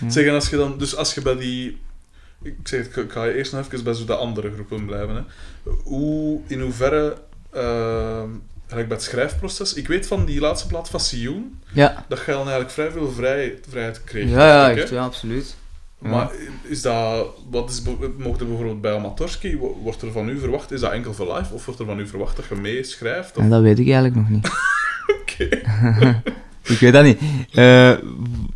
Ja. 0.00 0.10
Zeg, 0.10 0.26
en 0.26 0.34
als 0.34 0.48
je 0.48 0.56
dan... 0.56 0.78
Dus 0.78 0.96
als 0.96 1.14
je 1.14 1.22
bij 1.22 1.36
die... 1.36 1.78
Ik 2.42 2.56
zeg, 2.64 2.96
ik 2.96 3.10
ga 3.12 3.24
je 3.24 3.34
eerst 3.34 3.52
nog 3.52 3.64
even 3.66 3.84
bij 3.84 3.94
zo 3.94 4.04
de 4.04 4.14
andere 4.16 4.52
groepen 4.52 4.86
blijven. 4.86 5.14
Hè. 5.14 5.22
Hoe, 5.82 6.40
in 6.46 6.60
hoeverre... 6.60 7.16
gelijk 8.66 8.88
bij 8.88 8.96
het 8.96 9.02
schrijfproces... 9.02 9.74
Ik 9.74 9.88
weet 9.88 10.06
van 10.06 10.24
die 10.24 10.40
laatste 10.40 10.66
plaat 10.68 10.88
van 10.88 11.00
Sioen, 11.00 11.60
Ja. 11.72 12.04
dat 12.08 12.18
je 12.18 12.24
dan 12.26 12.40
eigenlijk 12.40 12.70
vrij 12.70 12.90
veel 12.90 13.12
vrij, 13.12 13.58
vrijheid 13.68 14.04
kreeg. 14.04 14.30
Ja, 14.30 14.46
ja, 14.46 14.70
echt, 14.76 14.88
ja, 14.88 15.04
absoluut. 15.04 15.56
Ja. 16.06 16.14
Maar 16.14 16.30
is 16.62 16.82
dat... 16.82 17.26
Wat 17.50 17.70
is... 17.70 17.82
Mocht 18.18 18.40
er 18.40 18.46
bijvoorbeeld 18.46 18.80
bij 18.80 18.94
Amatorski... 18.94 19.56
wo- 19.58 19.78
Wordt 19.82 20.02
er 20.02 20.12
van 20.12 20.28
u 20.28 20.38
verwacht... 20.38 20.72
Is 20.72 20.80
dat 20.80 20.92
enkel 20.92 21.14
voor 21.14 21.36
live? 21.36 21.54
Of 21.54 21.64
wordt 21.64 21.80
er 21.80 21.86
van 21.86 21.98
u 21.98 22.06
verwacht 22.06 22.36
dat 22.36 22.44
je 22.48 22.54
meeschrijft? 22.54 23.36
Of... 23.36 23.42
En 23.42 23.50
dat 23.50 23.62
weet 23.62 23.78
ik 23.78 23.84
eigenlijk 23.86 24.14
nog 24.14 24.28
niet. 24.28 24.48
Oké. 25.20 25.48
Ik 26.62 26.78
weet 26.78 26.92
dat 26.92 27.04
niet. 27.04 27.18
Eh, 27.52 27.90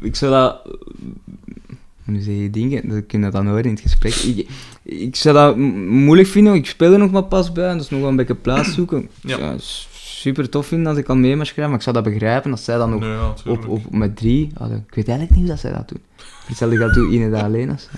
ik 0.01 0.17
zou 0.17 0.33
dat... 0.33 0.79
Nu 2.05 2.21
zeg 2.21 2.35
je 2.35 2.51
dingen, 2.51 2.89
dat 2.89 3.07
kun 3.07 3.23
je 3.25 3.31
dan 3.31 3.47
horen 3.47 3.65
in 3.65 3.71
het 3.71 3.81
gesprek. 3.81 4.15
Ik, 4.15 4.49
ik 4.83 5.17
zou 5.17 5.35
dat 5.35 5.57
moeilijk 5.87 6.29
vinden, 6.29 6.55
ik 6.55 6.67
speel 6.67 6.93
er 6.93 6.99
nog 6.99 7.11
maar 7.11 7.23
pas 7.25 7.53
bij, 7.53 7.69
en 7.69 7.75
dat 7.77 7.85
is 7.85 7.91
nog 7.91 8.01
wel 8.01 8.09
een 8.09 8.17
beetje 8.17 8.35
plaats 8.35 8.75
zoeken. 8.75 9.09
Ja. 9.23 9.39
Ja. 9.39 9.55
super 9.93 10.49
tof 10.49 10.67
vinden 10.67 10.87
als 10.87 10.99
ik 10.99 11.09
al 11.09 11.17
mee 11.17 11.37
mag 11.37 11.47
schrijven, 11.47 11.69
maar 11.69 11.79
ik 11.79 11.83
zou 11.83 11.95
dat 12.03 12.05
begrijpen 12.13 12.51
als 12.51 12.65
zij 12.65 12.77
dan 12.77 12.99
Nee, 12.99 13.09
ja, 13.09 13.35
op, 13.47 13.69
op, 13.69 13.91
met 13.91 14.17
drie... 14.17 14.47
Ik 14.87 14.95
weet 14.95 15.09
eigenlijk 15.09 15.31
niet 15.31 15.39
hoe 15.39 15.47
dat 15.47 15.59
zij 15.59 15.73
dat 15.73 15.89
doen. 15.89 16.01
Hetzelfde 16.51 16.77
geldt 16.77 16.95
doet 16.95 17.13
Ine 17.13 17.31
dat 17.31 17.43
alleen. 17.43 17.71
Als, 17.71 17.89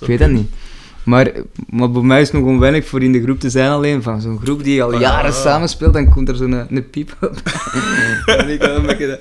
ik 0.00 0.06
weet 0.06 0.18
dat 0.18 0.30
niet. 0.30 0.50
Maar, 1.02 1.32
maar 1.70 1.90
bij 1.90 2.02
mij 2.02 2.20
is 2.20 2.30
het 2.30 2.40
nog 2.40 2.48
onwennig 2.48 2.86
voor 2.86 3.02
in 3.02 3.12
de 3.12 3.22
groep 3.22 3.40
te 3.40 3.50
zijn 3.50 3.70
alleen. 3.70 4.02
Van 4.02 4.20
zo'n 4.20 4.38
groep 4.38 4.64
die 4.64 4.82
al 4.82 4.92
Ah, 4.94 5.00
jaren 5.00 5.30
ja. 5.30 5.36
samenspeelt, 5.36 5.92
dan 5.92 6.10
komt 6.10 6.28
er 6.28 6.36
zo'n 6.36 6.52
een, 6.52 6.76
een 6.76 6.90
piep 6.90 7.16
op. 7.20 7.42
en 8.38 8.48
ik 8.48 8.58
kan 8.58 8.70
een 8.70 8.86
beetje, 8.86 9.18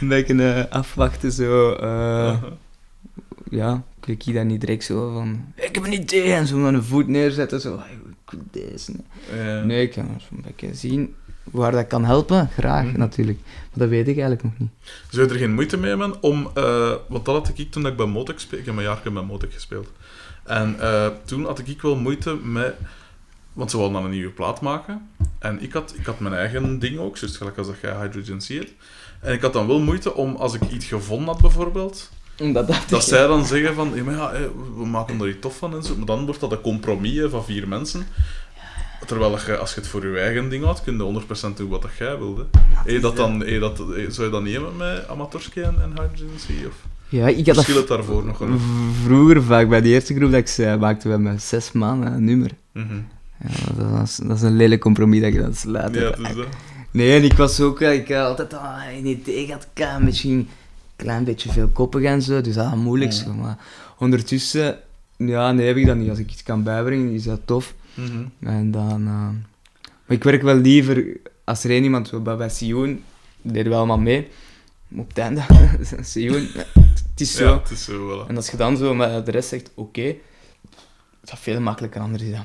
een 0.00 0.08
beetje 0.08 0.52
eh, 0.52 0.72
afwachten, 0.72 1.32
zo. 1.32 1.72
Aha. 1.72 2.40
ja, 3.50 3.82
ik 4.04 4.22
zie 4.22 4.34
dat 4.34 4.44
niet 4.44 4.60
direct 4.60 4.84
zo 4.84 5.12
van... 5.12 5.44
Ik 5.54 5.74
heb 5.74 5.84
een 5.84 5.92
idee! 5.92 6.32
En 6.32 6.46
zo 6.46 6.56
met 6.56 6.74
een 6.74 6.82
voet 6.84 7.08
neerzetten, 7.08 7.60
zo... 7.60 7.78
"Hey, 7.78 7.98
Ik 8.24 8.30
wil 8.30 8.40
deze. 8.50 8.92
nee." 9.64 9.82
Ik 9.82 9.90
kan 9.92 10.06
zo 10.18 10.26
een 10.36 10.44
beetje 10.46 10.74
zien 10.74 11.14
waar 11.44 11.72
dat 11.72 11.86
kan 11.86 12.04
helpen. 12.04 12.48
Graag, 12.58 12.84
Mhm. 12.84 12.98
natuurlijk. 12.98 13.38
Maar 13.44 13.78
dat 13.78 13.88
weet 13.88 14.08
ik 14.08 14.18
eigenlijk 14.18 14.42
nog 14.42 14.52
niet. 14.58 14.70
Zou 15.10 15.26
je 15.26 15.32
er 15.32 15.38
geen 15.38 15.54
moeite 15.54 15.76
mee 15.76 15.88
hebben 15.88 16.22
om... 16.22 16.50
eh, 16.54 16.92
want 17.08 17.24
dat 17.24 17.34
had 17.46 17.58
ik 17.58 17.70
toen 17.70 17.86
ik 17.86 17.96
bij 17.96 18.06
Motek 18.06 18.38
speelde. 18.38 18.58
Ik 18.58 18.66
heb 18.66 18.76
een 18.76 18.82
jaar 18.82 19.12
bij 19.12 19.22
Motek 19.22 19.52
gespeeld. 19.52 19.88
En 20.44 20.76
eh, 20.80 21.06
toen 21.24 21.44
had 21.44 21.58
ik 21.66 21.82
wel 21.82 21.96
moeite 21.96 22.34
met... 22.34 22.74
Want 23.52 23.70
ze 23.70 23.76
wilden 23.76 23.94
dan 23.94 24.04
een 24.04 24.10
nieuwe 24.10 24.30
plaat 24.30 24.60
maken. 24.60 25.08
En 25.38 25.62
ik 25.62 25.72
had, 25.72 25.94
ik 25.98 26.06
had 26.06 26.18
mijn 26.20 26.34
eigen 26.34 26.78
ding 26.78 26.98
ook, 26.98 27.16
zoals 27.16 27.36
gelijk 27.36 27.58
als 27.58 27.66
dat 27.66 27.76
jij 27.82 27.96
Hydrogen 27.96 28.40
Seed. 28.40 28.72
En 29.20 29.32
ik 29.32 29.40
had 29.42 29.52
dan 29.52 29.66
wel 29.66 29.80
moeite 29.80 30.14
om, 30.14 30.36
als 30.36 30.54
ik 30.54 30.62
iets 30.70 30.86
gevonden 30.86 31.26
had 31.28 31.40
bijvoorbeeld, 31.40 32.10
Omdat 32.40 32.66
dat... 32.66 32.82
dat 32.88 33.04
zij 33.14 33.26
dan 33.26 33.44
zeggen 33.46 33.74
van, 33.74 33.90
ja, 33.94 34.02
maar 34.02 34.14
ja, 34.14 34.32
hè, 34.32 34.48
we 34.76 34.86
maken 34.86 35.20
er 35.20 35.28
iets 35.28 35.40
tof 35.40 35.56
van 35.56 35.74
en 35.74 35.82
zo. 35.82 35.96
Maar 35.96 36.06
dan 36.06 36.24
wordt 36.24 36.40
dat 36.40 36.52
een 36.52 36.60
compromis 36.60 37.30
van 37.30 37.44
vier 37.44 37.68
mensen. 37.68 38.06
Terwijl 39.06 39.38
je, 39.46 39.56
als 39.56 39.74
je 39.74 39.80
het 39.80 39.88
voor 39.88 40.06
je 40.06 40.18
eigen 40.18 40.48
ding 40.48 40.64
houdt, 40.64 40.82
kun 40.82 40.96
je 40.96 41.22
100% 41.52 41.54
doen 41.56 41.68
wat 41.68 41.82
dat 41.82 41.90
jij 41.98 42.18
wilde. 42.18 42.46
Dat 43.00 43.16
dan, 43.16 43.38
dat, 43.38 43.76
zou 44.08 44.26
je 44.26 44.30
dat 44.32 44.42
niet 44.42 44.52
hebben 44.52 44.76
met 44.76 45.08
Amatorski 45.08 45.60
en, 45.60 45.74
en 45.82 45.90
Hydrogen 45.90 46.66
Of 46.68 46.74
Ja, 47.08 47.28
ik 47.28 47.36
had 47.36 47.44
dat 47.46 47.54
verschilt 47.54 47.78
het 47.78 47.88
daarvoor 47.88 48.24
nog 48.24 48.40
een... 48.40 48.58
v- 48.60 49.04
vroeger 49.04 49.42
vaak 49.42 49.68
bij 49.68 49.80
de 49.80 49.88
eerste 49.88 50.14
groep 50.14 50.30
dat 50.30 50.40
ik 50.40 50.48
zei, 50.48 50.78
maakten 50.78 51.10
we 51.10 51.16
met 51.18 51.42
zes 51.42 51.72
maanden 51.72 52.12
een 52.12 52.24
nummer. 52.24 52.50
Mhm. 52.72 52.94
Ja, 53.48 53.88
dat, 53.98 54.02
is, 54.08 54.16
dat 54.16 54.36
is 54.36 54.42
een 54.42 54.56
lelijk 54.56 54.80
compromis 54.80 55.20
dat 55.20 55.32
je 55.32 55.40
dat 55.40 55.56
sluit. 55.56 55.94
Ja, 55.94 56.00
het 56.00 56.18
is 56.18 56.34
dat. 56.34 56.46
Nee, 56.90 57.16
en 57.16 57.24
ik 57.24 57.32
was 57.32 57.60
ook, 57.60 57.80
eh, 57.80 57.92
ik 57.94 58.08
had 58.08 58.26
altijd 58.26 58.54
al 58.54 58.60
een 58.98 59.06
idee 59.06 59.46
gehad, 59.46 59.66
had 59.74 60.00
misschien 60.02 60.32
een 60.38 60.48
klein 60.96 61.24
beetje 61.24 61.52
veel 61.52 61.68
koppig 61.68 62.02
en 62.02 62.22
zo, 62.22 62.40
dus 62.40 62.54
dat 62.54 62.70
was 62.70 62.78
moeilijk 62.78 63.12
Ja. 63.12 63.18
zo. 63.18 63.32
Maar 63.32 63.58
ondertussen, 63.98 64.78
ja, 65.16 65.52
nee, 65.52 65.66
heb 65.66 65.76
ik 65.76 65.86
dat 65.86 65.96
niet. 65.96 66.08
Als 66.10 66.18
ik 66.18 66.30
iets 66.30 66.42
kan 66.42 66.62
bijbrengen, 66.62 67.10
is 67.12 67.22
dat 67.24 67.40
tof. 67.44 67.74
Mhm. 67.94 68.24
En 68.40 68.70
dan, 68.70 69.06
eh, 69.06 69.28
maar 70.06 70.16
ik 70.16 70.24
werk 70.24 70.42
wel 70.42 70.56
liever, 70.56 71.06
als 71.44 71.64
er 71.64 71.70
één 71.70 71.82
iemand, 71.82 72.22
bij, 72.22 72.36
bij 72.36 72.48
Sion, 72.48 73.04
deden 73.42 73.72
we 73.72 73.78
allemaal 73.78 73.98
mee. 73.98 74.28
Op 74.96 75.08
het 75.08 75.18
einde, 75.18 75.44
Sion, 76.00 76.42
ja, 76.42 76.64
het 76.74 77.20
is 77.20 77.34
zo. 77.34 77.44
Ja, 77.44 77.58
het 77.58 77.70
is 77.70 77.84
zo, 77.84 78.24
voilà. 78.24 78.28
En 78.28 78.36
als 78.36 78.50
je 78.50 78.56
dan 78.56 78.76
zo 78.76 78.94
met 78.94 79.26
de 79.26 79.32
rest 79.32 79.48
zegt, 79.48 79.70
oké, 79.74 80.02
is 80.02 81.30
dat 81.30 81.38
veel 81.38 81.60
makkelijker. 81.60 82.00
Anders 82.00 82.22
is 82.22 82.30
dat 82.30 82.44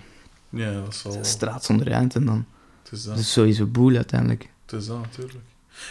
Ja, 0.49 0.73
dat 0.73 0.93
is 0.93 1.01
wel... 1.03 1.17
straat 1.21 1.65
zonder 1.65 1.91
eind 1.91 2.15
en 2.15 2.25
dan 2.25 2.45
Het 2.83 2.91
is 2.91 3.03
dat. 3.03 3.15
dat 3.15 3.23
is 3.23 3.31
sowieso 3.31 3.65
boel 3.65 3.95
uiteindelijk. 3.95 4.49
Het 4.65 4.79
is 4.79 4.87
dat, 4.87 5.01
natuurlijk. 5.01 5.37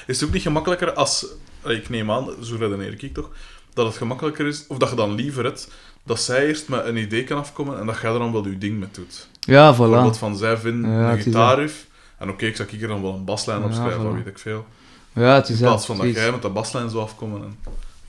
Is 0.06 0.20
het 0.20 0.28
ook 0.28 0.34
niet 0.34 0.42
gemakkelijker 0.42 0.92
als... 0.92 1.26
Ik 1.64 1.88
neem 1.88 2.10
aan, 2.10 2.44
zo 2.44 2.56
redeneer 2.56 3.02
ik 3.02 3.14
toch, 3.14 3.30
dat 3.74 3.86
het 3.86 3.96
gemakkelijker 3.96 4.46
is, 4.46 4.66
of 4.66 4.78
dat 4.78 4.90
je 4.90 4.96
dan 4.96 5.14
liever 5.14 5.44
hebt, 5.44 5.68
dat 6.02 6.20
zij 6.20 6.46
eerst 6.46 6.68
met 6.68 6.84
een 6.84 6.96
idee 6.96 7.24
kan 7.24 7.38
afkomen 7.38 7.78
en 7.80 7.86
dat 7.86 8.00
jij 8.00 8.12
er 8.12 8.18
dan 8.18 8.32
wel 8.32 8.48
je 8.48 8.58
ding 8.58 8.78
mee 8.78 8.88
doet. 8.92 9.28
Ja, 9.48 9.66
Bijvoorbeeld 9.66 10.16
voilà. 10.16 10.18
van, 10.18 10.36
zij 10.36 10.56
vinden 10.56 10.90
Ja, 10.90 11.12
een 11.12 11.20
gitaarriff, 11.20 11.86
en 12.18 12.30
oké, 12.30 12.46
ik 12.46 12.56
zou 12.56 12.68
hier 12.70 12.88
dan 12.88 13.02
wel 13.02 13.14
een 13.14 13.24
baslijn 13.24 13.62
of 13.64 13.78
voilà. 13.78 14.14
weet 14.14 14.26
ik 14.26 14.38
veel. 14.38 14.66
Ja, 15.12 15.34
het 15.34 15.48
In 15.48 15.54
is 15.54 15.60
plaats 15.60 15.86
dat. 15.86 15.96
van 15.96 16.06
dat 16.06 16.14
jij 16.14 16.30
met 16.30 16.42
de 16.42 16.48
baslijn 16.48 16.90
zou 16.90 17.02
afkomen. 17.02 17.42
En... 17.42 17.56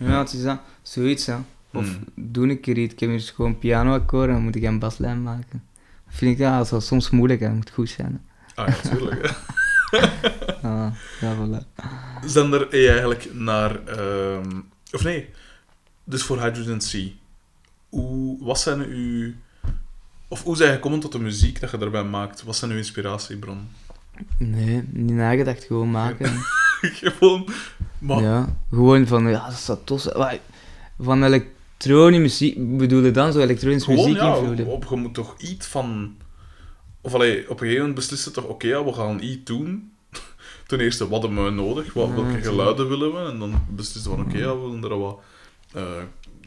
Ja, 0.07 0.19
het 0.19 0.33
is 0.33 0.43
dat. 0.43 0.59
Zoiets, 0.81 1.25
ja. 1.25 1.43
Of 1.73 1.85
Hmm. 1.85 2.03
doe 2.15 2.49
een 2.49 2.59
keer 2.59 2.77
iets. 2.77 2.93
Ik 2.93 2.99
heb 2.99 3.09
hier 3.09 3.17
dus 3.17 3.29
gewoon 3.31 3.59
pianoakkoorden 3.59 4.29
en 4.29 4.35
dan 4.35 4.43
moet 4.43 4.55
ik 4.55 4.63
een 4.63 4.79
baslijn 4.79 5.23
maken. 5.23 5.63
Dat 6.05 6.15
vind 6.17 6.31
ik, 6.31 6.37
ja, 6.37 6.55
dat 6.57 6.65
is 6.65 6.71
wel 6.71 6.81
soms 6.81 7.09
moeilijk, 7.09 7.39
hè. 7.39 7.45
dat 7.47 7.55
moet 7.55 7.69
goed 7.71 7.89
zijn. 7.89 8.21
Ah, 8.55 8.67
ja, 8.67 8.73
natuurlijk. 8.83 9.21
hè. 9.91 9.97
hè. 9.99 10.07
Ah, 10.69 10.93
ja, 11.21 11.35
voilà. 11.39 11.75
Zijn 12.25 12.53
er 12.53 12.69
eh, 12.69 12.89
eigenlijk 12.89 13.29
naar... 13.33 13.85
ehm, 13.85 14.49
of 14.91 15.03
nee, 15.03 15.29
dus 16.03 16.23
voor 16.23 16.41
Hydrogen 16.41 16.81
Sea. 16.81 17.07
Hoe, 17.89 18.43
wat 18.43 18.59
zijn 18.59 18.79
uw... 18.85 19.33
Of 20.31 20.43
hoe 20.43 20.55
zijn 20.55 20.69
je 20.69 20.75
gekomen 20.75 20.99
tot 20.99 21.11
de 21.11 21.19
muziek 21.19 21.59
dat 21.59 21.71
je 21.71 21.77
daarbij 21.77 22.03
maakt? 22.03 22.43
Wat 22.43 22.55
zijn 22.55 22.71
uw 22.71 22.77
inspiratiebron? 22.77 23.67
Nee, 24.37 24.83
niet 24.91 25.15
nagedacht, 25.15 25.63
gewoon 25.63 25.91
maken. 25.91 26.31
Gewoon... 26.81 27.47
Maar... 27.99 28.21
Ja, 28.21 28.57
gewoon 28.69 29.07
van, 29.07 29.29
ja, 29.29 29.51
dat 29.85 30.01
zijn. 30.01 30.17
Maar 30.17 30.39
Van 30.99 31.23
elektronische 31.23 32.21
muziek, 32.21 32.77
bedoel 32.77 33.03
je 33.03 33.11
dan 33.11 33.31
zo 33.33 33.39
elektronische 33.39 33.89
Gewoon, 33.89 34.05
muziek 34.05 34.21
ja, 34.21 34.35
invloeden? 34.35 34.65
op, 34.65 34.85
je 34.89 34.95
moet 34.95 35.13
toch 35.13 35.35
iets 35.37 35.67
van... 35.67 36.15
Of 37.01 37.13
allee, 37.13 37.41
op 37.41 37.49
een 37.49 37.57
gegeven 37.57 37.79
moment 37.79 37.95
beslissen 37.95 38.33
toch, 38.33 38.43
oké, 38.43 38.67
ja, 38.67 38.85
we 38.85 38.93
gaan 38.93 39.21
iets 39.21 39.43
doen. 39.43 39.91
Ten 40.67 40.79
eerste, 40.79 41.07
wat 41.07 41.21
hebben 41.21 41.45
we 41.45 41.51
nodig? 41.51 41.93
Wat, 41.93 42.09
welke 42.09 42.41
geluiden 42.41 42.89
willen 42.89 43.13
we? 43.13 43.31
En 43.31 43.39
dan 43.39 43.65
beslissen 43.69 44.11
we 44.11 44.17
van, 44.17 44.25
oké, 44.25 44.37
ja, 44.37 44.55
we 44.55 44.61
willen 44.61 44.83
er 44.83 44.99
wat 44.99 45.19
uh, 45.75 45.83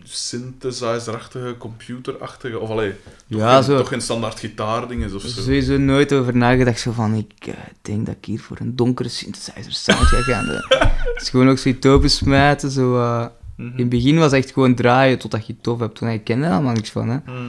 synthesizer-achtige, 0.05 1.55
computerachtige... 1.59 2.59
Of 2.59 2.71
allee, 2.71 2.91
toch, 3.29 3.39
Ja, 3.41 3.55
geen, 3.55 3.63
zo. 3.65 3.77
toch 3.77 3.89
geen 3.89 4.01
standaard 4.01 4.39
gitaardingen 4.41 5.15
of 5.15 5.23
zo. 5.23 5.29
Sowieso 5.43 5.77
nooit 5.79 6.13
over 6.13 6.37
nagedacht, 6.37 6.81
zo 6.81 6.93
van, 6.93 7.15
ik 7.15 7.47
eh, 7.47 7.55
denk 7.83 8.07
dat 8.07 8.15
ik 8.21 8.25
hier 8.25 8.41
voor 8.41 8.57
een 8.61 8.77
donkere 8.77 9.09
synthesizer 9.09 9.73
sound 9.73 9.99
ga 10.01 10.21
gaan. 10.21 10.45
Het 10.47 11.23
is 11.23 11.31
gewoon 11.31 11.49
ook 11.49 11.59
zoiets 11.59 11.87
open 11.87 12.11
smijten, 12.11 12.71
zo... 12.71 12.97
eh, 12.99 13.27
Mhm. 13.57 13.71
In 13.73 13.79
het 13.79 13.89
begin 13.89 14.15
was 14.17 14.25
het 14.25 14.33
echt 14.45 14.53
gewoon 14.53 14.75
draaien 14.75 15.19
totdat 15.19 15.47
je 15.47 15.53
het 15.53 15.63
tof 15.63 15.79
hebt. 15.79 15.95
Toen 15.97 16.09
ik 16.09 16.25
kende 16.25 16.47
er 16.47 16.53
allemaal 16.53 16.73
niks 16.73 16.91
van, 16.91 17.09
hè. 17.09 17.17
Mhm. 17.27 17.47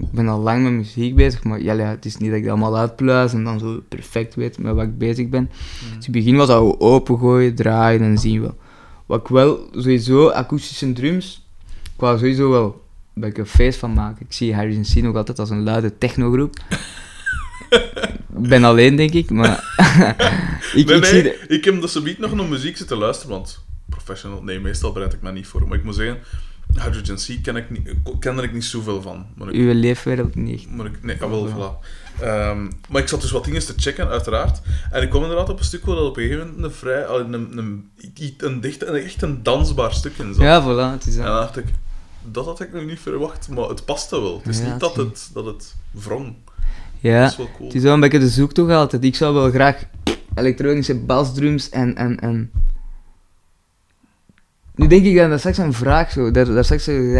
Ik 0.00 0.10
ben 0.12 0.28
al 0.28 0.40
lang 0.40 0.62
met 0.62 0.72
muziek 0.72 1.14
bezig, 1.14 1.44
maar 1.44 1.62
ja, 1.62 1.72
ja, 1.72 1.84
het 1.88 2.04
is 2.04 2.16
niet 2.16 2.28
dat 2.28 2.38
ik 2.38 2.44
dat 2.44 2.52
allemaal 2.52 2.76
uitpluis 2.78 3.32
en 3.32 3.44
dan 3.44 3.58
zo 3.58 3.82
perfect 3.88 4.34
weet 4.34 4.58
met 4.58 4.74
wat 4.74 4.84
ik 4.84 4.98
bezig 4.98 5.28
ben. 5.28 5.50
Dus 5.50 5.90
in 5.90 5.96
het 6.00 6.10
begin 6.10 6.36
was 6.36 6.46
dat 6.46 6.80
opengooien, 6.80 7.54
draaien 7.54 8.00
en 8.02 8.18
zien 8.18 8.40
wel. 8.40 8.56
Wat 9.06 9.20
ik 9.20 9.26
wel, 9.28 9.68
sowieso, 9.72 10.28
akoestische 10.28 10.92
drums, 10.92 11.39
ik 12.00 12.06
wou 12.06 12.18
sowieso 12.18 12.50
wel 12.50 12.84
een 13.14 13.22
beetje 13.22 13.42
een 13.42 13.48
feest 13.48 13.78
van 13.78 13.92
maken. 13.92 14.26
Ik 14.26 14.32
zie 14.32 14.54
Harrison 14.54 15.02
C 15.02 15.04
nog 15.04 15.16
altijd 15.16 15.38
als 15.38 15.50
een 15.50 15.62
luide 15.62 15.98
technogroep. 15.98 16.56
ik 18.42 18.48
ben 18.48 18.64
alleen, 18.64 18.96
denk 18.96 19.12
ik, 19.12 19.30
maar... 19.30 19.64
ik, 20.74 20.86
nee, 20.86 20.96
ik 20.96 21.12
nee, 21.12 21.22
de- 21.22 21.44
ik 21.48 21.64
heb 21.64 21.80
dus 21.80 22.02
niet 22.02 22.18
nog 22.18 22.34
naar 22.34 22.46
muziek 22.46 22.76
zitten 22.76 22.96
luisteren, 22.96 23.30
want 23.30 23.64
professional, 23.88 24.42
nee, 24.42 24.60
meestal 24.60 24.92
bereid 24.92 25.12
ik 25.12 25.22
me 25.22 25.32
niet 25.32 25.46
voor. 25.46 25.68
Maar 25.68 25.78
ik 25.78 25.84
moet 25.84 25.94
zeggen, 25.94 26.18
Hydrogen 26.74 27.18
Sea 27.18 27.36
ken 27.42 27.56
ik 27.56 27.70
niet, 27.70 27.94
ken 28.18 28.38
er 28.38 28.44
ik 28.44 28.52
niet 28.52 28.64
zoveel 28.64 29.02
van. 29.02 29.26
Maar 29.36 29.48
ik, 29.48 29.54
uw 29.54 29.72
leefwereld 29.72 30.34
niet. 30.34 30.76
maar 30.76 30.86
ik, 30.86 31.02
nee, 31.02 31.16
ah, 31.20 31.30
wel, 31.30 31.48
voilà. 31.48 31.86
Ehm, 32.20 32.70
maar 32.88 33.02
ik 33.02 33.08
zat 33.08 33.20
dus 33.20 33.30
wat 33.30 33.44
dingen 33.44 33.66
te 33.66 33.74
checken, 33.76 34.08
uiteraard. 34.08 34.60
En 34.90 35.02
ik 35.02 35.10
kwam 35.10 35.22
inderdaad 35.22 35.48
op 35.48 35.58
een 35.58 35.64
stuk 35.64 35.84
waar 35.84 35.96
dat 35.96 36.06
op 36.06 36.16
een 36.16 36.22
gegeven 36.22 36.46
moment 36.46 36.64
een 36.64 36.72
vrij, 36.72 37.06
een, 37.06 37.32
een, 37.32 37.58
een, 37.58 37.90
een, 38.38 38.60
dicht, 38.60 38.86
een, 38.86 38.94
echt 38.94 39.22
een 39.22 39.42
dansbaar 39.42 39.92
stuk 39.92 40.18
in 40.18 40.34
zat. 40.34 40.42
Ja, 40.42 40.62
voilà, 40.62 40.92
het 40.98 41.06
is 41.06 41.16
En 41.16 41.24
dan 41.24 41.34
dacht 41.34 41.56
ik, 41.56 41.64
dat 42.24 42.44
had 42.44 42.60
ik 42.60 42.72
nog 42.72 42.84
niet 42.84 42.98
verwacht, 43.00 43.48
maar 43.48 43.68
het 43.68 43.84
paste 43.84 44.20
wel. 44.20 44.36
Het 44.36 44.46
is 44.48 44.58
Ja, 44.58 44.70
niet 44.70 44.80
dat 44.80 44.96
het, 44.96 45.30
dat 45.32 45.44
het 45.44 45.74
wrong. 45.90 46.34
Ja. 46.98 47.20
Dat 47.22 47.30
is 47.30 47.36
wel 47.36 47.48
cool. 47.56 47.66
Het 47.68 47.76
is 47.76 47.82
wel 47.82 47.94
een 47.94 48.00
beetje 48.00 48.18
de 48.18 48.28
zoektocht 48.28 48.70
altijd. 48.72 49.04
Ik 49.04 49.14
zou 49.16 49.34
wel 49.34 49.50
graag 49.50 49.82
elektronische 50.34 50.94
basdrums 50.98 51.68
en... 51.68 51.96
en, 51.96 52.20
en... 52.20 52.50
Nu 54.74 54.86
denk 54.86 55.04
ik 55.04 55.16
dat 55.16 55.30
dat 55.30 55.38
straks 55.38 55.58
een 55.58 55.72
vraag 55.72 56.10
zo. 56.10 56.30
Daar, 56.30 56.44
daar 56.44 56.64
straks 56.64 56.86
heb 56.86 56.96
je 56.96 57.02
de 57.02 57.18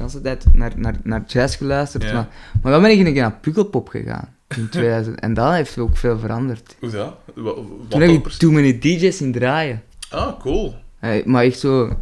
hele 0.00 0.20
tijd 0.22 0.44
naar, 0.52 0.72
naar, 0.76 0.94
naar 1.02 1.24
jazz 1.26 1.56
geluisterd. 1.56 2.02
Ja. 2.04 2.12
Maar, 2.12 2.28
maar 2.62 2.72
dan 2.72 2.82
ben 2.82 2.90
ik 2.90 2.98
een 2.98 3.12
keer 3.12 3.22
naar 3.22 3.38
Pukkelpop 3.40 3.88
gegaan. 3.88 4.34
In 4.56 4.68
2000. 4.70 5.20
en 5.20 5.34
dat 5.34 5.52
heeft 5.52 5.78
ook 5.78 5.96
veel 5.96 6.18
veranderd. 6.18 6.76
Hoe 6.80 6.90
dat? 6.90 7.14
Wa- 7.34 7.42
Wat, 7.54 7.64
Toen 7.88 8.00
heb 8.00 8.10
ik? 8.10 8.28
Too 8.28 8.50
Many 8.50 8.78
DJ's 8.78 9.20
in 9.20 9.32
draaien. 9.32 9.82
Ah, 10.10 10.40
cool. 10.40 10.74
Eh, 11.00 11.24
maar 11.24 11.44
echt 11.44 11.58
zo... 11.58 11.96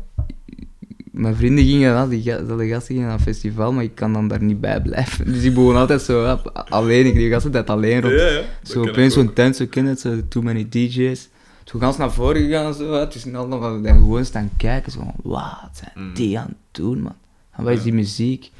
Mijn 1.16 1.36
vrienden 1.36 1.64
gingen 1.64 1.92
wel, 1.92 2.08
die, 2.08 2.22
gasten 2.68 2.80
gingen 2.94 3.02
naar 3.02 3.12
een 3.12 3.20
festival, 3.20 3.72
maar 3.72 3.84
ik 3.84 3.94
kan 3.94 4.12
dan 4.12 4.28
daar 4.28 4.42
niet 4.42 4.60
bij 4.60 4.80
blijven. 4.82 5.32
Dus 5.32 5.42
ik 5.42 5.54
begon 5.54 5.76
altijd 5.76 6.02
zo 6.02 6.38
alleen, 6.68 7.06
ik 7.06 7.14
die 7.14 7.30
gasten 7.30 7.54
altijd 7.54 7.70
alleen 7.76 8.00
rond. 8.00 8.14
Ja, 8.14 8.40
Zo 8.62 8.80
opeens 8.88 9.14
zo'n 9.14 9.32
tent, 9.32 9.56
zo 9.56 9.66
ken 9.70 9.82
je 9.84 9.88
het, 9.88 10.00
zo 10.00 10.20
too 10.28 10.42
many 10.42 10.66
DJ's. 10.68 11.28
Zo 11.64 11.78
gans 11.78 11.96
naar 11.96 12.12
voren 12.12 12.42
gegaan, 12.42 12.74
zo, 12.74 12.92
het 12.92 13.14
is 13.14 13.24
wel 13.24 13.48
dan 13.48 13.84
gewoon 13.84 14.24
staan 14.24 14.50
kijken, 14.56 14.92
zo 14.92 14.98
van, 14.98 15.12
wat 15.22 15.70
zijn 15.72 16.06
Mm. 16.06 16.14
die 16.14 16.38
aan 16.38 16.46
het 16.48 16.56
doen, 16.70 17.00
man? 17.02 17.14
En 17.56 17.64
wat 17.64 17.72
is 17.72 17.82
die 17.82 17.92
muziek? 17.94 18.50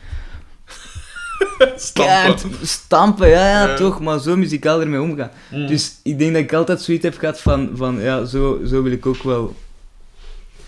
Stampen. 1.76 2.50
Stampen, 2.66 3.28
ja, 3.28 3.50
ja, 3.50 3.66
Ja. 3.68 3.76
toch, 3.76 4.00
maar 4.00 4.20
zo 4.20 4.36
muzikaal 4.36 4.80
ermee 4.80 5.00
omgaan. 5.00 5.30
Mm. 5.52 5.66
Dus 5.66 5.96
ik 6.02 6.18
denk 6.18 6.32
dat 6.32 6.42
ik 6.42 6.52
altijd 6.52 6.80
zoiets 6.80 7.04
heb 7.04 7.18
gehad 7.18 7.40
van, 7.40 7.70
van 7.74 8.00
ja, 8.00 8.24
zo, 8.24 8.60
zo 8.66 8.82
wil 8.82 8.92
ik 8.92 9.06
ook 9.06 9.22
wel... 9.22 9.54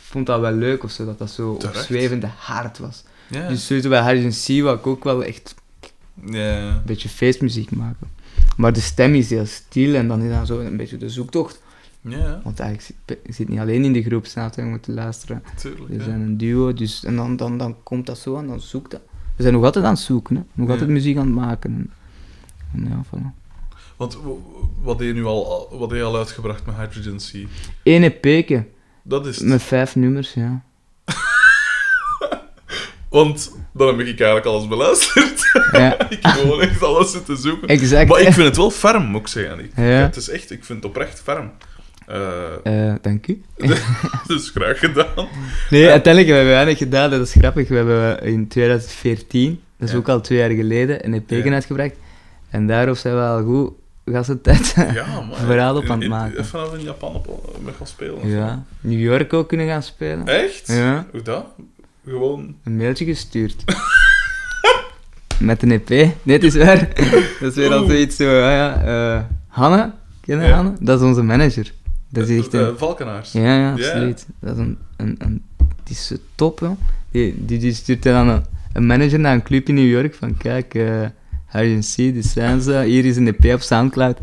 Ik 0.09 0.15
vond 0.15 0.27
dat 0.27 0.41
wel 0.41 0.53
leuk 0.53 0.85
of 0.85 0.91
zo, 0.91 1.05
dat 1.05 1.19
dat 1.19 1.31
zo 1.31 1.57
Terecht. 1.57 1.79
opzwevende 1.79 2.27
hard 2.37 2.79
was. 2.79 3.05
Ja. 3.27 3.49
Dus 3.49 3.67
sowieso 3.67 3.89
bij 3.89 4.01
Harrison 4.01 4.59
C 4.59 4.63
wou 4.63 4.77
ik 4.79 4.87
ook 4.87 5.05
wel 5.05 5.25
echt 5.25 5.55
een 6.25 6.83
beetje 6.87 7.09
feestmuziek 7.09 7.71
maken. 7.71 8.09
Maar 8.57 8.73
de 8.73 8.81
stem 8.81 9.15
is 9.15 9.31
heel 9.31 9.47
stil 9.47 9.95
en 9.95 10.09
dan 10.09 10.23
is 10.23 10.33
dat 10.33 10.47
zo 10.47 10.61
een 10.61 10.77
beetje 10.77 10.97
de 10.97 11.09
zoektocht. 11.09 11.61
Want 12.43 12.61
eigenlijk 12.61 12.95
zit, 13.07 13.19
zit 13.35 13.49
niet 13.49 13.59
alleen 13.59 13.85
in 13.85 13.93
de 13.93 14.03
groep, 14.03 14.27
snap 14.27 14.55
je, 14.55 14.63
je 14.63 14.69
moet 14.69 14.87
luisteren. 14.87 15.43
tuurlijk. 15.57 16.03
Zijn 16.03 16.21
een 16.21 16.37
duo, 16.37 16.73
dus, 16.73 17.05
en 17.05 17.17
dan, 17.17 17.37
dan, 17.37 17.59
dan 17.59 17.77
komt 17.83 18.07
dat 18.07 18.19
zo 18.19 18.37
en 18.37 18.47
dan 18.47 18.61
zoekt 18.61 18.91
dat. 18.91 19.01
We 19.37 19.43
zijn 19.43 19.55
nog 19.55 19.65
altijd 19.65 19.85
aan 19.85 19.93
het 19.93 20.01
zoeken, 20.01 20.37
hè. 20.37 20.43
nog 20.53 20.71
altijd 20.71 20.89
muziek 20.91 21.17
aan 21.17 21.27
het 21.27 21.35
maken. 21.35 21.91
En, 22.75 22.89
ja, 22.89 23.05
voilà. 23.05 23.47
Want 23.97 24.19
wat 24.83 24.99
heb 24.99 25.09
je 25.09 25.15
nu 25.15 25.25
al, 25.25 25.69
wat 25.71 25.91
heb 25.91 25.99
je 25.99 26.05
al 26.05 26.17
uitgebracht 26.17 26.67
met 26.67 26.75
Hydrogen 26.77 27.21
Sea? 27.21 27.47
Eén 27.83 28.03
EP'ke, 28.03 28.67
Dat 29.09 29.27
is 29.27 29.37
het. 29.37 29.47
met 29.47 29.63
vijf 29.63 29.97
nummers, 29.97 30.33
ja. 30.35 30.63
Want 33.09 33.53
dan 33.73 33.89
heb 33.89 33.99
ik 34.07 34.07
eigenlijk 34.21 34.47
alles 34.47 34.69
beluisterd. 34.69 35.51
Ja, 35.73 35.99
ik 36.09 36.19
heb 36.23 36.33
gewoon 36.33 36.61
echt 36.61 36.83
alles 36.83 37.13
zitten 37.13 37.37
zoeken. 37.37 37.69
exact. 37.69 38.09
Maar 38.09 38.21
ik 38.21 38.33
vind 38.33 38.47
het 38.47 38.57
wel 38.57 38.71
ferm, 38.71 39.05
moet 39.05 39.21
ik 39.21 39.27
zeggen. 39.29 39.59
Ik, 39.59 39.71
Ja. 39.77 39.83
Het 39.85 40.17
is 40.17 40.29
echt, 40.29 40.51
ik 40.51 40.65
vind 40.65 40.83
het 40.83 40.91
oprecht 40.91 41.21
ferm. 41.21 41.51
Eh, 42.07 42.89
Eh, 42.89 42.95
dank 43.03 43.27
u. 43.27 43.43
dus 44.27 44.51
graag 44.55 44.79
gedaan. 44.79 45.29
Nee, 45.71 45.91
uiteindelijk 45.91 46.27
hebben 46.35 46.47
we 46.47 46.53
weinig 46.55 46.79
gedaan, 46.79 47.11
dat 47.11 47.21
is 47.21 47.33
grappig. 47.33 47.69
We 47.69 47.75
hebben 47.77 48.23
in 48.23 48.49
2014, 48.49 49.61
dat 49.79 49.89
is 49.89 49.95
Ja. 49.95 50.01
ook 50.01 50.09
al 50.09 50.21
twee 50.21 50.39
jaar 50.39 50.51
geleden, 50.51 51.07
een 51.07 51.25
Ja. 51.27 51.53
uitgebracht. 51.53 51.95
En 52.51 52.67
daarop 52.67 52.97
zijn 52.97 53.15
we 53.15 53.21
al 53.21 53.43
goed 53.45 53.73
gastentijd 54.13 54.75
Ja, 54.77 55.21
maar... 55.21 55.39
verhaal 55.47 55.77
op 55.77 55.91
aan 55.91 56.01
het 56.01 56.09
maken. 56.09 56.47
Vanaf 56.47 56.75
in 56.75 56.83
Japan 56.85 57.15
op, 57.15 57.57
met 57.65 57.75
gaan 57.77 57.87
spelen. 57.87 58.29
Ja, 58.29 58.65
New 58.81 59.01
York 59.01 59.33
ook 59.33 59.49
kunnen 59.49 59.67
gaan 59.67 59.83
spelen. 59.83 60.27
Echt? 60.27 60.67
Ja, 60.67 61.07
Hoe 61.11 61.23
dat? 61.23 61.47
Gewoon... 62.07 62.55
een 62.65 62.77
mailtje 62.77 63.05
gestuurd. 63.05 63.65
Met 65.39 65.63
een 65.63 65.71
EP. 65.71 65.89
Nee, 65.89 66.13
het 66.37 66.45
is 66.45 66.57
waar. 66.57 66.89
Dat 67.41 67.51
is 67.51 67.55
weer 67.55 67.73
al 67.73 67.87
zoiets 67.87 68.17
zo, 68.17 68.25
ah 68.25 68.51
ja. 68.51 68.83
eh 69.17 69.23
Hanne, 69.49 69.93
ken 70.21 70.41
je 70.41 70.47
Ja. 70.47 70.55
Hanne? 70.55 70.73
Dat 70.81 71.01
is 71.01 71.07
onze 71.07 71.23
manager. 71.23 71.73
Dat 72.09 72.29
is 72.29 72.39
echt 72.39 72.55
Eh, 72.55 72.61
een... 72.61 72.79
Valkenaars. 72.79 73.33
Ja, 73.33 73.41
ja, 73.43 73.55
Ja. 73.59 73.73
absoluut. 73.73 74.27
Dat 74.41 74.53
is 74.53 74.59
een... 74.59 74.79
een, 74.97 75.15
een 75.19 75.45
die 75.85 75.97
is 75.97 76.13
top, 76.35 76.59
joh. 76.61 76.81
Die, 77.11 77.45
die, 77.45 77.59
die 77.59 77.73
stuurt 77.75 78.03
dan 78.03 78.29
een, 78.29 78.45
een 78.73 78.87
manager 78.87 79.19
naar 79.21 79.35
een 79.35 79.43
club 79.43 79.69
in 79.69 79.75
New 79.75 79.91
York 79.91 80.15
van 80.15 80.37
kijk, 80.37 80.75
eh 80.75 81.05
Dit 81.53 82.25
zijn 82.27 82.61
ze. 82.61 82.83
Hier 82.83 83.05
is 83.05 83.17
een 83.17 83.37
EP 83.37 83.55
op 83.55 83.61
Soundcloud. 83.61 84.19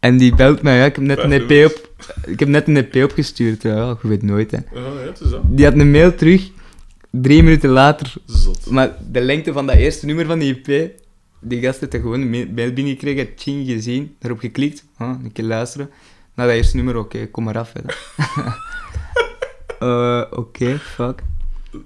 En 0.00 0.16
die 0.16 0.34
belt 0.34 0.62
mij, 0.62 0.76
ja, 0.78 0.84
ik 0.84 0.94
heb 0.96 1.04
net 1.04 1.18
een 1.18 1.32
EP 1.32 1.70
op... 1.70 1.86
Ik 2.26 2.38
heb 2.38 2.48
net 2.48 2.68
een 2.68 2.76
EP 2.76 3.04
opgestuurd. 3.04 3.62
Ja, 3.62 3.96
je 4.02 4.08
weet 4.08 4.22
nooit, 4.22 4.50
hè. 4.50 4.56
Oh, 4.58 4.82
ja, 5.00 5.06
het 5.06 5.20
is 5.20 5.30
dat. 5.30 5.40
Die 5.44 5.64
had 5.64 5.74
een 5.74 5.90
mail 5.90 6.14
terug, 6.14 6.50
drie 7.10 7.42
minuten 7.42 7.70
later. 7.70 8.12
Zot. 8.26 8.70
Maar 8.70 8.96
de 9.10 9.20
lengte 9.20 9.52
van 9.52 9.66
dat 9.66 9.76
eerste 9.76 10.06
nummer 10.06 10.26
van 10.26 10.38
die 10.38 10.60
EP, 10.62 10.90
die 11.40 11.60
gast 11.60 11.80
heeft 11.80 11.94
er 11.94 12.00
gewoon 12.00 12.20
een 12.20 12.30
ma- 12.30 12.52
mail 12.54 12.72
binnengekregen, 12.72 13.18
had 13.18 13.28
ching 13.36 13.66
gezien, 13.66 14.14
daarop 14.18 14.40
geklikt, 14.40 14.84
ah, 14.96 15.08
een 15.24 15.32
keer 15.32 15.44
luisteren. 15.44 15.90
Na 16.34 16.44
dat 16.46 16.54
eerste 16.54 16.76
nummer, 16.76 16.96
oké, 16.96 17.26
kom 17.26 17.44
maar 17.44 17.58
af. 17.58 17.72
hè. 17.72 17.80
Eh, 19.78 20.22
oké, 20.30 20.78
fuck. 20.78 21.22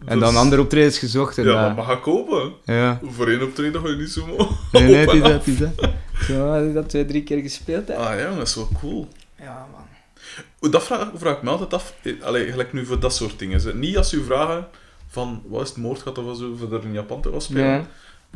En 0.04 0.18
dan 0.18 0.36
andere 0.36 0.62
optredens 0.62 0.98
gezocht. 0.98 1.38
En 1.38 1.44
Ja, 1.44 1.74
maar 1.74 1.84
ga 1.84 1.96
kopen. 1.96 2.52
ja. 2.64 3.00
Voor 3.04 3.28
één 3.28 3.42
optreden 3.42 3.80
ga 3.80 3.88
je 3.88 3.96
niet 3.96 4.10
zo 4.10 4.26
mooi. 4.26 4.48
Nee, 4.72 4.82
nee, 4.82 4.94
het 4.94 5.12
is 5.12 5.22
dat, 5.22 5.46
is 5.46 5.58
dat. 5.58 5.70
Zo, 6.26 6.72
dat 6.72 6.88
twee, 6.88 7.04
drie 7.04 7.22
keer 7.22 7.40
gespeeld, 7.42 7.88
hè. 7.88 7.96
Ah 7.96 8.18
ja, 8.18 8.34
dat 8.36 8.46
is 8.46 8.54
wel 8.54 8.68
cool. 8.80 9.08
Ja, 9.38 9.66
man. 9.72 10.70
Dat 10.70 10.82
vraag, 10.84 11.10
vraag 11.14 11.36
ik 11.36 11.42
me 11.42 11.50
altijd 11.50 11.74
af. 11.74 11.94
Eh, 12.02 12.22
Allee, 12.22 12.50
gelijk 12.50 12.72
nu 12.72 12.86
voor 12.86 13.00
dat 13.00 13.14
soort 13.14 13.38
dingen. 13.38 13.78
Niet 13.78 13.96
als 13.96 14.12
u 14.12 14.24
vragen 14.24 14.66
van, 15.08 15.42
wat 15.46 15.62
is 15.62 15.68
het 15.68 15.78
moordgat 15.78 16.18
of 16.18 16.36
zo, 16.38 16.54
voor 16.56 16.72
er 16.72 16.84
in 16.84 16.92
Japan 16.92 17.22
te 17.22 17.30
gaan 17.30 17.40
spelen. 17.40 17.86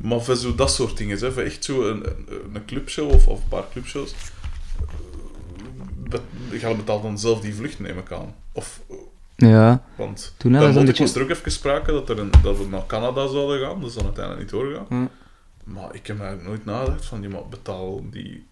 Maar 0.03 0.21
voor 0.23 0.37
zo 0.37 0.55
dat 0.55 0.71
soort 0.71 0.97
dingen. 0.97 1.19
Hè. 1.19 1.33
Voor 1.33 1.43
echt 1.43 1.65
zo 1.65 1.89
een, 1.89 2.07
een, 2.07 2.51
een 2.53 2.65
clubshow 2.65 3.11
of, 3.11 3.27
of 3.27 3.39
een 3.43 3.49
paar 3.49 3.65
clubshows. 3.73 4.15
Dat, 6.09 6.21
je 6.51 6.75
betaalt 6.77 7.03
dan 7.03 7.19
zelf 7.19 7.41
die 7.41 7.55
vlucht, 7.55 7.79
neem 7.81 7.99
ik 7.99 8.13
aan. 8.13 8.35
Of, 8.53 8.81
Ja, 9.37 9.83
want 9.97 10.35
toen 10.37 10.53
dan 10.53 10.75
was 10.75 10.85
beetje... 10.85 11.15
er 11.15 11.23
ook 11.23 11.31
even 11.31 11.53
sprake 11.53 11.93
dat, 11.93 12.09
er 12.09 12.19
een, 12.19 12.31
dat 12.43 12.59
we 12.59 12.67
naar 12.71 12.87
Canada 12.87 13.27
zouden 13.27 13.61
gaan. 13.67 13.81
Dat 13.81 13.89
is 13.89 13.95
dan 13.95 14.05
uiteindelijk 14.05 14.43
niet 14.45 14.61
doorgegaan. 14.61 14.87
Ja. 14.89 15.09
Maar 15.65 15.89
ik 15.95 16.07
heb 16.07 16.19
eigenlijk 16.21 16.49
nooit 16.49 16.65
nagedacht 16.65 17.05
van, 17.05 17.23
ja, 17.23 17.29
maar 17.29 17.47
betalen 17.51 18.11
die, 18.11 18.47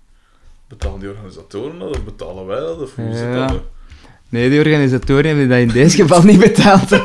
betalen 0.68 1.00
die 1.00 1.08
organisatoren 1.08 1.78
dat? 1.78 1.90
Of 1.90 2.04
betalen 2.04 2.46
wij 2.46 2.60
dat? 2.60 2.82
Of 2.82 2.94
hoe 2.94 3.14
zit 3.14 3.22
Ja. 3.34 3.46
dat? 3.46 3.62
Nee, 4.28 4.50
die 4.50 4.58
organisatoren 4.58 5.26
hebben 5.26 5.48
dat 5.48 5.58
in 5.58 5.68
deze 5.68 5.96
geval 5.96 6.22
niet 6.22 6.38
betaald. 6.40 6.92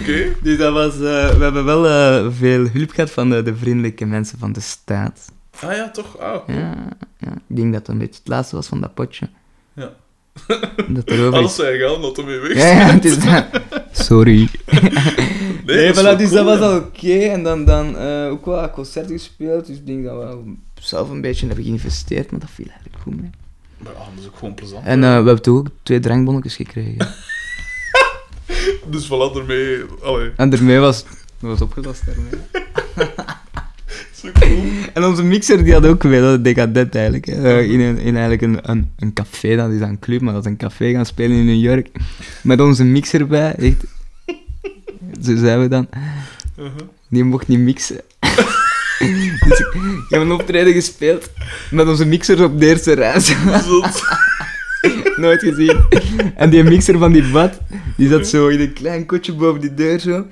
Oké. 0.00 0.34
Dus 0.42 0.58
dat 0.58 0.72
was... 0.72 0.94
eh, 0.94 1.00
we 1.30 1.42
hebben 1.42 1.64
wel 1.64 1.86
eh, 1.88 2.26
veel 2.30 2.68
hulp 2.72 2.90
gehad 2.90 3.10
van 3.10 3.30
de, 3.30 3.42
de 3.42 3.56
vriendelijke 3.56 4.04
mensen 4.04 4.38
van 4.38 4.52
de 4.52 4.60
staat. 4.60 5.32
Ah 5.60 5.72
ja, 5.72 5.90
toch? 5.90 6.18
Ah, 6.18 6.44
cool. 6.44 6.58
Ja, 6.58 6.74
ja, 7.18 7.30
ik 7.48 7.56
denk 7.56 7.72
dat 7.72 7.86
dat 7.86 7.94
een 7.94 7.98
beetje 8.00 8.18
het 8.18 8.28
laatste 8.28 8.56
was 8.56 8.66
van 8.66 8.80
dat 8.80 8.94
potje. 8.94 9.28
Ja. 9.72 9.90
Dat 10.88 11.10
er 11.10 11.42
is. 11.42 11.54
zijn 11.54 11.78
geld, 11.78 12.02
dat 12.02 12.18
ermee 12.18 12.38
weg 12.38 12.56
Ja, 12.56 12.66
ja, 12.66 12.92
het 12.94 13.04
is 13.04 13.18
dat. 13.18 13.44
Sorry. 13.92 14.48
Nee, 15.64 15.76
Nee, 15.76 15.92
dat 15.92 15.96
is 15.96 16.02
voilà, 16.02 16.18
dus 16.18 16.28
cool, 16.28 16.44
dat 16.44 16.58
was 16.58 16.68
al 16.70 16.76
oké. 16.76 17.18
En 17.18 17.42
dan, 17.42 17.64
dan 17.64 17.96
eh, 17.96 18.30
ook 18.30 18.46
wel 18.46 18.62
een 18.62 18.70
concert 18.70 19.10
gespeeld. 19.10 19.66
Dus 19.66 19.76
ik 19.76 19.86
denk 19.86 20.04
dat 20.04 20.16
we 20.16 20.54
zelf 20.80 21.10
een 21.10 21.20
beetje 21.20 21.46
hebben 21.46 21.64
geïnvesteerd, 21.64 22.30
maar 22.30 22.40
dat 22.40 22.50
viel 22.50 22.66
eigenlijk 22.66 22.96
goed 23.02 23.20
mee. 23.20 23.30
Maar 23.78 23.92
ja, 23.92 23.98
dat 23.98 24.20
is 24.20 24.26
ook 24.26 24.36
gewoon 24.36 24.54
plezant. 24.54 24.86
En 24.86 25.04
eh, 25.04 25.08
we 25.08 25.14
hebben 25.14 25.42
toch 25.42 25.58
ook 25.58 25.68
twee 25.82 26.00
drankbonnetjes 26.00 26.56
gekregen. 26.56 27.08
Dus 28.90 29.06
voilà, 29.06 29.36
ermee... 29.36 29.82
Allee, 30.02 30.30
en 30.36 30.50
daarmee 30.50 30.78
was 30.78 31.04
dat 31.40 31.50
was 31.50 31.60
opgelost. 31.60 32.02
Daarmee. 32.06 33.14
Zo 34.20 34.28
cool. 34.32 34.62
En 34.94 35.04
onze 35.04 35.22
mixer 35.22 35.64
die 35.64 35.72
had 35.72 35.86
ook 35.86 36.02
weer, 36.02 36.20
dat 36.20 36.44
decadent 36.44 36.94
eigenlijk. 36.94 37.26
hè. 37.26 37.58
Eh, 37.58 37.70
in 37.70 37.80
een, 37.80 37.98
in 37.98 38.16
eigenlijk 38.16 38.42
een, 38.42 38.70
een, 38.70 38.90
een 38.98 39.12
café, 39.12 39.56
dat 39.56 39.70
is 39.70 39.80
een 39.80 39.98
club, 39.98 40.20
maar 40.20 40.32
dat 40.34 40.44
is 40.44 40.50
een 40.50 40.56
café 40.56 40.90
gaan 40.90 41.06
spelen 41.06 41.36
in 41.36 41.46
New 41.46 41.60
York. 41.60 41.88
Met 42.42 42.60
onze 42.60 42.84
mixer 42.84 43.26
bij, 43.26 43.54
echt. 43.54 43.84
Zo 45.22 45.36
zijn 45.36 45.60
we 45.60 45.68
dan. 45.68 45.88
Uh-huh. 46.58 46.72
Die 47.08 47.24
mocht 47.24 47.48
niet 47.48 47.58
mixen. 47.58 48.00
dus 49.48 49.58
ik, 49.58 49.74
ik 49.74 50.06
heb 50.08 50.20
een 50.20 50.32
optreden 50.32 50.72
gespeeld 50.72 51.30
met 51.70 51.88
onze 51.88 52.04
mixer 52.04 52.44
op 52.44 52.60
de 52.60 52.66
eerste 52.66 52.92
reis. 52.92 53.26
Zot. 53.66 54.02
Nooit 55.16 55.40
gezien. 55.40 55.84
En 56.36 56.50
die 56.50 56.64
mixer 56.64 56.98
van 56.98 57.12
die 57.12 57.30
bad, 57.30 57.60
die 57.96 58.08
zat 58.08 58.26
zo 58.26 58.48
in 58.48 58.60
een 58.60 58.72
klein 58.72 59.06
kotje 59.06 59.32
boven 59.32 59.60
die 59.60 59.74
deur 59.74 59.98
zo. 59.98 60.26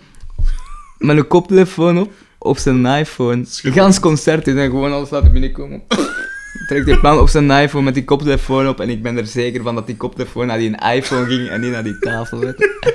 Met 0.99 1.17
een 1.17 1.27
koptelefoon 1.27 1.99
op, 1.99 2.13
op 2.39 2.59
zijn 2.59 2.87
iPhone. 2.87 3.45
Gans 3.47 4.01
concert 4.01 4.47
is 4.47 4.55
en 4.55 4.71
gewoon 4.71 4.93
alles 4.93 5.11
laten 5.11 5.33
binnenkomen. 5.33 5.83
Trekt 6.69 6.87
die 6.87 7.01
plan 7.01 7.19
op 7.19 7.29
zijn 7.29 7.51
iPhone 7.51 7.85
met 7.85 7.95
die 7.95 8.05
koptelefoon 8.05 8.69
op 8.69 8.81
en 8.81 8.89
ik 8.89 9.03
ben 9.03 9.17
er 9.17 9.27
zeker 9.27 9.63
van 9.63 9.75
dat 9.75 9.87
die 9.87 9.97
koptelefoon 9.97 10.47
naar 10.47 10.59
die 10.59 10.77
iPhone 10.95 11.27
ging 11.27 11.49
en 11.49 11.61
niet 11.61 11.71
naar 11.71 11.85
die 11.85 11.99
tafel. 11.99 12.41
Je. 12.47 12.55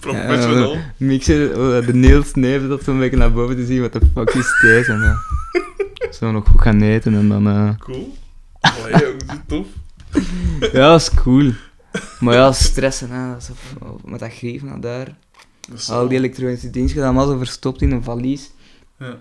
Professional. 0.00 0.72
Ja, 0.74 0.92
mixer, 0.96 1.50
eh, 1.50 1.86
de 1.86 1.94
Niels 1.94 2.34
neef 2.34 2.68
dat 2.68 2.82
zo'n 2.84 2.98
beetje 2.98 3.16
naar 3.16 3.32
boven 3.32 3.56
te 3.56 3.64
zien, 3.66 3.80
wat 3.80 3.92
de 3.92 4.00
fuck 4.14 4.30
is 4.30 4.58
deze? 4.60 4.92
En, 4.92 5.00
ja. 5.00 5.16
Zo 6.12 6.30
nog 6.32 6.48
goed 6.48 6.60
gaan 6.60 6.82
eten 6.82 7.14
en 7.14 7.28
dan... 7.28 7.48
eh, 7.48 7.68
Cool. 7.78 8.16
Allee, 8.60 8.92
dat 8.92 9.02
is 9.26 9.36
tof. 9.46 9.66
Ja, 10.72 10.90
dat 10.90 11.00
is 11.00 11.14
cool. 11.14 11.50
Maar 12.20 12.34
ja, 12.34 12.52
stressen, 12.52 13.10
hè. 13.10 13.32
Dat 13.32 13.40
is 13.42 13.48
of- 13.50 14.04
met 14.04 14.20
dat 14.20 14.32
grieven 14.32 14.68
naar 14.68 14.80
daar. 14.80 15.14
Al 15.88 16.08
die 16.08 16.18
elektronische 16.18 16.70
dingen 16.70 16.88
gedaan, 16.88 17.04
allemaal 17.04 17.26
zo 17.26 17.38
verstopt 17.38 17.82
in 17.82 17.90
een 17.90 18.02
valies. 18.02 18.50
Ja. 18.98 19.16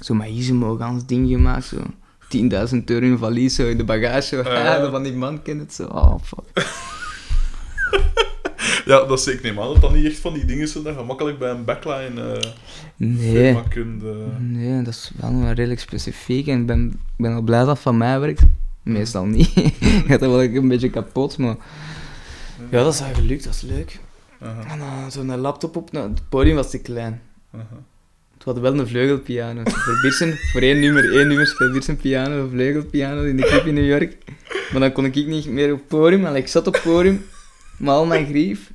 Zo 0.00 0.14
met 0.14 0.28
Isimo, 0.28 0.76
gans 0.76 1.06
ding 1.06 1.28
gemaakt, 1.28 1.64
zo. 1.64 1.76
10.000 1.76 2.84
euro 2.84 3.04
in 3.06 3.12
een 3.12 3.18
valies, 3.18 3.54
zo 3.54 3.68
in 3.68 3.76
de 3.76 3.84
bagage. 3.84 4.22
Zo. 4.36 4.42
Ja. 4.50 4.90
Van 4.90 5.02
die 5.02 5.12
man 5.12 5.42
kent 5.42 5.60
het 5.60 5.74
zo. 5.74 5.84
Oh, 5.84 6.14
fuck. 6.22 6.66
ja, 8.84 9.04
dat 9.04 9.18
is, 9.18 9.26
ik 9.26 9.42
neem 9.42 9.60
aan 9.60 9.66
dat 9.72 9.80
dat 9.80 9.94
niet 9.94 10.04
echt 10.06 10.18
van 10.18 10.32
die 10.32 10.44
dingen 10.44 10.68
zijn 10.68 10.84
dat 10.84 10.92
je 10.94 10.98
gemakkelijk 10.98 11.38
bij 11.38 11.50
een 11.50 11.64
backline 11.64 12.32
eh 12.32 12.50
Nee. 12.96 13.32
firma 13.32 13.62
kunt... 13.68 14.02
eh, 14.02 14.10
Nee, 14.38 14.82
dat 14.82 14.94
is 14.94 15.10
wel 15.16 15.30
nog 15.30 15.52
redelijk 15.52 15.80
specifiek 15.80 16.46
en 16.46 16.60
ik 16.60 16.66
ben, 16.66 16.86
ik 16.90 16.96
ben 17.22 17.34
al 17.34 17.42
blij 17.42 17.58
dat 17.58 17.68
het 17.68 17.78
van 17.78 17.96
mij 17.96 18.20
werkt. 18.20 18.42
Meestal 18.82 19.24
niet. 19.24 19.48
Gaat 20.08 20.20
dat 20.20 20.30
wel 20.30 20.42
een 20.42 20.68
beetje 20.68 20.90
kapot, 20.90 21.38
maar... 21.38 21.56
Ja, 22.70 22.82
dat 22.82 22.94
is 22.94 23.00
wel 23.00 23.14
gelukt, 23.14 23.44
dat 23.44 23.54
is 23.54 23.60
leuk. 23.62 24.00
aha, 24.40 24.64
En 24.72 24.78
dan 24.78 25.10
zo'n 25.10 25.36
laptop 25.36 25.76
op, 25.76 25.92
nou, 25.92 26.08
het 26.10 26.28
podium 26.28 26.56
was 26.56 26.70
te 26.70 26.78
klein. 26.80 27.20
aha. 27.54 27.66
Het 28.44 28.54
had 28.54 28.62
wel 28.62 28.78
een 28.78 28.88
vleugelpiano. 28.88 29.62
Voor 29.64 30.00
Birsen, 30.00 30.38
voor 30.52 30.60
één 30.60 30.80
nummer, 30.80 31.16
één 31.16 31.28
nummer 31.28 31.46
speelde 31.46 31.72
Birsen 31.72 31.96
piano, 31.96 32.42
een 32.42 32.50
vleugelpiano 32.50 33.22
in 33.22 33.36
de 33.36 33.42
club 33.42 33.66
in 33.66 33.74
New 33.74 33.86
York. 33.86 34.16
Maar 34.72 34.80
dan 34.80 34.92
kon 34.92 35.04
ik 35.04 35.14
niet 35.14 35.46
meer 35.46 35.72
op 35.72 35.80
podium, 35.88 36.26
en 36.26 36.36
ik 36.36 36.48
zat 36.48 36.66
op 36.66 36.80
podium, 36.84 37.24
met 37.78 37.88
al 37.88 38.06
mijn 38.06 38.26
grief. 38.26 38.70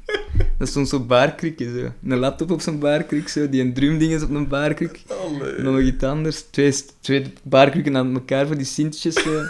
Dat 0.58 0.68
stond 0.68 0.90
zo'n 0.90 1.08
baarkrukje 1.08 1.80
zo. 1.80 2.10
Een 2.10 2.18
laptop 2.18 2.52
op 2.52 2.62
zo'n 2.62 2.80
baarkruk, 2.80 3.28
zo, 3.28 3.50
die 3.50 3.62
een 3.62 3.74
drumding 3.74 4.14
is 4.14 4.24
op 4.24 4.30
een 4.30 4.48
baarkruk. 4.48 5.02
Allee. 5.08 5.56
En 5.56 5.64
dan 5.64 5.74
nog 5.74 5.84
iets 5.84 6.04
anders, 6.04 6.42
twee, 6.42 6.74
twee 7.02 7.34
baarkrukken 7.44 7.98
aan 7.98 8.14
elkaar 8.14 8.48
voor 8.48 8.58
die 8.58 8.66
sintjes 8.66 9.14
zo. 9.14 9.42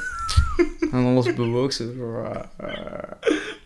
En 0.91 1.05
alles 1.05 1.33
bewoog 1.33 1.73
zo. 1.73 1.83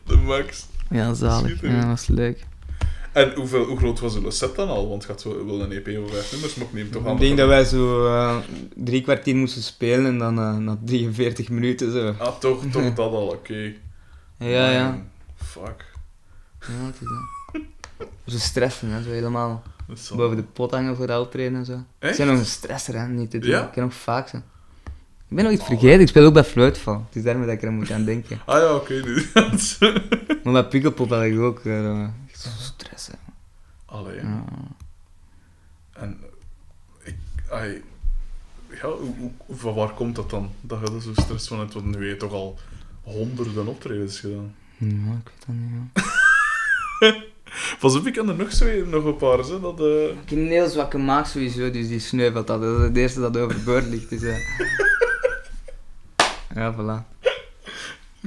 De 0.06 0.16
max. 0.16 0.68
Ja, 0.90 1.14
zalig. 1.14 1.62
Ja, 1.62 1.76
dat 1.76 1.86
was 1.86 2.08
leuk. 2.08 2.50
En 3.12 3.34
hoeveel, 3.36 3.64
hoe 3.66 3.78
groot 3.78 4.00
was 4.00 4.22
de 4.22 4.32
set 4.32 4.56
dan 4.56 4.68
al? 4.70 4.90
Want 4.90 5.06
gaat 5.06 5.24
wel 5.24 5.46
wel 5.46 5.62
een 5.62 5.72
EP 5.72 5.98
over 5.98 6.10
vijf 6.14 6.32
nummers, 6.32 6.56
maar 6.56 6.68
ik 6.68 6.74
neem 6.74 6.92
toch 6.92 7.06
aan... 7.06 7.14
Ik 7.14 7.20
denk 7.20 7.38
dat 7.38 7.48
wij 7.48 7.64
zo 7.64 8.06
eh, 8.08 8.38
drie 8.76 9.02
kwartier 9.02 9.36
moesten 9.36 9.62
spelen 9.64 10.06
en 10.06 10.18
dan 10.18 10.40
eh, 10.40 10.58
na 10.58 10.78
43 10.86 11.50
minuten 11.50 11.92
zo. 11.92 12.14
Ah, 12.18 12.38
toch, 12.40 12.64
toch 12.72 12.94
dat 12.94 13.14
al, 13.14 13.28
oké. 13.28 13.74
Ja, 14.38 14.72
ja. 14.72 14.86
Man, 14.90 15.04
Fuck. 15.36 15.86
Ja, 16.60 16.86
het 16.86 16.96
is 17.02 17.08
dat. 17.08 17.62
Zo 18.34 18.38
stressen, 18.38 18.90
hè, 18.90 19.04
zo 19.04 19.10
helemaal 19.10 19.64
al- 20.10 20.18
boven 20.18 20.38
de 20.38 20.44
pot 20.44 20.72
hangen 20.72 20.96
voor 20.96 21.08
de 21.08 21.20
optreden 21.20 21.58
en 21.58 21.66
zo. 21.66 21.74
Ik 21.74 21.80
Echt? 22.00 22.18
ben 22.18 22.28
nog 22.28 22.38
een 22.38 22.46
stresser, 22.46 22.96
hè, 23.00 23.08
niet 23.08 23.32
te 23.32 23.38
doen. 23.40 23.50
Ja? 23.50 23.66
Ik 23.66 23.72
kan 23.72 23.84
nog 23.84 23.94
vaak 23.94 24.28
zo. 24.28 24.38
Ik 25.28 25.36
ben 25.38 25.44
nog 25.44 25.54
iets 25.54 25.64
vergeten, 25.66 26.00
ik 26.00 26.08
speel 26.08 26.26
ook 26.26 26.34
bij 26.34 26.44
fluitval. 26.44 27.04
Het 27.08 27.16
is 27.16 27.24
daarmee 27.24 27.46
dat 27.46 27.56
ik 27.56 27.64
er 27.64 27.72
moet 27.72 27.92
aan 27.92 28.06
denken. 28.06 28.40
Ah 28.46 28.58
ja, 28.58 28.76
oké, 28.76 28.94
nu. 28.94 29.26
Maar 30.44 30.54
bij 30.54 30.66
Pukkelpop 30.68 31.10
had 31.10 31.24
ik 31.24 31.40
ook 31.40 31.60
eh, 31.60 32.08
echt 32.46 32.58
zo 32.58 32.62
stressen. 32.64 33.20
Allee. 33.86 34.16
Ja. 34.16 34.44
En 35.94 36.20
ik, 37.04 37.16
ai, 37.52 37.84
ja, 38.82 38.88
hoe, 38.90 39.32
van 39.50 39.74
waar 39.74 39.94
komt 39.94 40.16
dat 40.16 40.30
dan? 40.30 40.52
Dat 40.62 40.80
je 40.80 40.94
er 40.96 41.02
zo 41.02 41.14
stress 41.14 41.48
van 41.48 41.60
hebt, 41.60 41.74
want 41.74 41.86
nu 41.86 41.92
heb 41.94 42.02
je 42.04 42.18
toch 42.18 42.32
al 42.32 42.58
honderden 43.02 43.68
optredens 43.68 44.20
gedaan. 44.20 44.56
Ja, 44.78 44.88
ik 44.88 45.32
weet 45.32 45.46
dat 45.46 45.56
niet, 45.56 45.72
ja. 45.94 47.30
Pas 47.80 47.96
op, 47.96 48.06
ik 48.08 48.14
kan 48.14 48.30
er 48.30 48.36
nog 48.36 48.52
zo 48.52 48.86
nog 48.86 49.04
een 49.06 49.16
paar, 49.18 49.38
hè, 49.38 49.60
dat... 49.60 49.80
eh, 49.80 50.04
Ik 50.10 50.30
heb 50.30 50.38
een 50.40 50.48
heel 50.48 50.70
zwakke 50.70 50.98
maag 50.98 51.28
sowieso, 51.28 51.72
dus 51.72 51.88
die 51.88 52.00
sneuvelt 52.00 52.48
dat. 52.48 52.62
Dat 52.62 52.78
is 52.80 52.84
het 52.84 52.98
eerste 52.98 53.20
dat 53.20 53.38
overboord 53.38 53.86
ligt. 53.86 54.10
Dus, 54.10 54.22
eh. 54.22 54.38
Ja, 56.56 56.74
voilà. 56.76 57.18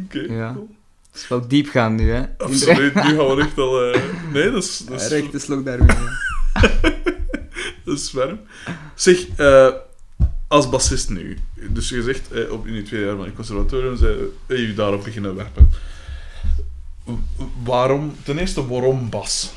Oké, 0.05 0.19
Ja. 0.19 0.53
cool. 0.53 0.77
Het 1.15 1.23
is 1.23 1.29
wel 1.29 1.49
diep 1.49 1.69
gaan 1.69 1.95
nu, 1.95 2.11
hè. 2.13 2.23
Absoluut, 2.39 2.95
nu 2.95 3.01
gaan 3.01 3.37
we 3.37 3.43
echt 3.43 3.59
al... 3.59 3.93
eh, 3.93 4.01
nee, 4.33 4.51
dat 4.51 4.63
is... 4.63 4.79
Dat 4.89 5.01
is, 5.01 5.09
Rechte 5.09 5.39
slok 5.39 5.65
daar 5.65 5.79
weer. 5.87 6.21
dat 7.85 7.99
is 7.99 8.13
warm. 8.13 8.41
Zeg, 8.95 9.27
eh, 9.37 9.69
als 10.49 10.69
bassist 10.69 11.11
nu. 11.11 11.39
Dus 11.69 11.89
je 11.89 12.03
zegt, 12.03 12.33
eh, 12.33 12.53
op, 12.53 12.67
in 12.67 12.75
je 12.75 12.83
tweede 12.83 13.07
jaar 13.07 13.17
van 13.17 13.25
het 13.25 13.35
conservatorium, 13.35 13.97
zei 13.97 14.31
je 14.49 14.75
daarop 14.75 15.05
beginnen 15.05 15.35
werpen. 15.37 15.71
Waarom, 17.65 18.15
ten 18.23 18.39
eerste, 18.39 18.67
waarom 18.67 19.11
bas? 19.11 19.53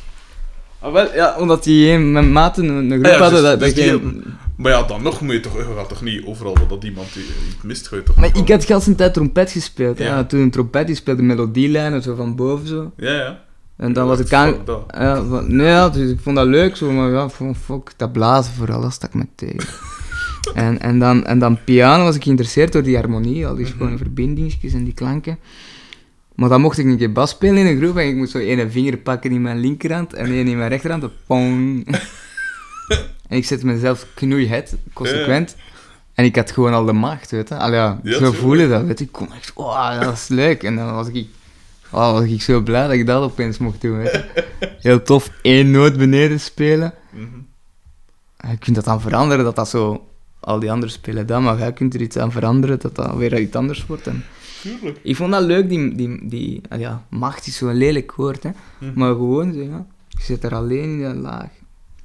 Ah, 0.80 0.94
wel, 0.94 1.14
ja, 1.16 1.36
omdat 1.40 1.64
die 1.64 1.98
mijn 1.98 2.32
maten 2.32 2.68
een 2.68 2.90
groep 2.92 3.06
Ah 3.06 3.12
ja, 3.12 3.18
hadden 3.18 3.42
dus- 3.42 3.50
dat, 3.50 3.60
dus 3.60 3.74
dat 3.74 3.84
die 3.84 3.90
geen- 3.90 4.24
Maar 4.58 4.72
ja, 4.72 4.84
dan 4.84 5.04
nog 5.04 5.22
moet 5.22 5.34
je 5.34 5.40
toch, 5.40 5.58
je 5.58 5.74
gaat 5.76 5.90
toch 5.90 6.02
niet 6.02 6.26
overal 6.26 6.58
wat 6.58 6.70
dat 6.70 6.84
iemand 6.84 7.14
die- 7.14 7.24
iets 7.24 7.64
mist, 7.64 7.90
toch 8.06 8.16
Maar 8.16 8.38
ik 8.38 8.50
had 8.50 8.66
gans 8.66 8.88
een 8.88 8.96
tijd 8.96 9.14
trompet 9.14 9.52
gespeeld. 9.52 9.98
Ja. 9.98 10.06
Ja. 10.06 10.24
toen 10.26 10.40
een 10.40 10.52
trompet, 10.52 10.88
die 10.88 10.96
speelde 10.96 11.22
melodielijnen 11.22 12.02
zo 12.02 12.16
van 12.16 12.36
boven 12.36 12.68
zo. 12.68 12.92
Ja, 12.98 13.12
ja. 13.14 13.46
En 13.78 13.94
dan 13.94 14.04
Ja, 14.04 14.10
was 14.10 14.20
ik 14.20 14.34
aan... 14.34 14.56
Ja, 14.94 15.24
van, 15.24 15.56
nee, 15.56 15.68
ja, 15.68 15.90
dus 15.90 16.12
ik 16.12 16.20
vond 16.20 16.36
dat 16.36 16.48
leuk 16.48 16.76
zo, 16.76 16.92
maar 16.92 17.12
ja, 17.12 17.30
fuck, 17.30 17.92
dat 17.98 18.12
blazen 18.12 18.54
vooral, 18.54 18.82
dat 18.82 18.94
stak 18.94 19.14
me 19.14 19.28
tegen. 19.36 19.70
en, 20.54 20.80
en, 20.80 21.00
dan, 21.00 21.26
en 21.26 21.40
dan 21.40 21.64
piano 21.64 22.04
was 22.04 22.16
ik 22.16 22.24
geïnteresseerd 22.24 22.74
door 22.74 22.84
die 22.84 22.96
harmonie, 22.96 23.48
al 23.48 23.56
die 23.56 23.66
schone 23.66 23.98
verbindingsjes 23.98 24.74
en 24.74 24.84
die 24.84 24.94
klanken. 24.94 25.38
Maar 26.36 26.50
dan 26.50 26.62
mocht 26.62 26.78
ik 26.78 26.86
een 26.86 26.98
keer 26.98 27.12
bas 27.12 27.30
spelen 27.30 27.58
in 27.58 27.66
een 27.66 27.78
groep 27.82 27.98
en 27.98 28.08
ik 28.08 28.16
moest 28.16 28.32
zo 28.32 28.38
één 28.38 28.72
vinger 28.72 28.98
pakken 28.98 29.32
in 29.32 29.42
mijn 29.42 29.60
linkerhand 29.60 30.14
en 30.14 30.26
één 30.26 30.48
in 30.48 30.58
mijn 30.58 30.70
rechterhand. 30.70 31.06
Pong. 31.28 31.86
en 33.28 33.38
ik 33.38 33.46
zette 33.46 33.66
mezelf 33.66 34.08
knoeihet, 34.14 34.76
consequent. 34.94 35.56
En 36.14 36.26
ik 36.26 36.36
had 36.36 36.52
gewoon 36.52 36.74
al 36.74 36.86
de 36.86 36.94
macht, 36.94 37.32
weet 37.32 37.50
je. 37.50 37.56
Allee, 37.56 37.80
ja, 37.80 38.00
Ja, 38.04 38.18
zo 38.18 38.56
dat, 38.68 38.84
weet 38.86 39.00
je. 39.00 39.06
Ik 39.06 39.12
kon 39.12 39.34
echt, 39.34 39.54
wow, 39.54 40.02
dat 40.02 40.14
is 40.14 40.28
leuk. 40.28 40.64
En 40.64 40.76
dan 40.76 40.94
was 40.94 41.08
ik, 41.08 41.28
oh, 41.92 42.12
was 42.12 42.24
ik 42.24 42.42
zo 42.42 42.62
blij 42.62 42.84
dat 42.84 42.92
ik 42.92 43.06
dat 43.06 43.24
opeens 43.24 43.58
mocht 43.58 43.82
doen, 43.82 43.98
weet 43.98 44.12
je. 44.12 44.44
Heel 44.88 45.02
tof, 45.02 45.32
één 45.42 45.72
noot 45.72 45.98
beneden 45.98 46.40
spelen. 46.40 46.94
Mhm. 47.12 47.26
En 48.38 48.52
je 48.52 48.58
kunt 48.58 48.76
dat 48.76 48.86
dan 48.86 49.02
veranderen, 49.02 49.44
dat 49.44 49.56
dat 49.56 49.70
zo... 49.70 50.08
Al 50.40 50.60
die 50.60 50.72
anderen 50.72 50.94
spelen 50.94 51.28
dat, 51.28 51.42
maar 51.42 51.58
jij 51.58 51.74
kunt 51.74 51.94
er 51.94 52.02
iets 52.02 52.18
aan 52.18 52.32
veranderen, 52.32 52.80
dat 52.80 52.96
dat 52.96 53.16
weer 53.16 53.40
iets 53.40 53.56
anders 53.56 53.86
wordt. 53.86 54.08
En 54.08 54.24
Tuurlijk. 54.62 55.00
ik 55.04 55.16
vond 55.16 55.32
dat 55.32 55.44
leuk, 55.44 55.70
die... 55.70 55.96
die, 55.96 56.28
die 56.28 56.62
ah 56.70 56.80
ja, 56.80 57.06
macht 57.10 57.48
is 57.48 57.58
zo'n 57.58 57.74
lelijk 57.74 58.12
woord, 58.12 58.44
hè. 58.44 58.50
Mhm. 58.80 59.00
Maar 59.00 59.12
gewoon 59.12 59.54
zo, 59.54 59.60
ja. 59.60 59.86
Je 60.10 60.24
zit 60.24 60.44
er 60.44 60.56
alleen 60.56 60.84
in 60.84 61.02
dat 61.02 61.16
laag. 61.16 61.50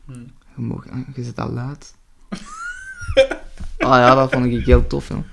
Mhm. 0.04 0.18
Je, 0.56 0.62
mag, 0.62 0.84
je 1.14 1.22
zit 1.24 1.38
al 1.38 1.50
laat. 1.50 1.94
ah 3.78 3.96
ja, 3.98 4.14
dat 4.14 4.32
vond 4.32 4.44
ik 4.46 4.64
heel 4.64 4.86
tof. 4.86 5.10
En 5.10 5.24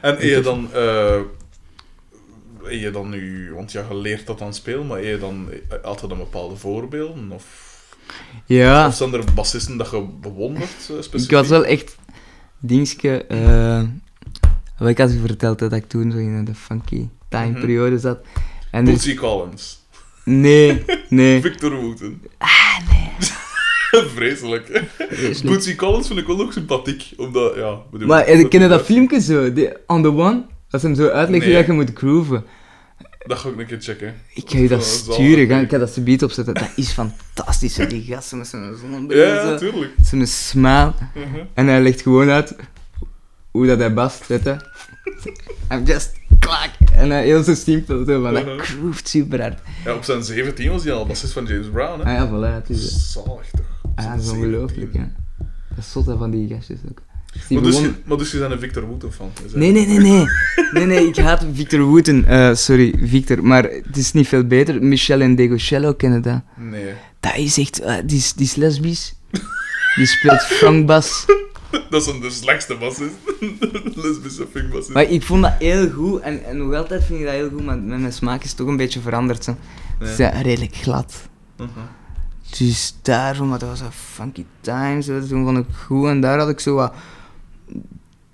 heb 0.00 0.20
je 0.20 0.40
dan... 0.40 0.72
eh 0.72 1.20
heb 2.62 2.80
je 2.80 2.90
dan 2.90 3.08
nu... 3.08 3.52
Want 3.54 3.72
ja, 3.72 3.84
je 3.88 3.94
leert 3.96 4.26
dat 4.26 4.38
dan 4.38 4.54
spelen, 4.54 4.86
maar 4.86 4.98
heb 4.98 5.06
je 5.06 5.18
dan 5.18 5.48
altijd 5.82 6.10
een 6.10 6.18
bepaalde 6.18 6.56
voorbeelden? 6.56 7.30
Of, 7.32 7.70
Ja. 8.44 8.86
of 8.86 8.94
zijn 8.94 9.12
er 9.14 9.24
bassisten 9.34 9.76
dat 9.76 9.90
je 9.90 10.02
bewondert, 10.20 10.70
eh, 10.70 10.96
specifiek? 11.00 11.20
Ik 11.30 11.30
was 11.30 11.48
wel 11.48 11.64
echt 11.64 11.96
dingske. 12.58 13.24
eh 13.24 13.82
wat 14.78 14.88
ik 14.90 14.98
had 14.98 15.12
je 15.12 15.18
verteld 15.18 15.58
dat 15.58 15.72
ik 15.72 15.88
toen 15.88 16.10
zo 16.12 16.16
in 16.18 16.44
de 16.44 16.54
funky 16.54 17.08
time 17.28 17.50
Mhm. 17.50 17.60
periode 17.60 17.98
zat. 17.98 18.18
En 18.70 18.84
dus, 18.84 19.14
Collins. 19.14 19.80
nee, 20.24 20.84
nee. 21.08 21.40
Victor 21.50 21.74
Wooten. 21.74 22.22
Ah, 22.38 22.78
nee. 22.90 23.10
Vreselijk. 24.14 24.84
Vreselijk. 25.10 25.42
Bootsy 25.54 25.74
Collins 25.76 26.06
vind 26.06 26.18
ik 26.18 26.26
wel 26.26 26.36
nog 26.36 26.52
sympathiek, 26.52 27.12
omdat, 27.16 27.54
ja... 27.54 27.78
bedoel, 27.90 28.08
Maar 28.08 28.24
eh, 28.24 28.48
ken 28.48 28.60
je 28.60 28.68
dat 28.68 28.82
filmpje 28.84 29.20
zo? 29.20 29.52
Die, 29.52 29.68
on 29.86 30.02
the 30.02 30.08
one? 30.08 30.42
Ze 30.68 30.78
hem 30.78 30.94
zo 30.94 31.08
uitleggen 31.08 31.48
Nee. 31.50 31.58
dat 31.58 31.66
je 31.66 31.72
moet 31.72 31.90
grooven. 31.94 32.44
Dat 33.26 33.38
ga 33.38 33.48
ik 33.48 33.58
een 33.58 33.66
keer 33.66 33.80
checken. 33.80 34.14
Ik 34.34 34.50
ga 34.50 34.58
je 34.58 34.68
dat 34.68 34.84
sturen, 35.08 35.60
ik 35.60 35.70
ga 35.70 35.78
dat 35.78 35.98
beat 36.04 36.22
opzetten. 36.22 36.54
Dat 36.54 36.70
is 36.76 36.90
fantastisch, 36.90 37.76
hè, 37.76 37.86
die 37.86 38.02
gasten 38.02 38.38
met 38.38 38.46
zijn 38.46 38.76
zonnebril. 38.80 39.26
Ja. 39.26 39.58
Zo'n 40.02 40.26
smile. 40.26 40.92
Mhm. 41.14 41.44
En 41.54 41.66
hij 41.66 41.80
legt 41.82 42.02
gewoon 42.02 42.30
uit 42.30 42.56
hoe 43.50 43.66
dat 43.66 43.78
hij 43.78 43.94
bast, 43.94 44.26
weet 44.26 44.44
je. 44.44 44.56
I'm 45.72 45.84
just 45.84 46.12
klak. 46.38 46.70
En 46.94 47.10
hij 47.10 47.24
heel 47.24 47.42
zo 47.42 47.54
simpel, 47.54 48.04
zo 48.04 48.20
Mhm. 48.20 48.34
dat 48.34 48.60
groeft 48.60 49.08
super 49.08 49.40
hard. 49.40 49.58
Ja, 49.84 49.94
op 49.94 50.02
zijn 50.04 50.22
17 50.22 50.70
was 50.70 50.84
hij 50.84 50.92
al 50.92 51.06
bassist 51.06 51.32
van 51.32 51.44
James 51.44 51.66
Brown, 51.72 52.00
hè? 52.00 52.04
Ah 52.04 52.12
ja, 52.12 52.28
voilà, 52.28 52.54
het 52.54 52.70
is... 52.70 53.12
Zalig 53.12 53.50
toch? 53.50 53.71
Ah, 53.94 54.04
Op 54.04 54.10
dat 54.16 54.20
is 54.24 54.30
ongelooflijk, 54.30 54.92
17. 54.92 55.00
hè. 55.00 55.06
Dat 55.68 55.78
is 55.78 55.90
zot 55.92 56.06
hè, 56.06 56.16
van 56.16 56.30
die 56.30 56.48
gastjes 56.48 56.78
ook. 56.90 57.02
Die 57.48 57.56
Maar 57.60 57.62
dus, 57.66 57.74
begon- 57.76 57.90
je, 57.90 57.94
maar 58.04 58.18
dus 58.18 58.30
je 58.32 58.38
bent 58.38 58.52
een 58.52 58.58
Victor 58.58 58.82
Wooten 58.86 59.12
fan? 59.12 59.30
is 59.46 59.52
Nee, 59.54 59.72
nee, 59.72 59.86
nee, 59.86 59.98
nee. 59.98 60.24
Nee, 60.72 60.86
nee, 60.86 61.06
ik 61.08 61.16
haat 61.16 61.46
Victor 61.52 61.80
Wooten. 61.80 62.24
Eh, 62.24 62.54
sorry, 62.54 62.94
Victor. 63.02 63.44
Maar 63.44 63.62
het 63.64 63.96
is 63.96 64.12
niet 64.12 64.28
veel 64.28 64.44
beter. 64.46 64.82
Michel 64.82 65.20
en 65.20 65.34
Degocello 65.34 65.94
kennen 65.94 66.22
dat. 66.22 66.40
Nee. 66.56 66.92
Dat 67.20 67.36
is 67.36 67.58
echt... 67.58 67.80
eh, 67.80 67.94
die, 68.06 68.16
is, 68.18 68.32
die 68.32 68.46
is 68.46 68.54
lesbisch. 68.54 69.14
Die 69.96 70.06
speelt 70.06 70.42
funkbas. 70.42 71.24
Dat 71.90 72.02
is 72.02 72.06
een 72.12 72.20
de 72.20 72.30
slechtste 72.30 72.76
bassist. 72.76 73.14
Lesbische 74.04 74.46
funkbassist. 74.52 74.92
Maar 74.94 75.02
ik 75.10 75.22
vond 75.22 75.42
dat 75.42 75.52
heel 75.58 75.90
goed. 75.90 76.20
En, 76.20 76.44
en 76.44 76.56
nog 76.56 76.74
altijd 76.74 77.04
vind 77.04 77.18
ik 77.18 77.24
dat 77.24 77.34
heel 77.34 77.48
goed. 77.50 77.64
Maar 77.64 77.78
met 77.78 78.00
mijn 78.00 78.12
smaak 78.12 78.42
is 78.42 78.48
het 78.48 78.56
toch 78.58 78.68
een 78.68 78.76
beetje 78.76 79.00
veranderd. 79.00 79.44
Zo. 79.44 79.56
Ja. 80.00 80.06
Ze 80.06 80.14
zijn 80.14 80.42
redelijk 80.42 80.74
glad. 80.74 81.28
Mhm. 81.56 81.68
Dus 82.58 82.94
daarom, 83.02 83.48
maar 83.48 83.58
dat 83.58 83.68
was 83.68 83.80
een 83.80 83.92
funky 83.92 84.44
time. 84.60 85.02
Zo. 85.02 85.26
Toen 85.26 85.44
vond 85.44 85.58
ik 85.58 85.74
goed. 85.86 86.06
En 86.08 86.20
daar 86.20 86.38
had 86.38 86.48
ik 86.48 86.60
zo 86.60 86.74
wat 86.74 86.94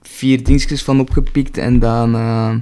vier 0.02 0.44
dingetjes 0.44 0.82
van 0.84 1.00
opgepikt. 1.00 1.56
En 1.58 1.78
dan, 1.78 2.14
eh, 2.14 2.54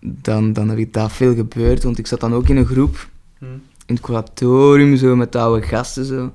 dan, 0.00 0.52
dan 0.52 0.68
heb 0.68 0.78
ik 0.78 0.92
daar 0.92 1.10
veel 1.10 1.34
gebeurd. 1.34 1.82
Want 1.82 1.98
ik 1.98 2.06
zat 2.06 2.20
dan 2.20 2.34
ook 2.34 2.48
in 2.48 2.56
een 2.56 2.66
groep. 2.66 3.08
Hm. 3.38 3.44
In 3.86 3.94
het 3.94 4.00
curatorium, 4.00 4.96
zo, 4.96 5.16
met 5.16 5.36
oude 5.36 5.66
gasten. 5.66 6.04
Zo. 6.04 6.32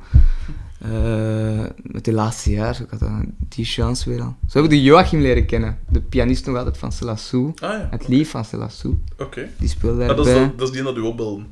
Eh, 0.80 1.66
met 1.82 2.04
die 2.04 2.14
laatste 2.14 2.52
jaar, 2.52 2.76
zo, 2.76 2.84
ik 2.84 2.90
had 2.90 3.00
dan 3.00 3.34
die 3.50 3.66
chance 3.66 4.10
weer 4.10 4.22
al. 4.22 4.36
Zo 4.48 4.62
heb 4.62 4.64
ik 4.72 4.78
de 4.78 4.84
Joachim 4.84 5.20
leren 5.22 5.46
kennen. 5.46 5.78
De 5.90 6.02
pianist 6.02 6.46
nog 6.46 6.56
altijd 6.58 6.78
van 6.78 6.92
Celassou. 6.92 7.52
Ah 7.56 7.70
ja. 7.70 7.88
Het 7.92 8.08
lief 8.08 8.30
van 8.30 8.46
Celassou. 8.46 8.98
Oké. 9.18 9.50
Die 9.58 9.70
speelde 9.70 10.02
Ah, 10.02 10.08
daarbij. 10.08 10.26
dat, 10.34 10.36
is 10.36 10.42
dat, 10.50 10.58
dat 10.60 10.68
is 10.68 10.74
die 10.74 10.84
dat 10.84 10.98
u 10.98 11.00
opbelden. 11.02 11.48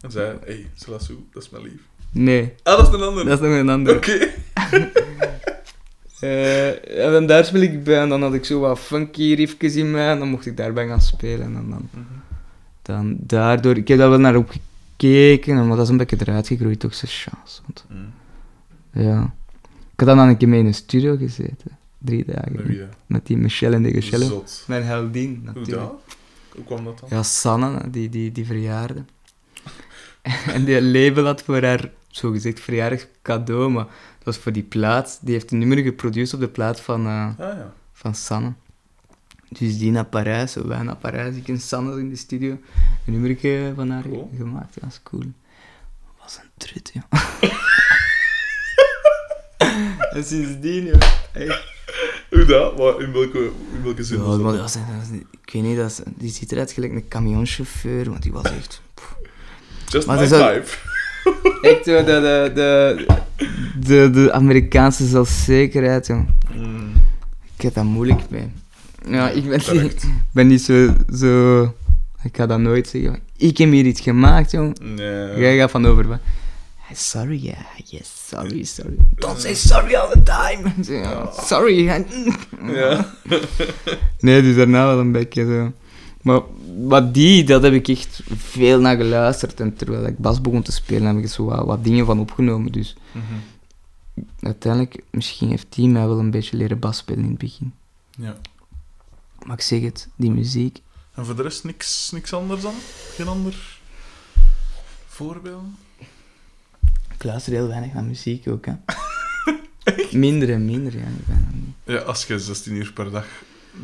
En 0.00 0.10
zei, 0.10 0.26
hé, 0.40 0.52
hey, 0.52 0.70
Selassou, 0.74 1.18
dat 1.32 1.42
is 1.42 1.50
mijn 1.50 1.62
lief. 1.62 1.80
Nee, 2.14 2.52
Ah, 2.62 2.76
dat 2.76 2.88
is 2.88 2.94
een 2.94 3.02
ander. 3.02 3.24
dat 3.24 3.40
is 3.42 3.48
nog 3.48 3.58
een 3.58 3.68
ander. 3.68 3.96
Oké. 3.96 4.18
Eh, 6.20 7.14
en 7.14 7.26
daar 7.26 7.44
speel 7.44 7.60
ik 7.60 7.84
bij 7.84 8.00
en 8.00 8.08
dan 8.08 8.22
had 8.22 8.34
ik 8.34 8.44
zo 8.44 8.60
wat 8.60 8.78
funky 8.78 9.34
riffjes 9.34 9.74
in 9.74 9.90
mij 9.90 10.10
en 10.10 10.18
dan 10.18 10.28
mocht 10.28 10.46
ik 10.46 10.56
daarbij 10.56 10.86
gaan 10.86 11.00
spelen. 11.00 11.56
En 11.56 11.66
dan, 11.70 11.88
dan 12.82 13.16
daardoor, 13.20 13.76
ik 13.76 13.88
heb 13.88 13.98
daar 13.98 14.10
wel 14.10 14.18
naar 14.18 14.36
opgekeken, 14.36 15.66
maar 15.68 15.76
dat 15.76 15.84
is 15.84 15.88
een 15.90 15.96
beetje 15.96 16.16
eruit 16.20 16.46
gegroeid, 16.46 16.80
toch 16.80 16.94
zo'n 16.94 17.08
chance. 17.08 17.60
Want, 17.66 17.84
Mhm. 17.88 19.02
ja. 19.04 19.34
Ik 19.92 20.00
had 20.06 20.06
dan 20.16 20.18
een 20.18 20.36
keer 20.36 20.48
mee 20.48 20.60
in 20.60 20.66
een 20.66 20.74
studio 20.74 21.16
gezeten, 21.16 21.78
drie 21.98 22.24
dagen, 22.24 22.52
Met 22.52 22.66
wie, 22.66 22.78
hè? 22.78 22.86
met 23.06 23.26
die 23.26 23.36
Michelle 23.36 23.76
en 23.76 23.82
de. 23.82 24.00
Zot. 24.00 24.64
Mijn 24.66 24.82
heldin, 24.82 25.34
Hoe 25.34 25.44
natuurlijk. 25.54 25.76
dat? 25.76 26.00
Hoe 26.54 26.64
kwam 26.64 26.84
dat 26.84 26.98
dan? 27.00 27.08
Ja, 27.12 27.22
Sanne, 27.22 27.90
die, 27.90 28.08
die, 28.08 28.32
die 28.32 28.46
verjaarde. 28.46 29.04
en 30.54 30.64
die 30.64 30.82
label 30.82 31.24
had 31.24 31.42
voor 31.42 31.62
haar, 31.62 31.90
zogezegd, 32.16 32.60
verjaardagscadeau, 32.60 33.70
maar 33.70 33.84
dat 33.84 34.24
was 34.24 34.36
voor 34.36 34.52
die 34.52 34.62
plaat. 34.62 35.18
Die 35.22 35.34
heeft 35.34 35.52
een 35.52 35.58
nummer 35.58 35.78
geproduceerd 35.78 36.34
op 36.34 36.40
de 36.40 36.48
plaat 36.48 36.80
van, 36.80 37.06
eh, 37.06 37.26
Ah 37.26 37.34
ja. 37.38 37.72
van 37.92 38.14
Sanne. 38.14 38.52
Dus 39.48 39.78
die 39.78 39.90
naar 39.90 40.04
Parijs, 40.04 40.54
wij 40.54 40.82
naar 40.82 40.96
Parijs, 40.96 41.36
ik 41.36 41.48
en 41.48 41.60
Sanne 41.60 41.98
in 42.00 42.08
de 42.08 42.16
studio, 42.16 42.50
een 43.06 43.20
nummer 43.20 43.74
van 43.74 43.90
haar 43.90 44.02
Cool. 44.02 44.30
gemaakt. 44.36 44.74
Dat 44.74 44.84
was 44.84 45.00
cool. 45.02 45.22
was 46.22 46.38
een 46.42 46.48
trut, 46.56 46.90
ja. 46.94 47.06
en 50.16 50.24
sindsdien, 50.24 50.84
ja, 50.84 50.98
echt. 51.32 51.72
Hoe 52.30 52.44
dat? 52.44 52.78
Maar 52.78 53.00
in 53.00 53.12
welke, 53.12 53.50
in 53.74 53.82
welke 53.82 54.04
zin 54.04 54.18
Ja, 54.18 54.24
was 54.24 54.36
maar 54.38 54.52
dat? 54.52 54.54
dat 54.60 54.62
was, 54.62 54.72
dat 54.72 54.82
was- 55.08 55.18
ik 55.42 55.52
weet 55.52 55.62
niet, 55.62 55.76
dat 55.76 55.90
is, 55.90 56.00
die 56.16 56.30
ziet 56.30 56.52
eruit 56.52 56.72
gelijk 56.72 56.92
een 56.92 57.08
camionchauffeur, 57.08 58.10
want 58.10 58.22
die 58.22 58.32
was 58.32 58.44
echt... 58.44 58.80
Just 59.86 60.06
maar 60.06 60.16
my 60.16 60.22
is 60.22 60.28
type. 60.28 60.64
Echt 61.62 61.84
zo, 61.84 62.04
de, 62.04 62.04
de, 62.04 62.50
de, 62.54 63.06
de, 63.80 64.10
de 64.10 64.32
Amerikaanse 64.32 65.06
zelfzekerheid, 65.06 66.06
joh. 66.06 66.20
Mm. 66.54 66.92
Ik 67.56 67.62
heb 67.62 67.74
dat 67.74 67.84
moeilijk 67.84 68.30
mee. 68.30 68.50
Ja, 69.08 69.30
ik 69.30 69.48
ben 69.48 69.82
niet, 69.82 70.06
ben 70.32 70.46
niet 70.46 70.62
zo, 70.62 70.94
zo... 71.16 71.62
Ik 72.22 72.36
ga 72.36 72.46
dat 72.46 72.58
nooit 72.58 72.88
zeggen. 72.88 73.20
Ik 73.36 73.58
heb 73.58 73.70
hier 73.70 73.84
iets 73.84 74.00
gemaakt, 74.00 74.50
joh. 74.50 74.72
Nee. 74.80 75.38
Jij 75.38 75.56
gaat 75.56 75.70
van 75.70 75.86
over. 75.86 76.20
Sorry, 76.92 77.36
yeah. 77.42 77.58
Yes, 77.84 78.10
sorry, 78.28 78.64
sorry. 78.64 78.96
Don't 79.16 79.40
say 79.40 79.54
sorry 79.54 79.94
all 79.94 80.10
the 80.10 80.22
time. 80.22 80.72
Sorry. 81.32 81.84
Ja. 81.84 82.04
Nee, 84.20 84.42
dus 84.42 84.56
daarna 84.56 84.86
wel 84.86 84.98
een 84.98 85.12
beetje 85.12 85.44
zo. 85.44 85.72
Maar 86.24 86.40
wat 86.86 87.14
die, 87.14 87.44
dat 87.44 87.62
heb 87.62 87.72
ik 87.72 87.88
echt 87.88 88.20
veel 88.36 88.80
naar 88.80 88.96
geluisterd. 88.96 89.60
En 89.60 89.76
terwijl 89.76 90.06
ik 90.06 90.18
bas 90.18 90.40
begon 90.40 90.62
te 90.62 90.72
spelen, 90.72 91.06
heb 91.06 91.16
ik 91.16 91.22
er 91.22 91.28
zo 91.28 91.44
wat, 91.44 91.64
wat 91.66 91.84
dingen 91.84 92.06
van 92.06 92.20
opgenomen. 92.20 92.72
Dus 92.72 92.96
Mhm. 93.12 93.24
uiteindelijk, 94.40 95.02
misschien 95.10 95.48
heeft 95.48 95.66
die 95.68 95.88
mij 95.88 96.06
wel 96.06 96.18
een 96.18 96.30
beetje 96.30 96.56
leren 96.56 96.78
bas 96.78 96.96
spelen 96.96 97.24
in 97.24 97.30
het 97.30 97.38
begin. 97.38 97.72
Ja. 98.18 98.36
Maar 99.46 99.56
ik 99.56 99.62
zeg 99.62 99.80
het, 99.82 100.08
die 100.16 100.30
muziek. 100.30 100.80
En 101.14 101.24
voor 101.26 101.36
de 101.36 101.42
rest 101.42 101.64
niks, 101.64 102.10
niks 102.12 102.32
anders 102.32 102.62
dan? 102.62 102.74
Geen 103.14 103.28
ander 103.28 103.78
voorbeeld? 105.06 105.64
Ik 107.14 107.24
luister 107.24 107.52
heel 107.52 107.68
weinig 107.68 107.92
naar 107.92 108.04
muziek 108.04 108.48
ook, 108.48 108.66
hè. 108.66 108.72
Minder 110.18 110.52
en 110.52 110.64
minder, 110.64 110.92
ja. 110.92 110.98
Ik 111.04 111.26
ben 111.26 111.46
dat 111.50 111.54
niet. 111.54 111.74
Ja, 111.84 112.06
als 112.06 112.24
je 112.26 112.38
16 112.38 112.74
uur 112.74 112.92
per 112.92 113.10
dag 113.10 113.26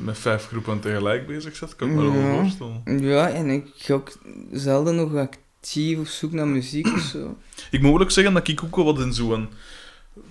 met 0.02 0.18
vijf 0.18 0.46
groepen 0.46 0.80
tegelijk 0.80 1.26
bezig 1.26 1.56
zit, 1.56 1.76
kan 1.76 1.88
ik 1.88 1.94
me 1.94 2.02
wel 2.02 2.12
Ja. 2.20 2.34
voorstellen. 2.40 2.82
Ja, 2.84 3.28
en 3.28 3.48
ik 3.50 3.66
ga 3.76 3.94
ook 3.94 4.12
zelden 4.52 4.94
nog 4.96 5.14
actief 5.16 5.98
op 5.98 6.06
zoek 6.06 6.32
naar 6.32 6.46
muziek 6.46 6.86
of 6.92 7.00
zo. 7.00 7.36
Ik 7.70 7.82
moet 7.82 8.00
ook 8.00 8.10
zeggen 8.10 8.34
dat 8.34 8.48
ik 8.48 8.62
ook 8.64 8.76
wel 8.76 8.84
wat 8.84 8.98
in 9.00 9.12
zo'n 9.12 9.48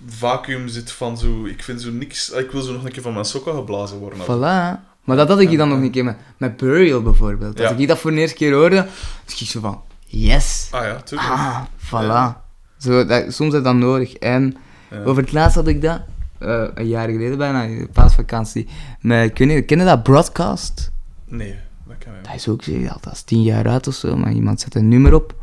vacuüm 0.06 0.68
zit 0.68 0.92
van 0.92 1.18
zo... 1.18 1.44
Ik 1.44 1.62
vind 1.62 1.82
zo 1.82 1.90
niks... 1.90 2.30
Ik 2.30 2.50
wil 2.50 2.62
zo 2.62 2.72
nog 2.72 2.84
een 2.84 2.92
keer 2.92 3.02
van 3.02 3.12
mijn 3.12 3.24
sokken 3.24 3.54
geblazen 3.54 3.98
worden. 3.98 4.18
Voilà. 4.18 4.88
Maar 5.04 5.16
dat 5.16 5.28
had 5.28 5.40
ik 5.40 5.56
dan 5.56 5.68
nog 5.68 5.78
een 5.80 5.90
keer 5.90 6.04
met, 6.04 6.16
met 6.36 6.56
Burial 6.56 7.02
bijvoorbeeld. 7.02 7.60
Als 7.60 7.70
Ja. 7.70 7.76
ik 7.76 7.88
dat 7.88 7.98
voor 7.98 8.10
de 8.10 8.16
eerste 8.16 8.36
keer 8.36 8.52
hoorde, 8.52 8.86
was 9.24 9.40
ik 9.40 9.46
zo 9.46 9.60
van, 9.60 9.82
yes. 10.06 10.68
Ah 10.70 10.84
ja, 10.84 11.00
tuurlijk. 11.00 11.30
Ah, 11.30 11.62
voilà. 11.86 11.90
Ja. 11.90 12.42
Zo, 12.78 13.06
dat, 13.06 13.32
soms 13.32 13.54
is 13.54 13.62
dat 13.62 13.74
nodig. 13.74 14.14
En 14.14 14.56
over 15.04 15.22
het 15.22 15.32
laatst 15.32 15.54
had 15.56 15.66
ik 15.68 15.82
dat, 15.82 16.00
eh, 16.40 16.64
een 16.74 16.88
jaar 16.88 17.08
geleden 17.08 17.38
bijna, 17.38 17.62
in 17.62 17.78
de 17.78 17.88
paasvakantie. 17.88 18.68
Met, 19.00 19.30
ik 19.30 19.38
weet 19.38 19.48
niet, 19.48 19.64
ken 19.64 19.78
je 19.78 19.84
dat 19.84 20.02
Broadcast? 20.02 20.90
Nee, 21.26 21.58
dat 21.86 21.96
kan 21.98 22.12
niet. 22.14 22.24
Dat 22.24 22.34
is 22.34 22.48
ook, 22.48 22.62
zeg, 22.62 22.98
dat 23.00 23.12
is 23.12 23.22
tien 23.22 23.42
jaar 23.42 23.68
uit 23.68 23.86
of 23.86 23.94
zo, 23.94 24.16
maar 24.16 24.32
iemand 24.32 24.60
zet 24.60 24.74
een 24.74 24.88
nummer 24.88 25.14
op. 25.14 25.34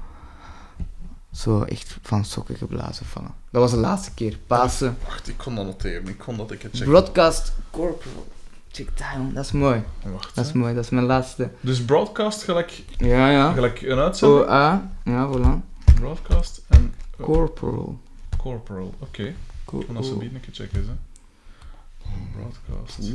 Zo 1.32 1.62
echt 1.64 1.98
van 2.02 2.26
sokken 2.26 2.56
geblazen 2.56 3.06
vallen. 3.06 3.32
Dat 3.52 3.62
was 3.62 3.72
de 3.72 3.78
laatste 3.78 4.12
keer. 4.14 4.38
Pasen. 4.48 4.98
Wacht, 5.06 5.28
ik 5.28 5.38
kon 5.38 5.56
dat 5.56 5.66
noteren. 5.66 6.08
Ik 6.08 6.18
kon 6.18 6.38
dat 6.38 6.52
ik 6.52 6.62
het 6.62 6.72
checken. 6.72 6.90
Broadcast 6.90 7.54
Corporal. 7.72 8.28
Check 8.72 8.98
dat, 8.98 9.08
man. 9.18 9.34
Dat 9.34 9.46
is 9.46 9.52
mooi. 9.52 9.84
Wacht, 10.04 10.36
Dat 10.36 10.46
is 10.46 10.52
hè. 10.52 10.58
mooi. 10.58 10.74
Dat 10.74 10.84
is 10.84 10.90
mijn 10.90 11.06
laatste. 11.06 11.50
Dus 11.62 11.82
broadcast 11.86 12.44
gelijk, 12.44 12.84
Ja, 12.98 13.30
ja. 13.32 13.52
gelijk 13.54 13.82
een 13.82 13.98
uitzending. 13.98 14.42
OA. 14.42 14.90
Ja, 15.04 15.30
voilà. 15.34 15.62
Broadcast 15.96 16.62
en 16.68 16.94
Corporal. 17.22 18.00
corporal. 18.38 18.94
Oké. 19.00 19.24
Ik 19.24 19.36
kan 19.86 19.96
dat 19.96 20.06
zo 20.06 20.18
bieden 20.18 20.36
een 20.36 20.42
keer 20.42 20.54
checken, 20.54 20.86
hè. 20.88 20.94
Broadcast. 22.36 23.12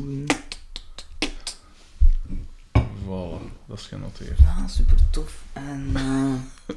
Voilà, 3.05 3.43
dat 3.67 3.79
is 3.79 3.87
genoteerd. 3.87 4.39
Ja, 4.39 4.67
super 4.69 4.97
tof. 5.11 5.43
En 5.53 5.91
eh, 5.95 6.77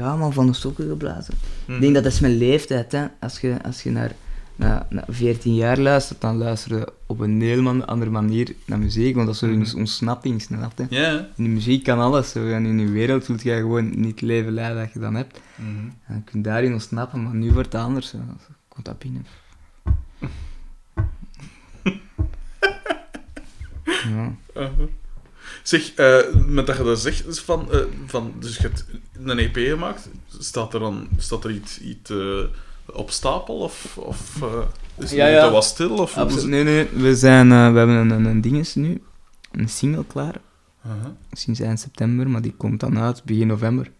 ja, 0.00 0.16
man, 0.16 0.32
van 0.32 0.46
de 0.46 0.52
sokken 0.52 0.88
geblazen. 0.88 1.34
Ik 1.66 1.80
denk 1.80 1.94
dat 1.94 2.02
dat 2.02 2.12
is 2.12 2.20
mijn 2.20 2.36
leeftijd, 2.36 2.92
hè. 2.92 3.06
Als 3.20 3.40
je, 3.40 3.62
als 3.62 3.82
je 3.82 3.90
naar, 3.90 4.12
naar, 4.56 4.86
naar 4.90 5.04
14 5.08 5.54
jaar 5.54 5.78
luistert, 5.78 6.20
dan 6.20 6.36
luister 6.36 6.76
je 6.78 6.92
op 7.06 7.18
een 7.20 7.40
heel 7.40 7.82
andere 7.84 8.10
manier 8.10 8.54
naar 8.66 8.78
muziek, 8.78 9.14
want 9.14 9.26
dat 9.26 9.34
is 9.34 9.40
een 9.40 9.58
Mhm. 9.58 9.76
ontsnapping, 9.78 10.42
snap 10.42 10.78
je? 10.78 10.86
Ja? 10.90 11.28
In 11.36 11.44
de 11.44 11.50
muziek 11.50 11.84
kan 11.84 11.98
alles, 11.98 12.30
zo. 12.30 12.46
en 12.50 12.66
in 12.66 12.78
je 12.78 12.88
wereld 12.90 13.26
wil 13.26 13.36
je 13.42 13.56
gewoon 13.56 14.00
niet 14.00 14.10
het 14.10 14.20
leven 14.20 14.52
leiden 14.52 14.82
dat 14.84 14.92
je 14.92 14.98
dan 14.98 15.14
hebt. 15.14 15.40
Mhm. 15.56 15.68
En 16.06 16.14
je 16.14 16.22
kunt 16.30 16.44
daarin 16.44 16.72
ontsnappen, 16.72 17.22
maar 17.22 17.34
nu 17.34 17.52
wordt 17.52 17.72
het 17.72 17.82
anders. 17.82 18.08
Zo. 18.08 18.18
Komt 18.78 18.86
dat 18.86 18.98
binnen. 18.98 19.26
ja. 24.14 24.34
Uh-huh. 24.56 24.88
Zeg, 25.62 25.94
eh, 25.94 26.34
met 26.46 26.66
dat 26.66 26.76
je 26.76 26.82
dat 26.82 27.00
zegt, 27.00 27.26
is 27.26 27.40
van, 27.40 27.72
eh, 27.72 27.80
van, 28.06 28.34
dus 28.38 28.56
je 28.56 28.62
hebt 28.62 28.84
een 29.12 29.38
EP 29.38 29.54
gemaakt, 29.56 30.08
staat 30.38 30.74
er 30.74 30.80
dan 30.80 31.08
staat 31.16 31.44
er 31.44 31.50
iets, 31.50 31.80
iets 31.80 32.10
eh, 32.10 32.44
op 32.86 33.10
stapel 33.10 33.58
of, 33.58 33.96
of 33.98 34.42
eh, 34.42 34.62
is 34.96 35.10
Ja, 35.10 35.26
het 35.26 35.34
ja. 35.34 35.50
was 35.50 35.68
stil? 35.68 35.90
Of 35.98 36.16
Absoluut. 36.16 36.46
Nee, 36.46 36.64
nee, 36.64 36.88
we, 36.88 37.16
zijn, 37.16 37.52
eh, 37.52 37.72
we 37.72 37.78
hebben 37.78 37.96
een, 37.96 38.10
een, 38.10 38.24
een 38.24 38.40
dinges 38.40 38.74
nu, 38.74 39.02
een 39.52 39.68
single 39.68 40.04
klaar, 40.04 40.34
Uh-huh. 40.86 41.06
sinds 41.32 41.60
eind 41.60 41.80
september, 41.80 42.30
maar 42.30 42.42
die 42.42 42.54
komt 42.54 42.80
dan 42.80 42.98
uit 42.98 43.24
begin 43.24 43.46
november. 43.46 43.90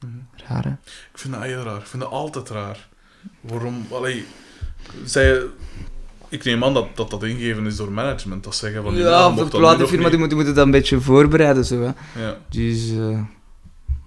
Mhm. 0.00 0.12
Raar, 0.46 0.64
hè? 0.64 0.70
Ik 1.12 1.18
vind 1.18 1.34
dat 1.34 1.42
heel 1.42 1.62
raar. 1.62 1.78
Ik 1.80 1.86
vind 1.86 2.02
dat 2.02 2.12
altijd 2.12 2.48
raar. 2.48 2.88
Waarom? 3.40 3.86
Allee, 3.92 4.24
zij, 5.04 5.40
ik 6.28 6.44
neem 6.44 6.64
aan 6.64 6.74
dat, 6.74 6.86
dat 6.94 7.10
dat 7.10 7.22
ingegeven 7.22 7.66
is 7.66 7.76
door 7.76 7.92
management. 7.92 8.44
Dat 8.44 8.54
zeggen 8.54 8.82
van... 8.82 8.94
Ja, 8.94 9.30
de 9.30 9.44
platenfirma 9.44 9.88
die 9.88 10.10
niet. 10.10 10.18
moeten, 10.18 10.36
moeten 10.36 10.54
dat 10.54 10.64
een 10.64 10.70
beetje 10.70 11.00
voorbereiden, 11.00 11.64
zo, 11.64 11.80
hè. 11.80 12.22
Ja. 12.24 12.36
Dus, 12.48 12.90
eh 12.90 13.18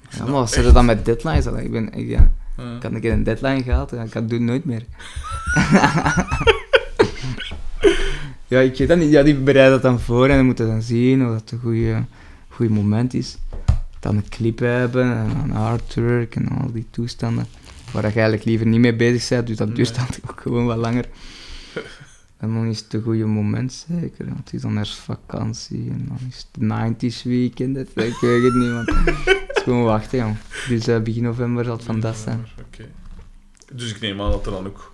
ja, 0.10 0.18
dat 0.18 0.28
maar 0.28 0.40
wat 0.40 0.52
zitten 0.52 0.74
dan 0.74 0.86
met 0.86 1.06
deadlines? 1.06 1.48
Allee, 1.48 1.66
Ik, 1.66 1.72
ben, 1.72 1.94
ik, 1.94 2.08
ja, 2.08 2.32
Ja. 2.58 2.76
ik 2.76 2.84
had 2.84 2.92
een 2.92 3.00
keer 3.02 3.12
een 3.12 3.24
deadline 3.24 3.64
gehaald 3.64 3.92
en 3.92 3.98
ik 4.06 4.14
had 4.14 4.22
het 4.22 4.30
doen 4.30 4.46
nooit 4.46 4.66
meer. 4.66 4.84
ja, 8.48 8.60
ik 8.60 8.78
weet 8.78 8.88
dat 8.88 8.98
niet. 8.98 9.12
Ja, 9.12 9.24
die 9.24 9.36
bereiden 9.36 9.74
dat 9.74 9.82
dan 9.82 10.00
voor 10.00 10.30
en 10.30 10.36
dan 10.36 10.46
moeten 10.46 10.68
dan 10.68 10.82
zien 10.82 11.26
of 11.26 11.32
dat 11.32 11.52
een 11.52 11.60
goede, 11.60 12.04
goede 12.50 12.74
moment 12.74 13.14
is. 13.14 13.38
Dan 14.00 14.16
een 14.16 14.30
clip 14.30 14.60
hebben 14.60 15.04
en 15.18 15.30
een 15.44 15.54
artwork 15.56 16.36
en 16.36 16.48
al 16.48 16.72
die 16.72 16.88
toestanden. 16.92 17.46
Waar 17.96 18.04
je 18.04 18.12
eigenlijk 18.12 18.44
liever 18.46 18.68
niet 18.68 18.80
mee 18.80 18.96
bezig 18.96 19.30
bent, 19.30 19.48
dus 19.48 19.58
dat 19.58 19.76
duurt 19.76 19.96
dan 19.96 20.06
ook 20.30 20.42
gewoon 20.42 20.66
wat 20.66 20.78
langer. 20.78 21.06
En 22.38 22.54
dan 22.54 22.66
is 22.66 22.80
het 22.80 22.94
een 22.94 23.02
goede 23.02 23.26
moment 23.26 23.86
zeker, 23.88 24.26
want 24.26 24.38
het 24.38 24.54
is 24.54 24.62
dan 24.62 24.76
herfstvakantie 24.76 25.90
en 25.90 26.06
dan 26.08 26.18
is 26.30 26.38
het 26.38 26.48
de 27.00 27.10
90s 27.10 27.24
weekend, 27.24 27.76
dat, 27.76 27.88
ik 27.88 28.18
weet 28.22 28.44
het 28.44 28.54
niet, 28.54 28.72
man. 28.72 28.86
Het 28.86 29.52
is 29.54 29.64
gewoon 29.64 29.84
wachten, 29.84 30.20
jong. 30.20 30.36
Dus 30.68 30.88
eh, 30.88 31.00
begin 31.00 31.24
november 31.24 31.66
zal 31.66 31.76
het 31.76 31.84
van 31.84 32.00
dat 32.00 32.16
zijn. 32.16 32.46
Oké. 32.60 32.90
Dus 33.74 33.92
ik 33.92 34.02
neem 34.02 34.22
aan 34.22 34.32
dat 34.32 34.46
er 34.46 34.52
dan 34.52 34.66
ook... 34.66 34.94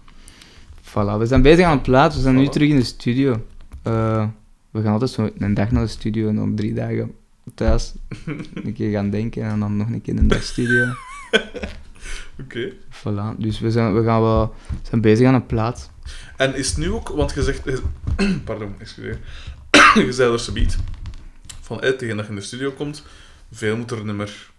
Voilà, 0.81 1.17
we 1.19 1.25
zijn 1.25 1.41
bezig 1.41 1.65
aan 1.65 1.71
het 1.71 1.81
plaats, 1.81 2.15
we 2.15 2.21
zijn 2.21 2.35
nu 2.35 2.47
terug 2.47 2.69
in 2.69 2.75
de 2.75 2.83
studio. 2.83 3.45
Eh, 3.81 4.27
we 4.71 4.81
gaan 4.81 4.93
altijd 4.93 5.11
zo 5.11 5.29
een 5.37 5.53
dag 5.53 5.71
naar 5.71 5.83
de 5.83 5.89
studio 5.89 6.27
en 6.27 6.35
dan 6.35 6.55
drie 6.55 6.73
dagen 6.73 7.11
thuis 7.55 7.93
een 8.63 8.73
keer 8.73 8.91
gaan 8.91 9.09
denken 9.09 9.43
en 9.43 9.59
dan 9.59 9.77
nog 9.77 9.87
een 9.87 10.01
keer 10.01 10.15
in 10.15 10.27
de 10.27 10.41
studio. 10.41 10.85
Oké. 12.43 12.71
Voilà, 12.89 13.37
dus 13.37 13.59
we 13.59 13.71
zijn, 13.71 13.93
we 13.93 14.03
gaan 14.03 14.21
wel, 14.21 14.55
we 14.69 14.87
zijn 14.89 15.01
bezig 15.01 15.27
aan 15.27 15.33
een 15.33 15.45
plaats. 15.45 15.89
En 16.37 16.55
is 16.55 16.67
het 16.67 16.77
nu 16.77 16.91
ook... 16.91 17.09
Want 17.09 17.33
je 17.33 17.43
zegt... 17.43 17.61
Pardon, 18.45 18.75
excuseer. 18.79 19.19
je 20.05 20.11
zei 20.11 20.31
er 20.33 20.39
zoiets 20.39 20.75
van 21.61 21.81
eh, 21.81 21.91
tegen 21.91 22.15
dat 22.17 22.25
je 22.25 22.31
in 22.31 22.37
de 22.37 22.45
studio 22.45 22.71
komt, 22.71 23.03
veel 23.51 23.77
moet 23.77 23.91
er 23.91 24.05
niet 24.05 24.15
meer 24.15 24.49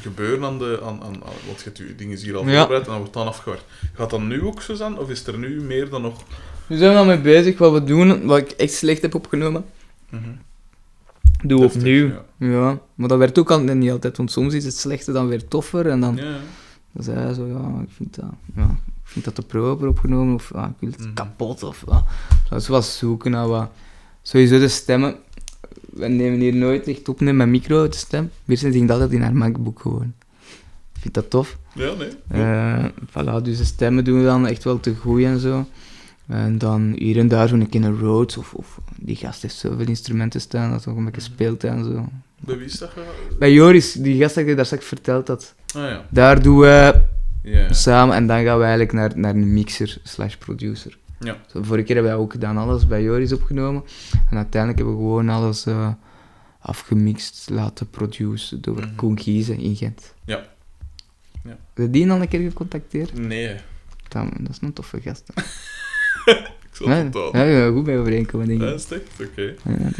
gebeuren 0.00 0.44
aan 0.44 0.58
de... 0.58 0.78
Aan, 0.82 1.02
aan, 1.02 1.14
aan- 1.14 1.20
want 1.46 1.58
je 1.58 1.64
hebt 1.64 1.78
je 1.78 1.94
dingen 1.94 2.18
hier 2.18 2.36
al 2.36 2.48
Ja. 2.48 2.58
voorbereid 2.58 2.84
en 2.84 2.90
dan 2.90 2.98
wordt 2.98 3.14
dan 3.14 3.26
afgewerkt. 3.26 3.64
Gaat 3.94 4.10
dat 4.10 4.20
nu 4.22 4.42
ook 4.42 4.62
zo 4.62 4.74
zijn? 4.74 4.98
Of 4.98 5.10
is 5.10 5.26
er 5.26 5.38
nu 5.38 5.60
meer 5.60 5.88
dan 5.90 6.02
nog... 6.02 6.22
We 6.66 6.76
zijn 6.76 6.96
al 6.96 7.04
mee 7.04 7.20
bezig, 7.20 7.58
wat 7.58 7.72
we 7.72 7.84
doen, 7.84 8.26
wat 8.26 8.38
ik 8.38 8.50
echt 8.50 8.72
slecht 8.72 9.02
heb 9.02 9.14
opgenomen. 9.14 9.64
Doe 11.44 11.60
Deftig, 11.60 11.80
opnieuw. 11.80 12.06
ja. 12.08 12.24
Ja. 12.48 12.78
maar 12.94 13.08
dat 13.08 13.18
werd 13.18 13.38
ook 13.38 13.50
al, 13.50 13.60
niet 13.60 13.90
altijd, 13.90 14.16
want 14.16 14.30
soms 14.30 14.54
is 14.54 14.64
het 14.64 14.76
slechte 14.76 15.12
dan 15.12 15.28
weer 15.28 15.48
toffer 15.48 15.86
en 15.86 16.00
dan, 16.00 16.16
ja. 16.16 16.36
Dan 16.92 17.04
zei 17.04 17.18
hij 17.18 17.34
zo, 17.34 17.46
ja, 17.46 17.80
ik 17.82 17.88
vind 17.96 18.14
dat, 18.14 18.30
ja, 18.56 18.70
ik 18.86 19.08
vind 19.08 19.24
dat 19.24 19.34
te 19.34 19.42
proper 19.42 19.88
opgenomen 19.88 20.34
of 20.34 20.50
ja, 20.54 20.66
ik 20.66 20.74
wil 20.78 20.90
het 20.90 21.00
Mhm. 21.00 21.12
kapot 21.14 21.62
of 21.62 21.84
ja. 21.86 22.04
Dat 22.48 22.66
wat 22.66 22.84
zoeken 22.84 23.30
naar 23.30 23.48
wat. 23.48 23.70
Sowieso 24.22 24.58
de 24.58 24.68
stemmen. 24.68 25.14
We 25.92 26.06
nemen 26.08 26.40
hier 26.40 26.54
nooit 26.54 26.88
echt 26.88 27.08
op 27.08 27.20
met 27.20 27.34
mijn 27.34 27.50
micro, 27.50 27.88
de 27.88 27.96
stem. 27.96 28.30
Mirsen 28.44 28.72
zingt 28.72 28.90
altijd 28.90 29.12
in 29.12 29.22
haar 29.22 29.34
MacBook 29.36 29.80
gewoon. 29.80 30.12
Ik 30.94 31.00
vind 31.00 31.14
dat 31.14 31.30
tof. 31.30 31.58
Ja, 31.74 31.92
nee. 31.94 32.08
Eh 32.28 32.84
voilà, 33.08 33.42
dus 33.42 33.58
de 33.58 33.64
stemmen 33.64 34.04
doen 34.04 34.18
we 34.18 34.24
dan 34.24 34.46
echt 34.46 34.64
wel 34.64 34.80
te 34.80 34.94
goed 34.94 35.22
en 35.22 35.38
zo. 35.40 35.66
En 36.26 36.58
dan 36.58 36.92
hier 36.98 37.18
en 37.18 37.28
daar 37.28 37.48
zo'n 37.48 37.68
keer 37.68 37.84
een 37.84 37.98
Rhodes 37.98 38.36
of, 38.36 38.54
of 38.54 38.80
die 38.98 39.16
gast 39.16 39.42
heeft 39.42 39.54
zoveel 39.54 39.86
instrumenten 39.86 40.40
staan 40.40 40.70
dat 40.70 40.86
ook 40.86 40.96
een 40.96 41.04
beetje 41.04 41.20
speelt 41.20 41.64
en 41.64 41.84
zo. 41.84 42.08
Bij 42.44 42.56
wie 42.56 42.66
is 42.66 42.78
dat? 42.78 42.90
Bij 43.38 43.52
Joris, 43.52 43.92
die 43.92 44.20
gast 44.20 44.34
dat 44.34 44.46
ik 44.46 44.56
daar 44.56 44.66
straks 44.66 44.84
verteld 44.86 45.28
had, 45.28 45.54
Ah 45.74 45.82
ja. 45.82 46.06
daar 46.10 46.42
doen 46.42 46.58
we 46.58 47.00
samen 47.70 48.14
en 48.16 48.26
dan 48.26 48.44
gaan 48.44 48.56
we 48.56 48.62
eigenlijk 48.62 48.92
naar, 48.92 49.12
naar 49.14 49.34
een 49.34 49.52
mixer 49.52 49.98
slash 50.02 50.34
producer. 50.36 50.98
Ja. 51.20 51.36
Zo, 51.52 51.62
vorige 51.62 51.84
keer 51.84 51.94
hebben 51.94 52.12
wij 52.12 52.22
ook 52.22 52.32
gedaan 52.32 52.56
alles 52.56 52.86
bij 52.86 53.02
Joris 53.02 53.32
opgenomen 53.32 53.82
en 54.30 54.36
uiteindelijk 54.36 54.80
hebben 54.82 54.96
we 54.96 55.02
gewoon 55.02 55.28
alles 55.28 55.66
eh, 55.66 55.88
afgemixt, 56.60 57.50
laten 57.50 57.90
produceren 57.90 58.60
door. 58.62 58.88
Koen 58.96 59.18
Giezen 59.20 59.58
in 59.58 59.76
Gent. 59.76 60.14
Ja. 60.24 60.46
Ja. 61.44 61.50
Heb 61.50 61.58
je 61.84 61.90
die 61.90 62.10
al 62.10 62.20
een 62.20 62.28
keer 62.28 62.40
gecontacteerd? 62.40 63.18
Nee, 63.18 63.56
Dan, 64.08 64.30
dat 64.40 64.50
is 64.50 64.58
een 64.60 64.72
toffe 64.72 65.00
gast. 65.00 65.28
ik 66.24 66.48
zal 66.72 66.88
het 66.88 67.14
ja, 67.32 67.68
goed 67.70 67.84
bij 67.84 67.98
overeenkomen, 67.98 68.46
denk 68.48 68.60
Ja, 68.60 68.68
ik. 68.68 68.74
is 68.74 68.82
het 68.88 68.92
echt? 68.92 69.28
Oké. 69.30 69.54
Ja, 69.64 69.90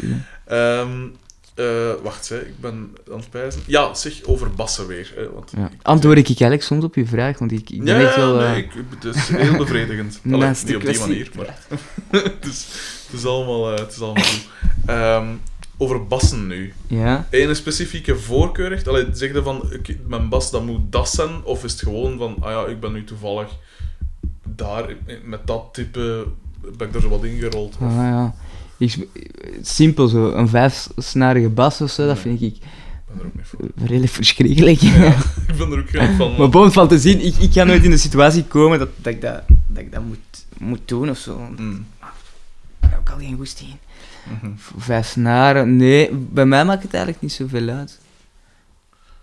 eh, 1.55 1.65
wacht, 2.03 2.29
hè. 2.29 2.39
ik 2.39 2.59
ben 2.59 2.95
aan 3.11 3.17
het 3.17 3.29
pijzen. 3.29 3.61
Ja, 3.65 3.93
zeg 3.93 4.23
over 4.23 4.51
bassen 4.51 4.87
weer. 4.87 5.13
Hè, 5.15 5.31
want 5.31 5.51
Ja. 5.57 5.65
ik- 5.65 5.79
Antwoord 5.81 6.17
ik 6.17 6.25
eigenlijk 6.27 6.63
soms 6.63 6.83
op 6.83 6.95
je 6.95 7.05
vraag, 7.05 7.39
want 7.39 7.51
ik, 7.51 7.69
ik 7.69 7.83
ben 7.83 7.99
Ja, 7.99 8.07
echt 8.07 8.15
wel... 8.15 8.35
nee, 8.35 8.45
eh, 8.47 8.57
ik, 8.57 8.71
het 8.99 9.15
is 9.15 9.27
heel 9.27 9.57
bevredigend. 9.57 10.19
Allee, 10.25 10.37
Naast 10.39 10.61
de 10.67 10.73
niet 10.73 10.75
op 10.75 10.89
die 10.93 10.99
manier, 10.99 11.31
maar 11.37 11.57
het, 12.21 12.45
is, 12.45 12.67
het, 13.07 13.19
is 13.19 13.25
allemaal, 13.25 13.73
eh, 13.73 13.79
het 13.79 13.91
is 13.91 13.99
allemaal 14.01 14.23
goed. 14.23 14.47
Ehm, 14.85 15.27
over 15.77 16.07
bassen 16.07 16.47
nu. 16.47 16.73
ja. 16.87 17.27
Eén 17.29 17.55
specifieke 17.55 18.15
voorkeur 18.17 18.71
echt? 18.71 18.87
Allee, 18.87 19.05
zeg 19.13 19.33
je 19.33 19.43
van, 19.43 19.69
mijn 20.07 20.29
bas, 20.29 20.51
dat 20.51 20.65
moet 20.65 20.91
dat 20.91 21.09
zijn? 21.09 21.43
Of 21.43 21.63
is 21.63 21.71
het 21.71 21.81
gewoon 21.81 22.17
van, 22.17 22.35
ah 22.39 22.51
ja, 22.51 22.65
ik 22.71 22.79
ben 22.79 22.91
nu 22.93 23.03
toevallig 23.03 23.47
daar, 24.43 24.95
met 25.23 25.47
dat 25.47 25.69
type, 25.71 26.25
ben 26.77 26.87
ik 26.87 26.95
er 26.95 27.01
zo 27.01 27.09
wat 27.09 27.23
ingerold? 27.23 27.75
Ah, 27.81 27.91
ja. 27.95 28.35
Simpel 29.61 30.07
zo, 30.07 30.31
een 30.31 30.47
vijfsnarige 30.47 31.49
bas 31.49 31.81
of 31.81 31.91
zo, 31.91 32.07
dat 32.07 32.19
vind 32.19 32.41
ik 32.41 32.55
Ik 32.55 32.61
ben 33.07 33.19
er 33.19 33.25
ook 33.25 33.35
niet 33.35 33.45
voor. 33.45 33.59
redelijk 33.87 34.11
verschrikkelijk. 34.11 34.81
Ik 35.53 35.57
ben 35.57 35.71
er 35.71 35.79
ook 35.79 35.89
geen 35.89 36.15
van. 36.15 36.35
maar 36.37 36.49
bon, 36.49 36.71
van 36.71 36.87
te 36.87 36.99
zien, 36.99 37.25
ik, 37.25 37.35
ik 37.35 37.53
ga 37.53 37.63
nooit 37.63 37.83
in 37.83 37.89
de 37.89 37.97
situatie 37.97 38.43
komen 38.43 38.79
dat, 38.79 38.89
dat, 38.95 39.13
ik, 39.13 39.21
dat, 39.21 39.41
dat 39.67 39.83
ik 39.83 39.91
dat 39.91 40.03
moet, 40.03 40.45
moet 40.57 40.81
doen 40.85 41.09
of 41.09 41.17
zo. 41.17 41.39
Mm. 41.57 41.85
Daar 42.79 42.91
heb 42.91 42.99
ik 42.99 43.09
al 43.09 43.17
geen 43.17 43.35
goesting 43.35 43.69
in. 43.69 43.77
Voor 44.55 44.81
Vijf 44.81 45.07
snaren, 45.07 45.75
nee, 45.75 46.13
bij 46.13 46.45
mij 46.45 46.65
maakt 46.65 46.83
het 46.83 46.93
eigenlijk 46.93 47.23
niet 47.23 47.33
zoveel 47.33 47.69
uit. 47.69 47.99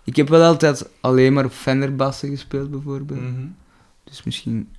Ik 0.03 0.15
heb 0.15 0.29
wel 0.29 0.43
altijd 0.43 0.85
alleen 0.99 1.33
maar 1.33 1.45
op 1.45 1.51
Fender 1.51 1.95
bassen 1.95 2.29
gespeeld, 2.29 2.71
bijvoorbeeld. 2.71 3.21
Mhm. 3.21 3.45
Dus 4.03 4.23
misschien, 4.23 4.69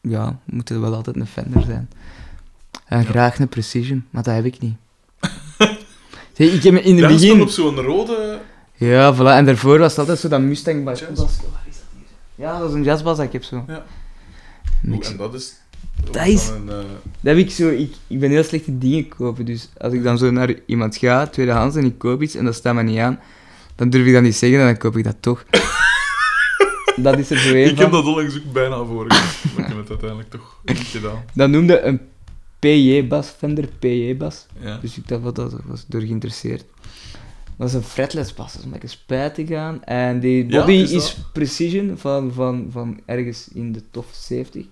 ja, 0.00 0.38
moet 0.44 0.68
het 0.68 0.78
wel 0.78 0.94
altijd 0.94 1.16
een 1.16 1.26
Fender 1.26 1.62
zijn. 1.62 1.88
En 2.92 3.04
graag 3.04 3.38
een 3.38 3.48
Precision, 3.48 4.04
maar 4.10 4.22
dat 4.22 4.34
heb 4.34 4.44
ik 4.44 4.58
niet. 4.58 4.74
Zeg, 6.36 6.52
ik 6.52 6.62
heb 6.62 6.74
in 6.74 6.98
het 6.98 7.12
begin... 7.12 7.40
op 7.40 7.48
zo'n 7.48 7.76
rode... 7.80 8.38
Ja, 8.74 9.14
voilà, 9.14 9.36
en 9.36 9.44
daarvoor 9.44 9.78
was 9.78 9.90
het 9.90 9.98
altijd 9.98 10.18
zo 10.18 10.28
dat 10.28 10.40
Mustang. 10.40 10.84
Jazz. 10.84 11.00
Waar 11.00 11.18
is 11.68 11.76
dat 11.76 11.86
hier? 11.96 12.04
Ja, 12.46 12.58
dat 12.58 12.68
is 12.68 12.74
een 12.74 12.82
jazzbas 12.82 13.16
dat 13.16 13.26
ik 13.26 13.32
heb 13.32 13.44
zo. 13.44 13.64
Ja. 13.68 13.84
En 14.82 15.16
dat 15.16 15.34
is... 15.34 15.54
Dat 16.10 16.26
is- 16.26 16.48
Een, 16.48 16.68
eh, 16.68 16.74
Dat 16.74 16.84
heb 17.20 17.36
ik 17.36 17.50
zo, 17.50 17.68
ik, 17.68 17.94
ik 18.06 18.20
ben 18.20 18.30
heel 18.30 18.44
slecht 18.44 18.66
in 18.66 18.78
dingen 18.78 19.08
kopen, 19.08 19.44
dus 19.44 19.68
als 19.78 19.92
ik 19.92 20.02
dan 20.02 20.18
zo 20.18 20.30
naar 20.30 20.54
iemand 20.66 20.96
ga, 20.96 21.26
tweedehands, 21.26 21.76
en 21.76 21.84
ik 21.84 21.98
koop 21.98 22.22
iets 22.22 22.34
en 22.34 22.44
dat 22.44 22.54
staat 22.54 22.74
me 22.74 22.82
niet 22.82 22.98
aan, 22.98 23.20
dan 23.74 23.90
durf 23.90 24.06
ik 24.06 24.12
dat 24.12 24.22
niet 24.22 24.36
zeggen 24.36 24.58
en 24.58 24.64
dan 24.64 24.76
koop 24.76 24.96
ik 24.96 25.04
dat 25.04 25.16
toch. 25.20 25.44
dat 26.96 27.18
is 27.18 27.30
er 27.30 27.38
zo 27.38 27.54
ik 27.54 27.78
heb 27.78 27.90
dat 27.90 28.04
onlangs 28.04 28.36
ook 28.36 28.52
bijna 28.52 28.84
voor 28.84 29.06
maar 29.06 29.16
ik 29.56 29.66
heb 29.66 29.76
het 29.76 29.88
uiteindelijk 29.88 30.30
toch 30.30 30.60
niet 30.64 30.78
gedaan. 30.78 31.24
Dat 31.34 31.50
noemde 31.50 31.80
een 31.80 32.00
PJ-bas, 32.62 33.28
Fender 33.28 33.68
PJ-bas. 33.78 34.46
Ja. 34.60 34.78
Dus 34.80 34.96
ik 34.96 35.08
dacht, 35.08 35.22
wat 35.22 35.34
dat 35.36 35.54
was 35.64 35.84
door 35.86 36.00
geïnteresseerd. 36.00 36.64
Dat 37.56 37.68
is 37.68 37.74
een 37.74 37.82
fretless 37.82 38.34
bas, 38.34 38.50
dat 38.52 38.58
is 38.60 38.64
om 38.64 38.70
lekker 38.70 38.88
spijt 38.88 39.34
te 39.34 39.46
gaan. 39.46 39.84
En 39.84 40.20
die 40.20 40.46
Ja, 40.48 40.60
body 40.60 40.72
is 40.72 41.16
precision 41.32 41.98
van, 41.98 42.32
van, 42.32 42.68
van 42.70 43.00
ergens 43.06 43.48
in 43.54 43.72
de 43.72 43.82
top 43.90 44.06
70. 44.12 44.64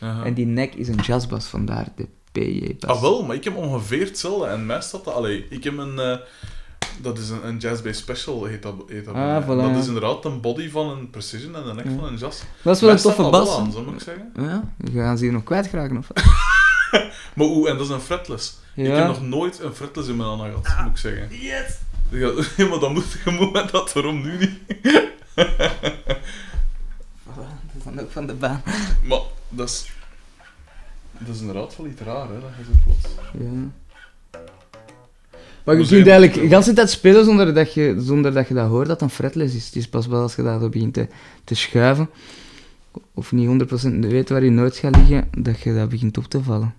Aha. 0.00 0.24
En 0.24 0.34
die 0.34 0.46
nek 0.46 0.74
is 0.74 0.88
een 0.88 0.94
jazzbas, 1.02 1.46
vandaar 1.46 1.88
de 1.96 2.06
PJ-bas. 2.32 2.90
Ah, 2.96 3.00
wel, 3.00 3.24
maar 3.24 3.36
ik 3.36 3.44
heb 3.44 3.56
ongeveer 3.56 4.04
hetzelfde. 4.06 4.46
En 4.46 4.66
mij 4.66 4.80
staat 4.80 5.04
dat... 5.04 5.14
Allee, 5.14 5.46
ik 5.50 5.64
heb 5.64 5.78
een... 5.78 5.98
eh, 5.98 6.16
dat 7.02 7.18
is 7.18 7.28
een, 7.30 7.46
een 7.46 7.56
Jazz 7.58 7.82
Bass 7.82 8.00
Special, 8.00 8.44
heet 8.44 8.62
dat, 8.62 8.74
heet 8.86 9.04
dat 9.04 9.14
Ah, 9.14 9.44
voilà, 9.44 9.46
Dat 9.72 9.76
is 9.76 9.86
inderdaad 9.86 10.24
een 10.24 10.40
body 10.40 10.68
van 10.70 10.88
een 10.90 11.10
Precision 11.10 11.54
en 11.56 11.66
een 11.68 11.76
nek 11.76 11.84
Ja. 11.84 11.90
van 11.98 12.04
een 12.04 12.16
Jazz. 12.16 12.42
Dat 12.62 12.74
is 12.74 12.80
wel 12.80 12.90
Mij 12.90 12.98
een 12.98 13.04
toffe 13.04 13.30
bas. 13.30 13.56
aan, 13.56 13.66
hè? 13.66 13.72
zo 13.72 13.82
moet 13.84 13.94
ik 13.94 14.00
zeggen. 14.00 14.32
Ja, 14.36 14.72
we 14.76 14.90
gaan 14.90 15.18
ze 15.18 15.24
hier 15.24 15.32
nog 15.32 15.42
kwijtraken 15.42 15.96
of 15.96 16.08
wat? 16.08 16.24
Maar 17.34 17.46
oeh, 17.46 17.70
en 17.70 17.76
dat 17.76 17.86
is 17.86 17.92
een 17.92 18.00
fretless. 18.00 18.58
Ik 18.74 18.86
heb 18.86 19.06
nog 19.06 19.22
nooit 19.22 19.60
een 19.60 19.74
fretless 19.74 20.08
in 20.08 20.16
mijn 20.16 20.28
handen 20.28 20.64
gehad, 20.64 20.84
moet 20.84 20.90
ik 20.92 20.98
zeggen. 20.98 21.28
Yes! 21.30 21.78
Ja, 22.10 22.32
ja, 22.56 22.68
maar 22.68 22.78
dan 22.78 22.92
moet 22.92 23.16
je 23.24 23.30
moet 23.30 23.52
met 23.52 23.70
dat 23.70 23.92
waarom 23.92 24.22
nu 24.22 24.38
niet. 24.38 24.58
Voilà, 27.28 27.50
dat 27.62 27.76
is 27.76 27.84
dan 27.84 28.00
ook 28.00 28.10
van 28.10 28.26
de 28.26 28.34
baan. 28.34 28.62
Maar 29.02 29.20
dat 29.48 29.68
is... 29.68 29.90
Dat 31.18 31.34
is 31.34 31.40
inderdaad 31.40 31.76
wel 31.76 31.86
iets 31.86 32.00
raar, 32.00 32.28
hè, 32.28 32.40
dat 32.40 32.50
je 32.58 32.64
zo 32.64 32.70
plots... 32.84 33.14
Ja. 33.32 33.70
Maar 35.64 35.76
je 35.76 35.86
kunt 35.86 36.06
eigenlijk 36.06 36.50
de 36.50 36.56
hele 36.56 36.72
tijd 36.72 36.90
spelen 36.90 37.24
zonder 37.24 37.54
dat 37.54 37.74
je, 37.74 37.96
zonder 37.98 38.32
dat 38.32 38.48
je 38.48 38.54
dat 38.54 38.68
hoort 38.68 38.86
dat 38.86 39.02
een 39.02 39.10
fretless 39.10 39.54
is. 39.54 39.66
Het 39.66 39.76
is 39.76 39.88
pas 39.88 40.06
wel 40.06 40.22
als 40.22 40.34
je 40.34 40.42
dat 40.42 40.70
begint 40.70 40.94
te, 40.94 41.08
te 41.44 41.54
schuiven, 41.54 42.10
of 43.14 43.32
niet 43.32 43.68
100% 43.84 43.98
weet 43.98 44.28
waar 44.28 44.44
je 44.44 44.50
noot 44.50 44.76
gaat 44.76 44.96
liggen, 44.96 45.28
dat 45.38 45.60
je 45.60 45.74
dat 45.74 45.88
begint 45.88 46.18
op 46.18 46.24
te 46.24 46.42
vallen. 46.42 46.74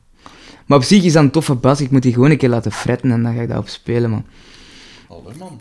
Maar 0.65 0.77
op 0.77 0.83
zich 0.83 1.03
is 1.03 1.13
dat 1.13 1.23
een 1.23 1.31
toffe 1.31 1.55
bas, 1.55 1.81
ik 1.81 1.91
moet 1.91 2.01
die 2.01 2.13
gewoon 2.13 2.31
een 2.31 2.37
keer 2.37 2.49
laten 2.49 2.71
fretten 2.71 3.11
en 3.11 3.23
dan 3.23 3.35
ga 3.35 3.41
ik 3.41 3.47
daarop 3.47 3.67
spelen, 3.67 4.09
man. 4.09 4.25
Allee, 5.07 5.37
man. 5.37 5.59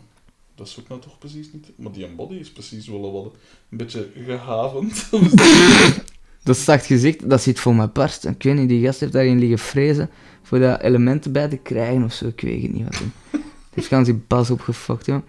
Dat 0.55 0.67
is 0.67 0.77
ook 0.81 0.89
nou 0.89 1.01
toch 1.01 1.19
precies 1.19 1.53
niet... 1.53 1.71
Maar 1.77 1.93
die 1.93 2.07
body 2.07 2.35
is 2.35 2.51
precies 2.51 2.89
wel 2.89 3.13
wat 3.13 3.33
een 3.71 3.79
beetje 3.79 4.11
gehavend. 4.27 5.09
Dat 6.43 6.57
is 6.57 6.65
zacht 6.65 6.87
gezegd, 6.87 7.31
dat 7.31 7.43
zit 7.43 7.61
vol 7.61 7.73
met 7.73 7.93
barst. 7.93 8.25
Ik 8.25 8.43
weet 8.43 8.55
niet, 8.55 8.69
die 8.69 8.85
gast 8.85 9.01
heeft 9.01 9.13
daarin 9.13 9.39
liggen 9.39 9.59
frezen 9.59 10.11
voor 10.43 10.59
daar 10.59 10.81
elementen 10.81 11.33
bij 11.33 11.49
te 11.49 11.57
krijgen 11.57 12.05
of 12.05 12.13
zo, 12.13 12.27
ik 12.27 12.41
weet 12.41 12.63
het 12.63 12.73
niet 12.73 12.85
wat. 12.85 12.95
Het 13.31 13.41
heeft 13.75 13.87
gaan 13.87 14.05
zijn 14.05 14.25
bas 14.27 14.51
opgefokt, 14.51 15.07
ja. 15.07 15.23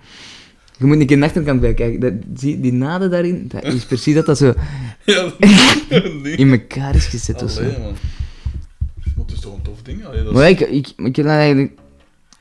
Je 0.77 0.85
moet 0.85 0.99
een 0.99 1.05
keer 1.05 1.19
de 1.19 1.25
achterkant 1.25 1.61
bij 1.61 1.73
kijken. 1.73 1.99
Dat, 1.99 2.13
zie, 2.39 2.59
die 2.59 2.73
naden 2.73 3.09
daarin, 3.09 3.47
dat 3.47 3.63
is 3.63 3.85
precies 3.85 4.15
dat 4.15 4.25
dat 4.25 4.37
zo 4.37 4.53
ja, 5.05 5.31
in 6.43 6.51
elkaar 6.51 6.95
is 6.95 7.05
gezet 7.05 7.43
of 7.43 7.51
zo. 7.51 7.61
Allee, 7.61 7.79
man. 7.79 7.95
Maar 9.19 9.27
het 9.27 9.35
is 9.35 9.41
toch 9.41 9.53
een 9.55 9.61
tof 9.61 9.81
ding? 9.81 10.05
Allee, 10.05 10.23
dat 10.23 10.27
is... 10.31 10.37
Maar 10.37 10.49
ik, 10.49 10.59
ik, 10.59 10.93
ik 10.97 11.15
heb 11.15 11.25
daar 11.25 11.37
eigenlijk 11.39 11.79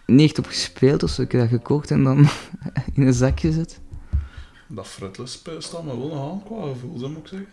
niet 0.06 0.28
echt 0.28 0.38
op 0.38 0.46
gespeeld 0.46 1.02
of 1.02 1.10
zo. 1.10 1.22
Ik 1.22 1.32
heb 1.32 1.40
dat 1.40 1.50
gekocht 1.50 1.90
en 1.90 2.04
dan 2.04 2.18
in 2.94 3.06
een 3.06 3.12
zak 3.12 3.40
gezet. 3.40 3.80
Dat 4.66 4.86
fretless 4.86 5.42
staat 5.58 5.84
me 5.84 5.98
wel 5.98 6.08
nog 6.08 6.30
aan 6.30 6.42
qua 6.44 6.68
gevoel, 6.72 6.98
zo 6.98 7.08
moet 7.08 7.18
ik 7.18 7.26
zeggen. 7.26 7.48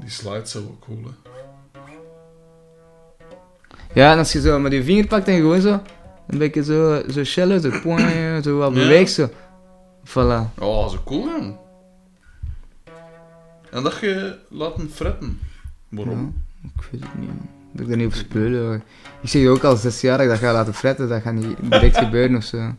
Die 0.00 0.10
slides 0.10 0.50
zijn 0.50 0.64
wel 0.64 0.76
cool, 0.80 0.98
hè. 1.04 1.30
Ja, 3.94 4.12
en 4.12 4.18
als 4.18 4.32
je 4.32 4.40
zo 4.40 4.58
met 4.58 4.72
je 4.72 4.82
vinger 4.84 5.06
pakt 5.06 5.28
en 5.28 5.36
gewoon 5.36 5.60
zo, 5.60 5.80
een 6.26 6.38
beetje 6.38 6.64
zo, 6.64 7.02
zo 7.10 7.24
shellen, 7.24 7.60
zo, 7.60 7.70
poing, 7.82 8.44
zo 8.44 8.56
wat 8.58 8.74
Ja. 8.74 8.78
beweegt 8.80 9.12
zo. 9.12 9.28
Voilà. 10.04 10.58
Oh, 10.58 10.88
zo 10.88 10.98
cool, 11.04 11.24
man. 11.24 11.58
En 13.70 13.82
dat 13.82 13.98
je 14.00 14.38
laten 14.48 14.90
fretten. 14.94 15.38
Waarom? 15.88 16.42
Ja, 16.62 16.68
ik 16.76 16.82
weet 16.90 17.00
het 17.00 17.18
niet. 17.18 17.28
man. 17.28 17.48
Dat 17.72 17.80
ik 17.82 17.88
daar 17.88 17.96
niet 17.96 18.06
op 18.06 18.12
spelen. 18.14 18.60
hoor. 18.66 18.80
Ik 19.22 19.28
zeg 19.28 19.42
je 19.42 19.48
ook 19.48 19.64
al 19.64 19.76
zes 19.76 20.00
jaar 20.00 20.16
dat 20.16 20.26
ik 20.26 20.32
dat 20.32 20.40
ga 20.40 20.52
laten 20.52 20.74
fretten, 20.74 21.08
dat 21.08 21.22
gaat 21.22 21.34
niet 21.34 21.56
direct 21.62 21.96
gebeuren 22.04 22.36
of 22.36 22.44
zo. 22.44 22.74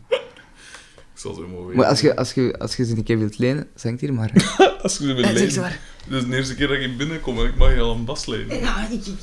Ik 1.14 1.28
zal 1.28 1.34
zo 1.34 1.48
mooi 1.48 1.76
Maar 1.76 1.86
als 1.86 2.00
je, 2.00 2.16
als 2.16 2.32
je, 2.32 2.58
als 2.58 2.76
je 2.76 2.84
ze 2.84 2.96
een 2.96 3.02
keer 3.02 3.18
wilt 3.18 3.38
lenen, 3.38 3.68
zeg 3.74 4.00
hier 4.00 4.12
maar. 4.14 4.30
Als 4.82 4.96
je 4.98 5.04
ze 5.06 5.14
wil 5.14 5.24
Ja, 5.24 5.36
zeg 5.36 5.54
lenen. 5.54 5.72
Dit 6.08 6.22
is 6.22 6.28
de 6.28 6.36
eerste 6.36 6.54
keer 6.54 6.68
dat 6.68 6.76
ik 6.78 6.96
binnenkom 6.96 7.38
en 7.38 7.44
ik 7.46 7.56
mag 7.56 7.74
je 7.74 7.80
al 7.80 7.94
een 7.94 8.04
bas 8.04 8.26
lenen. 8.26 8.58
Ja, 8.60 8.84
ik, 8.88 8.90
ik, 8.92 9.06
ik- 9.06 9.16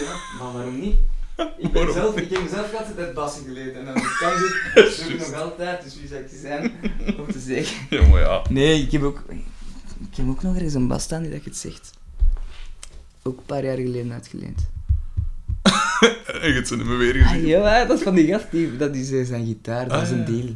ja, 0.00 0.14
maar 0.38 0.52
waarom 0.52 0.80
niet? 0.80 0.96
Ik, 1.58 1.72
ben 1.72 1.92
zelf, 1.92 2.16
ik 2.16 2.30
heb 2.30 2.42
mezelf 2.42 2.74
altijd 2.74 2.98
uit 2.98 3.14
bassen 3.14 3.44
geleerd 3.44 3.74
en 3.76 3.84
dan 3.84 3.94
kan 3.94 4.02
ik 4.32 4.62
het 4.74 5.18
nog 5.18 5.34
altijd, 5.42 5.82
dus 5.84 5.96
wie 6.00 6.08
zou 6.08 6.20
ik 6.20 6.28
zijn 6.40 6.72
om 7.18 7.32
te 7.32 7.38
zeggen? 7.38 7.86
Ja, 7.90 8.06
maar 8.08 8.20
ja. 8.20 8.42
Nee, 8.50 8.82
ik 8.82 8.92
heb 8.92 9.02
ook, 9.02 9.22
ik 10.16 10.22
heb 10.22 10.28
ook 10.28 10.42
nog 10.42 10.54
ergens 10.54 10.74
een 10.74 10.88
bas 10.88 11.02
staan 11.02 11.22
die 11.22 11.30
dat 11.30 11.44
je 11.44 11.50
het 11.50 11.58
zegt. 11.58 11.90
Ook 13.22 13.38
een 13.38 13.44
paar 13.44 13.64
jaar 13.64 13.76
geleden 13.76 14.12
uitgeleend. 14.12 14.68
En 16.40 16.48
je 16.48 16.54
hebt 16.54 16.68
ze 16.68 16.76
niet 16.76 16.86
meer 16.86 16.98
weer 16.98 17.14
gezien. 17.14 17.40
Ah, 17.42 17.46
ja, 17.46 17.84
dat 17.84 17.96
is 17.98 18.02
van 18.04 18.14
die 18.14 18.26
gast, 18.26 18.50
die, 18.50 18.76
dat 18.76 18.94
is 18.94 19.10
eh, 19.12 19.26
zijn 19.26 19.46
gitaar, 19.46 19.88
dat 19.88 19.96
Ah, 19.96 20.02
is 20.02 20.10
een 20.10 20.18
ja. 20.18 20.24
deal. 20.24 20.46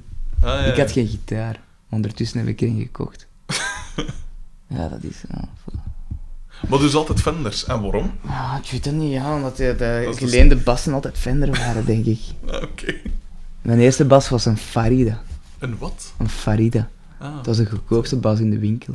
Ah, 0.40 0.66
ja, 0.66 0.72
Ik 0.72 0.76
had 0.78 0.92
geen 0.92 1.06
gitaar. 1.06 1.60
Ondertussen 1.90 2.38
heb 2.38 2.48
ik 2.48 2.60
er 2.60 2.66
een 2.68 2.80
gekocht. 2.80 3.26
ja, 4.76 4.88
dat 4.88 5.02
is... 5.02 5.22
Ja, 5.28 5.48
voilà. 5.48 6.08
Maar 6.68 6.78
dus 6.78 6.94
altijd 6.94 7.20
Fenders. 7.20 7.64
En 7.64 7.80
waarom? 7.80 8.10
Ah, 8.26 8.56
ik 8.64 8.70
weet 8.70 8.84
het 8.84 8.94
niet, 8.94 9.12
ja, 9.12 9.34
omdat 9.36 9.56
de, 9.56 9.74
de 9.78 10.02
dus- 10.06 10.18
geleende 10.18 10.56
bassen 10.56 10.92
altijd 10.92 11.18
Fender 11.18 11.50
waren, 11.50 11.84
denk 11.84 12.04
ik. 12.04 12.18
Ah, 12.50 12.62
Oké. 12.62 12.94
Mijn 13.62 13.78
eerste 13.80 14.04
bas 14.04 14.28
was 14.28 14.44
een 14.44 14.56
Farida. 14.56 15.22
En 15.58 15.78
wat? 15.78 16.12
Een 16.18 16.28
Farida. 16.28 16.88
Ah. 17.18 17.36
Dat 17.36 17.46
was 17.46 17.56
de 17.56 17.66
goedkoopste 17.66 18.16
bas 18.16 18.38
in 18.40 18.50
de 18.50 18.58
winkel. 18.58 18.94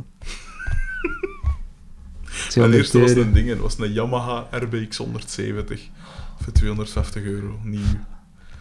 Mijn 2.36 2.48
200 2.48 2.82
eerste 2.82 3.00
was 3.00 3.10
een 3.26 3.32
ding, 3.32 3.48
het 3.48 3.58
was 3.58 3.78
een 3.78 3.92
Yamaha 3.92 4.46
RBX 4.50 4.96
170 4.96 5.80
voor 6.42 6.52
250 6.52 7.22
euro, 7.22 7.58
nieuw. 7.62 7.80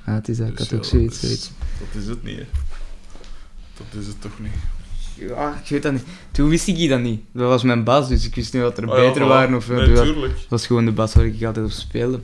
Ah, 0.05 0.13
het 0.15 0.29
is 0.29 0.37
dat, 0.37 0.47
ik 0.47 0.57
Dus 0.57 0.69
had 0.69 0.77
ook 0.77 0.85
zoiets. 0.85 1.21
dat 1.21 1.29
is- 1.31 1.41
zoiets. 1.43 1.51
Dat 1.93 2.01
is 2.01 2.07
het 2.07 2.23
niet, 2.23 2.37
hè. 2.37 2.45
Dat 3.77 4.01
is 4.01 4.07
het 4.07 4.21
toch 4.21 4.39
niet. 4.39 4.51
Ja, 5.29 5.59
ik 5.63 5.69
weet 5.69 5.83
dat 5.83 5.91
niet. 5.91 6.03
Toen 6.31 6.49
wist 6.49 6.67
ik 6.67 6.89
dat 6.89 6.99
niet. 7.01 7.21
Dat 7.31 7.47
was 7.47 7.63
mijn 7.63 7.83
bas, 7.83 8.07
dus 8.07 8.25
ik 8.25 8.35
wist 8.35 8.53
niet 8.53 8.61
wat 8.61 8.77
er 8.77 8.89
Ah, 8.91 8.97
ja, 8.97 9.07
beter 9.07 9.21
voilà. 9.23 9.27
waren. 9.27 9.55
Of, 9.55 9.67
Nee, 9.69 9.93
dat 9.93 10.03
tuurlijk. 10.05 10.33
was 10.49 10.65
gewoon 10.67 10.85
de 10.85 10.91
bas 10.91 11.13
waar 11.13 11.25
ik 11.25 11.43
altijd 11.43 11.65
op 11.65 11.71
speelde. 11.71 12.19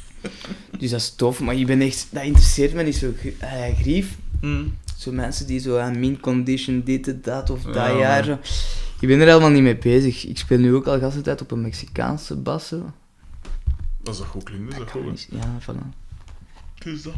dus 0.78 0.90
dat 0.90 1.00
is 1.00 1.10
tof, 1.16 1.40
maar 1.40 1.54
je 1.54 1.64
bent 1.64 1.82
echt, 1.82 2.06
dat 2.10 2.22
interesseert 2.22 2.74
me 2.74 2.82
niet 2.82 2.96
zo 2.96 3.12
eh, 3.38 3.78
grief. 3.80 4.16
Mm. 4.40 4.74
Zo 4.96 5.12
mensen 5.12 5.46
die 5.46 5.60
zo 5.60 5.78
aan 5.78 6.00
min 6.00 6.20
condition 6.20 6.82
dit 6.84 7.08
en 7.08 7.18
dat 7.22 7.50
of 7.50 7.62
dat 7.62 7.74
Ja, 7.74 7.96
jaar. 7.98 8.24
Zo. 8.24 8.38
Ik 9.00 9.08
ben 9.08 9.20
er 9.20 9.26
helemaal 9.26 9.50
niet 9.50 9.62
mee 9.62 9.76
bezig. 9.76 10.26
Ik 10.26 10.38
speel 10.38 10.58
nu 10.58 10.74
ook 10.74 10.86
al 10.86 10.98
de 10.98 11.20
tijd 11.20 11.42
op 11.42 11.50
een 11.50 11.60
Mexicaanse 11.60 12.36
bas. 12.36 12.68
Zo. 12.68 12.92
Als 14.04 14.18
dat 14.18 14.26
goed 14.26 14.42
klinkt, 14.42 14.72
is 14.72 14.78
dat 14.78 14.90
goed. 14.90 15.28
Ja, 15.30 15.58
voilà. 15.60 16.04
Dus 16.78 17.02
dat. 17.02 17.14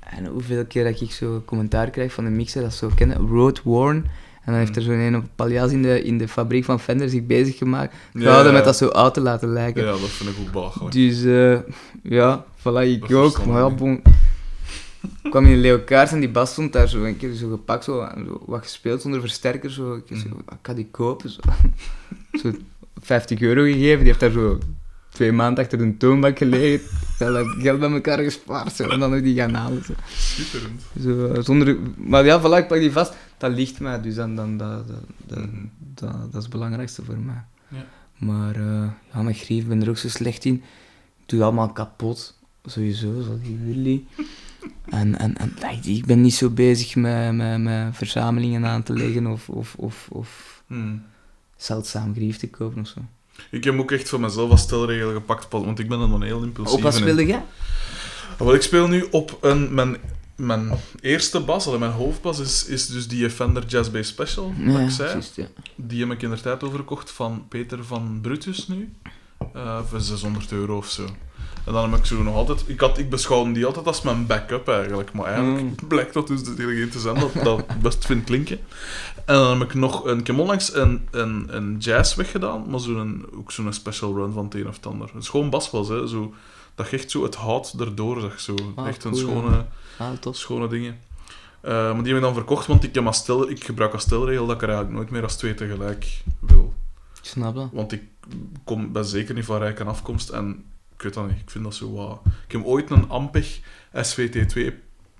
En 0.00 0.26
hoeveel 0.26 0.64
keer 0.64 0.84
dat 0.84 1.00
ik 1.00 1.12
zo 1.12 1.42
commentaar 1.44 1.90
krijg 1.90 2.12
van 2.12 2.24
de 2.24 2.30
mixer 2.30 2.62
dat 2.62 2.72
ze 2.72 2.78
zo 2.78 2.90
kennen, 2.94 3.16
Road 3.16 3.62
Worn. 3.62 3.96
En 4.44 4.52
dan 4.52 4.54
heeft 4.54 4.76
er 4.76 4.82
zo'n 4.82 4.98
een 4.98 5.16
op 5.16 5.24
Paljas 5.34 5.72
in 5.72 5.82
de, 5.82 6.02
in 6.02 6.18
de 6.18 6.28
fabriek 6.28 6.64
van 6.64 6.80
Fender 6.80 7.08
zich 7.08 7.26
bezig 7.26 7.58
gemaakt. 7.58 7.94
Gehouden 8.12 8.46
ja. 8.46 8.52
met 8.52 8.64
dat 8.64 8.76
zo 8.76 8.88
oud 8.88 9.14
te 9.14 9.20
laten 9.20 9.48
lijken. 9.48 9.84
Ja, 9.84 9.90
dat 9.90 10.00
vind 10.00 10.30
ik 10.30 10.36
ook 10.40 10.52
belachelijk. 10.52 10.92
Dus 10.92 11.24
eh, 11.24 11.58
ja, 12.02 12.44
voilà, 12.58 12.82
ik 12.84 13.00
Dat 13.00 13.10
is 13.10 13.16
ook. 13.16 13.46
Maar 13.46 13.60
ja, 13.60 13.70
bon. 13.70 14.02
Ik 15.22 15.30
kwam 15.30 15.46
in 15.46 15.60
Leo 15.60 15.78
Kaars 15.78 16.12
en 16.12 16.20
die 16.20 16.28
bas 16.28 16.50
stond 16.50 16.72
daar 16.72 16.88
zo 16.88 17.04
een 17.04 17.16
keer 17.16 17.32
zo 17.32 17.50
gepakt, 17.50 17.84
zo, 17.84 18.08
wat 18.46 18.62
gespeeld 18.62 19.02
zonder 19.02 19.20
versterker. 19.20 19.70
Zo. 19.70 19.94
Ik, 19.94 20.16
zo, 20.16 20.28
ik 20.28 20.58
ga 20.62 20.74
die 20.74 20.88
kopen. 20.90 21.30
Zo. 21.30 21.40
zo 22.42 22.52
50 23.00 23.40
euro 23.40 23.62
gegeven, 23.62 23.98
die 23.98 24.06
heeft 24.06 24.20
daar 24.20 24.30
zo 24.30 24.58
twee 25.08 25.32
maanden 25.32 25.64
achter 25.64 25.80
een 25.80 25.96
toonbank 25.98 26.38
gelegen. 26.38 26.86
Geld 27.58 27.80
bij 27.80 27.90
elkaar 27.90 28.18
gespaard 28.18 28.72
zo, 28.72 28.88
en 28.88 28.98
dan 29.00 29.10
nog 29.10 29.22
die 29.22 29.34
gaan 29.36 29.54
halen. 29.54 29.84
Zo. 29.84 29.92
Schitterend. 30.08 30.82
Zo, 31.02 31.26
eh, 31.26 31.42
zonder, 31.42 31.76
maar 31.96 32.24
ja, 32.24 32.40
voilà, 32.40 32.56
ik 32.62 32.68
pak 32.68 32.78
die 32.78 32.92
vast. 32.92 33.14
Dat 33.38 33.52
ligt 33.52 33.80
mij, 33.80 34.00
dus 34.00 34.14
dan, 34.14 34.34
dan, 34.36 34.56
dat, 34.56 34.88
dat, 34.88 34.96
dat, 35.26 35.38
Mhm. 35.38 35.64
dat, 35.94 36.12
dat 36.12 36.34
is 36.34 36.42
het 36.42 36.50
belangrijkste 36.50 37.04
voor 37.04 37.18
mij. 37.18 37.42
Ja. 37.68 37.84
Maar 38.16 38.54
eh, 38.54 38.88
ja, 39.12 39.22
met 39.22 39.38
grief 39.38 39.66
ben 39.66 39.82
er 39.82 39.88
ook 39.88 39.96
zo 39.98 40.08
slecht 40.08 40.44
in. 40.44 40.54
Ik 40.54 41.26
doe 41.26 41.42
allemaal 41.42 41.72
kapot, 41.72 42.38
sowieso, 42.64 43.20
zoals 43.20 43.40
die 43.42 43.58
Willy. 43.64 44.04
En, 44.88 45.18
en, 45.18 45.36
en 45.36 45.52
ik 45.84 46.06
ben 46.06 46.20
niet 46.20 46.34
zo 46.34 46.50
bezig 46.50 46.96
met, 46.96 47.32
met, 47.34 47.60
met 47.60 47.96
verzamelingen 47.96 48.66
aan 48.66 48.82
te 48.82 48.92
leggen 48.92 49.26
of, 49.26 49.48
of, 49.48 49.74
of, 49.78 50.08
of 50.10 50.62
Hmm. 50.66 51.02
zeldzaam 51.56 52.14
grief 52.14 52.36
te 52.36 52.50
kopen 52.50 52.80
of 52.80 52.88
zo. 52.88 53.00
Ik 53.50 53.64
heb 53.64 53.78
ook 53.78 53.90
echt 53.90 54.08
voor 54.08 54.20
mezelf 54.20 54.50
als 54.50 54.60
stelregel 54.60 55.12
gepakt, 55.12 55.46
want 55.50 55.78
ik 55.78 55.88
ben 55.88 55.98
dan 55.98 56.22
heel 56.22 56.42
impulsief 56.42 56.74
Op 56.74 56.82
wat 56.82 56.94
speelde 56.94 57.26
jij? 57.26 57.44
Wel, 58.38 58.54
ik 58.54 58.62
speel 58.62 58.88
nu 58.88 59.06
op 59.10 59.38
een, 59.40 59.74
mijn, 59.74 59.96
mijn 60.36 60.70
eerste 61.00 61.40
bas, 61.40 61.66
allee, 61.66 61.78
mijn 61.78 61.92
hoofdbas, 61.92 62.38
is, 62.38 62.66
is 62.66 62.86
dus 62.86 63.08
die 63.08 63.30
Fender 63.30 63.66
Jazz 63.66 63.90
Bass 63.90 64.08
Special, 64.08 64.52
dat 64.66 64.80
ik 64.80 64.90
zei. 64.90 65.22
ja. 65.34 65.46
Die 65.76 66.00
heb 66.00 66.10
ik 66.10 66.22
in 66.22 66.30
de 66.30 66.40
tijd 66.40 66.62
overgekocht 66.62 67.10
van 67.10 67.44
Peter 67.48 67.84
van 67.84 68.18
Brutus 68.22 68.68
nu. 68.68 68.92
Eh, 69.54 69.80
voor 69.88 70.00
600 70.00 70.52
euro 70.52 70.76
of 70.76 70.88
zo. 70.90 71.04
En 71.66 71.72
dan 71.72 71.90
heb 71.90 71.98
ik 72.00 72.06
zo 72.06 72.22
nog 72.22 72.34
altijd... 72.34 72.64
Ik, 72.66 72.80
had, 72.80 72.98
ik 72.98 73.10
beschouwde 73.10 73.52
die 73.52 73.66
altijd 73.66 73.86
als 73.86 74.02
mijn 74.02 74.26
backup 74.26 74.68
eigenlijk. 74.68 75.12
Maar 75.12 75.24
eigenlijk 75.24 75.62
Mm. 75.62 75.88
blijkt 75.88 76.14
dat 76.14 76.26
dus 76.26 76.44
degene 76.44 76.88
te 76.88 76.98
zijn 77.00 77.14
dat 77.20 77.32
dat 77.44 77.80
best 77.80 78.06
vind 78.06 78.24
klinken. 78.24 78.58
En 79.24 79.34
dan 79.34 79.60
heb 79.60 79.68
ik 79.68 79.74
nog 79.74 80.04
een 80.04 80.22
keer 80.22 80.38
onlangs 80.38 80.74
een, 80.74 81.08
een, 81.10 81.56
een 81.56 81.76
jazz 81.78 82.14
weggedaan. 82.14 82.70
Maar 82.70 82.80
zo'n, 82.80 83.26
ook 83.36 83.52
zo'n 83.52 83.72
special 83.72 84.14
run 84.14 84.32
van 84.32 84.44
het 84.44 84.54
een 84.54 84.68
of 84.68 84.76
het 84.76 84.86
ander. 84.86 85.10
Een 85.14 85.22
schoon 85.22 85.50
bas 85.50 85.70
was, 85.70 85.88
hè. 85.88 86.06
Zo, 86.08 86.34
dat 86.74 86.90
je 86.90 86.96
echt 86.96 87.10
zo 87.10 87.22
het 87.22 87.34
hout 87.34 87.74
erdoor 87.78 88.20
zag. 88.20 88.40
Zo. 88.40 88.54
Ah, 88.74 88.88
echt 88.88 89.04
een 89.04 89.10
cool, 89.12 89.22
schone 89.22 89.64
Ah, 89.98 90.32
schone 90.32 90.68
dingen. 90.68 90.98
Eh, 91.60 91.72
maar 91.72 92.02
die 92.02 92.06
heb 92.06 92.16
ik 92.16 92.22
dan 92.22 92.34
verkocht, 92.34 92.66
want 92.66 92.84
ik, 92.84 92.94
heb 92.94 93.06
als 93.06 93.16
stel, 93.16 93.50
ik 93.50 93.64
gebruik 93.64 93.92
als 93.92 94.02
stelregel 94.02 94.46
dat 94.46 94.54
ik 94.56 94.62
er 94.62 94.68
eigenlijk 94.68 94.98
nooit 94.98 95.10
meer 95.10 95.22
als 95.22 95.36
twee 95.36 95.54
tegelijk 95.54 96.22
wil. 96.38 96.74
Ik 97.22 97.26
snap 97.26 97.54
dat. 97.54 97.68
Want 97.72 97.92
ik 97.92 98.02
kom, 98.64 98.92
ben 98.92 99.04
zeker 99.04 99.34
niet 99.34 99.44
van 99.44 99.58
rijke 99.58 99.84
afkomst 99.84 100.28
en 100.28 100.64
ik 101.00 101.06
weet 101.06 101.14
dat 101.14 101.28
niet, 101.28 101.40
ik 101.40 101.50
vind 101.50 101.64
dat 101.64 101.74
zo 101.74 101.92
wat... 101.92 102.20
Ik 102.46 102.52
heb 102.52 102.64
ooit 102.64 102.90
een 102.90 103.08
Ampeg 103.08 103.60
SVT2 103.94 104.72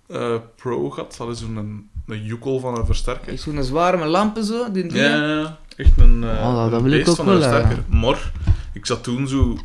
eh, 0.06 0.36
Pro 0.56 0.90
gehad, 0.90 1.14
dat 1.18 1.28
is 1.28 1.38
zo'n 1.38 1.90
een, 2.06 2.24
joekel 2.24 2.60
van 2.60 2.78
een 2.78 2.86
versterker. 2.86 3.32
Is 3.32 3.42
zo'n 3.42 3.62
zware 3.62 3.96
met 3.96 4.08
lampen 4.08 4.44
zo? 4.44 4.72
Die 4.72 4.94
Ja, 4.94 5.16
ja, 5.16 5.40
ja. 5.40 5.58
echt 5.76 5.98
een, 5.98 6.24
eh 6.24 6.30
Oh, 6.30 6.70
dat 6.70 6.72
een 6.72 6.82
wil 6.82 6.92
ik 6.92 7.08
ook 7.08 7.16
van 7.16 7.28
een 7.28 7.38
wel, 7.38 7.50
versterker. 7.50 7.84
Maar 7.88 8.32
ik 8.72 8.86
zat 8.86 9.02
toen 9.02 9.28
zo, 9.28 9.58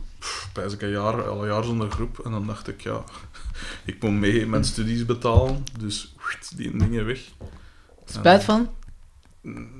bijna 0.53 0.71
een 0.77 0.89
jaar, 0.89 1.27
al 1.27 1.41
een 1.41 1.49
jaar 1.49 1.63
zonder 1.63 1.91
groep 1.91 2.19
en 2.19 2.31
dan 2.31 2.47
dacht 2.47 2.67
ik, 2.67 2.81
ja, 2.81 3.03
ik 3.85 4.03
moet 4.03 4.11
mee 4.11 4.47
mijn 4.47 4.63
studies 4.63 5.05
betalen, 5.05 5.63
dus 5.79 6.15
die 6.55 6.77
dingen 6.77 7.05
weg. 7.05 7.19
Spijt 8.05 8.43
van? 8.43 8.69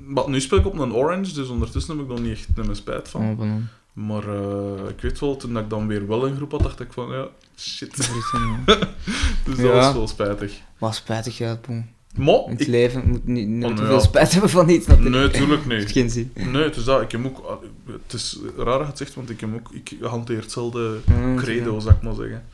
Maar 0.06 0.30
nu 0.30 0.40
speel 0.40 0.58
ik 0.58 0.66
op 0.66 0.78
een 0.78 0.94
Orange, 0.94 1.32
dus 1.32 1.48
ondertussen 1.48 1.96
heb 1.96 2.04
ik 2.04 2.10
nog 2.10 2.20
niet 2.20 2.32
echt 2.32 2.66
meer 2.66 2.76
spijt 2.76 3.08
van. 3.08 3.30
Oh, 3.30 3.36
van 3.36 3.68
Maar 3.96 4.28
eh, 4.28 4.88
ik 4.88 5.00
weet 5.00 5.18
wel, 5.20 5.36
toen 5.36 5.52
dat 5.54 5.62
ik 5.62 5.70
dan 5.70 5.86
weer 5.86 6.06
wel 6.06 6.26
een 6.26 6.36
groep 6.36 6.50
had, 6.50 6.62
dacht 6.62 6.80
ik 6.80 6.92
van, 6.92 7.10
ja, 7.10 7.26
shit. 7.58 7.96
Dus 9.44 9.56
dat 9.56 9.58
Ja. 9.58 9.72
was 9.72 9.92
wel 9.92 10.08
spijtig. 10.08 10.52
Wat 10.78 10.94
spijtig, 10.94 11.38
ja, 11.38 11.58
boem. 11.66 11.88
Maar, 12.16 12.34
In 12.44 12.50
het 12.50 12.60
ik, 12.60 12.66
leven 12.66 13.08
moet 13.08 13.26
niet, 13.26 13.48
niet 13.48 13.64
Oh, 13.64 13.74
te 13.74 13.82
ja. 13.82 13.88
veel 13.88 14.00
spijt 14.00 14.32
hebben 14.32 14.50
van 14.50 14.68
iets, 14.68 14.86
natuurlijk. 14.86 15.14
nee, 15.14 15.30
tuurlijk 15.30 15.62
Het 15.62 15.72
heeft 15.72 15.84
niet. 15.84 15.92
geen 15.94 16.10
zin. 16.10 16.32
Nee, 16.34 16.62
het 16.62 16.76
is 16.76 16.84
dat. 16.84 17.02
Ik 17.02 17.12
heb 17.12 17.24
ook, 17.26 17.62
het 17.86 18.12
is 18.12 18.38
raar 18.56 18.64
dat 18.64 18.80
je 18.80 18.84
het 18.86 18.98
zegt, 18.98 19.14
want 19.14 19.30
ik, 19.30 19.40
heb 19.40 19.54
ook, 19.54 19.70
ik 19.72 19.96
hanteer 20.02 20.40
hetzelfde 20.40 20.98
Mm, 21.06 21.36
credo, 21.36 21.78
zou 21.80 21.94
ik 21.94 22.02
maar 22.02 22.14
zeggen. 22.14 22.44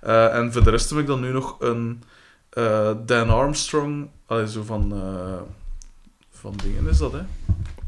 Eh, 0.00 0.34
en 0.36 0.52
voor 0.52 0.64
de 0.64 0.70
rest 0.70 0.90
heb 0.90 0.98
ik 0.98 1.06
dan 1.06 1.20
nu 1.20 1.32
nog 1.32 1.56
een 1.58 2.02
eh, 2.50 2.90
Dan 3.06 3.28
Armstrong, 3.30 4.08
allee, 4.26 4.48
zo 4.48 4.62
van, 4.62 4.92
eh, 4.92 5.40
van 6.30 6.54
dingen 6.62 6.88
is 6.90 6.98
dat, 6.98 7.12
hè? 7.12 7.20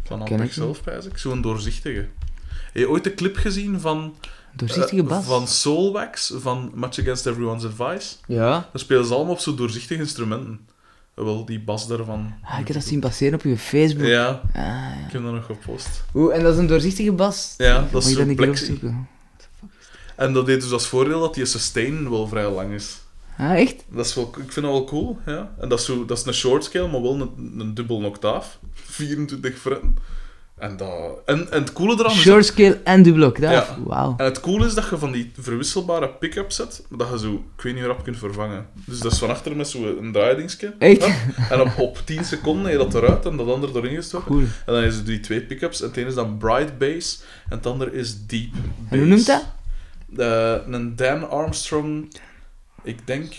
Van 0.05 0.25
ken 0.25 0.41
ik 0.41 0.53
zelf, 0.53 0.83
pijs 0.83 1.07
ik. 1.07 1.19
Zo'n 1.19 1.41
doorzichtige. 1.41 2.09
Heb 2.79 2.87
je 2.87 2.93
ooit 2.93 3.05
de 3.05 3.15
clip 3.15 3.37
gezien 3.37 3.81
van, 3.81 4.15
Doorzichtige 4.53 5.03
eh, 5.03 5.09
bas. 5.09 5.25
van 5.25 5.49
Soulwax, 5.49 6.33
van 6.37 6.71
Much 6.75 6.99
Against 7.01 7.27
Everyone's 7.27 7.65
Advice? 7.65 8.15
Ja. 8.27 8.51
Daar 8.51 8.69
spelen 8.75 9.05
ze 9.07 9.15
allemaal 9.15 9.33
op 9.33 9.39
zo 9.39 9.55
doorzichtige 9.55 10.01
instrumenten. 10.01 10.61
Wel, 11.15 11.45
die 11.45 11.61
bas 11.61 11.87
daarvan. 11.89 12.35
Ah, 12.43 12.59
ik 12.61 12.67
heb 12.67 12.77
dat 12.77 12.85
zien 12.87 13.01
passeren 13.01 13.35
op 13.35 13.43
je 13.43 13.57
Facebook. 13.59 14.07
Ja, 14.07 14.27
Ah, 14.29 14.41
ja. 14.55 14.95
ik 15.07 15.13
heb 15.13 15.23
dat 15.23 15.33
nog 15.33 15.47
gepost. 15.47 15.89
Oeh, 16.15 16.35
en 16.37 16.43
dat 16.43 16.53
is 16.53 16.59
een 16.59 16.67
doorzichtige 16.67 17.13
bas? 17.13 17.55
Ja, 17.57 17.89
dat 17.93 18.05
is 18.05 18.13
zo'n 18.15 18.35
plexi. 18.35 18.81
En 20.17 20.33
dat 20.33 20.47
heeft 20.47 20.61
dus 20.63 20.73
als 20.73 20.87
voordeel 20.87 21.21
dat 21.21 21.35
die 21.35 21.45
sustain 21.45 22.11
wel 22.11 22.27
vrij 22.29 22.51
lang 22.51 22.73
is. 22.75 22.99
Ah, 23.39 23.59
echt? 23.59 23.85
Dat 23.91 24.07
is 24.07 24.15
wel, 24.15 24.25
ik 24.25 24.53
vind 24.53 24.67
dat 24.67 24.75
wel 24.75 24.85
cool, 24.85 25.19
ja. 25.27 25.55
En 25.61 25.69
dat 25.69 25.79
is, 25.79 25.85
zo, 25.85 26.05
dat 26.05 26.19
is 26.19 26.25
een 26.25 26.35
short 26.35 26.65
scale, 26.65 26.89
maar 26.89 27.03
wel 27.03 27.15
een, 27.21 27.55
een 27.59 27.75
dubbel 27.75 28.05
octaaf. 28.05 28.59
24 28.73 29.59
fretten. 29.65 29.97
En, 30.59 30.77
dat, 30.77 31.21
en, 31.25 31.53
en 31.53 31.61
het 31.61 31.73
coole 31.73 31.95
eraan 31.99 32.11
is... 32.11 32.21
Short 32.21 32.45
scale 32.45 32.81
en 32.85 33.03
dubbel 33.03 33.29
octaaf. 33.29 33.69
Ja. 33.69 33.83
Wauw. 33.85 34.15
En 34.17 34.25
het 34.25 34.41
coole 34.41 34.67
is 34.67 34.75
dat 34.75 34.89
je 34.89 34.99
van 34.99 35.13
die 35.13 35.33
verwisselbare 35.39 36.09
pick-ups 36.09 36.59
hebt, 36.59 36.83
dat 36.91 37.09
je 37.11 37.19
zo, 37.19 37.33
ik 37.57 37.63
weet 37.63 37.73
niet 37.75 37.83
hoe 37.83 37.93
rap 37.93 38.05
kunt 38.05 38.19
vervangen. 38.19 38.67
Dus 38.87 38.99
dat 39.01 39.13
is 39.13 39.19
van 39.19 39.31
achter 39.31 39.57
met 39.57 39.69
zo'n 39.69 40.11
draaidingsje. 40.13 40.75
Echt? 40.79 41.07
Ja. 41.07 41.15
En 41.51 41.61
op, 41.61 41.79
op 41.79 41.99
10 42.05 42.25
seconden 42.25 42.63
heb 42.63 42.73
je 42.73 42.79
dat 42.79 42.95
eruit 42.95 43.27
en 43.27 43.37
dat 43.37 43.49
andere 43.49 43.79
erin 43.79 43.95
gestoken. 43.95 44.27
Cool. 44.27 44.41
En 44.41 44.73
dan 44.73 44.83
is 44.83 44.95
het 44.95 45.07
die 45.07 45.21
twee 45.21 45.41
pick-ups. 45.41 45.81
En 45.81 45.89
het 45.89 45.97
ene 45.97 46.09
is 46.09 46.15
dan 46.15 46.39
Bright 46.39 46.79
Bass 46.79 47.23
en 47.49 47.57
het 47.57 47.67
andere 47.67 47.93
is 47.93 48.27
Deep 48.27 48.53
Bass. 48.53 48.91
En 48.91 48.99
hoe 48.99 49.07
noemt 49.07 49.27
dat? 49.27 49.45
Eh, 50.17 50.73
een 50.75 50.97
Dan 50.97 51.31
Armstrong, 51.31 52.13
ik 52.83 53.07
denk 53.07 53.33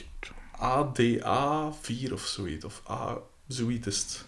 ADA4 0.59 2.13
of 2.13 2.26
zoiets. 2.26 2.65
Of 2.65 2.82
A, 2.89 3.17
zoiets 3.47 3.88
is 3.88 3.97
het. 3.97 4.24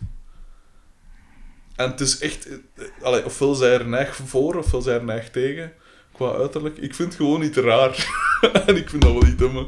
En 1.84 1.90
het 1.92 2.00
is 2.00 2.20
echt... 2.20 2.48
eh, 2.48 2.86
allee, 3.02 3.26
ofwel 3.26 3.54
zij 3.56 3.74
er 3.74 3.88
neig 3.88 4.16
voor, 4.16 4.56
ofwel 4.56 4.82
zij 4.82 4.94
er 4.94 5.04
neig 5.04 5.30
tegen. 5.30 5.72
Qua 6.12 6.32
uiterlijk. 6.34 6.78
Ik 6.78 6.96
vind 6.96 7.08
het 7.08 7.18
gewoon 7.18 7.40
niet 7.40 7.56
raar. 7.58 8.08
en 8.68 8.76
ik 8.78 8.90
vind 8.90 9.02
dat 9.02 9.12
wel 9.12 9.22
niet 9.22 9.38
domme. 9.40 9.66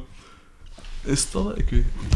Is 1.01 1.31
dat? 1.31 1.57
Ik 1.57 1.69
weet 1.69 1.83
het 1.93 2.01
niet. 2.01 2.13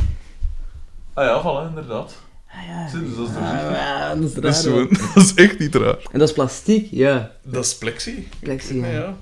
Ah 1.14 1.26
ja, 1.26 1.42
voilà, 1.42 1.70
inderdaad. 1.70 2.16
Ah, 2.50 2.66
ja. 2.68 2.90
Dus 3.00 3.16
dat 3.16 3.30
is 3.30 3.36
Ah, 3.36 4.20
doorzichtig. 4.20 4.42
dat 4.42 4.54
is 4.56 4.64
Dat 4.64 4.66
is, 4.66 4.66
raar, 4.66 4.88
dat 5.14 5.24
is 5.24 5.34
echt 5.34 5.60
niet 5.60 5.76
raar. 5.76 5.98
En 6.12 6.20
dat 6.20 6.28
is 6.28 6.34
plastiek? 6.34 6.88
Ja. 6.92 7.32
Dat 7.44 7.66
is 7.66 7.78
plexi. 7.78 8.28
Plexi, 8.40 8.78
Ja. 8.80 9.16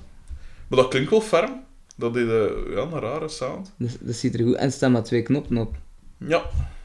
Maar 0.68 0.78
dat 0.78 0.88
klinkt 0.88 1.10
wel 1.10 1.20
ferm. 1.20 1.64
Dat 1.96 2.14
deed 2.14 2.28
eh, 2.28 2.74
ja, 2.74 2.80
een 2.82 3.00
rare 3.00 3.28
sound. 3.28 3.72
Dat, 3.78 3.96
dat 4.00 4.14
ziet 4.14 4.34
er 4.34 4.44
goed 4.44 4.54
En 4.54 4.64
er 4.66 4.72
staan 4.72 4.92
maar 4.92 5.02
twee 5.02 5.22
knoppen 5.22 5.56
op. 5.56 5.74
Ja, 6.18 6.42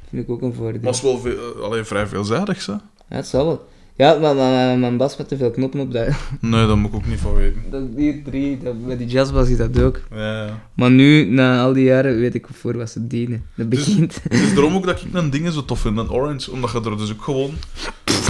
vind 0.10 0.24
ik 0.24 0.30
ook 0.30 0.42
een 0.42 0.54
voordeel. 0.54 0.82
maar 0.82 0.94
het 0.94 0.96
is 0.96 1.02
wel 1.02 1.20
veel, 1.20 1.56
eh, 1.56 1.62
allee, 1.62 1.84
vrij 1.84 2.08
veelzijdig, 2.08 2.66
hè? 2.66 2.72
Ja, 2.72 2.80
het 3.08 3.28
zal 3.28 3.46
wel. 3.46 3.70
Ja, 3.96 4.14
maar, 4.20 4.36
maar, 4.36 4.36
maar 4.36 4.78
mijn 4.78 4.98
bas 4.98 5.18
met 5.18 5.28
te 5.28 5.38
veel 5.38 5.52
knoppen 5.52 5.80
op, 5.80 5.92
dat, 5.94 6.08
Nee, 6.40 6.68
daar 6.68 6.78
moet 6.78 6.90
ik 6.90 6.96
ook 6.96 7.06
niet 7.08 7.20
van 7.20 7.34
weten. 7.34 7.62
dat 7.70 7.96
die 7.96 8.22
drie, 8.22 8.58
dat, 8.64 8.86
bij 8.86 8.98
die 8.98 9.08
jazzbas 9.08 9.50
is 9.50 9.58
dat 9.58 9.82
ook. 9.82 10.00
Ja, 10.12 10.44
ja. 10.46 10.62
Maar 10.74 10.92
nu, 10.92 11.26
na 11.26 11.62
al 11.64 11.74
die 11.74 11.84
jaren, 11.84 12.20
weet 12.20 12.36
ik 12.36 12.48
voor 12.52 12.78
wat 12.78 12.90
ze 12.90 13.08
dienen. 13.08 13.44
Dat 13.56 13.70
begint. 13.70 14.20
Het 14.24 14.34
is 14.34 14.54
daarom 14.54 14.76
ook 14.76 14.86
dat 14.86 15.02
ik 15.02 15.08
een 15.14 15.30
ding 15.30 15.52
zo 15.52 15.66
tof 15.66 15.80
vind, 15.80 15.98
een 15.98 16.12
orange. 16.12 16.52
Omdat 16.52 16.72
je 16.72 16.82
er 16.90 16.98
dus 16.98 17.12
ook 17.12 17.22
gewoon 17.22 17.52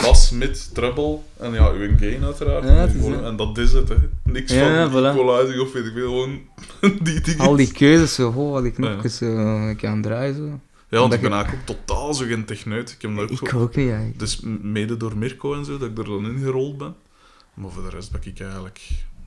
bas, 0.02 0.32
mid, 0.32 0.70
treble 0.74 1.18
en 1.40 1.54
ja, 1.54 1.70
uw 1.72 1.98
gain 2.00 2.24
uiteraard. 2.24 2.64
Ja, 2.64 2.70
en, 2.70 2.76
het 2.78 2.94
is 2.94 3.02
gewoon- 3.02 3.12
dat. 3.12 3.24
en 3.24 3.36
dat 3.36 3.58
is 3.58 3.74
het, 3.74 3.90
hè. 3.90 3.96
Niks 4.24 4.52
Ja, 4.54 4.90
van 4.90 5.02
voilà. 5.02 5.06
equalizing 5.16 5.62
of 5.62 5.74
weet 5.74 5.86
ik 5.86 5.92
veel, 5.96 6.08
gewoon 6.10 6.40
die 7.04 7.22
dingen. 7.22 7.40
Al 7.46 7.56
die 7.56 7.72
keuzes, 7.72 8.14
zo, 8.14 8.34
oh, 8.36 8.56
al 8.56 8.62
die 8.62 8.72
knopjes 8.72 9.18
zo, 9.18 9.68
ik 9.70 9.78
kan 9.78 10.02
draaien 10.02 10.36
zo. 10.36 10.60
Ja, 10.92 11.00
want 11.00 11.14
ik 11.14 11.22
ben 11.22 11.30
je- 11.30 11.36
eigenlijk 11.36 11.70
ook 11.70 11.78
totaal 11.78 12.14
zo 12.14 12.26
geen 12.26 12.46
techneut. 12.46 12.92
Ik 12.92 13.02
heb 13.02 13.16
dat 13.16 13.32
ook 13.32 13.42
Ik 13.42 13.54
ook 13.54 13.76
niet, 13.76 13.88
eigenlijk. 13.90 14.20
Dus 14.20 14.40
mede 14.62 14.98
door 14.98 15.18
Mirko 15.18 15.54
en 15.56 15.66
zo, 15.66 15.78
dat 15.78 15.90
ik 15.90 15.98
er 15.98 16.04
dan 16.04 16.26
in 16.26 16.40
gerold 16.44 16.78
ben. 16.78 16.96
Maar 17.54 17.72
voor 17.72 17.84
de 17.84 17.90
rest 17.90 18.12
ben 18.12 18.22
ik 18.24 18.40
eigenlijk... 18.40 18.80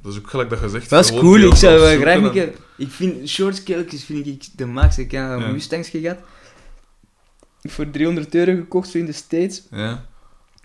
Dat 0.03 0.12
is 0.12 0.19
ook 0.19 0.31
gelijk 0.31 0.51
dat 0.51 0.61
je 0.61 0.69
zegt. 0.69 0.91
Dat 0.91 1.05
is 1.05 1.11
cool, 1.19 1.39
ik 1.41 1.55
zou 1.55 1.81
wel 1.81 2.01
graag 2.01 2.23
een 2.23 2.31
keer... 2.32 2.53
Ik 2.77 2.91
vind 2.91 3.28
short 3.28 3.57
scale'tjes 3.57 4.05
vind 4.05 4.27
ik 4.27 4.45
de 4.57 4.66
max. 4.66 4.99
Ik 4.99 5.11
heb 5.11 5.23
een 5.31 5.41
Ja. 5.41 5.51
Mustangs 5.51 5.89
gehad. 5.89 6.19
Voor 7.62 7.91
300 7.91 8.35
euro 8.35 8.55
gekocht, 8.55 8.89
zo 8.89 8.99
in 8.99 9.07
de 9.07 9.12
States. 9.12 9.62
Ja. 9.70 10.07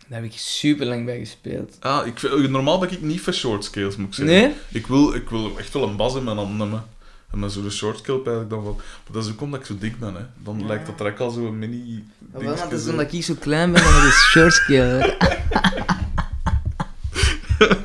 Daar 0.08 0.22
heb 0.22 0.32
ik 0.32 0.38
super 0.38 0.86
lang 0.86 1.06
bij 1.06 1.20
gespeeld. 1.20 1.78
Ah, 1.80 2.08
ik, 2.08 2.22
normaal 2.50 2.80
ben 2.80 2.92
ik 2.92 3.02
niet 3.02 3.22
voor 3.22 3.34
short 3.34 3.64
scales, 3.64 3.96
moet 3.96 4.08
ik 4.08 4.14
zeggen. 4.14 4.36
Nee? 4.36 4.54
Ik 4.72 4.88
wil, 4.88 5.14
ik 5.14 5.30
wil 5.30 5.58
echt 5.58 5.74
wel 5.74 5.88
een 5.88 5.96
bas 5.96 6.16
in 6.16 6.24
mijn 6.24 6.38
hand 6.38 6.58
nemen. 6.58 6.84
En 7.32 7.40
met 7.40 7.52
zo'n 7.52 7.70
short 7.72 7.98
scale 7.98 8.18
eigenlijk 8.18 8.50
dan 8.50 8.64
van... 8.64 8.74
Maar 8.76 9.12
dat 9.12 9.26
is 9.26 9.32
ook 9.32 9.42
omdat 9.42 9.60
ik 9.60 9.66
zo 9.66 9.78
dik 9.80 10.00
ben, 10.00 10.14
hè. 10.16 10.22
Dan 10.44 10.60
Ja. 10.60 10.66
lijkt 10.66 10.86
dat 10.86 10.98
direct 10.98 11.20
al 11.20 11.30
zo'n 11.30 11.60
mini... 11.60 12.04
Ja, 12.34 12.40
wel, 12.40 12.56
dat 12.56 12.72
is 12.72 12.84
zo. 12.84 12.90
omdat 12.92 13.14
ik 13.14 13.24
zo 13.24 13.34
klein 13.40 13.72
ben, 13.72 13.82
dan 13.84 13.92
is 13.96 14.04
het 14.04 14.14
short 14.14 14.54
scale. 14.54 15.18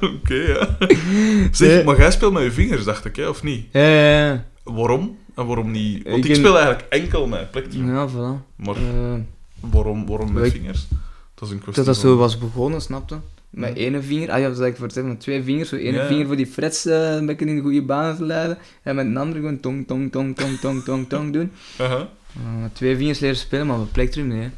Oké, 0.00 0.34
ja. 0.34 0.76
Zeg, 1.52 1.68
Nee. 1.68 1.84
maar 1.84 1.96
jij 1.98 2.10
speelt 2.10 2.32
met 2.32 2.42
je 2.42 2.52
vingers, 2.52 2.84
dacht 2.84 3.04
ik, 3.04 3.16
hè, 3.16 3.28
of 3.28 3.42
niet? 3.42 3.66
Ja, 3.72 3.80
ja, 3.88 4.26
ja. 4.26 4.44
Waarom? 4.62 5.18
En 5.34 5.46
waarom 5.46 5.70
niet? 5.70 6.08
Want 6.08 6.24
Ik 6.24 6.34
speel 6.34 6.58
eigenlijk 6.58 6.86
enkel 6.88 7.26
met 7.26 7.50
plektrum. 7.50 7.94
Ja, 7.94 8.08
voilà. 8.08 8.54
Maar 8.56 8.76
Eh, 8.76 9.14
waarom, 9.60 10.06
waarom 10.06 10.32
met 10.32 10.44
Ik- 10.44 10.52
vingers? 10.52 10.86
Dat 11.34 11.48
is 11.48 11.54
een 11.54 11.60
kwestie 11.60 11.84
dat 11.84 11.94
dat 11.94 12.02
zo 12.04 12.16
was 12.16 12.38
begonnen, 12.38 12.80
snapte? 12.82 13.18
Met 13.54 13.76
ene 13.76 14.02
vinger, 14.02 14.30
ah 14.30 14.40
ja, 14.40 14.48
dat 14.48 14.60
ik 14.60 14.74
voor 14.74 14.84
het 14.84 14.92
zeggen, 14.94 15.12
met 15.12 15.20
twee 15.22 15.42
vingers, 15.42 15.68
zo 15.68 15.76
ene 15.76 15.96
Ja, 15.96 16.02
ja. 16.02 16.08
vinger 16.08 16.26
voor 16.26 16.36
die 16.36 16.46
frets 16.46 16.86
eh, 16.86 17.14
een 17.14 17.26
beetje 17.26 17.46
in 17.46 17.56
de 17.56 17.62
goede 17.62 17.82
banen 17.82 18.16
te 18.16 18.24
leiden. 18.24 18.58
En 18.82 18.94
met 18.94 19.06
een 19.06 19.16
andere 19.16 19.40
gewoon 19.40 19.60
tong, 19.60 19.86
tong, 19.86 20.12
tong, 20.12 20.36
tong, 20.36 20.58
tong, 20.58 20.82
tong, 20.84 21.08
tong 21.08 21.32
doen. 21.32 21.50
Aha. 21.78 22.08
Uh, 22.38 22.62
met 22.62 22.74
twee 22.74 22.96
vingers 22.96 23.18
leren 23.18 23.36
spelen, 23.36 23.66
maar 23.66 23.80
op 23.80 23.92
plektrum 23.92 24.26
nee. 24.26 24.50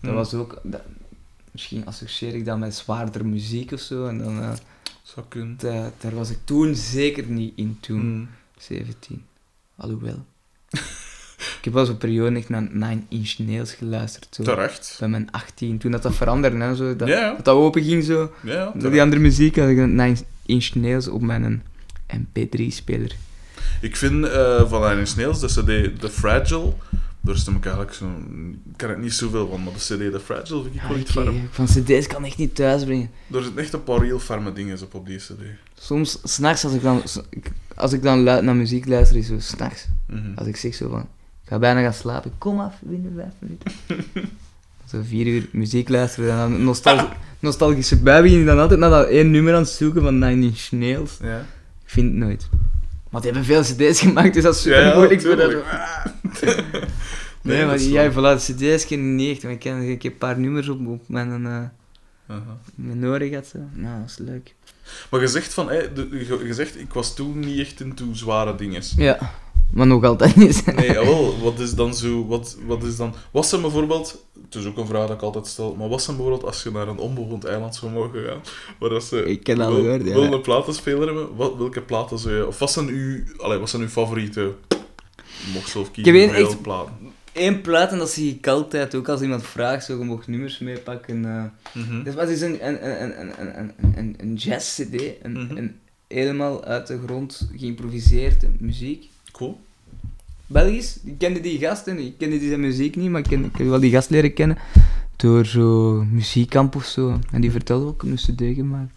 Dat 0.00 0.14
was 0.14 0.34
ook, 0.34 0.60
dat, 0.62 0.82
misschien 1.50 1.86
associeer 1.86 2.34
ik 2.34 2.44
dat 2.44 2.58
met 2.58 2.74
zwaardere 2.74 3.24
muziek 3.24 3.72
of 3.72 3.80
zo. 3.80 4.06
En 4.06 4.18
dan, 4.18 4.40
eh, 4.40 4.52
Zou 5.02 5.26
kunnen. 5.28 5.56
da- 5.58 5.92
daar 6.00 6.14
was 6.14 6.30
ik 6.30 6.38
toen 6.44 6.74
zeker 6.74 7.24
niet 7.26 7.52
in 7.56 7.76
toen, 7.80 8.00
Hmm. 8.00 8.28
17. 8.58 9.24
Alhoewel. 9.76 10.24
ik 11.58 11.64
heb 11.64 11.72
wel 11.72 11.84
zo'n 11.86 11.96
periode 11.96 12.36
echt 12.36 12.48
naar 12.48 12.68
Nine 12.72 13.00
Inch 13.08 13.38
Nails 13.38 13.72
geluisterd. 13.72 14.26
Zo. 14.30 14.42
Terecht. 14.42 14.96
Bij 14.98 15.08
mijn 15.08 15.30
18, 15.30 15.78
toen 15.78 15.90
dat, 15.90 16.02
dat 16.02 16.14
veranderde, 16.14 16.56
hè, 16.64 16.74
zo, 16.74 16.96
dat, 16.96 17.08
dat 17.08 17.44
dat 17.44 17.54
open 17.56 17.82
ging 17.82 18.04
zo. 18.04 18.32
Door 18.74 18.90
die 18.90 19.02
andere 19.02 19.20
muziek 19.20 19.56
had 19.56 19.68
ik 19.68 19.76
Nine 19.76 20.16
Inch 20.46 20.74
Nails 20.74 21.08
op 21.08 21.20
mijn 21.22 21.62
MP3-speler. 22.16 23.16
Ik 23.80 23.96
vind 23.96 24.24
eh, 24.26 24.68
van 24.70 24.80
Nine 24.80 24.98
Inch 25.00 25.16
Nails 25.16 25.40
de 25.40 25.46
CD 25.46 26.00
The 26.00 26.10
Fragile. 26.10 26.72
Daar 27.24 27.36
stem 27.36 27.56
ik 27.56 27.64
eigenlijk 27.64 27.94
zo. 27.94 28.06
Ik 28.44 28.76
ken 28.76 28.88
er 28.88 28.98
niet 28.98 29.12
zoveel 29.12 29.48
van, 29.48 29.62
maar 29.62 29.72
de 29.72 29.78
CD 29.78 30.12
The 30.12 30.20
Fragile 30.24 30.62
vind 30.62 30.74
ik 30.74 30.80
Ja, 30.80 30.86
wel 30.88 30.96
ik, 30.96 31.02
iets 31.02 31.10
ferm. 31.12 31.36
ik- 31.36 31.42
van 31.50 31.64
cd's 31.66 32.06
kan 32.06 32.24
ik 32.24 32.36
niet 32.36 32.54
thuisbrengen. 32.54 33.10
Er 33.32 33.42
zitten 33.42 33.62
echt 33.62 33.72
een 33.72 33.82
paar 33.84 34.02
heel 34.02 34.18
ferme 34.18 34.52
dingen 34.52 34.78
op 34.82 34.94
op 34.94 35.06
die 35.06 35.16
CD. 35.18 35.40
Soms, 35.78 36.18
s'nachts, 36.24 36.64
als 36.64 36.72
ik 36.74 36.82
dan, 36.82 37.02
als 37.74 37.92
ik 37.92 38.02
dan 38.02 38.22
luid 38.22 38.42
naar 38.44 38.56
muziek 38.56 38.86
luister, 38.86 39.16
is 39.16 39.26
zo 39.26 39.34
s'nachts. 39.38 39.86
Mhm. 40.06 40.20
Als 40.34 40.46
ik 40.46 40.56
zeg 40.56 40.74
zo 40.74 40.88
van, 40.88 41.08
ik 41.42 41.48
ga 41.48 41.58
bijna 41.58 41.80
gaan 41.82 41.94
slapen, 41.94 42.32
kom 42.38 42.60
af, 42.60 42.74
binnen 42.80 43.12
vijf 43.16 43.32
minuten. 43.38 43.72
zo 44.90 45.00
vier 45.04 45.26
uur 45.26 45.48
muziek 45.52 45.88
luisteren 45.88 46.30
en 46.30 46.36
dan 46.36 46.64
nostal 46.64 47.08
nostalgische 47.38 48.02
bui 48.02 48.22
begin 48.22 48.44
dan 48.46 48.58
altijd 48.58 48.80
naar 48.80 48.90
dat 48.90 49.08
één 49.08 49.30
nummer 49.30 49.54
aan 49.54 49.60
het 49.60 49.68
zoeken 49.70 50.02
van 50.02 50.18
Nine 50.18 50.44
Inch 50.46 50.70
Nails. 50.70 51.18
Ja. 51.22 51.38
Ik 51.84 51.90
vind 51.90 52.06
het 52.08 52.16
nooit. 52.16 52.48
Maar 53.10 53.20
die 53.20 53.30
hebben 53.32 53.48
veel 53.48 53.62
cd's 53.62 54.00
gemaakt, 54.00 54.34
dus 54.34 54.42
dat 54.42 54.54
is 54.54 54.62
super 54.62 54.86
ja, 54.86 54.94
moeilijk. 54.94 55.22
Nee, 57.42 57.56
Nee, 57.56 57.66
maar 57.66 57.78
jij, 57.78 58.12
voilà, 58.12 58.36
cd's 58.36 58.86
ken 58.86 58.98
ik 58.98 59.04
niet 59.04 59.30
echt, 59.30 59.42
maar 59.42 59.52
ik 59.52 59.58
ken 59.58 59.82
ik 59.90 60.02
heb 60.02 60.12
een 60.12 60.18
paar 60.18 60.38
nummers 60.38 60.68
op, 60.68 60.86
op 60.86 61.08
mijn, 61.08 61.46
Aha. 62.26 62.58
mijn 62.74 63.06
oren 63.06 63.28
gehad. 63.28 63.46
Zo. 63.46 63.58
Nou, 63.72 64.00
dat 64.00 64.08
is 64.10 64.18
leuk. 64.18 64.54
Maar 65.10 65.20
je 65.20 65.26
zegt 65.26 65.54
van, 65.54 65.66
de- 65.66 66.08
je, 66.10 66.46
je 66.46 66.54
zegt, 66.54 66.78
ik 66.80 66.92
was 66.92 67.14
toen 67.14 67.38
niet 67.40 67.58
echt 67.58 67.80
into 67.80 68.04
zware 68.12 68.54
dingen. 68.54 68.82
Ja, 68.96 69.18
maar 69.72 69.86
nog 69.86 70.04
altijd 70.04 70.36
niet. 70.36 70.62
Nee, 70.76 70.86
jawel, 70.92 71.38
wat 71.42 71.58
is 71.60 71.74
dan 71.74 71.94
zo, 71.94 72.26
wat, 72.26 72.56
wat 72.66 72.82
is 72.82 72.96
dan, 72.96 73.14
was 73.30 73.48
zijn 73.48 73.60
bijvoorbeeld, 73.60 74.24
het 74.44 74.54
is 74.54 74.66
ook 74.66 74.76
een 74.78 74.86
vraag 74.86 75.06
dat 75.06 75.16
ik 75.16 75.22
altijd 75.22 75.46
stel, 75.46 75.74
maar 75.74 75.88
was 75.88 76.04
zijn 76.04 76.16
bijvoorbeeld 76.16 76.46
als 76.46 76.62
je 76.62 76.70
naar 76.70 76.88
een 76.88 76.98
onbewoond 76.98 77.44
eiland 77.44 77.74
zou 77.74 77.92
mogen 77.92 78.24
gaan, 78.24 78.40
waar 78.78 78.90
dat 78.90 79.04
ze 79.04 79.24
Ik 79.24 79.42
ken 79.42 79.58
wel- 79.58 79.74
gehoord, 79.74 80.04
ja. 80.04 80.12
wel 80.14 80.32
een 80.32 80.40
platenspeler 80.40 81.06
hebben, 81.06 81.36
wat, 81.36 81.56
welke 81.56 81.80
platen 81.82 82.18
zou 82.18 82.34
je, 82.34 82.46
of 82.46 82.58
wat 82.58 82.70
zijn 82.72 82.88
uw, 82.88 83.22
allee, 83.38 83.58
wat 83.58 83.70
zijn 83.70 83.82
uw 83.82 83.88
favoriete, 83.88 84.52
mag 85.54 85.68
zelf 85.68 85.90
kiezen, 85.90 86.14
Ik 86.14 86.20
heb 86.30 86.34
echt- 86.46 86.62
platen. 86.62 86.94
Eén 87.32 87.60
plaat, 87.60 87.92
en 87.92 87.98
dat 87.98 88.10
zie 88.10 88.34
ik 88.34 88.46
altijd, 88.46 88.94
ook 88.94 89.08
als 89.08 89.20
iemand 89.20 89.42
vraagt, 89.46 89.84
zo, 89.84 89.98
je 89.98 90.04
mag 90.04 90.26
nummers 90.26 90.58
meepakken. 90.58 91.52
Dus 92.04 92.14
wat 92.14 92.28
is 92.28 92.40
een, 92.40 92.66
een, 92.66 92.86
een, 93.02 93.20
een, 93.20 93.40
een, 93.40 93.58
een, 93.58 93.72
een, 93.96 94.14
een 94.18 94.34
jazz-cd, 94.34 95.02
een, 95.22 95.32
Mhm. 95.32 95.56
een 95.56 95.76
helemaal 96.08 96.64
uit 96.64 96.86
de 96.86 96.98
grond 97.06 97.48
geïmproviseerde 97.56 98.46
muziek. 98.58 99.10
Cool. 99.32 99.60
Belgisch, 100.46 100.98
ik 101.04 101.18
kende 101.18 101.40
die 101.40 101.58
gasten, 101.58 101.98
ik 101.98 102.14
kende 102.18 102.38
die 102.38 102.48
zijn 102.48 102.60
muziek 102.60 102.96
niet, 102.96 103.10
maar 103.10 103.20
ik, 103.20 103.26
ken, 103.26 103.44
ik 103.44 103.56
heb 103.56 103.66
wel 103.66 103.80
die 103.80 103.90
gast 103.90 104.10
leren 104.10 104.32
kennen 104.32 104.58
door 105.16 105.46
zo 105.46 106.04
muziekkamp 106.10 106.76
of 106.76 106.84
zo. 106.84 107.18
En 107.30 107.40
die 107.40 107.50
vertelde 107.50 107.86
ook 107.86 108.02
een 108.02 108.14
cd 108.14 108.42
gemaakt. 108.54 108.94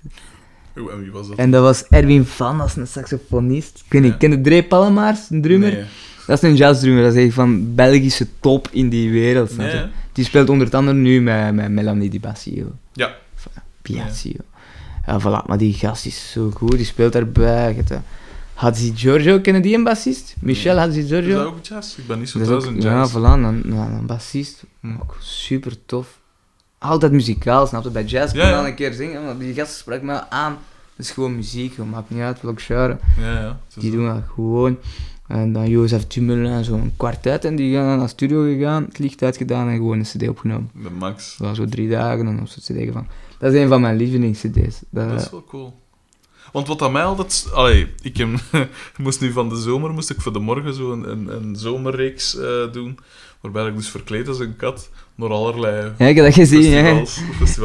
Oeh, 0.77 0.93
en 0.93 0.99
wie 1.01 1.11
was 1.11 1.27
dat? 1.27 1.37
En 1.37 1.51
dat 1.51 1.61
was 1.63 1.87
Erwin 1.87 2.25
Van, 2.25 2.57
dat 2.57 2.67
is 2.67 2.75
een 2.75 2.87
saxofonist. 2.87 3.83
Ik 3.85 3.91
weet 3.91 4.01
niet, 4.01 4.11
Ja. 4.11 4.17
ken 4.17 4.31
je 4.31 4.41
Dre 4.41 4.63
Palmaars, 4.63 5.29
een 5.29 5.41
drummer? 5.41 5.71
Nee. 5.71 5.83
Dat 6.27 6.43
is 6.43 6.49
een 6.49 6.55
jazzdrummer, 6.55 7.03
dat 7.03 7.15
is 7.15 7.25
echt 7.25 7.33
van 7.33 7.75
Belgische 7.75 8.27
top 8.39 8.67
in 8.71 8.89
die 8.89 9.11
wereld. 9.11 9.57
Nee. 9.57 9.85
Die 10.13 10.25
speelt 10.25 10.49
onder 10.49 10.75
andere 10.75 10.97
nu 10.97 11.21
met, 11.21 11.53
met 11.53 11.71
Melanie 11.71 12.09
Di 12.09 12.19
Bassio. 12.19 12.71
Ja. 12.93 13.15
Piazio. 13.81 14.39
Ja. 15.05 15.19
voilà, 15.21 15.45
maar 15.47 15.57
die 15.57 15.73
gast 15.73 16.05
is 16.05 16.31
zo 16.31 16.51
goed, 16.53 16.71
die 16.77 16.85
speelt 16.85 17.13
daarbij. 17.13 17.75
Eh, 17.89 17.97
Hadzi 18.55 18.91
Giorgio, 18.95 19.39
kennen 19.39 19.61
die 19.61 19.75
een 19.75 19.83
bassist? 19.83 20.35
Michel 20.39 20.77
Hadzi 20.77 20.99
Is 20.99 21.07
dat 21.07 21.23
Giorgio? 21.23 21.43
ook 21.45 21.65
jazz? 21.65 21.97
Ik 21.97 22.07
ben 22.07 22.19
niet 22.19 22.29
zo 22.29 22.43
thuis 22.43 22.65
in 22.65 22.75
ja, 22.75 22.81
jazz. 22.81 23.13
voilà, 23.15 23.17
een, 23.21 23.71
een, 23.71 24.05
bassist. 24.05 24.63
Hm. 24.79 24.93
Ook 25.01 25.15
super 25.19 25.85
tof. 25.85 26.19
Altijd 26.77 27.11
muzikaal, 27.11 27.67
snap 27.67 27.83
je? 27.83 27.89
Bij 27.89 28.03
jazz 28.03 28.31
kon 28.33 28.41
Ja, 28.41 28.47
je 28.49 28.53
ja. 28.55 28.67
een 28.67 28.75
keer 28.75 28.93
zingen, 28.93 29.23
maar 29.23 29.37
die 29.37 29.53
gast 29.53 29.75
sprak 29.75 30.01
me 30.01 30.29
aan. 30.29 30.57
Het 30.95 31.05
is 31.05 31.11
gewoon 31.11 31.35
muziek, 31.35 31.77
het 31.77 31.89
maakt 31.89 32.09
niet 32.09 32.21
uit 32.21 32.41
welk 32.41 32.61
genre. 32.61 32.97
Ja, 33.19 33.31
ja. 33.39 33.59
Die 33.75 33.91
doen 33.91 34.05
dat 34.05 34.21
gewoon. 34.33 34.77
En 35.27 35.53
dan 35.53 35.69
Jozef 35.69 36.07
Tummel 36.07 36.45
en 36.45 36.63
zo'n 36.63 36.93
kwartet. 36.97 37.45
En 37.45 37.55
die 37.55 37.75
gaan 37.75 37.85
naar 37.85 37.99
de 37.99 38.07
studio 38.07 38.41
gegaan, 38.43 38.83
het 38.83 38.99
licht 38.99 39.21
uitgedaan 39.23 39.67
en 39.69 39.75
gewoon 39.75 39.97
een 39.99 40.03
cd 40.05 40.27
opgenomen. 40.29 40.69
De 40.83 40.89
Max. 40.89 41.35
Dat 41.37 41.47
was 41.47 41.57
zo 41.57 41.65
drie 41.65 41.89
dagen 41.89 42.27
en 42.27 42.35
dan 42.35 42.47
zo'n 42.47 42.75
cd 42.85 42.91
van. 42.93 43.07
Dat 43.39 43.53
is 43.53 43.61
een 43.61 43.67
van 43.67 43.81
mijn 43.81 43.95
lievelingscd's. 43.97 44.81
Dat, 44.89 45.09
Dat 45.09 45.21
is 45.21 45.29
wel 45.29 45.43
cool. 45.47 45.73
Want 46.55 46.67
wat 46.67 46.81
aan 46.81 46.91
mij 46.91 47.03
altijd... 47.03 47.47
Allee, 47.53 47.87
ik 48.01 48.25
moest 48.97 49.21
nu 49.21 49.31
van 49.31 49.49
de 49.49 49.55
zomer 49.55 49.91
moest 49.91 50.09
ik 50.09 50.21
voor 50.21 50.33
de 50.33 50.39
morgen 50.39 50.73
zo 50.73 50.91
een, 50.91 51.09
een, 51.09 51.27
een 51.27 51.55
zomerreeks 51.55 52.37
eh, 52.37 52.71
doen. 52.71 52.99
Waarbij 53.41 53.65
ik 53.65 53.75
dus 53.75 53.89
verkleed 53.89 54.27
als 54.27 54.39
een 54.39 54.55
kat 54.55 54.89
naar 55.15 55.29
allerlei 55.29 55.91
Ja, 55.97 56.05
ik 56.05 56.15
heb 56.15 56.25
dat 56.25 56.33
gezien, 56.33 56.71
hè. 56.71 57.03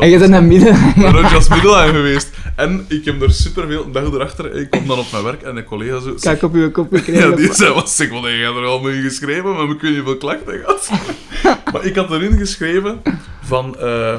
En 0.00 0.08
je 0.08 0.18
bent 0.18 0.30
naar 0.30 0.42
midden. 0.42 0.74
Ik 0.96 1.12
ben 1.12 1.24
als 1.24 1.48
middelaar 1.48 1.88
geweest. 1.88 2.30
En 2.56 2.84
ik 2.88 3.04
heb 3.04 3.22
er 3.22 3.32
superveel... 3.32 3.84
Een 3.84 3.92
dag 3.92 4.04
erachter, 4.04 4.54
ik 4.54 4.70
kom 4.70 4.86
dan 4.86 4.98
op 4.98 5.12
mijn 5.12 5.24
werk 5.24 5.42
en 5.42 5.56
een 5.56 5.64
collega 5.64 6.00
zo... 6.00 6.14
Kijk 6.20 6.42
op 6.42 6.54
je 6.54 6.70
kop 6.70 6.92
gekregen. 6.92 7.30
Ja, 7.30 7.36
die 7.36 7.54
zei, 7.54 7.72
wat 7.72 7.90
zeg, 7.90 8.08
jij 8.10 8.40
er 8.40 8.64
al 8.64 8.80
mee 8.80 9.02
geschreven? 9.02 9.54
Maar 9.54 9.70
ik 9.70 9.80
weet 9.80 9.94
niet 9.94 10.04
veel 10.04 10.16
klachten 10.16 10.58
gehad. 10.58 10.90
maar 11.72 11.84
ik 11.84 11.96
had 11.96 12.10
erin 12.10 12.38
geschreven 12.38 13.02
van... 13.42 13.78
eh, 13.78 14.14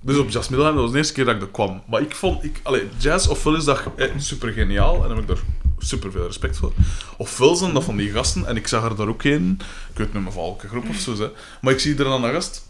dus 0.00 0.18
op 0.18 0.30
Jazz 0.30 0.48
Middelheim, 0.48 0.74
dat 0.74 0.84
was 0.84 0.92
de 0.92 0.98
eerste 0.98 1.12
keer 1.14 1.24
dat 1.24 1.34
ik 1.34 1.42
er 1.42 1.48
kwam. 1.48 1.82
Maar 1.86 2.00
ik 2.00 2.14
vond... 2.14 2.44
Ik, 2.44 2.60
allee, 2.62 2.88
jazz, 2.98 3.26
ofwel 3.26 3.56
is 3.56 3.64
dat 3.64 3.82
eh, 3.96 4.10
super 4.16 4.52
geniaal, 4.52 4.94
en 4.94 5.00
daar 5.00 5.10
heb 5.10 5.18
ik 5.18 5.26
daar 5.26 5.44
super 5.78 6.12
veel 6.12 6.26
respect 6.26 6.56
voor. 6.56 6.72
Ofwel 7.16 7.54
zijn 7.56 7.72
dat 7.72 7.84
van 7.84 7.96
die 7.96 8.10
gasten, 8.10 8.46
en 8.46 8.56
ik 8.56 8.66
zag 8.66 8.84
er 8.84 8.96
daar 8.96 9.08
ook 9.08 9.22
een, 9.22 9.60
ik 9.90 9.98
weet 9.98 10.12
niet 10.14 10.22
meer 10.22 10.32
van 10.32 10.42
welke 10.42 10.68
groep 10.68 10.88
of 10.88 10.96
zo, 10.96 11.16
hè, 11.16 11.28
maar 11.60 11.72
ik 11.72 11.80
zie 11.80 11.98
er 11.98 12.04
dan 12.04 12.24
een 12.24 12.32
gast 12.32 12.66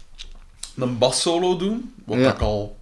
een 0.81 0.97
bassolo 0.97 1.57
doen, 1.57 1.93
wat 2.05 2.17
Ja. 2.17 2.33
ik 2.33 2.39
al 2.39 2.77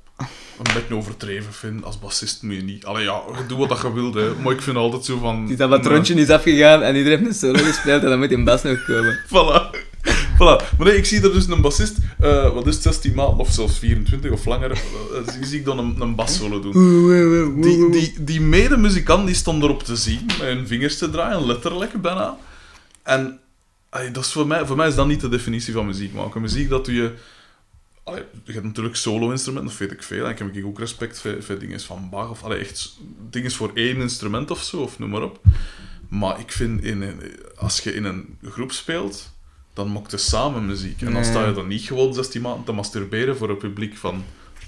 een 0.58 0.74
beetje 0.74 0.96
overdreven 0.96 1.54
vind. 1.54 1.84
Als 1.84 2.00
bassist 2.00 2.44
moet 2.44 2.56
je 2.56 2.62
niet... 2.62 2.86
Allee, 2.86 3.04
ja, 3.04 3.22
doe 3.48 3.68
wat 3.68 3.82
je 3.82 3.94
wilt, 3.94 4.14
hè. 4.14 4.34
Maar 4.34 4.54
ik 4.54 4.62
vind 4.62 4.78
altijd 4.78 5.06
zo 5.06 5.18
van... 5.18 5.46
Die 5.46 5.56
dat 5.56 5.70
wat 5.70 5.84
nee. 5.84 5.94
rondje 5.94 6.14
is 6.14 6.30
afgegaan 6.30 6.82
en 6.82 6.96
iedereen 6.96 7.18
heeft 7.20 7.44
een 7.44 7.56
solo 7.56 7.64
gespeeld 7.64 8.04
en 8.04 8.10
dan 8.10 8.20
moet 8.20 8.30
die 8.30 8.44
bas 8.44 8.64
nog 8.64 8.86
komen. 8.86 9.20
Voilà. 9.34 9.87
Voilà. 10.38 10.78
Maar 10.78 10.88
nee, 10.88 10.98
ik 10.98 11.06
zie 11.06 11.22
er 11.22 11.34
dus 11.34 11.48
een 11.48 11.62
bassist, 11.62 11.98
eh, 12.20 12.54
wat 12.54 12.68
is 12.68 12.74
het, 12.74 12.84
16 12.84 13.14
maanden 13.14 13.38
of 13.38 13.52
zelfs 13.52 13.80
24 13.80 14.32
of 14.32 14.46
langer, 14.46 14.72
eh, 14.72 14.78
zie, 15.34 15.46
zie 15.46 15.60
ik 15.60 15.66
dan 15.66 15.78
een, 15.80 16.02
een 16.02 16.16
bassolo 16.16 16.60
doen. 16.60 16.74
Die, 17.62 17.90
die, 17.92 18.24
die 18.24 18.42
medemuzikant 18.42 19.26
die 19.26 19.36
stond 19.36 19.64
erop 19.64 19.84
te 19.84 19.96
zien, 19.96 20.26
met 20.26 20.38
hun 20.40 20.68
vingers 20.68 20.98
te 20.98 21.10
draaien, 21.10 21.46
letterlijk 21.46 22.02
bijna. 22.02 22.38
En 23.04 23.40
dat 24.12 24.26
is 24.26 24.32
voor, 24.32 24.48
mij, 24.48 24.66
voor 24.66 24.76
mij 24.76 24.88
is 24.88 24.96
dat 24.96 25.08
niet 25.08 25.22
de 25.22 25.30
definitie 25.30 25.74
van 25.74 25.86
muziek 25.86 26.14
maken. 26.14 26.42
Muziek, 26.42 26.70
dat 26.70 26.86
doe 26.86 26.94
je... 26.96 27.14
Allee, 28.04 28.24
je 28.44 28.52
hebt 28.54 28.66
natuurlijk 28.66 28.96
solo-instrumenten, 28.96 29.72
of 29.72 29.78
weet 29.78 29.92
ik 29.92 30.04
veel. 30.04 30.26
En 30.26 30.32
ik 30.32 30.38
heb 30.56 30.66
ook 30.66 30.80
respect 30.80 31.20
voor, 31.20 31.36
voor 31.44 31.60
dingen 31.60 31.80
van 31.80 32.08
Bach, 32.12 32.30
of 32.30 32.44
allee, 32.44 32.60
echt 32.60 32.98
dingen 33.30 33.52
voor 33.52 33.72
één 33.74 33.96
instrument 33.98 34.52
of 34.52 34.64
zo, 34.64 34.78
of 34.78 35.00
noem 35.00 35.10
maar 35.10 35.22
op. 35.24 35.42
Maar 36.10 36.40
ik 36.40 36.52
vind, 36.52 36.84
in, 36.84 37.02
een- 37.02 37.22
als 37.56 37.80
je 37.80 37.94
in 37.94 38.04
een 38.04 38.38
groep 38.44 38.72
speelt, 38.72 39.32
dan 39.78 39.92
maakt 39.92 40.12
je 40.12 40.18
samen 40.18 40.66
muziek. 40.66 41.02
En 41.02 41.14
dan 41.14 41.26
sta 41.26 41.46
je 41.46 41.54
dan 41.54 41.68
niet 41.68 41.82
gewoon 41.82 42.14
16 42.14 42.42
maanden 42.42 42.64
te 42.64 42.72
masturberen 42.72 43.38
voor 43.38 43.50
een 43.50 43.58
publiek 43.58 43.98
van 43.98 44.24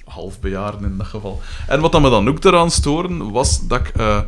halfbejaarden 0.06 0.92
in 0.92 0.98
dat 0.98 1.08
geval. 1.08 1.42
En 1.68 1.82
wat 1.82 1.92
dat 1.92 2.02
me 2.02 2.10
dan 2.10 2.28
ook 2.30 2.44
eraan 2.44 2.72
storen, 2.72 3.32
was 3.32 3.68
dat 3.68 3.80
ik... 3.80 3.88
eh, 3.88 4.20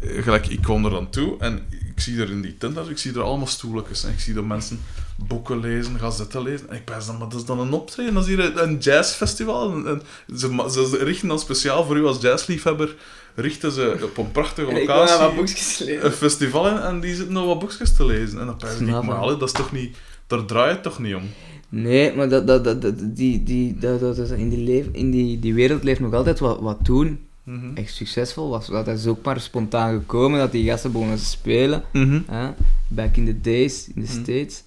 gelijk, 0.00 0.46
ik 0.46 0.60
kwam 0.60 0.84
er 0.84 0.90
dan 0.90 1.10
toe 1.10 1.38
en 1.38 1.66
ik 1.70 2.00
zie 2.00 2.20
er 2.20 2.30
in 2.30 2.42
die 2.42 2.56
tent, 2.58 2.88
ik 2.88 2.98
zie 2.98 3.12
er 3.12 3.22
allemaal 3.22 3.46
stoeltjes. 3.46 4.04
En 4.04 4.12
ik 4.12 4.20
zie 4.20 4.34
dat 4.34 4.44
mensen 4.44 4.80
boeken 5.16 5.60
lezen, 5.60 5.98
gazetten 5.98 6.42
lezen. 6.42 6.68
En 6.68 6.76
ik 6.76 6.84
ben 6.84 7.06
dan, 7.06 7.18
maar 7.18 7.28
dat 7.28 7.40
is 7.40 7.46
dan 7.46 7.60
een 7.60 7.72
optreden, 7.72 8.14
dat 8.14 8.22
is 8.22 8.28
hier 8.28 8.40
een, 8.40 8.62
een 8.62 8.78
jazzfestival. 8.78 9.72
En, 9.72 9.86
en 9.86 10.02
ze, 10.38 10.98
richten 11.00 11.28
dan 11.28 11.38
speciaal 11.38 11.84
voor 11.84 11.96
u 11.96 12.04
als 12.04 12.20
jazzliefhebber, 12.20 12.94
richten 13.34 13.72
ze 13.72 13.98
op 14.02 14.18
een 14.18 14.32
prachtige 14.32 14.72
locatie 14.72 16.04
een 16.04 16.12
festival 16.12 16.68
in 16.68 16.78
en 16.78 17.00
die 17.00 17.14
zitten 17.14 17.34
nog 17.34 17.46
wat 17.46 17.58
boekjes 17.58 17.96
te 17.96 18.06
lezen. 18.06 18.40
En 18.40 18.46
dan 18.46 18.58
ben 18.58 18.88
ik, 18.88 19.02
maar 19.02 19.20
dat 19.20 19.42
is 19.42 19.52
toch 19.52 19.72
niet... 19.72 19.96
Daar 20.32 20.44
draait 20.44 20.72
het 20.74 20.82
toch 20.82 20.98
niet 20.98 21.14
om? 21.14 21.22
Nee, 21.68 22.12
maar 22.14 22.28
dat, 22.28 22.46
dat, 22.46 22.64
dat, 22.64 22.82
dat, 22.82 22.94
die, 23.16 23.42
die, 23.42 23.78
dat, 23.78 24.00
dat, 24.00 24.16
dat- 24.16 24.30
in, 24.30 24.48
die, 24.48 24.58
leef, 24.64 24.86
in 24.92 25.10
die, 25.10 25.38
die 25.38 25.54
wereld 25.54 25.82
leeft 25.84 26.00
nog 26.00 26.12
altijd 26.14 26.38
wat, 26.38 26.60
wat 26.60 26.78
toen 26.82 27.18
Mhm. 27.44 27.74
echt 27.74 27.94
succesvol 27.94 28.48
was. 28.48 28.66
Dat 28.66 28.86
is 28.88 29.06
ook 29.06 29.24
maar 29.24 29.40
spontaan 29.40 29.92
gekomen 29.98 30.38
dat 30.38 30.52
die 30.52 30.64
gasten 30.68 30.92
begonnen 30.92 31.16
te 31.16 31.24
spelen. 31.24 31.82
Mhm. 31.92 32.20
Hè? 32.26 32.50
Back 32.88 33.16
in 33.16 33.24
the 33.24 33.40
days, 33.40 33.88
in 33.94 34.04
the 34.06 34.12
Mhm. 34.12 34.22
States. 34.22 34.62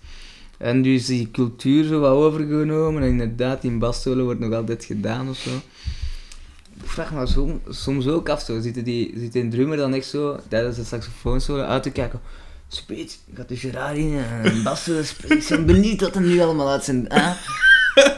En 0.58 0.82
nu 0.82 0.94
is 0.96 1.06
die 1.06 1.32
cultuur 1.32 1.84
zo 1.84 2.00
wat 2.00 2.12
overgenomen. 2.12 3.04
En 3.04 3.10
inderdaad, 3.10 3.64
in 3.64 3.80
bassolo 3.80 4.24
wordt 4.24 4.40
nog 4.40 4.54
altijd 4.54 4.84
gedaan 4.86 5.30
of 5.30 5.38
zo. 5.38 5.50
ik 6.84 6.90
vraag 6.90 7.14
me 7.14 7.28
zo, 7.28 7.60
soms 7.70 8.08
ook 8.08 8.30
af, 8.30 8.42
zo. 8.42 8.62
Zit, 8.62 8.86
die, 8.86 9.14
zit 9.18 9.36
een 9.36 9.50
drummer 9.50 9.78
dan 9.78 9.94
echt 9.94 10.06
zo, 10.08 10.40
tijdens 10.48 10.76
de 10.76 10.84
saxofoon 10.84 11.42
zo, 11.42 11.58
uit 11.60 11.84
te 11.84 11.92
kijken. 11.92 12.20
Speet, 12.68 13.20
gaat 13.36 13.50
de 13.50 13.58
Gerard 13.58 13.98
in 13.98 14.18
en 14.44 14.64
bassen 14.64 15.06
spelen. 15.06 15.38
Ik 15.38 15.48
ben 15.50 15.66
benieuwd 15.66 16.02
wat 16.02 16.14
hij 16.14 16.24
nu 16.24 16.40
allemaal 16.42 16.70
uit 16.70 16.84
zijn, 16.84 17.10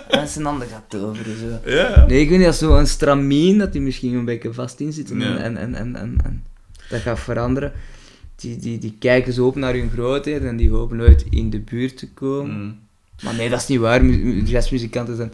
uit 0.10 0.30
zijn 0.30 0.46
handen 0.46 0.68
gaat 0.68 0.84
toveren. 0.88 1.38
Zo. 1.38 1.70
Ja. 1.72 2.06
Nee, 2.08 2.22
ik 2.22 2.30
weet 2.30 2.38
niet, 2.38 2.48
als 2.48 2.58
zo'n 2.58 2.86
stramien, 2.86 3.58
dat 3.58 3.72
die 3.72 3.82
misschien 3.82 4.14
een 4.14 4.26
beetje 4.26 4.54
vast 4.54 4.80
in 4.80 4.94
zit 4.94 5.12
en, 5.12 5.20
Ja. 5.20 5.38
en, 5.38 5.58
en, 5.58 5.76
en, 5.76 5.96
en, 5.96 6.44
dat 6.90 7.02
gaat 7.02 7.20
veranderen. 7.20 7.72
Die, 8.36 8.58
die, 8.58 8.78
die 8.78 8.96
kijken 9.00 9.34
zo 9.34 9.48
op 9.48 9.56
naar 9.56 9.74
hun 9.74 9.90
grootheid 9.94 10.44
en 10.44 10.58
die 10.58 10.70
hopen 10.70 10.98
nooit 10.98 11.26
in 11.30 11.50
de 11.50 11.60
buurt 11.60 11.98
te 11.98 12.10
komen. 12.14 12.56
Mm. 12.62 12.80
Maar 13.24 13.36
nee, 13.36 13.50
dat 13.50 13.62
is 13.62 13.68
niet 13.68 13.80
waar. 13.80 14.06
Mu- 14.06 14.24
mu- 14.24 14.42
Jazzmuzikanten 14.44 15.16
zijn... 15.16 15.34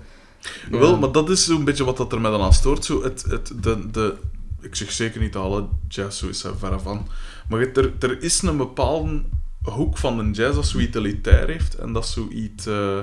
Ja. 0.71 0.77
Wel, 0.77 0.97
maar 0.99 1.11
dat 1.11 1.29
is 1.29 1.45
zo'n 1.45 1.63
beetje 1.63 1.83
wat 1.83 1.97
dat 1.97 2.11
er 2.13 2.21
mij 2.21 2.31
dan 2.31 2.41
aan 2.41 2.53
stoort. 2.53 2.85
Zo 2.85 3.03
het, 3.03 3.23
het, 3.27 3.51
de, 3.61 3.89
de, 3.91 4.15
ik 4.61 4.75
zeg 4.75 4.91
zeker 4.91 5.21
niet 5.21 5.33
dat 5.33 5.43
alle 5.43 5.65
jazz 5.87 6.19
zo 6.19 6.27
is, 6.27 6.43
hè, 6.43 6.49
verre 6.57 6.79
van. 6.79 7.07
Maar 7.53 7.61
het- 7.61 7.77
er, 7.77 7.91
er 7.99 8.21
is 8.23 8.41
een 8.41 8.57
bepaalde 8.57 9.21
hoek 9.63 9.97
van 9.97 10.17
de 10.17 10.31
jazz 10.41 10.55
dat 10.55 10.65
zoiets 10.65 10.97
elitair 10.97 11.47
heeft. 11.47 11.75
En 11.75 11.93
dat 11.93 12.07
zoiets... 12.07 12.65
eh 12.65 12.99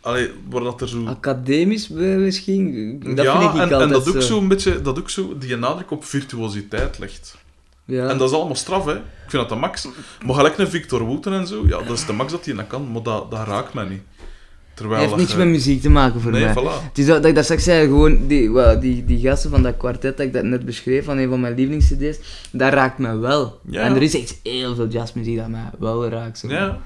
allee, 0.00 0.30
waar 0.48 0.62
dat 0.62 0.80
er 0.80 0.88
zo... 0.88 1.06
Academisch 1.06 1.88
misschien? 1.88 2.98
Dat 3.14 3.24
ja, 3.24 3.40
vind 3.40 3.54
ik 3.54 3.70
en, 3.70 3.80
en 3.80 3.88
dat 3.88 4.08
ook 4.08 4.14
zo. 4.14 4.20
zo 4.20 4.38
een 4.38 4.48
beetje... 4.48 4.80
Dat 4.80 4.98
ook 4.98 5.10
zo 5.10 5.38
die 5.38 5.56
nadruk 5.56 5.90
op 5.90 6.04
virtuositeit 6.04 6.98
legt. 6.98 7.36
Ja. 7.84 8.08
En 8.08 8.18
dat 8.18 8.28
is 8.30 8.34
allemaal 8.36 8.56
straf, 8.56 8.84
hè. 8.84 8.94
Ik 8.96 9.02
vind 9.30 9.42
dat 9.42 9.48
de 9.48 9.54
max. 9.54 9.88
Maar 10.26 10.34
gelijk 10.34 10.58
een 10.58 10.68
Victor 10.68 11.02
Wooten 11.02 11.32
en 11.32 11.46
zo, 11.46 11.62
ja, 11.66 11.82
dat 11.82 11.98
is 11.98 12.06
de 12.06 12.12
max 12.12 12.32
dat 12.32 12.44
hij 12.44 12.54
dat 12.54 12.66
kan, 12.66 12.92
maar 12.92 13.02
dat, 13.02 13.30
dat 13.30 13.46
raakt 13.46 13.74
mij 13.74 13.84
niet. 13.88 14.02
Terwijl 14.74 15.00
heeft 15.02 15.16
niks 15.16 15.34
met 15.36 15.46
muziek 15.46 15.82
te 15.82 15.90
maken 15.90 16.20
voor 16.20 16.30
Nee, 16.32 16.44
mij. 16.44 16.52
voilà. 16.54 16.84
Het 16.88 16.98
is 16.98 17.06
dat, 17.06 17.16
dat 17.16 17.26
ik 17.30 17.34
dat 17.34 17.44
straks 17.44 17.64
zei, 17.64 17.86
gewoon 17.86 18.26
die, 18.26 18.50
wel, 18.52 18.80
die, 18.80 19.04
die 19.04 19.20
gasten 19.20 19.50
van 19.50 19.62
dat 19.62 19.76
kwartet 19.76 20.16
dat 20.16 20.26
ik 20.26 20.32
dat 20.32 20.44
net 20.44 20.64
beschreef, 20.64 21.04
van 21.04 21.18
een 21.18 21.28
van 21.28 21.40
mijn 21.40 21.54
lievelingscd's, 21.54 22.18
dat 22.52 22.72
raakt 22.72 22.98
me 22.98 23.16
wel. 23.16 23.60
Ja. 23.68 23.82
En 23.82 23.94
er 23.94 24.02
is 24.02 24.14
echt 24.14 24.40
heel 24.42 24.74
veel 24.74 24.88
jazzmuziek 24.88 25.36
dat 25.36 25.48
mij 25.48 25.70
wel 25.78 26.08
raakt. 26.08 26.38
Zo. 26.38 26.48
Ja. 26.48 26.78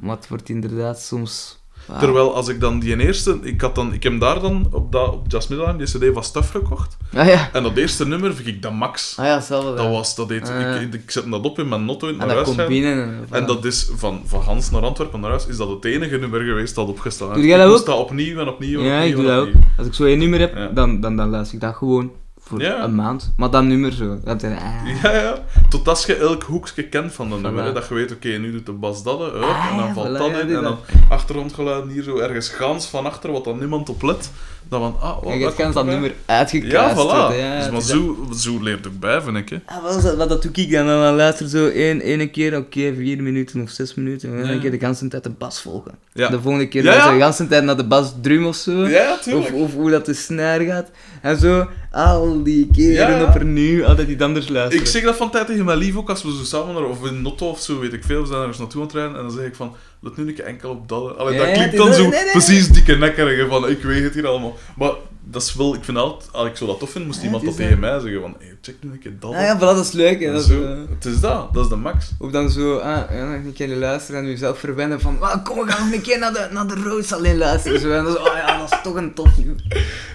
Maar 0.00 0.16
het 0.16 0.28
wordt 0.28 0.48
inderdaad 0.48 1.00
soms... 1.02 1.62
ah, 1.88 1.98
Terwijl 1.98 2.34
als 2.34 2.48
ik 2.48 2.60
dan 2.60 2.78
die 2.78 3.00
eerste, 3.00 3.38
ik, 3.42 3.60
had 3.60 3.74
dan, 3.74 3.92
ik 3.92 4.02
heb 4.02 4.20
daar 4.20 4.40
dan 4.40 4.66
op, 4.70 4.92
dat, 4.92 5.08
op 5.08 5.26
Middelheim 5.48 5.76
die 5.78 5.86
CD 5.86 6.14
van 6.14 6.24
Stuff 6.24 6.50
gekocht. 6.50 6.96
Ah 7.14 7.26
ja, 7.26 7.48
En 7.52 7.62
dat 7.62 7.76
eerste 7.76 8.06
nummer 8.06 8.34
vind 8.34 8.48
ik 8.48 8.62
de 8.62 8.70
max. 8.70 9.16
ah 9.18 9.24
ja, 9.24 9.34
hetzelfde. 9.34 9.74
Dat 9.74 9.88
was, 9.88 10.14
dat 10.14 10.28
deed, 10.28 10.50
Ah, 10.50 10.82
ik, 10.82 10.94
ik 10.94 11.10
zet 11.10 11.30
dat 11.30 11.44
op 11.44 11.58
in 11.58 11.68
mijn 11.68 11.84
notto 11.84 12.08
in 12.08 12.16
naar 12.16 12.28
dat 12.28 12.54
huis 12.56 12.68
binnen. 12.68 13.26
En, 13.30 13.46
dat 13.46 13.64
is 13.64 13.90
van, 13.96 14.22
van 14.26 14.40
Hans 14.40 14.70
naar 14.70 14.82
Antwerpen 14.82 15.20
naar 15.20 15.30
huis, 15.30 15.46
is 15.46 15.56
dat 15.56 15.68
het 15.68 15.84
enige 15.84 16.18
nummer 16.18 16.40
geweest 16.40 16.74
dat 16.74 16.88
opgestaan 16.88 17.28
is. 17.28 17.34
Doe 17.34 17.46
jij 17.46 17.58
dat 17.58 17.68
Ik 17.68 17.76
ook? 17.78 17.86
dat 17.86 17.98
opnieuw 17.98 18.38
en 18.38 18.48
opnieuw 18.48 18.78
en 18.80 18.84
Ja, 18.86 19.00
ik 19.00 19.14
doe 19.14 19.24
dat 19.24 19.38
ook. 19.38 19.52
Als 19.78 19.86
ik 19.86 19.94
zo 19.94 20.04
één 20.04 20.18
nummer 20.18 20.40
heb, 20.40 20.74
dan, 20.74 21.00
dan, 21.00 21.16
dan 21.16 21.28
luister 21.28 21.54
ik 21.54 21.60
dat 21.60 21.74
gewoon 21.74 22.10
voor 22.44 22.60
Ja. 22.60 22.82
een 22.82 22.94
maand. 22.94 23.32
Maar 23.36 23.50
dat 23.50 23.64
nummer 23.64 23.92
zo. 23.92 24.18
Dat, 24.24 24.44
ah. 24.44 24.50
Ja, 25.02 25.12
ja. 25.12 25.34
Tot 25.68 25.88
als 25.88 26.06
je 26.06 26.16
elk 26.16 26.42
hoekje 26.42 26.88
kent 26.88 27.12
van 27.12 27.30
dat 27.30 27.40
nummer. 27.40 27.64
Hè, 27.64 27.72
dat 27.72 27.88
je 27.88 27.94
weet, 27.94 28.12
oké, 28.12 28.28
nu 28.28 28.52
doet 28.52 28.66
de 28.66 28.72
bas 28.72 29.02
dat, 29.02 29.20
Ah, 29.20 29.66
en 29.70 29.76
dan 29.76 29.86
ja, 29.86 29.92
valt 29.94 30.08
voilà, 30.08 30.18
dat 30.18 30.28
in. 30.30 30.34
En 30.40 30.48
dan 30.52 30.62
dat. 30.62 30.78
achtergrondgeluiden 31.08 31.90
hier 31.90 32.02
zo 32.02 32.18
ergens 32.18 32.48
gaans 32.48 32.86
van 32.86 33.06
achter, 33.06 33.32
wat 33.32 33.44
dan 33.44 33.58
niemand 33.58 33.88
op 33.88 34.02
let. 34.02 34.30
Dan 34.68 34.80
van, 34.80 34.96
ah, 35.00 35.22
wat 35.22 35.32
En 35.32 35.38
je 35.38 35.70
dat 35.72 35.86
nummer 35.86 36.14
uitgekast 36.26 36.72
Ja, 36.72 36.92
voilà. 36.92 36.96
worden, 36.96 37.36
Ja, 37.36 37.58
dus, 37.58 37.70
maar 37.70 37.80
is 37.80 37.86
zo, 37.86 38.28
zo 38.36 38.62
leert 38.62 38.86
ook 38.86 38.98
bij, 39.00 39.20
vind 39.20 39.36
ik. 39.36 39.48
Hè. 39.48 39.56
Ah, 39.66 39.82
wel, 39.82 40.00
dat, 40.02 40.16
wat 40.16 40.28
dat 40.28 40.42
doe 40.42 40.52
ik 40.52 40.70
dan. 40.70 40.86
Dan 40.86 41.14
luister 41.16 41.48
zo 41.48 41.68
één, 41.68 42.00
ene 42.00 42.26
keer, 42.30 42.56
oké, 42.56 42.94
vier 42.94 43.22
minuten 43.22 43.62
of 43.62 43.70
zes 43.70 43.94
minuten. 43.94 44.30
En 44.30 44.40
dan 44.42 44.54
Ja. 44.54 44.60
keer 44.60 44.70
de 44.70 44.86
hele 44.86 45.08
tijd 45.08 45.22
de 45.22 45.30
bas 45.30 45.60
volgen. 45.62 45.92
Ja. 46.12 46.28
De 46.28 46.40
volgende 46.40 46.68
keer 46.68 46.84
Ja, 46.84 47.16
de 47.18 47.24
hele 47.24 47.48
tijd 47.48 47.64
naar 47.64 47.76
de 47.76 47.84
bas 47.86 48.12
drum 48.20 48.46
of 48.46 48.56
zo. 48.56 48.86
Ja, 48.88 49.12
Of, 49.12 49.20
tuurlijk. 49.20 49.54
of 49.54 49.74
hoe 49.74 49.90
dat 49.90 50.06
de 50.06 50.14
snare 50.14 50.64
gaat. 50.64 50.90
En 51.22 51.38
zo, 51.38 51.66
al 51.90 52.42
die 52.42 52.68
keren 52.72 53.28
opnieuw, 53.28 53.84
altijd 53.86 54.08
iets 54.08 54.22
anders 54.22 54.48
luisteren. 54.48 54.84
Ik 54.84 54.90
zeg 54.90 55.02
dat 55.02 55.16
van 55.16 55.30
tijd 55.30 55.46
tegen 55.46 55.64
mijn 55.64 55.78
lief 55.78 55.96
ook, 55.96 56.08
als 56.10 56.22
we 56.22 56.30
zo 56.38 56.44
samen 56.44 56.74
naar, 56.74 56.84
of 56.84 57.06
in 57.06 57.22
Notto 57.22 57.48
of 57.48 57.60
zo, 57.60 57.78
weet 57.80 57.92
ik 57.92 58.04
veel, 58.04 58.20
we 58.20 58.26
zijn 58.26 58.40
ergens 58.40 58.58
naartoe 58.58 58.80
aan 58.80 58.86
het 58.86 58.96
rijden, 58.96 59.16
en 59.16 59.22
dan 59.22 59.30
zeg 59.30 59.46
ik 59.46 59.54
van, 59.54 59.74
let 60.04 60.16
nu 60.16 60.28
een 60.28 60.34
keer 60.34 60.44
enkel 60.44 60.70
op 60.70 60.88
dat. 60.88 61.18
Allee, 61.18 61.38
dat 61.38 61.52
klinkt 61.52 61.76
dan 61.76 61.94
zo 61.94 62.10
precies 62.32 62.68
dikke 62.68 62.96
nekkerige 62.96 63.46
van, 63.48 63.68
ik 63.68 63.82
weet 63.82 64.02
het 64.02 64.14
hier 64.14 64.26
allemaal. 64.26 64.56
Maar 64.76 64.92
dat 65.24 65.42
is 65.42 65.54
wel, 65.54 65.74
ik 65.74 65.84
vind 65.84 65.98
altijd, 65.98 66.32
als 66.32 66.48
ik 66.48 66.56
zo 66.56 66.66
dat 66.66 66.78
tof 66.78 66.90
vind, 66.90 67.06
moest 67.06 67.22
iemand 67.22 67.44
dat 67.44 67.56
tegen 67.56 67.78
mij 67.78 68.00
zeggen 68.00 68.20
van, 68.20 68.34
hey, 68.38 68.56
check 68.60 68.74
nu 68.80 68.90
een 68.92 68.98
keer 68.98 69.12
dat. 69.18 69.32
Ja, 69.32 69.54
dat 69.54 69.84
is 69.84 69.92
leuk. 69.92 70.20
Hè. 70.20 70.32
Dat 70.32 70.50
eh, 70.50 70.58
het 70.94 71.04
is 71.04 71.20
dat, 71.20 71.54
dat 71.54 71.64
is 71.64 71.70
de 71.70 71.76
max. 71.76 72.10
Of 72.18 72.30
dan 72.30 72.50
zo, 72.50 72.76
ah, 72.76 73.10
ja, 73.10 73.34
een 73.34 73.52
keer 73.54 73.76
luisteren 73.76 74.20
en 74.20 74.26
jezelf 74.26 74.58
verwennen 74.58 75.00
van, 75.00 75.16
ah, 75.20 75.44
kom, 75.44 75.58
we 75.58 75.72
gaan 75.72 75.84
nog 75.84 75.94
een 75.94 76.02
keer 76.02 76.18
naar 76.18 76.32
de, 76.32 76.48
naar 76.50 76.66
de 76.66 76.74
Roods 76.74 77.12
alleen 77.12 77.38
luisteren. 77.38 77.80
Zo, 77.80 77.90
en 77.90 78.04
dan 78.04 78.12
zo, 78.12 78.18
oh 78.18 78.34
ja, 78.34 78.58
dat 78.58 78.72
is 78.72 78.78
toch 78.82 78.94
een 78.94 79.14
tof. 79.14 79.30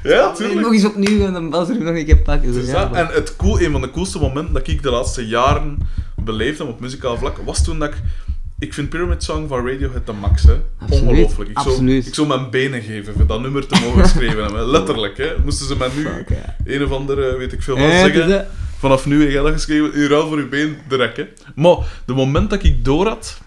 Ja, 0.04 0.32
tuurlijk. 0.32 0.60
Nog 0.60 0.74
eens 0.74 0.86
opnieuw 0.86 1.26
en 1.26 1.34
dan 1.34 1.50
bas 1.50 1.70
er 1.70 1.82
nog 1.82 1.96
een 1.96 2.06
keer 2.06 2.18
pakken. 2.18 2.66
Ja, 2.66 2.86
dat. 2.86 2.96
En 2.96 3.08
het 3.08 3.36
cool, 3.36 3.62
een 3.62 3.72
van 3.72 3.82
de 3.82 3.92
coolste 3.92 4.20
momenten 4.20 4.54
dat 4.54 4.68
ik 4.68 4.84
de 4.84 4.92
laatste 4.92 5.28
jaren 5.28 5.78
beleefd 6.16 6.58
heb 6.58 6.68
op 6.68 6.80
muzikaal 6.80 7.18
vlak, 7.18 7.38
was 7.46 7.64
toen 7.64 7.80
dat 7.80 7.90
ik... 7.90 7.96
Ik 8.60 8.74
vind 8.74 8.90
Pyramid 8.90 9.24
Song 9.24 9.48
van 9.48 9.68
Radiohead 9.68 10.06
de 10.06 10.12
max, 10.12 10.44
hè. 10.44 10.58
Absoluut, 10.80 11.08
Ongelooflijk. 11.08 11.50
Ik 11.50 11.60
zou, 11.60 11.92
ik 11.92 12.14
zou 12.14 12.28
mijn 12.28 12.50
benen 12.50 12.82
geven 12.82 13.14
voor 13.14 13.26
dat 13.26 13.42
nummer 13.42 13.68
te 13.68 13.80
mogen 13.82 14.08
schrijven 14.16 14.44
hebben. 14.44 14.70
Letterlijk, 14.70 15.18
hè. 15.18 15.34
Moesten 15.44 15.68
ze 15.68 15.78
mij 15.78 15.90
nu 15.96 16.04
Fuck, 16.04 16.30
een 16.66 16.84
of 16.84 16.92
andere, 16.92 17.38
weet 17.38 17.54
ik 17.54 17.62
veel 17.62 17.78
wat, 17.78 17.92
is 17.92 18.00
zeggen. 18.00 18.48
Vanaf 18.78 19.06
nu 19.06 19.22
heb 19.22 19.32
jij 19.32 19.42
dat 19.42 19.54
geschreven, 19.54 19.94
in 19.94 20.08
ruil 20.08 20.28
voor 20.28 20.38
je 20.38 20.46
been, 20.46 20.78
direct, 20.90 21.18
hè. 21.18 21.28
Maar, 21.56 21.78
de 22.06 22.14
moment 22.14 22.50
dat 22.50 22.64
ik 22.64 22.86
door 22.86 23.08
had... 23.08 23.42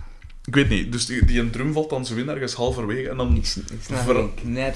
Ik 0.44 0.54
weet 0.54 0.68
niet, 0.68 0.92
dus 0.92 1.06
die, 1.06 1.24
die 1.24 1.40
een 1.40 1.50
drum 1.50 1.72
valt 1.72 1.90
dan 1.90 2.06
zo 2.06 2.14
in 2.14 2.28
ergens 2.28 2.54
halverwege 2.54 3.08
en 3.08 3.16
dan 3.16 3.36
Ik, 3.36 3.54
ik 3.56 3.78
Ver- 3.80 4.28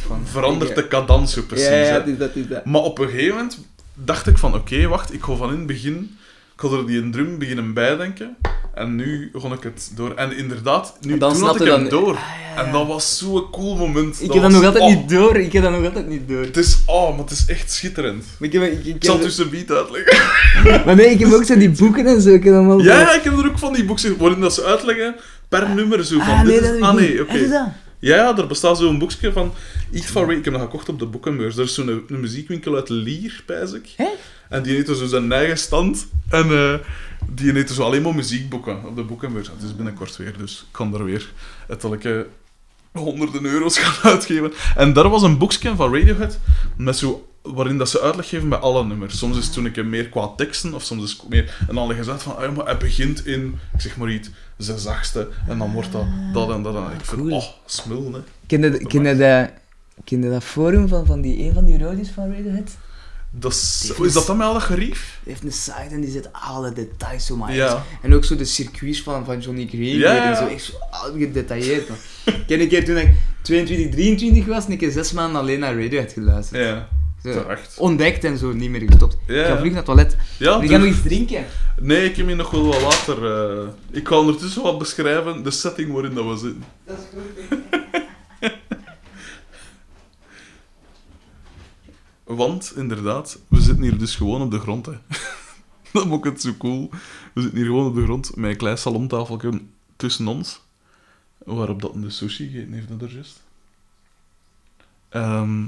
van. 0.06 0.20
verandert 0.24 0.70
Ik, 0.70 0.76
de 0.76 0.88
cadans 0.88 1.32
zo 1.32 1.42
precies, 1.42 1.66
Ja, 1.68 1.98
dat, 2.18 2.36
is 2.36 2.48
dat. 2.48 2.64
Maar 2.64 2.80
op 2.80 2.98
een 2.98 3.08
gegeven 3.08 3.34
moment 3.34 3.58
dacht 3.94 4.26
ik 4.26 4.38
van, 4.38 4.54
oké, 4.54 4.86
wacht, 4.86 5.12
ik 5.14 5.22
ga 5.22 5.34
van 5.34 5.50
in 5.52 5.56
het 5.58 5.66
begin, 5.66 6.16
ik 6.54 6.60
ga 6.60 6.68
er 6.68 6.86
die 6.86 6.98
een 6.98 7.10
drum 7.10 7.38
beginnen 7.38 7.72
bijdenken. 7.74 8.36
En 8.76 8.94
nu 8.96 9.28
begon 9.32 9.52
ik 9.52 9.62
het 9.62 9.90
door. 9.94 10.14
En 10.14 10.36
inderdaad, 10.36 10.96
nu 11.00 11.12
En 11.12 11.18
dan 11.18 11.32
toen 11.32 11.42
had 11.42 11.60
ik 11.60 11.66
hem 11.66 11.80
dan- 11.80 11.88
door. 11.88 12.14
Ah, 12.14 12.20
ja, 12.20 12.54
ja. 12.56 12.64
En 12.66 12.72
dat 12.72 12.86
was 12.86 13.18
zo'n 13.18 13.50
cool 13.50 13.76
moment. 13.76 14.14
Ik 14.22 14.32
heb 14.32 14.42
dat 14.42 14.42
was- 14.42 14.52
nog 14.52 14.64
altijd 14.64 14.84
oh, 14.84 14.88
niet 14.96 15.08
door. 15.08 15.36
Ik 15.36 15.52
heb 15.52 15.62
dat 15.62 15.72
nog 15.72 15.84
altijd 15.84 16.08
niet 16.08 16.28
door. 16.28 16.40
Het 16.42 16.56
is, 16.56 16.78
oh, 16.86 17.10
maar 17.10 17.18
het 17.18 17.30
is 17.30 17.44
echt 17.46 17.72
schitterend. 17.72 18.24
Maar 18.38 18.48
ik 18.48 18.52
heb, 18.52 18.62
ik, 18.62 18.84
ik, 18.84 18.94
Ik 18.94 19.04
zal 19.04 19.14
het 19.14 19.22
tussen 19.22 19.50
beat 19.50 19.70
uitleggen. 19.70 20.16
Maar 20.86 20.94
nee, 20.96 21.06
ik 21.10 21.18
heb 21.18 21.32
ook 21.32 21.44
zo 21.44 21.56
die 21.58 21.70
boeken 21.70 22.06
en 22.06 22.20
zo. 22.20 22.28
Ik 22.28 22.44
heb 22.44 22.54
Ja, 22.54 23.00
ja, 23.00 23.14
ik 23.14 23.22
heb 23.22 23.38
er 23.38 23.46
ook 23.46 23.58
van 23.58 23.72
die 23.72 23.84
boekjes 23.84 24.16
waarin 24.16 24.40
dat 24.40 24.54
ze 24.54 24.64
uitleggen 24.64 25.14
per 25.48 25.68
nummer 25.74 26.04
zo 26.04 26.18
van. 26.18 26.28
Ah, 26.28 26.42
nee, 26.42 26.60
dit 26.60 26.72
is, 26.74 26.80
ah, 26.80 26.94
nee, 26.94 27.20
oké. 27.22 27.38
Dat? 27.38 27.50
Ja, 27.50 28.16
ja, 28.16 28.36
er 28.36 28.46
bestaat 28.46 28.78
zo'n 28.78 28.98
boekje 28.98 29.32
van 29.32 29.52
iets 29.92 30.06
van 30.06 30.24
Ray. 30.26 30.36
Ik 30.36 30.44
heb 30.44 30.54
dat 30.54 30.62
gekocht 30.62 30.88
op 30.88 30.98
de 30.98 31.06
boekenbeurs. 31.06 31.56
Er 31.56 31.64
is 31.64 31.74
zo'n 31.74 31.88
een 31.88 32.20
muziekwinkel 32.20 32.74
uit 32.74 32.88
Lier, 32.88 33.42
pijs 33.46 33.72
ik. 33.72 33.88
Hè? 33.96 34.08
En 34.48 34.62
die 34.62 34.74
heeft 34.74 34.86
zo 34.86 35.06
zijn 35.06 35.32
eigen 35.32 35.58
stand. 35.58 36.06
En 36.28 36.50
eh, 36.50 36.74
die 37.30 37.52
heeft 37.52 37.70
zo 37.70 37.82
alleen 37.82 38.02
maar 38.02 38.14
muziekboeken 38.14 38.84
op 38.84 38.96
de 38.96 39.02
boekenbeurs. 39.02 39.48
Het 39.48 39.62
is 39.62 39.76
binnenkort 39.76 40.16
weer, 40.16 40.34
dus 40.38 40.60
ik 40.60 40.66
kan 40.70 40.94
er 40.94 41.04
weer 41.04 41.32
etelijke 41.68 42.26
honderden 42.92 43.44
euro's 43.44 43.78
gaan 43.82 44.12
uitgeven. 44.12 44.52
En 44.76 44.92
daar 44.92 45.08
was 45.08 45.22
een 45.22 45.38
boekje 45.38 45.76
van 45.76 45.94
Radiohead 45.94 46.38
met 46.76 46.96
zo, 46.96 47.28
waarin 47.42 47.78
dat 47.78 47.88
ze 47.88 48.00
uitleg 48.00 48.28
geven 48.28 48.48
bij 48.48 48.58
alle 48.58 48.84
nummers. 48.84 49.18
Soms 49.18 49.38
is 49.38 49.44
het 49.44 49.52
toen 49.52 49.70
een 49.74 49.88
meer 49.88 50.08
qua 50.08 50.28
teksten, 50.36 50.74
of 50.74 50.82
soms 50.82 51.04
is 51.04 51.10
het 51.10 51.28
meer... 51.28 51.64
En 51.68 51.74
dan 51.74 51.86
leggen 51.86 52.04
ze 52.04 52.10
uit 52.10 52.22
van, 52.22 52.36
ah, 52.36 52.56
maar 52.56 52.64
hij 52.64 52.76
begint 52.76 53.26
in, 53.26 53.58
ik 53.74 53.80
zeg 53.80 53.96
maar 53.96 54.10
iets, 54.10 54.30
zes 54.56 54.82
zachtste, 54.82 55.28
en 55.48 55.58
dan 55.58 55.72
wordt 55.72 55.92
dat 55.92 56.06
dat 56.32 56.50
en 56.50 56.62
dat. 56.62 56.74
En 56.74 56.82
ik 56.82 57.04
vind, 57.04 57.20
Cool. 57.20 57.36
oh, 57.36 57.44
smul, 57.64 58.12
hè. 58.12 58.20
Ken 58.46 58.62
je, 58.62 58.86
ken 58.86 59.04
je 59.04 59.16
dat, 59.16 59.50
ken 60.04 60.22
je 60.22 60.30
dat 60.30 60.44
forum 60.44 60.88
van, 60.88 61.06
van 61.06 61.20
die, 61.20 61.42
een 61.42 61.52
van 61.52 61.64
die 61.64 61.78
roadies 61.78 62.10
van 62.10 62.32
Radiohead? 62.32 62.76
Dat 63.38 63.52
is, 63.52 63.92
dat 64.12 64.26
dan 64.26 64.36
met 64.36 64.46
al 64.46 64.52
dat 64.52 64.62
gerief? 64.62 65.18
Die 65.24 65.32
heeft 65.32 65.44
een 65.44 65.52
site 65.52 65.94
en 65.94 66.00
die 66.00 66.10
zet 66.10 66.28
alle 66.32 66.72
details 66.72 67.26
zo 67.26 67.36
maar 67.36 67.54
Ja. 67.54 67.68
uit. 67.68 67.78
En 68.02 68.14
ook 68.14 68.24
zo 68.24 68.36
de 68.36 68.44
circuits 68.44 69.02
van, 69.02 69.24
van 69.24 69.38
Johnny 69.40 69.66
Green 69.66 69.96
Ja, 69.98 70.30
en 70.30 70.36
zo, 70.36 70.46
echt 70.46 70.64
zo 70.64 70.72
gedetailleerd. 71.18 71.88
Ik 72.24 72.44
ken 72.46 72.60
een 72.60 72.68
keer 72.68 72.84
toen 72.84 72.96
ik 72.96 73.14
22, 73.42 73.90
23 73.90 74.44
was, 74.46 74.68
een 74.68 74.78
keer 74.78 74.90
zes 74.90 75.12
maanden 75.12 75.40
alleen 75.40 75.58
naar 75.58 75.80
Radiohead 75.80 76.12
geluisterd. 76.12 76.62
Ja, 76.64 76.88
Zo. 77.32 77.44
Ontdekt 77.78 78.24
en 78.24 78.38
zo, 78.38 78.52
niet 78.52 78.70
meer 78.70 78.82
gestopt. 78.86 79.16
Ja, 79.26 79.40
Ik 79.40 79.46
ga 79.46 79.56
vlug 79.58 79.66
naar 79.68 79.76
het 79.76 79.84
toilet. 79.84 80.16
Ja, 80.38 80.52
gaan 80.52 80.60
nog 80.70 80.78
doe- 80.80 80.88
iets 80.88 81.02
drinken. 81.02 81.44
Nee, 81.80 82.04
ik 82.04 82.16
heb 82.16 82.26
hier 82.26 82.36
nog 82.36 82.50
wel 82.50 82.64
wat 82.66 82.80
water. 82.82 83.26
eh. 83.60 83.68
ik 83.90 84.08
ga 84.08 84.18
ondertussen 84.18 84.62
wat 84.62 84.78
beschrijven, 84.78 85.42
de 85.42 85.50
setting 85.50 85.92
waarin 85.92 86.14
dat 86.14 86.24
we 86.24 86.36
zitten. 86.36 86.64
Dat 86.86 86.96
is 86.98 87.04
goed. 87.48 87.55
Want, 92.26 92.72
inderdaad, 92.76 93.38
we 93.48 93.60
zitten 93.60 93.82
hier 93.82 93.98
dus 93.98 94.16
gewoon 94.16 94.42
op 94.42 94.50
de 94.50 94.58
grond. 94.58 94.86
Hè. 94.86 94.98
dat 95.92 96.06
maakt 96.06 96.24
het 96.24 96.40
zo 96.40 96.54
cool. 96.58 96.90
We 97.34 97.40
zitten 97.40 97.58
hier 97.58 97.66
gewoon 97.66 97.86
op 97.86 97.94
de 97.94 98.02
grond 98.02 98.36
met 98.36 98.50
een 98.50 98.56
klein 98.56 98.78
salontafeltje 98.78 99.62
tussen 99.96 100.28
ons. 100.28 100.60
Waarop 101.38 101.82
dat 101.82 102.02
de 102.02 102.10
sushi 102.10 102.48
gegeten 102.48 102.72
heeft, 102.72 102.88
dat 102.88 103.02
er 103.02 103.12
juist. 103.12 103.42
Ehm, 105.08 105.66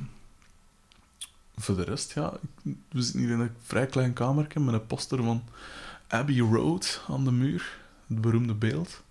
voor 1.56 1.76
de 1.76 1.84
rest, 1.84 2.12
ja, 2.12 2.32
we 2.62 3.02
zitten 3.02 3.20
hier 3.20 3.30
in 3.30 3.40
een 3.40 3.54
vrij 3.62 3.86
klein 3.86 4.12
kamertje 4.12 4.60
met 4.60 4.74
een 4.74 4.86
poster 4.86 5.22
van 5.22 5.42
Abbey 6.08 6.38
Road 6.38 7.02
aan 7.08 7.24
de 7.24 7.32
muur. 7.32 7.78
Het 8.06 8.20
beroemde 8.20 8.54
beeld. 8.54 9.02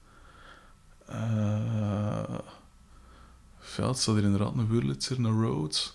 Eh 1.06 2.40
ja, 3.78 3.94
staat 3.94 4.15
hier 4.15 4.24
inderdaad 4.24 4.53
een 4.56 4.68
Wurlitzer, 4.68 5.18
een 5.18 5.41
Rhodes. 5.41 5.94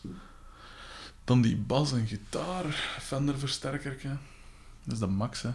Dan 1.32 1.42
die 1.42 1.56
bas 1.56 1.92
en 1.92 2.06
gitaar, 2.06 2.64
Fender 3.00 3.38
versterker. 3.38 4.00
Dat 4.84 4.92
is 4.92 4.98
de 4.98 5.06
max, 5.06 5.42
hè. 5.42 5.50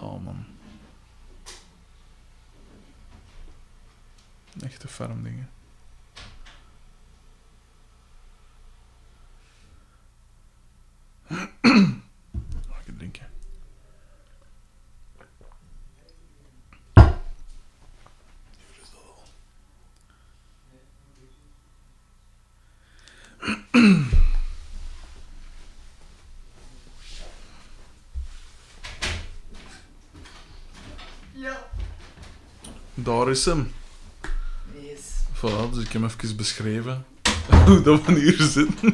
Oh, 0.00 0.24
man. 0.24 0.46
Echte 4.60 4.88
ferm 4.88 5.22
dingen. 5.22 5.50
Mag 12.68 12.86
ik 12.86 12.96
drinken? 12.96 13.30
Hier 16.94 18.76
is 18.82 18.90
dat 18.90 19.04
al. 19.06 19.22
Daar 33.02 33.30
is 33.30 33.44
hem. 33.44 33.72
Yes. 34.72 35.00
Voilà, 35.34 35.70
dus 35.72 35.84
ik 35.84 35.92
heb 35.92 36.02
hem 36.02 36.04
even 36.04 36.36
beschreven 36.36 37.04
hoe 37.66 37.82
dat 37.82 38.04
we 38.04 38.18
hier 38.18 38.40
zitten. 38.40 38.92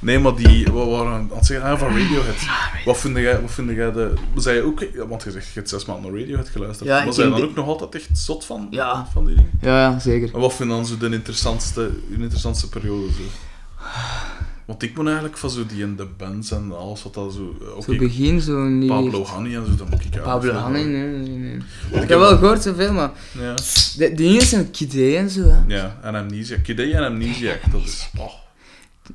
Nee, 0.00 0.18
maar 0.18 0.34
die, 0.34 0.72
wat 0.72 0.88
waren 0.88 1.06
we 1.06 1.18
aan 1.18 1.30
het 1.34 1.46
zeggen? 1.46 1.70
Ah, 1.70 1.78
van 1.78 1.88
Radiohead. 1.88 2.46
Wat 2.84 2.98
vind 2.98 3.16
jij, 3.16 3.40
wat 3.40 3.50
vind 3.50 3.70
jij 3.70 3.92
de... 3.92 4.12
Zei 4.36 4.56
je 4.56 4.62
ook... 4.62 4.86
Want 5.08 5.22
je 5.22 5.30
zegt, 5.30 5.46
je 5.46 5.52
hebt 5.54 5.68
zes 5.68 5.84
maanden 5.84 6.10
naar 6.10 6.20
Radiohead 6.20 6.48
geluisterd. 6.48 6.88
Ja, 6.88 7.04
maar 7.04 7.12
zijn 7.12 7.30
dan 7.30 7.42
ook 7.42 7.54
nog 7.54 7.66
altijd 7.66 7.94
echt 7.94 8.18
zot 8.18 8.44
van? 8.44 8.66
Ja. 8.70 9.06
Van 9.12 9.26
die 9.26 9.34
dingen? 9.34 9.50
Ja, 9.60 9.80
ja, 9.80 9.98
zeker. 9.98 10.34
En 10.34 10.40
wat 10.40 10.54
vind 10.54 10.70
dan 10.70 10.86
zo 10.86 10.96
de 10.96 11.08
interessantste, 11.10 11.90
de 12.08 12.22
interessantste 12.22 12.68
periode 12.68 13.06
zo? 13.12 13.22
Want 14.64 14.82
ik 14.82 14.96
moet 14.96 15.06
eigenlijk 15.06 15.36
van 15.36 15.50
zo 15.50 15.66
die 15.66 15.82
in 15.82 15.96
de 15.96 16.06
bands 16.16 16.50
en 16.50 16.76
alles 16.76 17.02
wat 17.02 17.14
dat 17.14 17.32
zo... 17.32 17.56
Oké, 17.76 17.92
Zo 17.92 17.98
begin 17.98 18.40
zo 18.40 18.64
niet... 18.64 18.88
Pablo 18.88 19.24
Hanni 19.24 19.54
en 19.54 19.66
zo, 19.66 19.74
dan 19.74 19.86
moet 19.90 20.04
ik 20.04 20.14
uit. 20.14 20.24
Pablo 20.24 20.52
Hanni, 20.52 20.84
nee, 20.84 21.06
nee, 21.06 21.28
nee. 21.28 21.56
ik 21.90 22.02
Ik 22.02 22.08
heb 22.08 22.18
wel 22.18 22.36
gehoord 22.36 22.62
zoveel, 22.62 22.92
maar... 22.92 23.10
Ja. 23.38 23.54
De 23.96 24.12
dingen 24.14 24.42
zijn 24.42 24.70
Kid 24.70 24.94
A 24.94 25.18
en 25.18 25.30
zo, 25.30 25.42
hè. 25.42 25.74
Ja, 25.74 25.98
en 26.02 26.14
Amnesia. 26.14 26.56
Kid 26.62 26.78
A 26.78 26.82
en 26.82 27.04
Amnesiac, 27.04 27.72
dat 27.72 27.80
is... 27.84 28.10
Oh. 28.18 28.32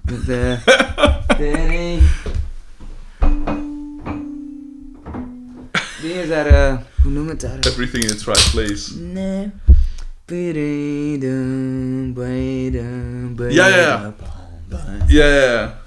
De... 0.02 0.58
de... 1.38 2.00
Die 6.02 6.14
is 6.14 6.28
daar... 6.28 6.46
eh, 6.46 6.78
hoe 7.02 7.12
noem 7.12 7.24
je 7.24 7.30
het 7.30 7.42
daar? 7.42 7.60
Everything 7.60 8.04
in 8.04 8.10
its 8.10 8.26
right 8.26 8.52
place. 8.52 9.00
Nee. 9.00 9.52
Ja, 13.50 13.68
ja, 13.68 13.78
ja. 13.78 14.14
Ja, 15.08 15.26
ja, 15.28 15.82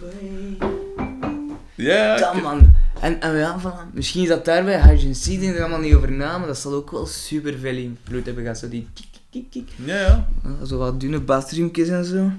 ja. 1.77 2.17
Ja, 2.19 2.33
man. 2.33 2.75
En, 3.01 3.21
en 3.21 3.37
ja, 3.37 3.61
voilà. 3.61 3.95
misschien 3.95 4.23
is 4.23 4.29
dat 4.29 4.45
daarbij, 4.45 4.81
Hydrogen 4.81 5.15
Seed, 5.15 5.41
denk 5.41 5.51
ik 5.53 5.57
er 5.57 5.61
allemaal 5.63 5.81
niet 5.81 5.95
over 5.95 6.13
na, 6.13 6.39
maar 6.39 6.47
dat 6.47 6.59
zal 6.59 6.73
ook 6.73 6.91
wel 6.91 7.07
super 7.07 7.59
veel 7.59 7.77
invloed 7.77 8.25
hebben 8.27 8.43
gehad. 8.43 8.59
Zo 8.59 8.69
die 8.69 8.89
kik, 8.95 9.07
kik, 9.31 9.51
kik. 9.51 9.69
ja, 9.85 9.99
ja. 9.99 10.27
Zo 10.67 10.79
wat 10.79 11.01
dunne 11.01 11.21
basdrumjes 11.21 11.89
en 11.89 12.05
zo. 12.05 12.31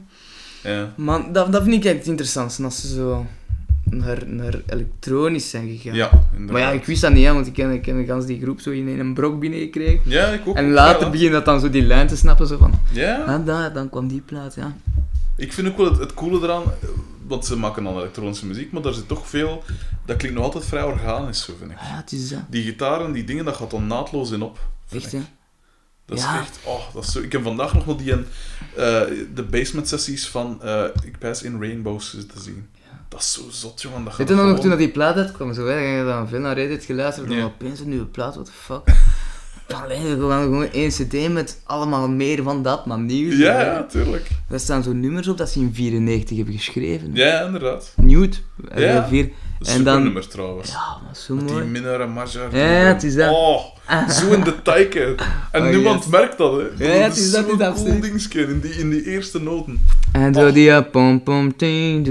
Ja. 0.68 0.94
Maar 0.98 1.32
dat, 1.32 1.52
dat 1.52 1.64
vind 1.64 1.76
ik 1.76 1.86
echt 1.86 1.98
het 1.98 2.08
interessantste, 2.08 2.64
als 2.64 2.82
ze 2.82 2.88
zo 2.94 3.26
naar, 3.84 4.24
naar 4.28 4.62
elektronisch 4.68 5.50
zijn 5.50 5.70
gegaan. 5.78 5.96
Ja, 5.96 6.10
inderdaad. 6.32 6.52
Maar 6.52 6.62
ja, 6.62 6.70
ik 6.70 6.86
wist 6.86 7.02
dat 7.02 7.14
niet, 7.14 7.26
hè, 7.26 7.34
want 7.34 7.48
ik 7.48 7.54
ken, 7.54 7.72
ik 7.72 7.82
ken 7.82 8.06
gans 8.06 8.26
die 8.26 8.42
groep 8.42 8.60
zo 8.60 8.70
in 8.72 9.00
een 9.00 9.14
brok 9.14 9.40
binnengekregen. 9.40 10.00
Ja, 10.06 10.28
ik 10.28 10.48
ook. 10.48 10.56
En 10.56 10.72
later 10.72 11.04
Ja. 11.06 11.10
begin 11.10 11.32
dat 11.32 11.46
dan 11.46 11.60
zo 11.60 11.70
die 11.70 11.82
lijn 11.84 12.08
te 12.08 12.18
snappen, 12.18 12.48
zo 12.48 12.58
van, 12.58 12.80
Ja, 12.92 13.24
ah, 13.24 13.46
daar, 13.46 13.74
dan 13.74 13.90
kwam 13.90 14.08
die 14.08 14.22
plaat, 14.22 14.56
ja. 14.56 14.76
ik 15.36 15.54
vind 15.54 15.68
ook 15.68 15.78
wel 15.78 15.86
het, 15.86 15.98
het 16.00 16.14
coole 16.14 16.40
eraan, 16.44 16.64
want 17.28 17.46
ze 17.46 17.58
maken 17.58 17.84
dan 17.84 17.98
elektronische 17.98 18.46
muziek, 18.46 18.72
maar 18.72 18.82
daar 18.82 18.94
zit 18.94 19.08
toch 19.08 19.28
veel, 19.28 19.64
dat 20.06 20.18
klinkt 20.18 20.36
nog 20.38 20.46
altijd 20.46 20.66
vrij 20.66 20.84
organisch, 20.84 21.44
zo 21.46 21.54
vind 21.60 21.72
ik. 21.72 21.78
Ah, 21.78 21.84
ja, 21.90 21.96
het 21.96 22.12
is 22.12 22.30
dat. 22.30 22.40
Die 22.50 22.64
gitaren, 22.64 23.12
die 23.12 23.24
dingen, 23.24 23.46
dat 23.46 23.56
gaat 23.56 23.72
dan 23.72 23.88
naadloos 23.88 24.32
in 24.32 24.42
op. 24.42 24.60
Echt, 24.92 25.12
hè. 25.12 25.20
Dat 26.08 26.18
is 26.18 26.24
Ja. 26.24 26.40
echt, 26.40 26.60
oh, 26.64 26.94
dat 26.94 27.04
is 27.04 27.12
zo. 27.12 27.20
Ik 27.20 27.32
heb 27.32 27.44
vandaag 27.44 27.74
nog 27.74 27.86
wel 27.86 27.98
die 27.98 28.12
een, 28.12 28.26
eh, 28.76 29.02
de 29.34 29.44
basement 29.50 29.88
sessies 29.88 30.28
van, 30.28 30.60
eh, 30.64 30.84
ik 31.04 31.18
pijs 31.20 31.42
in 31.44 31.60
Rainbows 31.62 32.10
te 32.10 32.42
zien. 32.42 32.68
Dat 33.10 33.20
is 33.22 33.32
zo 33.34 33.42
zot, 33.50 33.82
jongen. 33.82 34.04
Dat 34.04 34.16
Weet 34.18 34.28
je 34.28 34.34
nog 34.34 34.44
gewoon- 34.44 34.60
toen 34.60 34.70
dat 34.70 34.80
die 34.80 34.90
plaat 34.90 35.16
uitkwam, 35.16 35.54
zo, 35.54 35.66
hè, 35.68 35.76
dan 35.76 35.84
heb 35.88 35.98
je 35.98 36.04
dan 36.12 36.28
veel 36.28 36.40
naar 36.40 36.56
Reddit 36.56 36.84
geluisterd, 36.86 37.28
en 37.28 37.34
Ja. 37.34 37.40
dan 37.40 37.48
opeens 37.50 37.80
een 37.80 37.90
nieuwe 37.90 38.06
plaat, 38.06 38.34
what 38.34 38.46
the 38.46 38.52
fuck. 38.52 38.82
Alleen 39.84 40.02
gewoon, 40.02 40.42
gewoon 40.44 40.70
één 40.72 40.90
cd 40.90 41.30
met 41.34 41.62
allemaal 41.64 42.10
meer 42.10 42.44
van 42.44 42.64
dat, 42.64 42.86
maar 42.86 43.00
nieuw. 43.00 43.32
zo, 43.32 43.38
Ja, 43.38 43.62
ja, 43.62 43.84
tuurlijk. 43.84 44.30
Daar 44.50 44.60
staan 44.60 44.84
zo 44.84 44.94
nummers 44.94 45.28
op 45.28 45.38
dat 45.38 45.50
ze 45.50 45.60
in 45.60 45.74
94 45.74 46.38
hebben 46.38 46.56
geschreven. 46.56 47.10
Ja, 47.14 47.26
ja, 47.28 47.42
inderdaad. 47.46 47.94
Newt. 47.96 48.42
Ja. 48.76 49.08
Vier. 49.08 49.30
Dat 49.60 49.68
En 49.68 49.84
dan- 49.84 50.04
nummer 50.04 50.28
trouwens. 50.28 50.72
Ja, 50.72 50.98
maar 51.04 51.16
zo 51.16 51.36
Met 51.36 51.46
die 51.46 51.54
mooi. 51.56 51.66
Minna 51.68 51.98
en 52.00 52.10
Majar. 52.12 52.56
Ja, 52.58 52.64
het 52.66 53.04
is 53.04 53.16
dat. 53.16 53.32
Oh, 53.32 54.10
zo 54.10 54.32
in 54.32 54.44
de 54.44 54.62
tijken. 54.62 55.16
En 55.52 55.62
Oh, 55.64 55.70
niemand 55.70 56.04
yes. 56.04 56.12
merkt 56.12 56.38
dat, 56.38 56.62
hè. 56.78 56.86
Ja, 56.86 56.92
het 57.04 57.18
is 57.18 57.32
dat, 57.32 57.46
cool 57.48 57.64
absoluut. 57.64 58.02
dingetje 58.02 58.42
in 58.42 58.60
die, 58.60 58.72
in 58.72 58.90
die 58.90 59.04
eerste 59.06 59.42
noten. 59.42 59.84
En 60.12 60.34
zo 60.34 60.52
die 60.52 60.70
uh, 60.70 60.80
pom 60.92 61.24
pom 61.24 61.56
ting, 61.56 62.06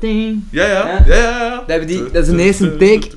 ting. 0.00 0.42
Ja, 0.50 0.66
ja. 0.66 1.04
Ja. 1.06 1.14
Ja, 1.14 1.64
hebben 1.66 1.86
die- 1.88 2.10
dat 2.10 2.22
is 2.22 2.28
een 2.28 2.38
eerste 2.38 2.76
take. 2.76 3.08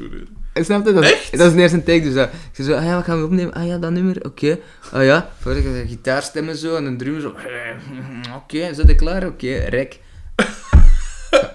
En 0.54 0.66
Snap 0.66 0.86
je? 0.86 0.94
Dat, 0.94 1.04
Echt? 1.04 1.38
dat 1.38 1.48
is 1.48 1.54
de 1.54 1.62
eerste 1.62 1.84
take, 1.84 2.02
dus 2.02 2.14
dat, 2.14 2.28
ik 2.28 2.34
zei 2.52 2.68
zo, 2.68 2.74
ah 2.76 2.84
ja, 2.86 2.96
wat 2.96 3.04
gaan 3.04 3.18
we 3.20 3.26
opnemen? 3.26 3.54
Ah 3.54 3.66
ja, 3.68 3.78
dat 3.78 3.92
nummer, 3.92 4.26
oké. 4.26 4.58
Ah 4.92 5.04
ja, 5.04 5.30
voor 5.40 5.54
de 5.54 5.84
gitaarstemmen 5.88 6.56
zo 6.58 6.76
en 6.76 6.86
een 6.86 6.98
drum 6.98 7.22
zo. 7.22 7.28
Oké, 8.38 8.74
zit 8.74 8.88
je 8.88 8.96
klaar? 8.96 9.26
Oké, 9.28 9.56
rek. 9.56 10.00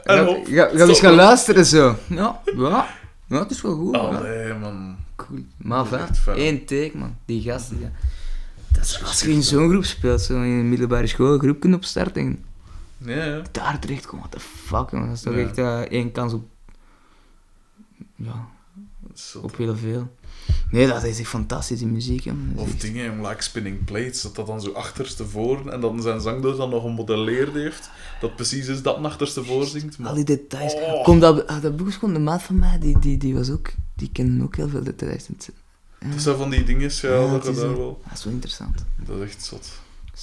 En 0.09 0.17
Ga, 0.25 0.27
op. 0.31 0.47
ga, 0.47 0.69
ga 0.75 0.87
eens 0.87 1.01
gaan 1.01 1.15
luisteren 1.15 1.67
zo. 1.67 1.97
Ja, 2.09 2.41
ja, 2.57 2.87
ja, 3.27 3.39
het 3.39 3.51
is 3.51 3.63
wel 3.63 3.77
goed. 3.77 3.95
ja. 3.95 4.01
Allee, 4.01 4.55
man. 4.55 4.97
Cool. 5.17 5.87
Echt 5.93 6.19
fijn. 6.19 6.39
Eén 6.41 6.65
take, 6.65 6.91
man. 6.95 7.17
Die 7.25 7.43
gasten, 7.43 7.79
ja. 7.81 7.91
Dat 8.73 8.85
is, 8.85 9.03
als 9.05 9.21
je 9.21 9.31
in 9.31 9.43
zo'n 9.43 9.69
groep 9.71 9.85
speelt, 9.85 10.21
zo 10.21 10.35
in 10.35 10.41
een 10.51 10.69
middelbare 10.69 11.07
school, 11.07 11.33
een 11.33 11.39
groep 11.41 11.61
kunt 11.61 11.75
opstarten 11.75 12.23
en 12.23 12.45
Ja, 12.99 13.25
ja. 13.25 13.43
daar 13.53 13.79
terecht 13.79 14.07
komen, 14.07 14.27
what 14.29 14.41
the 14.41 14.47
fuck, 14.49 14.93
man. 14.93 15.07
Dat 15.07 15.17
is 15.17 15.23
toch 15.23 15.35
Ja. 15.35 15.41
echt 15.41 15.59
eh, 15.59 15.79
één 15.81 16.13
kans 16.13 16.33
op... 16.33 16.43
Ja, 18.17 18.47
op 19.43 19.57
heel 19.57 19.77
veel. 19.77 20.17
Nee, 20.71 20.87
dat 20.87 21.05
is 21.05 21.19
echt 21.19 21.29
fantastische 21.29 21.87
muziek, 21.87 22.25
hè. 22.25 22.33
Of 22.55 22.69
echt- 22.69 22.81
dingen, 22.81 23.27
like 23.27 23.43
spinning 23.43 23.85
plates, 23.85 24.23
dat 24.23 24.35
dat 24.35 24.47
dan 24.47 24.61
zo 24.61 24.73
achterstevoren 24.73 25.73
en 25.73 25.81
dat 25.81 25.95
zijn 25.99 26.21
zangdoos 26.21 26.57
dan 26.57 26.71
nog 26.71 26.83
gemodelleerd 26.83 27.53
heeft. 27.55 27.91
Dat 28.21 28.37
precies 28.37 28.67
is 28.67 28.83
dat 28.83 29.03
achterstevoor 29.03 29.67
zingt. 29.67 29.99
Maar... 29.99 30.09
Al 30.09 30.15
die 30.15 30.25
details. 30.25 30.75
Oh. 30.75 31.05
Kom, 31.05 31.21
dat, 31.21 31.47
ah, 31.47 31.63
dat 31.63 31.77
boek 31.77 31.89
is 31.89 31.95
gewoon 31.97 32.15
de 32.15 32.21
maat 32.21 32.43
van 32.43 32.59
mij, 32.59 32.79
die, 32.79 32.99
die, 32.99 33.17
die 33.17 33.35
was 33.35 33.51
ook... 33.51 33.71
Die 33.95 34.11
kende 34.13 34.45
ook 34.45 34.57
heel 34.57 34.69
veel 34.69 34.83
details. 34.85 35.27
Het- 35.27 35.51
ja. 36.01 36.09
Dat 36.11 36.21
zijn 36.21 36.37
van 36.37 36.51
die 36.51 36.65
dingen, 36.65 36.91
ja, 37.03 37.09
Ja, 37.09 37.31
dat 37.31 37.47
is 37.47 37.57
daar 37.57 37.77
wel... 37.77 38.01
Dat 38.09 38.19
is 38.19 38.25
wel 38.25 38.33
interessant. 38.33 38.85
Dat 39.07 39.17
is 39.17 39.23
echt 39.23 39.45
zot. 39.45 39.71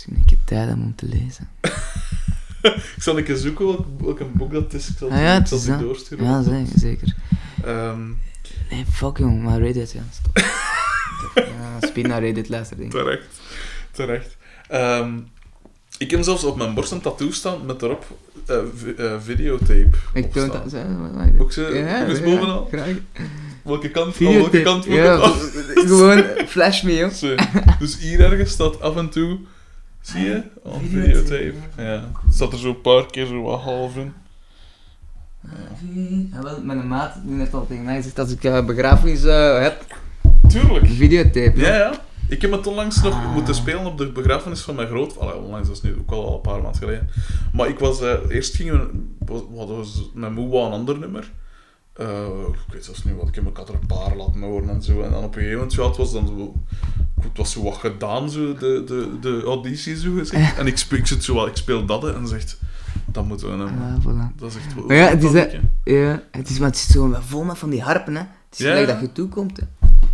Ik 0.07 0.15
een 0.17 0.25
keer 0.25 0.37
tijd 0.45 0.73
om 0.73 0.95
te 0.95 1.05
lezen. 1.05 1.49
Ik 2.95 2.95
zal 2.97 3.17
een 3.17 3.23
keer 3.23 3.35
zoeken 3.35 3.65
welk, 3.65 3.85
welk 3.97 4.19
een 4.19 4.31
boek 4.33 4.51
dat 4.51 4.73
is. 4.73 4.89
Ik 4.89 4.97
zal, 4.97 5.09
Ah 5.09 5.17
ja, 5.17 5.35
ik 5.35 5.41
het 5.43 5.51
is 5.51 5.65
doorsturen. 5.65 6.25
Ja, 6.25 6.43
zeker. 6.43 6.79
zeker. 6.79 7.15
Nee, 8.69 8.85
fuck 8.91 9.17
jong, 9.17 9.43
maar 9.43 9.59
Reddit, 9.59 9.91
ja, 9.91 10.01
stop. 10.11 10.37
ja, 11.35 11.87
spin 11.87 12.07
naar 12.07 12.21
Reddit 12.21 12.49
luisteren, 12.49 12.81
denk 12.83 12.93
ik. 12.93 12.99
terecht. 13.01 13.25
Terecht. 13.91 14.37
Ehm, 14.67 15.17
ik 15.97 16.11
heb 16.11 16.23
zelfs 16.23 16.43
op 16.43 16.57
mijn 16.57 16.73
borst 16.73 16.91
een 16.91 17.01
tattoo 17.01 17.31
staan 17.31 17.65
met 17.65 17.81
erop 17.81 18.05
eh, 18.45 18.57
eh, 18.57 19.21
videotape 19.21 19.89
Ik 20.13 20.25
op 20.25 20.33
toon 20.33 20.47
dat, 20.47 20.63
zo, 20.71 20.77
Ook 21.37 21.51
zo, 21.51 21.65
ook 21.65 21.73
eens 21.73 22.21
bovenal? 22.29 22.67
graag. 22.71 22.93
Welke 23.63 23.89
kant? 23.89 24.15
Van 24.15 24.33
welke 24.33 24.61
kant 24.61 24.85
moet 24.87 24.95
ja, 24.95 25.17
gewoon 25.75 26.23
flash 26.47 26.81
me, 26.81 26.93
joh. 26.95 27.39
Dus 27.79 27.97
hier 27.99 28.19
ergens 28.19 28.51
staat 28.51 28.81
af 28.81 28.95
en 28.95 29.09
toe... 29.09 29.39
Zie 30.01 30.23
je? 30.25 30.41
Al 30.63 30.79
Videotape. 30.79 31.25
videotape. 31.25 31.53
Ja. 31.77 32.11
Staat 32.31 32.51
er 32.53 32.59
zo 32.59 32.69
een 32.69 32.81
paar 32.81 33.05
keer 33.05 33.25
zo 33.25 33.41
wat 33.41 33.59
half 33.61 33.95
in. 33.95 34.13
Ja, 36.33 36.41
wel, 36.43 36.61
mijn 36.63 36.87
maat 36.87 37.13
die 37.25 37.37
heeft 37.37 37.53
al 37.53 37.67
tegen 37.67 37.83
mij 37.83 37.95
gezegd 37.95 38.19
als 38.19 38.31
ik 38.31 38.43
uh, 38.43 38.65
begrafenis 38.65 39.23
eh, 39.23 39.61
heb, 39.61 39.85
Tuurlijk. 40.47 40.87
videotape. 40.87 41.53
Ja, 41.59 41.75
ja. 41.75 41.93
Ik 42.29 42.41
heb 42.41 42.51
het 42.51 42.67
onlangs 42.67 43.01
nog 43.01 43.13
Ah. 43.13 43.33
moeten 43.33 43.55
spelen 43.55 43.85
op 43.85 43.97
de 43.97 44.11
begrafenis 44.11 44.61
van 44.61 44.75
mijn 44.75 44.87
groot... 44.87 45.17
Allee, 45.19 45.35
onlangs, 45.35 45.67
dat 45.67 45.75
is 45.77 45.81
nu 45.83 45.95
ook 45.99 46.11
al 46.11 46.33
een 46.35 46.41
paar 46.41 46.61
maanden 46.61 46.81
geleden. 46.81 47.09
Maar 47.53 47.67
ik 47.67 47.79
was... 47.79 48.01
eh, 48.01 48.13
eerst 48.29 48.55
gingen 48.55 48.79
we... 49.19 49.43
Wat 49.49 49.69
was 49.69 50.09
mijn 50.13 50.33
moe 50.33 50.49
wou 50.49 50.65
een 50.65 50.71
ander 50.71 50.99
nummer. 50.99 51.31
Ik 51.97 52.73
weet 52.73 52.85
zelfs 52.85 53.03
niet 53.03 53.15
wat. 53.15 53.27
Ik 53.27 53.35
heb 53.35 53.47
ik 53.47 53.57
had 53.57 53.69
er 53.69 53.75
een 53.75 53.87
paar 53.87 54.15
laten 54.15 54.41
horen 54.41 54.69
en 54.69 54.81
zo. 54.81 55.01
En 55.01 55.11
dan 55.11 55.23
op 55.23 55.27
een 55.27 55.33
gegeven 55.33 55.53
moment, 55.53 55.73
ja, 55.73 55.87
het 55.87 55.97
was 55.97 56.11
dan 56.13 56.27
zo... 56.27 56.53
Het 57.21 57.37
was 57.37 57.51
zo 57.51 57.63
wat 57.63 57.75
gedaan, 57.77 58.29
zo, 58.29 58.53
de, 58.53 58.83
de, 58.85 59.09
de 59.21 59.41
auditie, 59.45 59.97
zo 59.99 60.13
gezegd. 60.17 60.57
En 60.57 60.67
ik, 60.67 60.77
speel, 60.77 60.97
ik 60.97 61.07
zit 61.07 61.23
zo 61.23 61.33
wel, 61.33 61.47
ik 61.47 61.55
speel 61.55 61.85
dat, 61.85 62.07
en 62.15 62.27
zegt... 62.27 62.59
Dat 63.05 63.25
moeten 63.25 63.57
we 63.57 63.63
hebben. 63.63 63.81
Ja, 63.81 63.97
voilà. 64.01 64.35
Dat 64.35 64.49
is 64.49 64.55
echt... 64.55 64.85
Maar 64.87 64.95
ja, 64.95 65.07
het 65.07 65.23
is 65.23 65.31
dat 65.31 65.51
Ja, 65.83 66.23
het 66.31 66.49
is, 66.49 66.59
maar 66.59 66.67
het 66.67 66.77
is 66.77 66.87
zo 66.87 67.15
vol 67.19 67.43
met 67.43 67.57
van 67.57 67.69
die 67.69 67.81
harpen, 67.81 68.15
hè. 68.15 68.19
Het 68.21 68.59
is 68.59 68.65
Ja, 68.65 68.65
gelijk 68.71 68.87
ja. 68.87 68.93
dat 68.93 69.01
je 69.01 69.11
toekomt, 69.11 69.57
hè. 69.57 69.63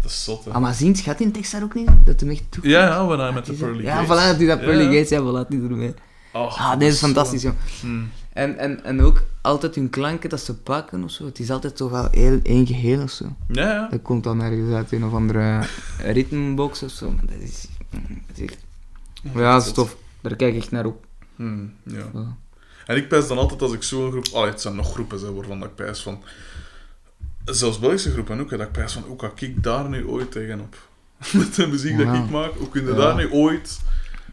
Dat 0.01 0.11
is 0.11 0.23
zot, 0.23 0.45
hè. 0.45 0.51
Ah, 0.51 0.61
maar 0.61 0.73
zien, 0.73 0.95
gaat 0.95 1.19
in 1.19 1.31
tekst 1.31 1.51
daar 1.51 1.63
ook 1.63 1.73
niet? 1.73 1.89
Dat 2.03 2.19
hem 2.19 2.29
echt 2.29 2.43
toe. 2.49 2.67
Ja, 2.67 2.85
ja, 2.85 3.29
I 3.29 3.33
Met 3.33 3.43
Is 3.43 3.47
het- 3.47 3.57
Pearly 3.59 3.83
Ja, 3.83 4.03
Gates. 4.03 4.33
voilà, 4.33 4.37
die 4.37 4.47
dat 4.47 4.59
Pearly 4.59 4.83
Ja. 4.83 4.89
Gates, 4.91 5.09
ja, 5.09 5.19
voilà, 5.21 5.47
die 5.47 5.61
ermee. 5.61 5.93
Oh, 6.33 6.57
Ah, 6.59 6.79
dit 6.79 6.91
is 6.93 6.99
fantastisch, 6.99 7.41
joh. 7.41 7.53
Hmm. 7.81 8.09
En, 8.33 8.57
en, 8.57 8.83
en 8.83 9.01
ook 9.01 9.23
altijd 9.41 9.75
hun 9.75 9.89
klanken 9.89 10.29
dat 10.29 10.39
ze 10.39 10.55
pakken 10.55 11.03
of 11.03 11.11
zo. 11.11 11.25
Het 11.25 11.39
is 11.39 11.51
altijd 11.51 11.75
toch 11.75 11.91
wel 11.91 12.07
heel 12.11 12.39
één 12.43 12.67
geheel 12.67 13.01
of 13.01 13.09
zo. 13.11 13.25
Ja, 13.47 13.71
ja. 13.73 13.87
Dat 13.89 14.01
komt 14.01 14.23
dan 14.23 14.41
ergens 14.41 14.73
uit 14.73 14.91
een 14.91 15.05
of 15.05 15.13
andere 15.13 15.63
ritmebox 15.97 16.83
of 16.83 16.91
zo. 16.91 17.11
Maar 17.11 17.25
dat 17.25 17.39
is, 17.39 17.67
dat 18.27 18.37
is 18.37 18.43
echt... 18.43 18.57
Ja, 19.35 19.53
dat 19.53 19.65
is 19.65 19.71
tof. 19.71 19.95
Daar 20.21 20.35
kijk 20.35 20.53
ik 20.53 20.61
echt 20.61 20.71
naar 20.71 20.85
op. 20.85 21.05
Hmm, 21.35 21.73
ja. 21.83 22.05
En 22.85 22.95
ik 22.97 23.07
pijs 23.07 23.27
dan 23.27 23.37
altijd 23.37 23.61
als 23.61 23.73
ik 23.73 23.83
zo'n 23.83 24.11
groep... 24.11 24.27
Allee, 24.33 24.49
het 24.51 24.61
zijn 24.61 24.75
nog 24.75 24.91
groepen 24.93 25.19
hè, 25.19 25.33
waarvan 25.33 25.59
dat 25.59 25.69
ik 25.69 25.75
pijs 25.75 25.99
van... 26.01 26.23
Zelfs 27.45 27.79
Belgische 27.79 28.11
groepen 28.11 28.39
ook, 28.39 28.49
hè, 28.51 28.57
dat 28.57 28.65
ik 28.65 28.71
pijs 28.71 28.93
van... 28.93 29.03
Hoe 29.07 29.15
kan 29.15 29.31
ik 29.35 29.63
daar 29.63 29.89
nu 29.89 30.07
ooit 30.07 30.31
tegenop? 30.31 30.75
Met 31.33 31.55
de 31.55 31.67
muziek 31.67 31.97
dat 31.97 32.05
Ja. 32.07 32.13
ik 32.23 32.29
maak, 32.29 32.51
hoe 32.57 32.69
kun 32.69 32.81
je 32.85 32.89
Ja. 32.89 32.95
daar 32.95 33.15
nu 33.15 33.31
ooit... 33.31 33.79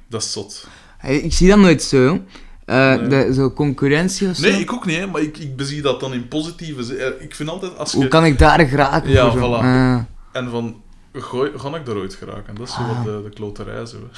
Dat 0.08 0.22
is 0.22 0.32
zot. 0.32 0.66
Hey, 0.98 1.16
Ik 1.18 1.32
zie 1.32 1.48
dat 1.48 1.58
nooit 1.58 1.82
zo. 1.82 2.22
Eh, 2.64 2.94
Nee. 2.94 3.08
de, 3.08 3.34
zo 3.34 3.50
concurrentie 3.52 4.28
of 4.28 4.36
zo. 4.36 4.42
Nee, 4.50 4.60
ik 4.60 4.72
ook 4.72 4.86
niet, 4.86 4.96
hè, 4.96 5.06
maar 5.06 5.20
ik, 5.22 5.38
ik 5.38 5.56
bezie 5.56 5.82
dat 5.82 6.00
dan 6.00 6.12
in 6.12 6.28
positieve 6.28 6.82
zin. 6.82 6.96
Eh, 6.98 7.06
Ik 7.18 7.34
vind 7.34 7.48
altijd, 7.48 7.76
als 7.78 7.90
je... 7.92 7.96
Hoe 7.96 8.08
kan 8.08 8.24
ik 8.24 8.38
daar 8.38 8.66
geraken? 8.66 9.10
Ja, 9.10 9.34
voilà. 9.36 9.40
Ah. 9.40 9.98
En 10.32 10.50
van... 10.50 10.82
Gooi, 11.12 11.50
ga 11.56 11.76
ik 11.76 11.86
daar 11.86 11.96
ooit 11.96 12.14
geraken? 12.14 12.54
Dat 12.54 12.68
is 12.68 12.74
zo 12.74 12.80
Ah. 12.80 12.88
wat 12.96 13.04
de, 13.04 13.22
de 13.28 13.34
kloterij, 13.34 13.86
zo. 13.86 13.96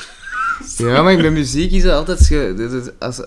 Ja, 0.76 1.02
maar 1.02 1.16
bij 1.16 1.30
muziek 1.30 1.72
is 1.72 1.86
altijd... 1.86 2.30
als, 2.98 3.20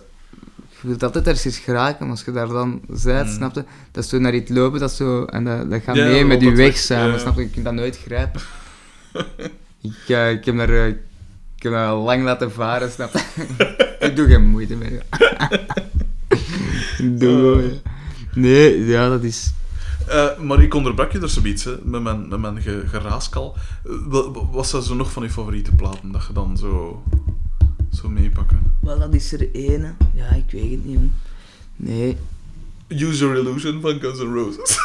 je 0.83 0.89
wilt 0.89 1.03
altijd 1.03 1.27
ergens 1.27 1.57
geraken, 1.57 1.99
maar 1.99 2.09
als 2.15 2.23
je 2.25 2.31
daar 2.31 2.47
dan 2.47 2.81
bent, 3.03 3.27
Mm. 3.27 3.33
snap 3.33 3.55
je? 3.55 3.63
Dat 3.91 4.03
is 4.03 4.09
zo 4.09 4.19
naar 4.19 4.33
iets 4.33 4.51
lopen, 4.51 4.79
dat, 4.79 4.91
zo, 4.91 5.25
en 5.25 5.43
dat, 5.43 5.69
dat 5.69 5.81
gaat 5.83 5.95
Ja, 5.95 6.03
mee 6.05 6.19
dat 6.19 6.27
met 6.27 6.41
je 6.41 6.47
dat 6.47 6.55
weg 6.57 6.77
samen, 6.77 7.11
ja. 7.11 7.17
snap 7.17 7.35
je? 7.35 7.41
Je 7.41 7.49
kunt 7.49 7.65
dat 7.65 7.73
nooit 7.73 7.97
grijpen. 7.97 8.41
ik, 9.81 9.95
eh, 10.07 10.31
ik 10.31 10.45
heb 10.45 10.57
daar... 10.57 10.69
eh, 10.69 10.87
ik 11.55 11.63
heb 11.69 11.71
dat 11.71 11.87
al 11.87 12.03
lang 12.03 12.23
laten 12.23 12.51
varen, 12.51 12.91
snap 12.91 13.11
ik 13.99 14.15
doe 14.15 14.27
geen 14.27 14.45
moeite 14.45 14.75
meer. 14.75 15.03
doe, 17.19 17.55
Oh. 17.63 17.71
Nee, 18.35 18.85
ja, 18.85 19.09
dat 19.09 19.23
is... 19.23 19.51
Eh, 20.07 20.37
maar 20.39 20.61
ik 20.61 20.73
onderbrak 20.73 21.11
je 21.11 21.19
er 21.19 21.29
zoiets, 21.29 21.63
hè, 21.63 21.71
met 21.83 22.01
mijn, 22.01 22.27
met 22.27 22.39
mijn 22.39 22.61
ge- 22.61 22.83
geraaskal. 22.87 23.55
Wa- 23.83 24.31
wa- 24.31 24.45
Wat 24.51 24.67
zijn 24.67 24.81
zo 24.81 24.95
nog 24.95 25.11
van 25.11 25.23
je 25.23 25.29
favoriete 25.29 25.71
platen 25.75 26.11
dat 26.11 26.25
je 26.27 26.33
dan 26.33 26.57
zo, 26.57 27.03
zo 27.95 28.09
meepakken? 28.09 28.75
Wel, 28.81 28.99
dat 28.99 29.13
is 29.13 29.33
er 29.33 29.51
ene. 29.51 29.93
Ja, 30.13 30.29
ik 30.29 30.51
weet 30.51 30.71
het 30.71 30.85
niet. 30.85 30.99
Nee. 31.75 32.17
User 32.87 33.35
Illusion 33.37 33.81
van 33.81 33.99
Guns 33.99 34.19
N' 34.19 34.33
Roses. 34.33 34.77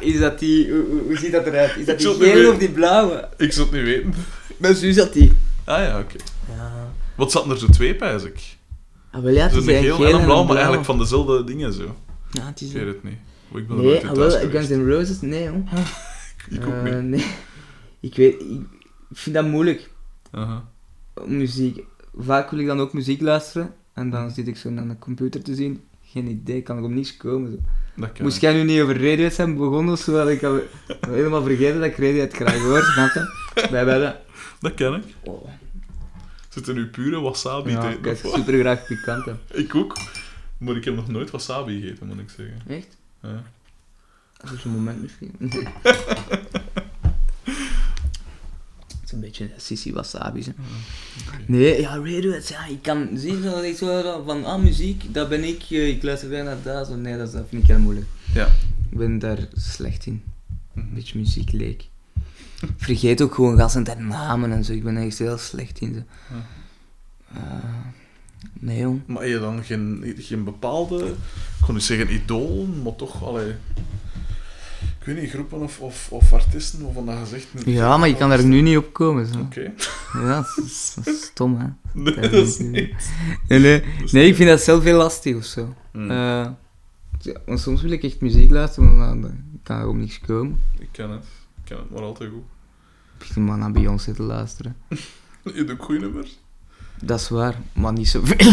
Is 0.00 0.18
dat 0.18 0.38
die... 0.38 0.70
Hoe, 0.70 0.84
hoe- 1.06 1.16
ziet 1.18 1.32
dat 1.32 1.46
eruit? 1.46 1.76
Is 1.76 1.86
dat 1.86 2.00
Ik 2.00 2.06
die 2.18 2.30
gele 2.30 2.50
of 2.52 2.58
die 2.58 2.68
blauwe? 2.70 3.28
ik 3.36 3.52
zou 3.52 3.66
het 3.66 3.76
niet 3.76 3.84
weten. 3.84 4.14
Mijn 4.56 4.74
zus 4.74 4.98
had 4.98 5.12
die. 5.12 5.32
Ah 5.64 5.78
ja, 5.78 5.98
oké. 5.98 6.16
Ja. 6.56 6.92
Wat 7.14 7.32
zaten 7.32 7.50
er 7.50 7.58
zo 7.58 7.66
twee, 7.66 7.94
pijs 7.94 8.22
ik? 8.24 8.56
Ah, 9.10 9.22
wel 9.22 9.32
ja, 9.32 9.42
het 9.42 9.52
is 9.54 9.66
een 9.66 9.74
een 9.74 9.82
geel 9.82 9.96
geel 9.96 10.06
en 10.06 10.14
een 10.14 10.24
blauw, 10.24 10.44
maar 10.44 10.54
eigenlijk 10.56 10.84
van 10.84 10.98
dezelfde 10.98 11.44
dingen 11.44 11.72
zo. 11.72 11.96
Ja, 12.30 12.46
het 12.46 12.60
is 12.60 12.68
Ik 12.68 12.74
weet 12.74 12.86
het 12.86 13.02
niet. 13.04 13.16
Oh, 13.52 13.58
Ik 13.58 13.68
ben 13.68 13.76
er 13.76 13.82
Nee, 13.82 14.06
ah, 14.08 14.12
wel. 14.16 14.30
Guns 14.50 14.68
N' 14.68 14.88
Roses? 14.90 15.20
Nee, 15.20 15.44
jong. 15.44 15.68
Ik 16.50 16.66
ook 16.66 16.84
Eh, 16.86 16.92
niet. 16.94 17.02
nee. 17.02 17.26
Ik 18.00 18.14
weet... 18.16 18.40
Ik, 18.40 18.60
ik 19.10 19.16
vind 19.16 19.34
dat 19.34 19.46
moeilijk, 19.46 19.90
Aha. 20.30 20.64
Muziek. 21.26 21.82
Vaak 22.16 22.50
wil 22.50 22.60
ik 22.60 22.66
dan 22.66 22.80
ook 22.80 22.92
muziek 22.92 23.20
luisteren. 23.20 23.74
En 23.92 24.10
dan 24.10 24.30
zit 24.30 24.48
ik 24.48 24.56
zo 24.56 24.70
naar 24.70 24.88
de 24.88 24.98
computer 24.98 25.42
te 25.42 25.54
zien. 25.54 25.82
Geen 26.02 26.26
idee, 26.28 26.62
kan 26.62 26.76
er 26.76 26.82
op 26.82 26.90
niks 26.90 27.16
komen. 27.16 27.50
Zo. 27.50 27.58
Moest 28.22 28.36
ik. 28.36 28.42
jij 28.42 28.52
nu 28.52 28.62
niet 28.62 28.80
over 28.80 28.94
Radiohead 28.94 29.32
zijn 29.34 29.56
begonnen 29.56 29.92
of 29.92 30.00
zo, 30.00 30.16
had 30.18 30.28
ik 30.28 30.42
al 30.42 30.60
helemaal 31.00 31.42
vergeten 31.42 31.80
dat 31.80 31.88
ik 31.88 31.96
Radiohead 31.96 32.32
graag 32.32 32.58
hoor, 32.58 32.82
snap 32.82 33.10
je? 33.14 33.68
Bij 33.70 33.84
dat. 33.84 34.16
Dat 34.60 34.74
ken 34.74 34.94
ik. 34.94 35.04
Oh. 35.22 35.48
Zit 36.48 36.68
er 36.68 36.74
nu 36.74 36.86
pure 36.86 37.20
wasabi 37.20 37.70
Ja, 37.70 37.80
te 37.80 37.88
ik 37.88 38.06
eten? 38.06 38.30
super 38.38 38.58
graag 38.58 38.86
pikant. 38.86 39.24
hè. 39.24 39.32
Ik 39.48 39.74
ook. 39.74 39.96
Maar 40.58 40.76
ik 40.76 40.84
heb 40.84 40.94
nog 40.94 41.08
nooit 41.08 41.30
wasabi 41.30 41.80
gegeten, 41.80 42.06
moet 42.06 42.18
ik 42.18 42.30
zeggen. 42.30 42.60
Echt? 42.66 42.96
Ja. 43.22 43.42
Dat 44.36 44.52
is 44.52 44.64
een 44.64 44.70
moment 44.70 45.02
misschien. 45.02 45.32
Een 49.14 49.20
beetje 49.20 49.50
sissy 49.56 49.92
wasabi's. 49.92 50.46
Hè. 50.46 50.52
Nee, 51.46 51.80
ja, 51.80 51.96
Radiohead, 51.96 52.48
ja, 52.48 52.66
ik 52.66 52.82
kan 52.82 53.08
zien 53.14 53.42
dat 53.42 53.62
ik 53.64 53.76
zo 53.76 54.22
van, 54.26 54.44
ah, 54.44 54.62
muziek, 54.62 55.14
dat 55.14 55.28
ben 55.28 55.44
ik, 55.44 55.62
eh, 55.70 55.88
ik 55.88 56.02
luister 56.02 56.28
weer 56.28 56.44
naar 56.44 56.56
dat. 56.62 56.86
Zo, 56.86 56.96
nee, 56.96 57.16
dat, 57.16 57.26
is- 57.28 57.32
dat 57.34 57.44
vind 57.48 57.62
ik 57.62 57.68
heel 57.68 57.78
moeilijk. 57.78 58.06
Ja. 58.34 58.46
Ik 58.90 58.98
ben 58.98 59.18
daar 59.18 59.38
slecht 59.54 60.06
in. 60.06 60.22
Een 60.74 60.82
Mhm. 60.84 60.94
beetje 60.94 61.18
muziekleek. 61.18 61.88
Ik 62.60 62.68
vergeet 62.76 63.22
ook 63.22 63.34
gewoon 63.34 63.58
gasten 63.58 63.84
en 63.86 64.06
namen 64.06 64.52
en 64.52 64.64
zo, 64.64 64.72
ik 64.72 64.84
ben 64.84 64.96
echt 64.96 65.18
heel 65.18 65.38
slecht 65.38 65.78
in. 65.80 65.94
Zo. 65.94 66.02
Ja. 66.34 66.46
Eh, 67.40 67.64
nee, 68.52 68.78
jong. 68.78 69.00
Maar 69.06 69.22
heb 69.22 69.30
je 69.30 69.38
dan 69.38 69.64
geen, 69.64 70.14
geen 70.18 70.44
bepaalde, 70.44 71.04
ik 71.06 71.14
kon 71.66 71.74
niet 71.74 71.82
zeggen 71.82 72.12
idool, 72.14 72.66
maar 72.82 72.96
toch, 72.96 73.24
allee, 73.24 73.52
ik 75.06 75.12
weet 75.12 75.20
niet, 75.20 75.30
groepen 75.30 75.58
of, 75.60 75.80
of, 75.80 76.06
of 76.10 76.32
artiesten 76.32 76.84
waarvan 76.84 77.06
dat 77.06 77.18
gezegd 77.18 77.46
Ja, 77.64 77.96
maar 77.96 78.08
je 78.08 78.16
kan 78.16 78.30
er 78.30 78.44
nu 78.44 78.60
niet 78.60 78.76
op 78.76 78.92
komen. 78.92 79.26
Zo. 79.26 79.38
Oké. 79.38 79.72
Ja, 80.12 80.34
dat 80.40 80.64
is, 80.64 80.92
dat 80.96 81.06
is 81.14 81.22
stom, 81.32 81.56
hè. 81.58 81.66
Nee, 81.92 82.14
Dat 82.14 82.22
dat 82.22 82.46
is 82.46 82.58
niet- 82.58 82.72
niet. 83.48 84.12
Nee, 84.12 84.26
ik 84.28 84.34
vind 84.34 84.48
dat 84.48 84.60
zelf 84.60 84.82
heel 84.82 84.96
lastig 84.96 85.36
of 85.36 85.44
zo. 85.44 85.74
Hmm. 85.92 86.10
Eh, 86.10 86.16
ja, 87.18 87.40
want 87.46 87.60
soms 87.60 87.82
wil 87.82 87.90
ik 87.90 88.02
echt 88.02 88.20
muziek 88.20 88.50
luisteren, 88.50 88.96
maar 88.96 89.06
dan 89.08 89.34
kan 89.62 89.78
er 89.80 89.86
op 89.88 89.94
niks 89.96 90.20
komen. 90.20 90.60
Ik 90.78 90.88
ken 90.92 91.10
het. 91.10 91.24
Ik 91.56 91.64
ken 91.64 91.76
het 91.76 91.90
maar 91.90 92.02
altijd 92.02 92.30
goed. 92.30 92.42
Ik 93.12 93.18
begin 93.18 93.44
maar 93.44 93.58
naar 93.58 93.72
Beyoncé 93.72 94.12
te 94.14 94.22
luisteren. 94.22 94.76
Je 95.54 95.64
doet 95.64 95.80
goede 95.80 96.00
nummers. 96.00 96.38
Dat 97.02 97.20
is 97.20 97.28
waar, 97.28 97.54
maar 97.72 97.92
niet 97.92 98.08
zoveel. 98.08 98.52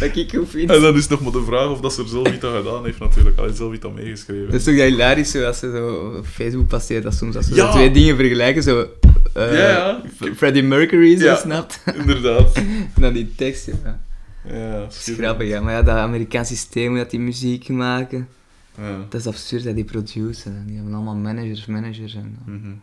dat 0.00 0.16
ik 0.16 0.34
goed 0.34 0.48
vind. 0.48 0.70
En 0.70 0.80
dan 0.80 0.96
is 0.96 1.08
nog 1.08 1.20
maar 1.20 1.32
de 1.32 1.44
vraag 1.46 1.68
of 1.70 1.80
dat 1.80 1.92
ze 1.92 2.02
er 2.02 2.08
zelf 2.08 2.32
iets 2.34 2.44
aan 2.44 2.56
gedaan 2.56 2.84
heeft, 2.84 2.98
natuurlijk. 2.98 3.38
Allee, 3.38 3.54
zelf 3.54 3.74
iets 3.74 3.84
aan 3.84 3.94
meegeschreven. 3.94 4.44
Dat 4.46 4.54
is 4.54 4.64
toch 4.64 4.76
dat 4.76 4.86
hilarisch, 4.86 5.30
zo, 5.30 5.44
als 5.44 5.58
ze 5.58 5.70
zo 5.70 6.14
op 6.18 6.26
Facebook 6.26 6.66
passeert, 6.66 7.02
dat 7.02 7.14
soms 7.14 7.36
als 7.36 7.46
ze 7.46 7.54
Ja. 7.54 7.70
twee 7.72 7.90
dingen 7.90 8.16
vergelijken, 8.16 8.62
zo... 8.62 8.86
eh, 9.34 9.52
Ja, 9.52 9.68
ja. 9.68 10.02
F- 10.16 10.36
Freddie 10.36 10.62
Mercury, 10.62 11.18
zo, 11.18 11.24
Ja. 11.24 11.36
snapt? 11.36 11.80
Inderdaad. 11.98 12.52
en 12.94 13.00
dan 13.00 13.12
die 13.12 13.34
tekst, 13.36 13.66
ja. 13.66 14.00
Ja, 14.52 14.78
Dat 14.80 15.10
grappig, 15.18 15.48
ja. 15.48 15.60
Maar 15.60 15.72
ja, 15.72 15.82
dat 15.82 15.96
Amerikaans 15.96 16.48
systeem, 16.48 16.96
dat 16.96 17.10
die 17.10 17.20
muziek 17.20 17.68
maken... 17.68 18.28
Ja. 18.78 19.06
Dat 19.08 19.20
is 19.20 19.26
absurd, 19.26 19.64
hè, 19.64 19.74
die 19.74 19.84
producers. 19.84 20.42
Die 20.66 20.76
hebben 20.76 20.94
allemaal 20.94 21.14
managers, 21.14 21.66
managers. 21.66 22.14
En. 22.14 22.82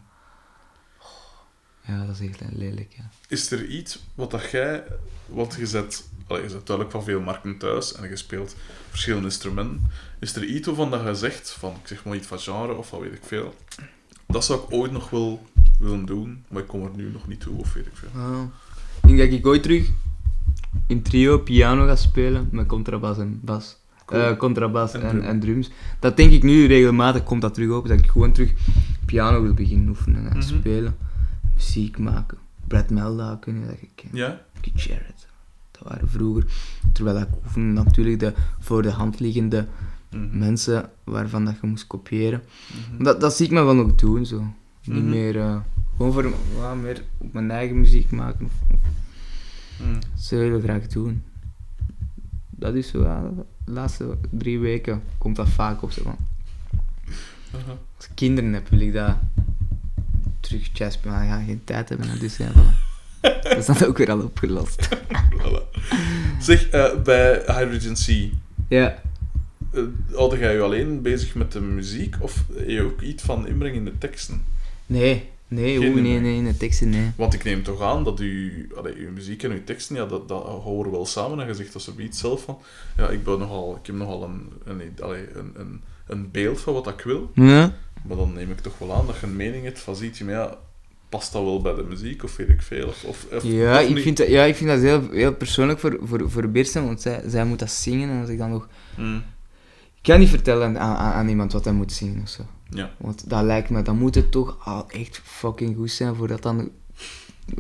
Ja, 1.88 2.06
dat 2.06 2.20
is 2.20 2.28
echt 2.28 2.42
lelijk, 2.52 2.94
ja. 2.98 3.10
Is 3.28 3.52
er 3.52 3.66
iets 3.66 4.04
wat 4.16 4.32
dat 4.32 4.50
jij, 4.52 4.84
want 5.26 5.56
je 5.60 5.66
zet, 5.66 6.10
allee, 6.28 6.44
je 6.44 6.50
zet 6.50 6.66
duidelijk 6.68 6.96
van 6.96 7.04
veel 7.06 7.22
markten 7.22 7.58
thuis 7.58 7.94
en 7.94 8.10
je 8.10 8.16
speelt 8.16 8.56
verschillende 8.90 9.28
instrumenten. 9.28 9.82
Is 10.20 10.36
er 10.36 10.44
iets 10.46 10.68
waarvan 10.68 10.92
dat 10.92 11.04
je 11.06 11.16
zegt, 11.16 11.50
van 11.52 11.72
ik 11.82 11.88
zeg 11.88 12.06
maar 12.06 12.16
iets 12.16 12.28
van 12.28 12.40
genre 12.40 12.74
of 12.74 12.90
wat 12.92 13.00
weet 13.02 13.14
ik 13.14 13.24
veel, 13.24 13.56
dat 14.28 14.46
zou 14.46 14.60
ik 14.60 14.66
ooit 14.74 14.92
nog 14.92 15.10
wel 15.10 15.46
willen 15.80 16.06
doen, 16.06 16.44
maar 16.48 16.62
ik 16.62 16.68
kom 16.68 16.84
er 16.84 16.92
nu 16.96 17.10
nog 17.12 17.28
niet 17.28 17.40
toe 17.40 17.58
of 17.60 17.74
weet 17.74 17.86
ik 17.86 17.96
veel. 17.96 18.10
Ah. 18.22 18.42
Ik 19.02 19.08
denk 19.08 19.18
dat 19.30 19.40
ik 19.40 19.46
ooit 19.46 19.64
terug 19.64 19.90
in 20.88 21.02
trio 21.02 21.38
piano 21.40 21.86
ga 21.86 21.96
spelen 21.96 22.48
met 22.52 22.68
contrabas 22.68 23.18
en 23.18 23.40
bas. 23.44 23.78
Cool. 24.06 24.22
Eh, 24.22 24.38
contrabas 24.38 24.94
En 24.94 25.02
en, 25.02 25.10
drum. 25.10 25.22
en, 25.22 25.40
drums. 25.40 25.70
Dat 26.00 26.18
denk 26.18 26.32
ik 26.32 26.44
nu 26.44 26.66
regelmatig, 26.66 27.24
komt 27.24 27.42
dat 27.42 27.54
terug 27.54 27.72
op, 27.72 27.88
dat 27.88 28.00
ik 28.00 28.10
gewoon 28.12 28.32
terug 28.32 28.52
piano 29.06 29.42
wil 29.42 29.54
beginnen 29.54 29.88
oefenen 29.90 30.30
en 30.30 30.38
Mhm. 30.38 30.48
spelen. 30.48 30.96
Muziek 31.56 31.98
maken. 31.98 32.38
Brad 32.68 32.90
Melda, 32.90 33.38
kun 33.42 33.60
je 33.60 33.66
dat 33.66 33.80
je 33.80 33.88
kent. 33.96 34.14
Ja? 34.16 34.42
Keith 34.62 34.82
Jarrett. 34.82 35.28
Dat 35.72 35.84
waren 35.88 36.10
vroeger. 36.10 36.46
Terwijl 36.94 37.18
ik 37.20 37.28
oefende 37.46 37.84
natuurlijk 37.84 38.20
de 38.20 38.34
voor 38.60 38.82
de 38.82 38.92
hand 38.92 39.20
liggende 39.20 39.68
Mhm. 40.12 40.38
mensen 40.38 40.90
waarvan 41.04 41.46
dat 41.46 41.56
je 41.62 41.68
moest 41.68 41.88
kopiëren. 41.88 42.42
Mhm. 42.92 43.04
Dat, 43.04 43.22
dat 43.22 43.36
zie 43.36 43.46
ik 43.46 43.52
me 43.52 43.62
wel 43.64 43.76
nog 43.76 43.96
doen, 43.96 44.26
zo. 44.26 44.40
Niet 44.84 44.98
Mhm. 45.02 45.10
meer, 45.10 45.40
eh, 45.40 45.60
gewoon 45.98 46.14
voor, 46.14 46.34
ja, 46.58 46.74
meer 46.74 47.04
op 47.18 47.34
mijn 47.34 47.52
eigen 47.52 47.80
muziek 47.80 48.12
maken. 48.12 48.50
Dat 49.78 50.06
zou 50.16 50.42
ik 50.44 50.50
heel 50.52 50.62
graag 50.62 50.88
doen. 50.88 51.24
Dat 52.50 52.76
is 52.76 52.88
zo, 52.88 53.04
ja, 53.04 53.22
de 53.66 53.72
laatste 53.72 54.18
drie 54.30 54.60
weken 54.60 55.02
komt 55.18 55.36
dat 55.36 55.50
vaak 55.50 55.82
op. 55.82 55.92
Zo, 55.92 56.02
van. 56.04 56.18
Als 57.98 58.10
kinderen 58.14 58.54
heb, 58.54 58.68
wil 58.70 58.80
ik 58.80 58.94
dat 58.94 59.16
terug 60.48 60.70
jazz 60.74 60.98
maar 61.04 61.24
ik 61.24 61.30
ga 61.30 61.44
geen 61.46 61.62
tijd 61.64 61.90
hebben. 61.90 62.10
hè, 62.10 62.18
Dus 62.18 62.38
ja, 62.38 62.52
voilà. 62.52 63.22
dat 63.22 63.58
is 63.58 63.66
dan 63.66 63.84
ook 63.88 63.98
weer 63.98 64.12
al 64.12 64.22
opgelost. 64.22 64.90
Voilà. 65.38 65.80
Zeg, 66.40 66.70
eh, 66.70 67.02
bij 67.04 67.34
Hydrogen 67.46 67.94
C, 67.94 68.34
ja. 68.68 69.02
eh, 69.74 69.82
houd 70.14 70.38
jij 70.38 70.54
je 70.54 70.62
alleen 70.62 71.02
bezig 71.02 71.36
met 71.36 71.52
de 71.52 71.62
muziek 71.62 72.16
of 72.20 72.44
heb 72.56 72.70
je 72.70 72.82
ook 72.82 73.02
iets 73.02 73.24
van 73.24 73.48
inbreng 73.48 73.76
in 73.76 73.86
de 73.86 73.98
teksten? 73.98 74.44
Nee, 74.86 75.30
nee, 75.48 75.78
oeh, 75.78 76.02
nee, 76.02 76.20
nee, 76.20 76.38
in 76.38 76.46
de 76.46 76.58
teksten, 76.58 76.90
nee. 76.90 77.12
Want 77.16 77.34
ik 77.34 77.44
neem 77.44 77.64
toch 77.64 77.82
aan 77.82 78.04
dat 78.04 78.20
u, 78.20 78.70
allee, 78.78 78.96
uw 78.96 79.12
muziek 79.12 79.44
en 79.44 79.52
uw 79.52 79.64
teksten, 79.64 79.96
ja, 79.96 80.06
dat, 80.06 80.28
dat 80.28 80.44
horen 80.44 80.92
wel 80.92 81.06
samen. 81.06 81.40
En 81.40 81.48
je 81.48 81.54
zegt 81.54 81.74
als 81.74 81.88
er 81.88 82.00
iets 82.02 82.20
zelf 82.20 82.44
van, 82.44 82.58
ja, 82.98 83.10
ik, 83.10 83.24
ben 83.24 83.40
nogal, 83.40 83.76
ik 83.82 83.86
heb 83.86 83.96
nogal 83.96 84.24
een, 84.24 84.52
een, 84.66 84.82
allee, 85.02 85.26
een, 85.34 85.52
een 85.56 85.82
een 86.06 86.32
beeld 86.32 86.62
van 86.62 86.74
wat 86.74 86.88
ik 86.88 87.02
wil. 87.02 87.32
Ja. 87.34 87.74
Maar 88.08 88.18
dan 88.18 88.34
neem 88.34 88.52
ik 88.52 88.60
toch 88.60 88.78
wel 88.78 88.94
aan 88.94 89.06
dat 89.06 89.16
je 89.20 89.26
een 89.26 89.36
mening 89.36 89.64
hebt 89.64 89.80
van 89.80 89.96
ziet 89.96 90.18
je, 90.18 90.26
maar 90.26 90.34
ja, 90.34 90.58
past 91.10 91.32
dat 91.34 91.44
wel 91.44 91.62
bij 91.62 91.76
de 91.76 91.84
muziek 91.84 92.24
of 92.24 92.36
weet 92.36 92.50
ik 92.50 92.62
veel? 92.62 92.88
Of, 92.88 93.04
of, 93.04 93.26
of- 93.34 93.44
Ja, 93.44 93.82
of 93.84 93.88
ik 93.90 93.98
vind 94.00 94.18
dat, 94.18 94.28
ja, 94.28 94.44
ik 94.44 94.56
vind 94.56 94.70
dat 94.70 94.80
heel, 94.80 95.10
heel 95.12 95.34
persoonlijk 95.34 95.80
voor, 95.80 96.00
voor, 96.04 96.30
voor 96.32 96.50
Beersen, 96.50 96.86
want 96.86 97.02
zij, 97.02 97.22
zij 97.28 97.46
moet 97.46 97.60
dat 97.60 97.72
zingen 97.72 98.10
en 98.10 98.20
als 98.22 98.30
ik 98.30 98.38
dan 98.38 98.50
nog... 98.50 98.68
Mm, 98.98 99.24
Ik 99.96 100.12
kan 100.12 100.20
niet 100.20 100.30
vertellen 100.30 100.68
aan, 100.68 100.98
aan, 100.98 101.14
aan 101.14 101.28
iemand 101.28 101.54
wat 101.54 101.64
hij 101.64 101.74
moet 101.74 101.92
zingen 101.92 102.22
of 102.22 102.30
zo. 102.30 102.42
ja. 102.70 102.92
Want 102.98 103.30
dat 103.30 103.44
lijkt 103.44 103.70
me, 103.70 103.82
dan 103.82 103.98
moet 103.98 104.16
het 104.16 104.32
toch 104.32 104.58
al 104.68 104.90
echt 104.90 105.22
fucking 105.24 105.76
goed 105.76 105.92
zijn 105.92 106.16
voor 106.16 106.28
dat 106.28 106.42
dan 106.42 106.72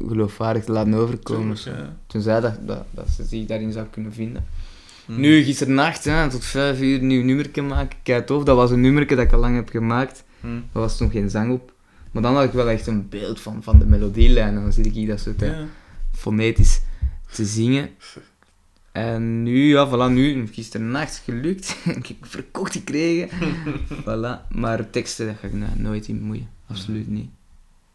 geloofwaardig 0.08 0.64
te 0.64 0.72
laten 0.72 0.94
overkomen. 0.94 1.56
Tuurlijk, 1.56 1.60
zo. 1.80 1.84
ja. 1.84 1.96
Tenzij 2.08 2.40
dat, 2.40 2.68
dat, 2.68 2.86
dat 2.92 3.10
ze 3.10 3.24
zich 3.26 3.46
daarin 3.46 3.72
zou 3.72 3.86
kunnen 3.92 4.14
vinden. 4.14 4.46
Mm. 5.06 5.20
Nu, 5.20 5.44
gisternacht, 5.44 6.04
hè, 6.04 6.30
tot 6.30 6.46
vijf 6.46 6.82
uur 6.82 7.00
een 7.00 7.08
nieuw 7.08 7.24
nummerke 7.24 7.62
maken. 7.62 7.98
Kijk, 8.04 8.26
tof, 8.26 8.44
dat 8.44 8.56
was 8.56 8.72
een 8.72 8.82
nummerke 8.82 9.16
dat 9.16 9.26
ik 9.26 9.32
al 9.34 9.40
lang 9.40 9.56
heb 9.56 9.70
gemaakt. 9.70 10.24
Mm. 10.46 10.64
Er 10.74 10.80
was 10.80 11.00
nog 11.00 11.12
geen 11.12 11.30
zang 11.30 11.52
op. 11.54 11.74
Maar 12.12 12.22
dan 12.24 12.36
had 12.36 12.44
ik 12.44 12.52
wel 12.52 12.70
echt 12.70 12.88
een 12.88 13.10
beeld 13.10 13.40
van, 13.40 13.64
van 13.64 13.80
de 13.80 13.86
melodielijn. 13.86 14.56
En 14.56 14.62
dan 14.62 14.74
zit 14.74 14.86
ik 14.86 14.94
hier 14.94 15.08
dat 15.08 15.20
soort 15.20 15.40
hè, 15.40 15.48
Ja. 15.60 15.66
fonetisch 16.12 16.82
te 17.32 17.46
zingen. 17.46 17.90
En 18.92 19.44
nu, 19.44 19.70
ja, 19.70 19.90
voilà, 19.90 20.12
nu, 20.14 20.48
gisternacht 20.48 21.22
gelukt. 21.26 21.78
ik 22.00 22.08
heb 22.08 22.18
verkocht 22.22 22.72
gekregen. 22.72 23.30
voilà. 24.06 24.48
Maar 24.50 24.90
teksten, 24.90 25.26
daar 25.26 25.36
ga 25.36 25.48
ik 25.48 25.54
nou 25.54 25.72
nooit 25.76 26.08
in 26.08 26.20
bemoeien. 26.20 26.50
Absoluut 26.68 27.08
niet. 27.08 27.30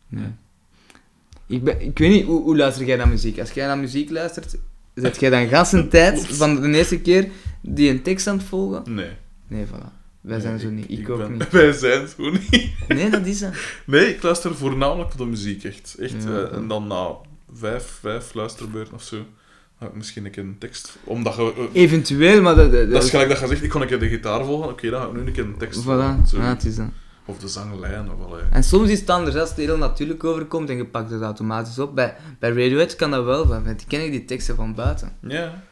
Nee. 0.08 0.28
Ik, 1.46 1.64
ben, 1.64 1.80
ik 1.80 1.98
weet 1.98 2.10
niet, 2.10 2.24
hoe, 2.24 2.42
hoe 2.42 2.56
luister 2.56 2.86
jij 2.86 2.96
naar 2.96 3.08
muziek? 3.08 3.38
Als 3.38 3.50
jij 3.50 3.66
naar 3.66 3.78
muziek 3.78 4.10
luistert, 4.10 4.56
zet 4.94 5.20
jij 5.20 5.30
dan 5.30 5.48
gans 5.48 5.72
een 5.72 5.88
tijd 5.88 6.26
van 6.26 6.60
de 6.60 6.76
eerste 6.76 7.00
keer 7.00 7.28
die 7.60 7.90
een 7.90 8.02
tekst 8.02 8.26
aan 8.26 8.36
het 8.36 8.46
volgen? 8.46 8.94
Nee. 8.94 9.10
Nee, 9.46 9.66
voilà. 9.66 9.99
Wij 10.20 10.32
Nee, 10.36 10.40
zijn 10.46 10.58
zo 10.58 10.68
niet. 10.70 10.90
Ik, 10.90 11.08
ook 11.08 11.18
ben- 11.18 11.32
niet. 11.32 11.50
Wij 11.60 11.72
zijn 11.72 12.08
zo 12.08 12.30
niet. 12.30 12.70
Nee, 12.88 13.10
dat 13.10 13.26
is 13.26 13.38
dat. 13.40 13.52
Nee, 13.86 14.14
ik 14.14 14.22
luister 14.22 14.54
voornamelijk 14.54 15.16
de 15.16 15.24
muziek, 15.26 15.64
echt. 15.64 15.96
echt 15.98 16.22
Ja. 16.24 16.28
eh, 16.42 16.52
en 16.56 16.68
dan 16.68 16.86
na 16.86 17.08
vijf, 17.54 17.98
vijf 18.00 18.34
luisterbeurten 18.34 18.94
of 18.94 19.02
zo, 19.02 19.16
ga 19.78 19.86
ik 19.86 19.94
misschien 19.94 20.24
een 20.24 20.30
keer 20.30 20.42
een 20.42 20.58
tekst... 20.58 20.96
Omdat 21.04 21.34
je... 21.34 21.52
eh, 21.72 21.82
Eventueel, 21.82 22.42
maar 22.42 22.54
dat... 22.54 22.72
Dat, 22.72 22.90
dat 22.90 23.02
is 23.04 23.10
gelijk 23.10 23.28
dat 23.28 23.38
je 23.40 23.46
zegt, 23.46 23.62
ik 23.62 23.70
kon 23.70 23.80
een 23.80 23.86
keer 23.88 23.98
de 23.98 24.08
gitaar 24.08 24.44
volgen, 24.44 24.68
oké, 24.70 24.90
dan 24.90 25.00
ga 25.00 25.06
ik 25.06 25.12
nu 25.12 25.18
een 25.20 25.32
keer 25.32 25.44
een 25.44 25.56
tekst 25.58 25.82
volgen. 25.82 26.18
Voilà, 26.24 26.28
Zo. 26.28 26.36
ja, 26.36 26.42
het 26.48 26.64
is 26.64 26.76
dat. 26.76 26.86
Of 27.24 27.38
de 27.38 27.48
zanglijn, 27.48 28.10
of 28.12 28.26
allee. 28.26 28.42
En 28.50 28.64
soms 28.64 28.88
is 28.88 29.00
het 29.00 29.10
anders, 29.10 29.36
als 29.36 29.48
het 29.48 29.58
heel 29.58 29.76
natuurlijk 29.78 30.24
overkomt 30.24 30.68
en 30.70 30.76
je 30.76 30.86
pakt 30.86 31.10
het 31.10 31.22
automatisch 31.22 31.78
op. 31.78 31.94
Bij, 31.94 32.16
bij 32.38 32.48
Radiohead 32.50 32.96
kan 32.96 33.10
dat 33.10 33.24
wel, 33.24 33.46
want 33.46 33.64
die 33.64 33.86
ken 33.88 34.04
ik 34.04 34.10
die 34.10 34.24
teksten 34.24 34.56
van 34.56 34.74
buiten. 34.74 35.12
Ja. 35.20 35.62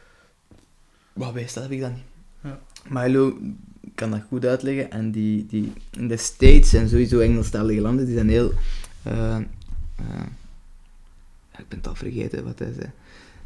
Maar 1.13 1.33
dat 1.33 1.53
heb 1.53 1.71
ik 1.71 1.79
dat 1.81 1.91
niet. 1.91 2.03
Ja. 2.43 2.59
Milo 2.87 3.37
kan 3.95 4.11
dat 4.11 4.21
goed 4.27 4.45
uitleggen 4.45 4.91
en 4.91 5.11
die, 5.11 5.45
die 5.45 5.73
in 5.91 6.07
de 6.07 6.17
States 6.17 6.73
en 6.73 6.89
sowieso 6.89 7.19
Engelstalige 7.19 7.81
landen, 7.81 8.05
die 8.05 8.15
zijn 8.15 8.29
heel... 8.29 8.53
eh, 9.03 9.35
eh, 9.35 9.43
ik 11.57 11.67
ben 11.67 11.77
het 11.77 11.87
al 11.87 11.95
vergeten 11.95 12.43
wat 12.43 12.59
hij 12.59 12.73
zei. 12.73 12.91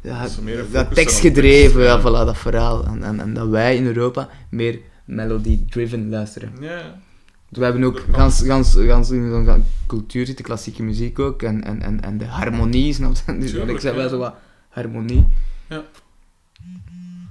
Ja, 0.00 0.28
Dat 0.72 0.94
tekstgedreven, 0.94 1.82
ja, 1.82 1.86
ja. 1.86 2.00
voilà, 2.00 2.26
dat 2.26 2.38
verhaal. 2.38 2.84
En, 2.86 3.02
en, 3.02 3.20
en 3.20 3.34
dat 3.34 3.48
wij 3.48 3.76
in 3.76 3.86
Europa 3.86 4.28
meer 4.48 4.78
melody-driven 5.04 6.08
luisteren. 6.08 6.52
Ja. 6.60 7.00
Dus 7.48 7.58
we 7.58 7.64
hebben 7.64 7.84
ook 7.84 8.04
gans, 8.12 8.42
gans, 8.42 8.74
gans 8.74 9.10
in 9.10 9.30
zo'n 9.30 9.64
cultuur 9.86 10.26
zitten, 10.26 10.44
klassieke 10.44 10.82
muziek 10.82 11.18
ook, 11.18 11.42
en, 11.42 11.64
en, 11.64 11.82
en, 11.82 12.00
en 12.00 12.18
de 12.18 12.24
harmonie, 12.24 12.92
snap 12.92 13.16
je? 13.26 13.36
Dus 13.38 13.50
Tuurlijk, 13.50 13.70
ik 13.72 13.80
zeg 13.80 13.92
ja. 13.92 13.98
wel 13.98 14.08
zo 14.08 14.18
wat 14.18 14.34
harmonie. 14.68 15.26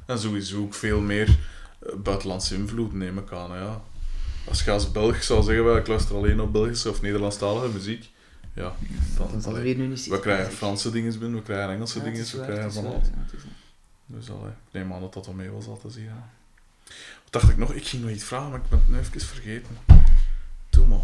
En 0.05 0.19
sowieso 0.19 0.61
ook 0.61 0.73
veel 0.73 1.01
meer 1.01 1.37
buitenlandse 2.03 2.55
invloed, 2.55 2.93
neem 2.93 3.17
ik 3.17 3.31
aan. 3.31 3.57
Ja. 3.57 3.81
Als 4.47 4.63
je 4.63 4.71
als 4.71 4.91
Belg 4.91 5.23
zou 5.23 5.43
zeggen, 5.43 5.63
wel, 5.63 5.77
ik 5.77 5.87
luister 5.87 6.15
alleen 6.15 6.41
op 6.41 6.51
Belgische 6.51 6.89
of 6.89 7.01
Nederlandstalige 7.01 7.73
muziek, 7.73 8.09
ja, 8.53 8.75
dan... 9.17 9.41
Zal 9.41 9.55
er 9.55 9.63
weer 9.63 9.75
nu 9.75 9.87
niet 9.87 10.07
we 10.07 10.19
krijgen 10.19 10.53
Franse 10.53 10.91
dingen 10.91 11.19
binnen, 11.19 11.37
we 11.37 11.43
krijgen 11.43 11.73
Engelse 11.73 11.97
Ja, 11.97 12.03
dingen, 12.03 12.25
we 12.25 12.41
krijgen 12.41 12.73
van 12.73 12.85
alles. 12.85 13.07
Dus 14.05 14.29
allee, 14.29 14.51
ik 14.51 14.71
neem 14.71 14.93
aan 14.93 15.01
dat 15.01 15.13
dat 15.13 15.25
wel 15.25 15.35
mee 15.35 15.49
was 15.49 15.67
altijd 15.67 15.93
zien. 15.93 16.03
Ja. 16.03 16.29
Wat 17.23 17.41
dacht 17.41 17.49
ik 17.49 17.57
nog? 17.57 17.73
Ik 17.73 17.87
ging 17.87 18.01
nog 18.01 18.11
iets 18.11 18.23
vragen, 18.23 18.49
maar 18.49 18.59
ik 18.59 18.69
ben 18.69 18.79
het 18.79 18.89
nu 18.89 18.97
even 18.97 19.21
vergeten. 19.21 19.77
Doe 20.69 20.87
maar. 20.87 20.99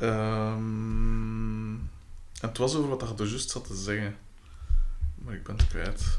Ehm, 0.00 1.74
en 2.40 2.48
het 2.48 2.58
was 2.58 2.74
over 2.74 2.88
wat 2.88 3.00
je 3.00 3.24
er 3.24 3.30
juist 3.30 3.50
zat 3.50 3.66
te 3.66 3.76
zeggen. 3.76 4.16
Maar 5.14 5.34
ik 5.34 5.42
ben 5.42 5.56
het 5.56 5.68
kwijt. 5.68 6.18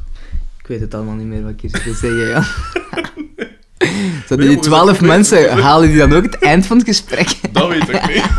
Ik 0.59 0.67
weet 0.67 0.79
het 0.79 0.93
allemaal 0.93 1.15
niet 1.15 1.27
meer 1.27 1.43
wat 1.43 1.51
ik 1.51 1.61
hier 1.61 1.71
te 1.71 1.93
zeggen, 1.93 2.27
ja. 2.27 2.43
Zo 4.27 4.35
Nee, 4.35 4.47
die 4.47 4.59
twaalf 4.59 5.01
mensen, 5.01 5.57
halen 5.63 5.89
die 5.89 5.97
dan 5.97 6.13
ook 6.13 6.23
het 6.23 6.37
eind 6.39 6.65
van 6.65 6.77
het 6.77 6.87
gesprek? 6.87 7.35
Dat 7.51 7.67
weet 7.67 7.89
ik 7.89 8.07
niet. 8.13 8.29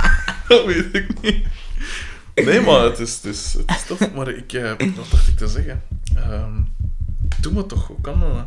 Dat 0.48 0.64
weet 0.64 0.94
ik 0.94 1.20
niet. 1.20 1.46
Nee, 2.34 2.60
maar 2.60 2.80
het 2.82 2.98
is, 2.98 3.14
het 3.14 3.24
is, 3.24 3.52
het 3.52 3.70
is 3.70 3.84
tof. 3.86 4.12
Maar 4.12 4.28
ik, 4.28 4.52
eh, 4.52 4.68
wat 4.96 5.10
dacht 5.10 5.28
ik 5.28 5.36
te 5.36 5.48
zeggen? 5.48 5.82
Ehm, 6.14 6.52
doe 7.40 7.52
maar 7.52 7.66
toch, 7.66 7.86
hoe 7.86 8.00
kan 8.00 8.20
dat? 8.20 8.46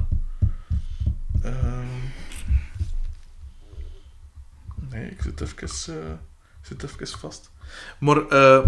nee, 4.89 5.09
ik 5.09 5.21
zit 5.21 5.41
even, 5.41 5.57
eh, 5.95 6.11
ik 6.61 6.67
zit 6.67 6.83
even 6.83 7.19
vast. 7.19 7.51
Maar 7.99 8.27
eh, 8.27 8.65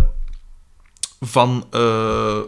van... 1.20 1.68
eh, 1.72 2.40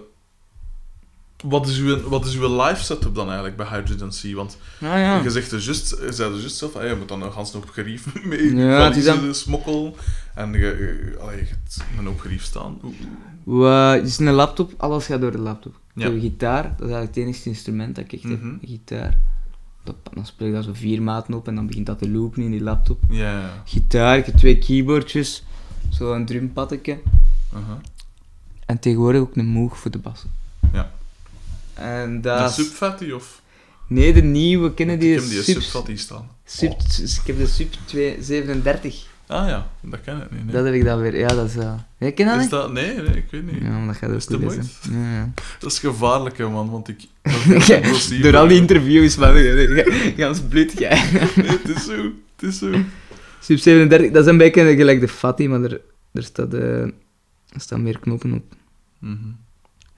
wat, 1.44 1.68
is 1.68 1.78
uw, 1.80 2.02
wat 2.10 2.26
is 2.26 2.36
uw 2.38 2.62
live 2.64 2.84
setup 2.84 3.16
dan 3.16 3.26
eigenlijk 3.26 3.58
bij 3.58 3.68
Hydrogen 3.68 4.12
Sea? 4.12 4.36
Want 4.36 4.58
ja. 4.80 5.22
je 5.22 5.30
zegt 5.30 5.52
er 5.52 5.60
juist, 5.60 5.90
je 5.90 6.12
zei 6.12 6.34
er 6.34 6.40
juist 6.40 6.56
zelf, 6.56 6.74
je 6.74 6.96
moet 7.00 7.08
dan 7.08 7.22
een 7.22 7.32
gans 7.32 7.52
hoop 7.52 7.70
gerief 7.70 8.06
mee, 8.24 8.56
Ja, 8.56 8.90
dan- 8.90 9.34
smokkel, 9.36 9.96
en 10.36 10.52
je, 10.54 10.58
je, 10.60 11.18
allee, 11.22 11.38
je 11.38 11.46
hebt 11.46 11.78
een 12.00 12.06
hoop 12.06 12.20
gerief 12.20 12.44
staan. 12.44 12.78
Het 13.62 14.06
is 14.08 14.18
een 14.20 14.32
laptop, 14.32 14.74
alles 14.78 15.06
gaat 15.06 15.22
door 15.22 15.32
de 15.32 15.38
laptop. 15.38 15.80
Ja. 15.94 16.06
Door 16.06 16.14
de 16.14 16.20
gitaar, 16.20 16.64
dat 16.64 16.88
is 16.88 16.94
eigenlijk 16.94 17.16
het 17.16 17.24
enige 17.26 17.50
instrument 17.50 17.96
dat 17.96 18.04
ik 18.04 18.14
echt 18.14 18.24
heb, 18.24 18.42
Mhm. 18.42 18.56
gitaar. 18.66 19.20
Dat, 19.84 19.96
dan 20.14 20.26
speel 20.26 20.48
ik 20.48 20.54
daar 20.54 20.64
zo 20.64 20.74
vier 20.74 21.02
maten 21.02 21.34
op 21.34 21.48
en 21.48 21.56
dan 21.56 21.68
begint 21.68 21.86
dat 21.86 22.00
te 22.00 22.10
loopen 22.10 22.44
in 22.44 22.52
die 22.52 22.62
laptop. 22.64 23.00
Ja, 23.10 23.40
ja. 23.40 23.62
Gitaar, 23.66 24.18
ik 24.18 24.26
heb 24.26 24.36
twee 24.36 24.58
keyboardjes, 24.58 25.44
zo 25.92 26.14
een 26.14 26.52
aha. 27.54 27.82
En 28.66 28.80
tegenwoordig 28.80 29.22
ook 29.22 29.36
een 29.36 29.46
Moog 29.46 29.78
voor 29.78 29.92
de 29.92 29.98
bas. 29.98 30.26
Ja. 30.74 30.92
En 31.78 32.16
De 32.16 32.28
dat 32.28 32.50
is- 32.50 32.56
subfatty 32.56 33.12
of? 33.12 33.42
Nee, 33.88 34.14
de 34.14 34.22
nieuwe, 34.24 34.74
kennen 34.74 35.00
die? 35.00 35.14
ik 35.14 35.20
heb 35.20 35.30
die 35.30 35.42
Sub- 35.44 35.62
subfatty 35.62 35.96
staan. 35.96 36.30
Sub, 36.46 36.72
ik 36.72 37.22
heb 37.26 37.38
de 37.38 37.48
Sub 37.48 37.74
237. 37.86 39.06
Ah 39.28 39.48
ja, 39.48 39.68
dat 39.82 40.02
ken 40.02 40.18
ik 40.22 40.32
niet. 40.32 40.44
Nee. 40.44 40.54
Dat 40.54 40.66
heb 40.66 40.74
ik 40.74 40.84
dan 40.84 41.00
weer. 41.02 41.18
Ja, 41.18 41.28
dat 41.28 41.48
is... 41.48 41.56
uh... 41.56 41.74
Ja, 41.98 42.12
ken 42.12 42.26
dat 42.26 42.36
is 42.36 42.42
niet? 42.42 42.50
dat? 42.50 42.72
Nee, 42.72 42.96
nee, 42.96 43.16
ik 43.16 43.26
weet 43.32 43.52
niet. 43.52 43.62
Ja, 43.62 43.70
maar 43.70 43.88
dat 43.88 43.96
gaat 43.98 44.10
ook 44.10 44.16
Is 44.16 44.26
goed 44.26 44.40
de 44.40 44.46
lezen. 44.46 44.64
Ja, 44.92 45.12
ja. 45.14 45.32
Dat 45.60 45.72
is 45.72 45.80
gevaarlijk, 45.80 46.38
hè, 46.38 46.50
man, 46.50 46.70
want 46.70 46.88
ik... 46.88 47.00
Door 48.22 48.38
al 48.38 48.48
die 48.48 48.58
interviews. 48.58 49.16
Gans 50.18 50.40
bloed, 50.50 50.78
jij. 50.78 51.04
Nee, 51.36 51.48
het 51.48 51.70
is 51.70 51.86
zo, 51.86 52.04
het 52.36 52.50
is 52.50 52.58
zo. 52.58 52.72
Sub 53.40 53.58
37, 53.58 54.12
dat 54.12 54.24
is 54.24 54.30
een 54.30 54.38
beetje 54.38 54.76
gelijk 54.76 55.00
de 55.00 55.08
Fatty, 55.08 55.48
maar 55.48 55.62
er, 55.62 55.82
er, 56.14 56.24
staat, 56.24 56.54
eh, 56.54 56.82
er 56.82 56.92
staan 57.56 57.84
meer 57.84 58.00
knoppen 58.00 58.34
op. 58.34 58.44
Mhm. 59.00 59.16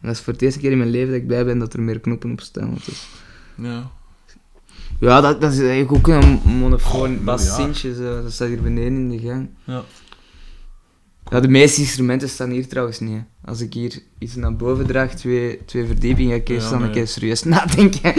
En 0.02 0.08
dat 0.08 0.16
is 0.16 0.22
voor 0.22 0.34
het 0.34 0.42
eerste 0.42 0.60
keer 0.60 0.72
in 0.72 0.78
mijn 0.78 0.90
leven 0.90 1.08
dat 1.12 1.22
ik 1.22 1.28
blij 1.28 1.46
ben 1.46 1.60
dat 1.60 1.74
er 1.74 1.82
meer 1.82 2.00
knoppen 2.00 2.32
op 2.32 2.42
staan. 2.42 2.70
Want 2.70 2.88
is- 2.88 3.08
Ja. 3.56 3.92
Ja, 5.00 5.22
dat, 5.22 5.42
dat 5.42 5.52
is 5.52 5.60
eigenlijk 5.60 5.92
ook 5.92 6.08
een 6.08 6.40
monofoon 6.46 7.18
Oh, 7.18 7.24
bas 7.24 7.46
ja. 7.46 7.54
Sintje, 7.56 7.94
zo. 7.96 8.22
dat 8.22 8.32
staat 8.32 8.48
hier 8.48 8.62
beneden 8.62 8.94
in 8.96 9.10
de 9.10 9.20
gang. 9.20 9.50
Ja. 9.64 9.84
Ja, 11.30 11.40
de 11.40 11.48
meeste 11.48 11.82
instrumenten 11.82 12.30
staan 12.30 12.50
hier 12.50 12.68
trouwens 12.68 13.00
niet. 13.00 13.12
hè. 13.12 13.22
Als 13.46 13.62
ik 13.62 13.74
hier 13.74 14.00
iets 14.20 14.36
naar 14.36 14.56
boven 14.56 14.86
draag, 14.88 15.14
twee, 15.14 15.66
twee 15.66 15.86
verdiepingen, 15.86 16.32
ga 16.32 16.38
ik 16.42 16.48
eerst 16.50 16.66
Ja, 16.70 16.72
dan 16.78 16.82
een 16.84 16.92
keer 16.92 17.08
serieus 17.08 17.44
nadenken. 17.56 18.14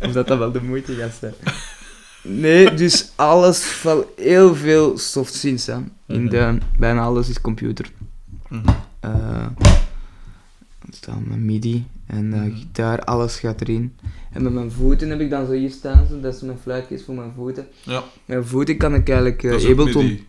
of 0.00 0.12
dat 0.12 0.26
dat 0.26 0.38
wel 0.38 0.52
de 0.52 0.62
moeite 0.62 0.94
gaat 0.94 1.14
zijn. 1.20 1.34
Nee, 2.22 2.74
dus 2.74 3.12
alles 3.16 3.58
valt 3.64 4.06
heel 4.16 4.54
veel 4.54 4.98
soft 4.98 5.34
synths, 5.34 5.66
hè. 5.66 5.74
In 6.06 6.22
Mhm. 6.22 6.28
de, 6.28 6.58
bijna 6.78 7.02
alles 7.02 7.28
is 7.28 7.40
computer. 7.40 7.90
Mhm. 8.48 8.68
Staat 10.90 11.26
mijn 11.26 11.44
midi 11.44 11.84
en 12.06 12.28
Mhm. 12.28 12.54
gitaar, 12.56 13.00
alles 13.04 13.38
gaat 13.38 13.60
erin. 13.60 13.94
En 14.32 14.42
met 14.42 14.52
mijn 14.52 14.70
voeten 14.70 15.08
heb 15.10 15.20
ik 15.20 15.30
dan 15.30 15.46
zo 15.46 15.52
hier 15.52 15.70
staan, 15.70 16.06
zo, 16.10 16.20
dat 16.20 16.34
is 16.34 16.40
mijn 16.40 16.58
fluitjes 16.62 17.04
voor 17.04 17.14
mijn 17.14 17.32
voeten. 17.36 17.66
Ja, 17.82 18.02
Mijn 18.24 18.44
voeten 18.44 18.76
kan 18.76 18.94
ik 18.94 19.08
eigenlijk 19.08 19.42
eh, 19.42 19.50
dat 19.50 19.60
is 19.60 19.66
ook 19.66 19.78
Ableton... 19.78 20.02
MIDI. 20.04 20.26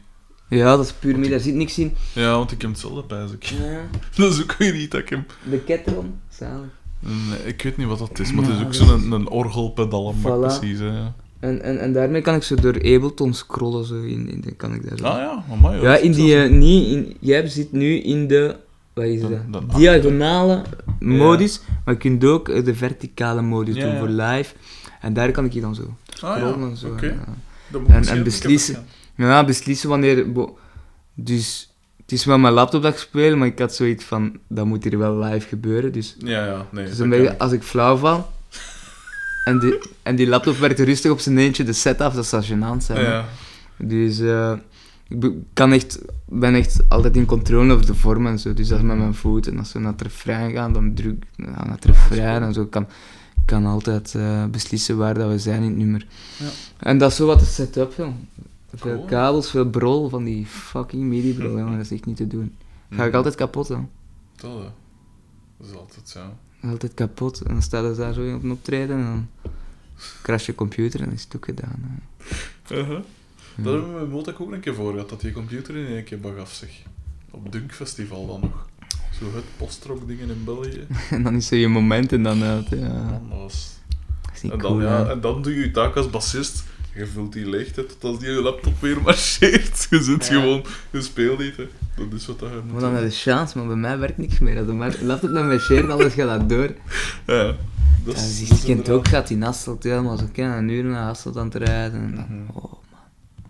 Ja, 0.49 0.75
dat 0.75 0.85
is 0.85 0.93
puur 0.93 1.15
midi, 1.19 1.29
daar 1.29 1.39
zit 1.39 1.53
niks 1.55 1.79
in. 1.79 1.93
Ja, 2.13 2.31
want 2.31 2.51
ik 2.51 2.61
heb 2.61 2.69
hetzelfde 2.71 3.03
bij 3.07 3.25
ik. 3.33 3.43
Ja. 3.43 3.81
Dat 4.23 4.33
is 4.33 4.41
ook 4.41 4.53
weer 4.57 4.73
niet 4.73 4.91
dat 4.91 5.01
ik 5.01 5.09
hem... 5.09 5.25
De 5.49 5.59
Ketron, 5.63 6.13
zalig. 6.29 6.69
Nee, 6.99 7.39
ik 7.45 7.61
weet 7.61 7.77
niet 7.77 7.87
wat 7.87 7.99
dat 7.99 8.19
is, 8.19 8.33
maar 8.33 8.45
het 8.45 8.53
is 8.59 8.63
ook 8.65 8.73
zo'n 8.73 9.11
een 9.11 9.29
orgelpedal, 9.29 10.15
Voilà. 10.21 10.39
precies, 10.39 10.79
hè. 10.79 10.85
ja. 10.97 11.15
En, 11.39 11.61
en, 11.61 11.79
en 11.79 11.93
daarmee 11.93 12.21
kan 12.21 12.35
ik 12.35 12.43
zo 12.43 12.55
door 12.55 12.73
Ableton 12.75 13.33
scrollen, 13.33 13.85
zo 13.85 14.01
in, 14.01 14.29
in 14.43 14.55
kan 14.57 14.73
ik 14.73 14.89
daar 14.89 14.97
zo. 14.97 15.03
Ah 15.05 15.17
ja, 15.17 15.43
amai, 15.51 15.81
ja, 15.81 15.95
in 15.97 16.11
die, 16.11 16.35
niet 16.37 16.87
in, 16.87 17.15
jij 17.19 17.47
zit 17.47 17.71
nu 17.71 17.95
in 17.99 18.27
de, 18.27 18.55
wat 18.93 19.05
is 19.05 19.21
dat? 19.21 19.31
Diagonale 19.75 20.61
modus, 20.99 21.61
maar 21.85 21.93
je 21.93 21.99
kunt 21.99 22.23
ook 22.23 22.49
eh, 22.49 22.63
de 22.65 22.75
verticale 22.75 23.41
modus 23.41 23.75
Ja, 23.75 23.85
doen 23.89 23.97
voor 23.97 24.07
live. 24.07 24.53
En 25.01 25.13
daar 25.13 25.31
kan 25.31 25.45
ik 25.45 25.53
je 25.53 25.61
dan 25.61 25.75
zo 25.75 25.95
Ah 26.21 26.35
scrollen 26.35 26.59
ja, 26.59 26.65
en 26.69 26.77
zo. 26.77 26.95
en, 27.87 28.03
En- 28.07 28.23
beslissen. 28.23 28.85
Ja, 29.15 29.45
beslissen 29.45 29.89
wanneer... 29.89 30.31
bo- 30.31 30.57
Dus 31.13 31.73
het 32.01 32.11
is 32.11 32.25
wel 32.25 32.37
mijn 32.37 32.53
laptop 32.53 32.81
dat 32.81 32.93
ik 32.93 32.99
speel, 32.99 33.37
maar 33.37 33.47
ik 33.47 33.59
had 33.59 33.75
zoiets 33.75 34.03
van, 34.03 34.39
dat 34.47 34.65
moet 34.65 34.83
hier 34.83 34.97
wel 34.97 35.17
live 35.19 35.47
gebeuren. 35.47 35.91
Dus. 35.91 36.15
Ja, 36.19 36.45
ja, 36.45 36.65
nee. 36.71 36.85
dus 36.85 36.99
een 36.99 37.09
beetje, 37.09 37.37
als 37.37 37.51
ik 37.51 37.63
flauw 37.63 37.95
val 37.97 38.29
en 39.43 39.59
die, 39.59 39.77
en 40.03 40.15
die 40.15 40.27
laptop 40.27 40.57
werkt 40.57 40.79
rustig 40.79 41.11
op 41.11 41.19
zijn 41.19 41.37
eentje 41.37 41.63
de 41.63 41.73
set 41.73 42.01
af, 42.01 42.13
dat 42.13 42.25
zou 42.25 42.43
gênant 42.43 42.77
zijn. 42.83 43.01
Ja, 43.01 43.25
Dus 43.77 44.19
eh, 44.19 44.53
ik 45.09 45.31
kan 45.53 45.71
echt, 45.71 45.99
ben 46.25 46.53
echt 46.55 46.79
altijd 46.89 47.15
in 47.15 47.25
controle 47.25 47.73
over 47.73 47.85
de 47.85 47.95
vorm 47.95 48.27
en 48.27 48.39
zo. 48.39 48.53
Dus 48.53 48.67
dat 48.67 48.77
is 48.79 48.83
met 48.85 48.97
mijn 48.97 49.13
voet. 49.15 49.47
En 49.47 49.57
als 49.59 49.73
we 49.73 49.79
naar 49.79 49.91
het 49.91 50.01
refrein 50.01 50.51
gaan, 50.51 50.73
dan 50.73 50.93
druk 50.93 51.23
ik 51.35 51.45
naar 51.47 51.69
het 51.71 51.85
refrein 51.85 52.41
en 52.43 52.53
zo. 52.53 52.61
Ik 52.61 52.69
kan, 52.69 52.87
kan 53.45 53.65
altijd 53.65 54.15
eh, 54.15 54.45
beslissen 54.45 54.97
waar 54.97 55.13
dat 55.13 55.29
we 55.29 55.39
zijn 55.39 55.61
in 55.63 55.69
het 55.69 55.77
nummer. 55.77 56.07
Ja. 56.39 56.45
En 56.77 56.97
dat 56.97 57.09
is 57.11 57.15
zo 57.17 57.25
wat 57.25 57.39
de 57.39 57.45
setup, 57.45 57.93
joh. 57.97 58.13
Veel 58.75 58.95
Cool. 58.95 59.05
kabels, 59.05 59.49
veel 59.49 59.69
brol 59.69 60.09
van 60.09 60.23
die 60.23 60.45
fucking 60.45 61.03
MIDI-brol, 61.03 61.57
jongen. 61.59 61.77
Dat 61.77 61.85
is 61.85 61.91
echt 61.91 62.05
niet 62.05 62.17
te 62.17 62.27
doen. 62.27 62.55
Ga 62.89 63.01
ik 63.03 63.07
Mhm. 63.07 63.15
altijd 63.17 63.35
kapot, 63.35 63.67
hè. 63.67 63.75
Dat, 64.35 64.51
dat 65.57 65.67
is 65.67 65.73
altijd 65.75 66.09
zo. 66.09 66.19
Altijd 66.69 66.93
kapot. 66.93 67.41
En 67.41 67.53
dan 67.53 67.61
staat 67.61 67.95
ze 67.95 68.01
daar 68.01 68.13
zo 68.13 68.35
op 68.35 68.43
een 68.43 68.51
optreden 68.51 68.97
en 68.97 69.03
dan 69.03 69.27
crash 70.21 70.45
je 70.45 70.55
computer 70.55 70.99
en 70.99 71.05
dan 71.05 71.13
is 71.15 71.23
het 71.23 71.35
ook 71.35 71.45
gedaan. 71.45 72.01
hè. 72.67 72.83
Uh-huh. 73.59 73.73
Dat 73.73 73.73
hebben 73.73 73.93
we 73.93 73.99
met 73.99 74.09
Motek 74.09 74.39
ook 74.41 74.51
een 74.51 74.59
keer 74.59 74.73
voor 74.75 74.91
gehad, 74.91 75.09
dat 75.09 75.21
die 75.21 75.31
computer 75.31 75.75
in 75.75 75.87
één 75.87 76.03
keer 76.03 76.19
bagaf 76.19 76.53
zich. 76.53 76.81
Op 77.31 77.51
Dunk 77.51 77.73
Festival 77.73 78.27
dan 78.27 78.39
nog. 78.39 78.67
Zo 79.19 79.25
het 79.35 79.43
postrock 79.57 80.07
dingen 80.07 80.29
in 80.29 80.43
België. 80.43 80.87
En 81.11 81.23
dan 81.23 81.35
is 81.35 81.47
zo 81.47 81.55
je 81.55 81.67
moment 81.67 82.11
en 82.11 82.23
dan... 82.23 82.43
eh, 82.43 82.57
ja, 82.79 82.93
Man, 82.93 83.21
dat 83.29 83.37
was... 83.39 83.69
dat 84.21 84.31
is 84.35 84.41
niet 84.41 84.51
En 84.51 84.57
dan, 84.57 84.71
cool, 84.71 84.81
ja, 84.81 85.05
en 85.09 85.21
dan 85.21 85.41
doe 85.41 85.53
je 85.55 85.59
je 85.61 85.71
taak 85.71 85.95
als 85.95 86.09
bassist. 86.09 86.63
Je 86.95 87.05
vult 87.07 87.33
die 87.33 87.49
leegte 87.49 87.85
tot 87.85 88.03
als 88.03 88.19
die 88.19 88.29
je 88.31 88.41
laptop 88.41 88.81
weer 88.81 89.01
marcheert. 89.01 89.87
Je 89.89 90.01
zit 90.03 90.27
Ja. 90.27 90.33
gewoon, 90.41 90.63
je 90.91 91.01
speelt 91.01 91.39
niet. 91.39 91.57
Hè. 91.57 91.67
Dat 91.95 92.13
is 92.13 92.25
wat 92.27 92.39
dat 92.39 92.49
je 92.49 92.55
moet 92.63 92.71
Maar 92.71 92.81
dan 92.81 92.93
heb 92.93 93.03
je 93.03 93.09
chance, 93.09 93.57
maar 93.57 93.67
bij 93.67 93.75
mij 93.75 93.97
werkt 93.97 94.17
niks 94.17 94.39
meer. 94.39 94.57
Als 94.57 94.67
de 94.67 95.05
laptop 95.05 95.33
dan 95.33 95.47
marcheert, 95.47 95.89
alles 95.89 96.13
gaat 96.13 96.39
dat 96.39 96.49
door. 96.49 96.67
Ja, 97.27 97.43
dat 97.43 97.55
Ja, 98.05 98.21
dus 98.21 98.49
dat 98.49 98.59
je 98.61 98.65
kent 98.65 98.89
ook, 98.89 99.07
gaat 99.07 99.29
in 99.29 99.41
Hasselt 99.41 99.83
helemaal 99.83 100.17
zo 100.17 100.25
kennen, 100.31 100.57
een 100.57 100.69
uur 100.69 100.83
naar 100.83 101.03
Hasselt 101.03 101.37
aan 101.37 101.45
het 101.45 101.55
rijden. 101.55 101.99
En 102.01 102.15
dan, 102.15 102.25
Mhm. 102.29 102.49
oh 102.57 102.63
man. 102.63 102.63
Oh, 102.63 102.71
man. 102.91 103.01
Met 103.35 103.45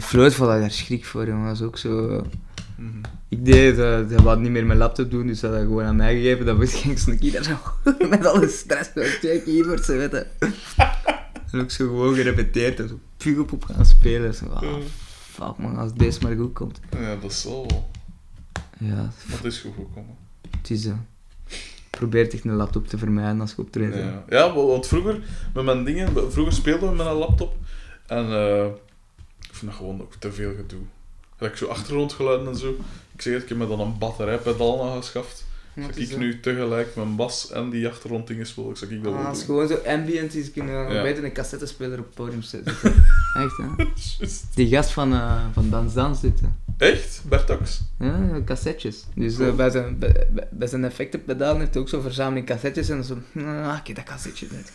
Floyd 0.00 0.34
valt 0.34 0.54
ik 0.54 0.60
daar 0.60 0.70
schrik 0.70 1.04
voor, 1.04 1.26
jongen. 1.26 1.46
Dat 1.46 1.54
is 1.54 1.62
ook 1.62 1.78
zo... 1.78 2.08
eh, 2.08 2.22
Mhm. 2.76 2.98
Ik 3.28 3.44
deed, 3.44 3.78
uh, 3.78 4.08
dat 4.08 4.20
wou 4.20 4.40
niet 4.40 4.50
meer 4.50 4.66
mijn 4.66 4.78
laptop 4.78 5.10
doen, 5.10 5.26
dus 5.26 5.40
dat 5.40 5.52
had 5.52 5.60
gewoon 5.60 5.84
aan 5.84 5.96
mij 5.96 6.14
gegeven. 6.14 6.46
Dan 6.46 6.56
moest 6.56 6.84
ik 6.84 7.06
een 7.06 7.18
keer 7.18 7.42
zo 7.42 7.56
met 8.10 8.26
alle 8.26 8.48
stress 8.48 8.90
zo 8.94 9.02
twee 9.20 9.42
keyboards, 9.42 9.86
zo, 9.86 9.96
weet 9.96 10.10
je. 10.10 10.26
En 11.52 11.60
ook 11.60 11.70
zo 11.70 11.86
gewoon 11.86 12.14
gerepeteerd 12.14 12.80
en 12.80 12.88
zo 12.88 12.98
puur 13.16 13.40
op 13.52 13.64
gaan 13.64 13.84
spelen. 13.86 14.34
Zo, 14.34 14.46
ah, 14.46 14.74
fuck 15.30 15.56
man, 15.58 15.76
als 15.76 15.94
deze 15.94 16.18
maar 16.22 16.36
goed 16.36 16.52
komt. 16.52 16.80
Ja, 16.90 17.16
dat 17.16 17.30
is 17.30 17.44
wel... 17.44 17.90
Ja, 18.78 19.10
Dat 19.30 19.44
is 19.44 19.58
goed 19.60 19.72
gekomen. 19.74 20.14
het 20.58 20.70
is... 20.70 20.86
eh 20.86 20.92
probeer 21.98 22.32
echt 22.32 22.44
een 22.44 22.52
laptop 22.56 22.88
te 22.88 22.98
vermijden 22.98 23.40
als 23.40 23.50
je 23.56 23.62
optreedt. 23.62 23.94
Ja. 23.94 24.24
ja, 24.28 24.54
wa- 24.54 24.62
want 24.64 24.86
vroeger, 24.86 25.20
met 25.54 25.64
mijn 25.64 25.84
dingen, 25.84 26.32
vroeger 26.32 26.52
speelden 26.52 26.90
we 26.90 26.96
met 26.96 27.06
een 27.06 27.12
laptop. 27.12 27.54
En 28.06 28.24
eh, 28.32 28.64
ik 29.40 29.50
vind 29.54 29.70
dat 29.70 29.74
gewoon 29.80 30.00
ook 30.00 30.14
te 30.18 30.32
veel 30.32 30.54
gedoe. 30.56 30.80
Dat 31.38 31.48
ik 31.50 31.56
zo 31.56 31.66
achtergrondgeluiden 31.66 32.48
en 32.48 32.56
zo. 32.56 32.70
Ik 33.14 33.22
zeg 33.22 33.32
het, 33.32 33.42
ik 33.42 33.48
heb 33.48 33.58
me 33.58 33.66
dan 33.68 33.80
een 33.80 33.98
batterijpedaal 33.98 34.90
aangeschaft. 34.90 35.46
Ja, 35.74 35.88
is 35.88 35.96
ik 35.96 36.10
zo. 36.10 36.18
nu 36.18 36.40
tegelijk 36.40 36.96
mijn 36.96 37.16
bas 37.16 37.50
en 37.50 37.70
die 37.70 37.88
achtergronddingen 37.88 38.46
spelen, 38.46 38.76
zou 38.76 38.94
ik 38.94 39.02
dat 39.04 39.12
Ah, 39.12 39.18
wel 39.18 39.28
als 39.28 39.42
gewoon 39.44 39.68
zo 39.68 39.74
ambient 39.86 40.34
is, 40.34 40.50
kunnen 40.52 40.86
we 40.86 40.94
Ja. 40.94 41.02
beter 41.02 41.24
een 41.24 41.32
cassettespeler 41.32 41.98
op 41.98 42.04
het 42.04 42.14
podium 42.14 42.42
zetten. 42.42 42.74
Echt, 43.44 43.56
hè? 43.56 43.84
Die 44.54 44.68
gast 44.68 44.90
van, 44.90 45.12
eh 45.12 45.44
van 45.52 45.70
Dans 45.70 45.94
Dans 45.94 46.20
zitten. 46.20 46.56
Echt? 46.82 47.22
Bertax? 47.28 47.82
Ja, 47.98 48.28
cassettes. 48.44 49.04
Dus 49.14 49.36
Cool. 49.36 49.48
eh, 49.48 49.54
bij, 49.54 49.70
zijn, 49.70 49.98
bij, 49.98 50.26
bij- 50.50 50.68
zijn 50.68 50.84
effectenpedaal 50.84 51.58
heeft 51.58 51.72
hij 51.74 51.82
ook 51.82 51.88
zo'n 51.88 52.02
verzameling 52.02 52.46
cassettes 52.46 52.88
en 52.88 53.04
zo. 53.04 53.14
Ah, 53.38 53.82
kijk 53.84 53.94
dat 53.96 54.04
cassetje. 54.04 54.46
net. 54.50 54.72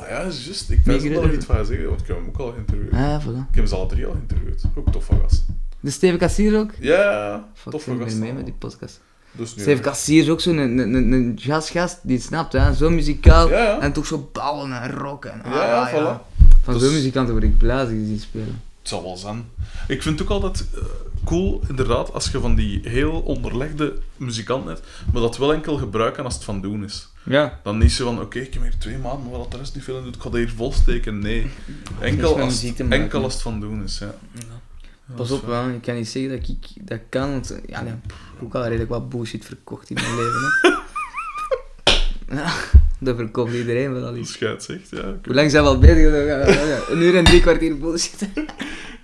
Ah 0.00 0.08
ja, 0.08 0.18
is 0.20 0.44
juist. 0.44 0.70
Ik 0.70 0.84
Mega 0.86 1.04
er 1.04 1.10
nog 1.22 1.32
iets 1.32 1.44
van 1.46 1.66
zeggen, 1.66 1.88
want 1.88 2.00
ik 2.00 2.06
heb 2.06 2.16
hem 2.16 2.26
ook 2.28 2.38
al 2.38 2.52
geïnterviewd. 2.52 2.92
Ah, 2.92 2.98
ja, 2.98 3.20
voilà. 3.22 3.48
Ik 3.50 3.54
heb 3.56 3.66
ze 3.66 3.74
alle 3.74 3.86
drie 3.88 4.06
al 4.06 4.12
geïnterviewd. 4.12 4.62
Ook 4.74 4.92
toffe 4.92 5.14
gast. 5.22 5.44
De 5.80 5.90
Steven 5.90 6.18
Cassier 6.18 6.58
ook? 6.58 6.70
Ja. 6.80 7.48
Fuck, 7.54 7.72
toffe 7.72 7.90
ik 7.90 7.98
ben 7.98 8.06
gast. 8.06 8.18
mee 8.18 8.32
met 8.32 8.44
die 8.44 8.54
podcast. 8.58 9.00
Dus 9.32 9.54
nu, 9.56 9.62
Steven 9.62 9.82
Cassier 9.82 10.22
is 10.22 10.28
ook 10.28 10.40
zo'n 10.40 10.56
een, 10.56 10.78
een, 10.78 11.12
een, 11.12 11.34
jazzgast 11.34 11.98
die 12.02 12.16
het 12.16 12.24
snapt, 12.24 12.52
hè. 12.52 12.74
Zo 12.74 12.90
muzikaal. 12.90 13.48
Ja, 13.48 13.58
ja. 13.62 13.80
En 13.80 13.92
toch 13.92 14.06
zo 14.06 14.28
ballen 14.32 14.82
en 14.82 14.90
rocken. 14.90 15.32
En, 15.44 15.50
Ja, 15.50 15.64
ja, 15.66 15.80
ah, 15.82 15.92
voilà. 15.92 16.34
Van 16.62 16.74
Dus- 16.74 16.82
zo'n 16.82 16.92
muzikanten 16.92 17.32
word 17.32 17.44
ik 17.46 17.58
blij 17.58 17.76
als 17.80 17.88
ik 17.88 17.94
die 17.96 18.06
zie 18.06 18.20
spelen. 18.20 18.60
Het 18.86 18.94
zal 18.94 19.04
wel 19.04 19.16
zijn. 19.16 19.44
Ik 19.88 20.02
vind 20.02 20.18
het 20.18 20.28
ook 20.28 20.42
altijd 20.42 20.66
eh, 20.74 20.82
cool, 21.24 21.62
inderdaad, 21.68 22.12
als 22.12 22.30
je 22.30 22.40
van 22.40 22.54
die 22.54 22.88
heel 22.88 23.20
onderlegde 23.20 23.98
muzikant 24.16 24.66
hebt, 24.66 24.86
maar 25.12 25.22
dat 25.22 25.36
wel 25.36 25.52
enkel 25.52 25.76
gebruiken 25.78 26.24
als 26.24 26.34
het 26.34 26.44
van 26.44 26.60
doen 26.60 26.84
is. 26.84 27.08
Ja. 27.22 27.60
Dan 27.62 27.78
niet 27.78 27.92
zo 27.92 28.04
van, 28.04 28.20
oké, 28.20 28.38
ik 28.38 28.54
heb 28.54 28.62
hier 28.62 28.78
twee 28.78 28.98
maanden, 28.98 29.30
maar 29.30 29.38
wat 29.38 29.50
de 29.50 29.56
rest 29.56 29.74
niet 29.74 29.84
veel 29.84 29.98
in 29.98 30.04
doet, 30.04 30.14
ik 30.14 30.20
ga 30.20 30.30
dat 30.30 30.38
hier 30.38 30.50
volsteken. 30.50 31.18
Nee. 31.18 31.50
Enkel 32.00 32.40
als, 32.40 32.64
enkel 32.76 33.22
als 33.22 33.32
het 33.32 33.42
van 33.42 33.60
doen 33.60 33.82
is, 33.82 33.98
ja. 33.98 34.14
Pas 35.16 35.30
op, 35.30 35.46
man. 35.46 35.70
ik 35.70 35.82
kan 35.82 35.94
niet 35.94 36.08
zeggen 36.08 36.30
dat 36.30 36.48
ik 36.48 36.88
dat 36.88 37.00
kan, 37.08 37.30
want 37.30 37.54
ja, 37.66 37.80
ik 37.80 37.86
heb 37.86 38.14
ook 38.42 38.54
al 38.54 38.62
redelijk 38.62 38.90
wat 38.90 39.08
bullshit 39.08 39.44
verkocht 39.44 39.90
in 39.90 39.94
mijn 39.94 40.16
leven. 40.16 40.40
Hè. 42.26 42.36
ja, 42.42 42.54
dat 42.98 43.16
verkoopt 43.16 43.52
iedereen 43.52 43.92
wel 43.92 44.04
al 44.04 44.16
iets. 44.16 44.32
scheidt 44.32 44.62
zegt, 44.62 44.90
ja. 44.90 45.18
Hoe 45.24 45.34
lang 45.34 45.50
zijn 45.50 45.62
we 45.62 45.68
al 45.68 45.78
bezig? 45.78 46.88
Een 46.88 47.02
uur 47.02 47.16
en 47.16 47.24
drie 47.24 47.40
kwartier 47.40 47.78
bullshit. 47.78 48.28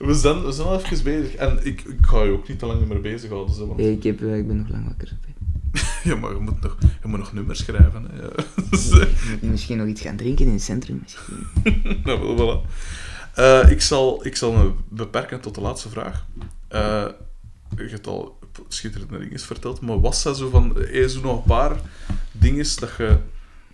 We 0.02 0.14
zijn, 0.14 0.44
we 0.44 0.52
zijn 0.52 0.66
al 0.66 0.80
even 0.80 1.04
bezig. 1.04 1.34
En 1.34 1.58
ik, 1.62 1.80
ik 1.80 2.06
ga 2.06 2.22
je 2.22 2.30
ook 2.30 2.48
niet 2.48 2.58
te 2.58 2.66
lang 2.66 2.86
meer 2.86 3.00
bezighouden, 3.00 3.54
zo, 3.54 3.66
want... 3.66 3.80
Hey, 3.80 3.92
ik, 3.92 4.02
heb, 4.02 4.22
eh, 4.22 4.36
ik 4.36 4.46
ben 4.46 4.56
nog 4.56 4.68
lang 4.68 4.86
wakker. 4.86 5.12
Ja, 6.04 6.16
maar 6.16 6.32
je 6.32 6.38
moet 6.38 6.60
nog, 6.60 6.76
je 7.02 7.08
moet 7.08 7.18
nog 7.18 7.32
nummers 7.32 7.58
schrijven, 7.58 8.06
hè. 8.10 8.22
Ja. 8.22 8.28
Dus, 8.70 8.90
eh, 8.90 9.06
misschien 9.40 9.76
nog 9.76 9.86
iets 9.86 10.00
gaan 10.00 10.16
drinken 10.16 10.46
in 10.46 10.52
het 10.52 10.62
centrum. 10.62 11.02
Misschien. 11.02 11.46
nou, 12.04 12.36
wel, 12.36 12.36
voilà. 12.36 12.70
Eh, 13.34 13.70
ik, 13.70 13.80
zal, 13.80 14.26
ik 14.26 14.36
zal 14.36 14.52
me 14.52 14.72
beperken 14.88 15.40
tot 15.40 15.54
de 15.54 15.60
laatste 15.60 15.88
vraag. 15.88 16.26
Je 17.76 17.88
hebt 17.88 18.06
al 18.06 18.38
schitterende 18.68 19.18
dingen 19.18 19.40
verteld, 19.40 19.80
maar 19.80 20.00
was 20.00 20.22
dat 20.22 20.36
zo 20.36 20.50
van... 20.50 20.76
Er 20.76 21.08
zo 21.10 21.20
nog 21.20 21.36
een 21.36 21.42
paar 21.42 21.76
dingen 22.32 22.66
dat 22.80 22.90
je 22.98 23.16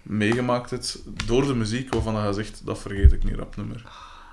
meegemaakt 0.09 0.71
hebt 0.71 1.03
door 1.27 1.47
de 1.47 1.55
muziek, 1.55 1.95
waarvan 1.95 2.27
je 2.27 2.33
zegt, 2.33 2.61
dat 2.65 2.79
vergeet 2.79 3.13
ik 3.13 3.25
niet 3.25 3.35
rap 3.35 3.57
niet 3.57 3.69
meer. 3.69 3.83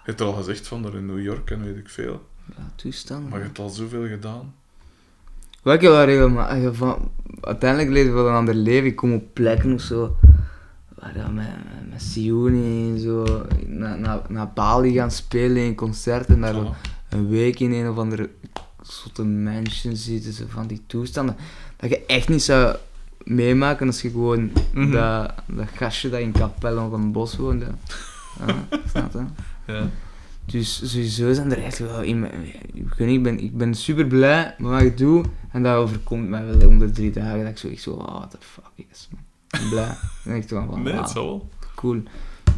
Je 0.05 0.11
hebt 0.11 0.19
er 0.19 0.25
al 0.25 0.33
gezegd 0.33 0.67
van, 0.67 0.81
daar 0.81 0.95
in 0.95 1.05
New 1.05 1.21
York 1.21 1.51
en 1.51 1.63
weet 1.63 1.77
ik 1.77 1.89
veel. 1.89 2.27
Ja, 2.57 2.71
toestand. 2.75 3.29
Maar 3.29 3.39
je 3.39 3.45
hebt 3.45 3.59
al 3.59 3.69
zoveel 3.69 4.07
gedaan. 4.07 4.53
Wat 5.61 5.73
ik 5.73 5.81
wel 5.81 6.03
regelmatig 6.03 6.75
van... 6.75 7.11
Uiteindelijk 7.41 7.91
leef 7.91 8.05
ik 8.05 8.13
wel 8.13 8.27
een 8.27 8.33
ander 8.33 8.53
leven. 8.53 8.85
Ik 8.85 8.95
kom 8.95 9.13
op 9.13 9.33
plekken 9.33 9.73
of 9.73 9.81
zo... 9.81 10.15
Waar 10.95 11.13
dan 11.13 11.33
met, 11.33 11.47
met, 11.47 11.89
met 11.89 12.01
Sioni 12.01 12.91
en 12.91 12.99
zo... 12.99 13.45
Naar, 13.65 13.99
naar, 13.99 14.21
naar 14.27 14.51
Bali 14.53 14.93
gaan 14.93 15.11
spelen 15.11 15.63
in 15.63 15.75
concerten. 15.75 16.41
Daar 16.41 16.55
een 17.09 17.29
week 17.29 17.59
in 17.59 17.71
een 17.71 17.89
of 17.89 17.97
andere 17.97 18.29
soort 18.81 19.17
mansion 19.17 19.95
zitten. 19.95 20.33
Zo 20.33 20.45
van 20.47 20.67
die 20.67 20.83
toestanden. 20.87 21.35
Dat 21.75 21.89
je 21.89 22.05
echt 22.05 22.29
niet 22.29 22.43
zou 22.43 22.75
meemaken 23.23 23.87
als 23.87 24.01
je 24.01 24.09
gewoon 24.09 24.51
Mhm. 24.73 24.91
dat, 24.91 25.33
dat 25.45 25.67
gastje 25.75 26.09
dat 26.09 26.19
in 26.19 26.31
Capelle 26.31 26.81
of 26.81 26.91
een 26.91 27.11
bos 27.11 27.35
woonde. 27.37 27.65
Ja, 28.47 28.79
snap 28.89 29.11
je? 29.13 29.23
Ja. 29.73 29.89
Dus 30.45 30.91
sowieso 30.91 31.33
zijn 31.33 31.51
er 31.51 31.63
echt 31.63 31.79
wel 31.79 32.01
in 32.01 32.19
mijn- 32.19 32.31
ik, 32.73 32.97
ik, 32.97 33.23
ben, 33.23 33.39
ik 33.39 33.57
ben 33.57 33.73
super 33.75 34.05
blij 34.05 34.55
met 34.57 34.71
wat 34.71 34.81
ik 34.81 34.97
doe. 34.97 35.23
En 35.51 35.63
dat 35.63 35.75
overkomt 35.75 36.29
mij 36.29 36.45
wel 36.45 36.67
om 36.67 36.79
de 36.79 36.91
drie 36.91 37.11
dagen. 37.11 37.39
Dat 37.39 37.47
ik 37.49 37.57
zo 37.57 37.67
echt 37.67 37.81
zo, 37.81 37.91
oh, 37.91 38.07
what 38.15 38.31
the 38.31 38.37
fuck 38.39 38.85
is 38.91 39.07
man. 39.11 39.21
Ik 39.61 39.69
blij. 39.69 39.95
En 40.25 40.35
echt 40.35 40.49
zo 40.49 40.65
van, 40.69 40.83
Nee, 40.83 40.93
wauw, 40.93 41.01
het 41.03 41.11
zal 41.11 41.25
wel. 41.25 41.49
cool. 41.75 42.03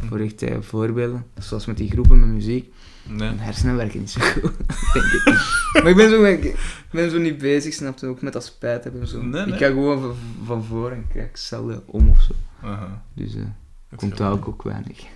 Voor 0.08 0.18
echt 0.18 0.42
eh, 0.42 0.56
voorbeelden. 0.60 1.24
Zoals 1.38 1.66
met 1.66 1.76
die 1.76 1.90
groepen 1.90 2.20
met 2.20 2.28
muziek. 2.28 2.72
Nee. 3.08 3.16
Mijn 3.18 3.38
hersenen 3.38 3.76
werken 3.76 3.98
niet 4.00 4.10
zo 4.10 4.20
goed. 4.20 4.42
denk 4.92 5.04
ik. 5.12 5.24
Maar 5.72 5.86
ik 5.86 5.96
ben 5.96 6.10
zo, 6.10 6.24
ik, 6.24 6.44
ik 6.44 6.56
ben 6.90 7.10
zo 7.10 7.18
niet 7.18 7.38
bezig, 7.38 7.74
snap 7.74 7.98
je? 7.98 8.06
Ook 8.06 8.22
met 8.22 8.32
dat 8.32 8.44
spijt 8.44 8.84
hebben. 8.84 9.06
Zo. 9.08 9.22
Nee, 9.22 9.44
nee. 9.44 9.52
Ik 9.54 9.58
ga 9.60 9.66
gewoon 9.66 10.00
van, 10.00 10.14
van 10.46 10.64
voor 10.64 10.90
en 10.90 11.06
kijk 11.12 11.36
zelden 11.36 11.82
om 11.86 12.08
of 12.08 12.20
zo. 12.20 12.32
Dus 13.14 13.32
Het 13.88 13.98
komt 13.98 14.16
daar 14.16 14.30
ook, 14.32 14.48
ook 14.48 14.62
weinig. 14.62 14.98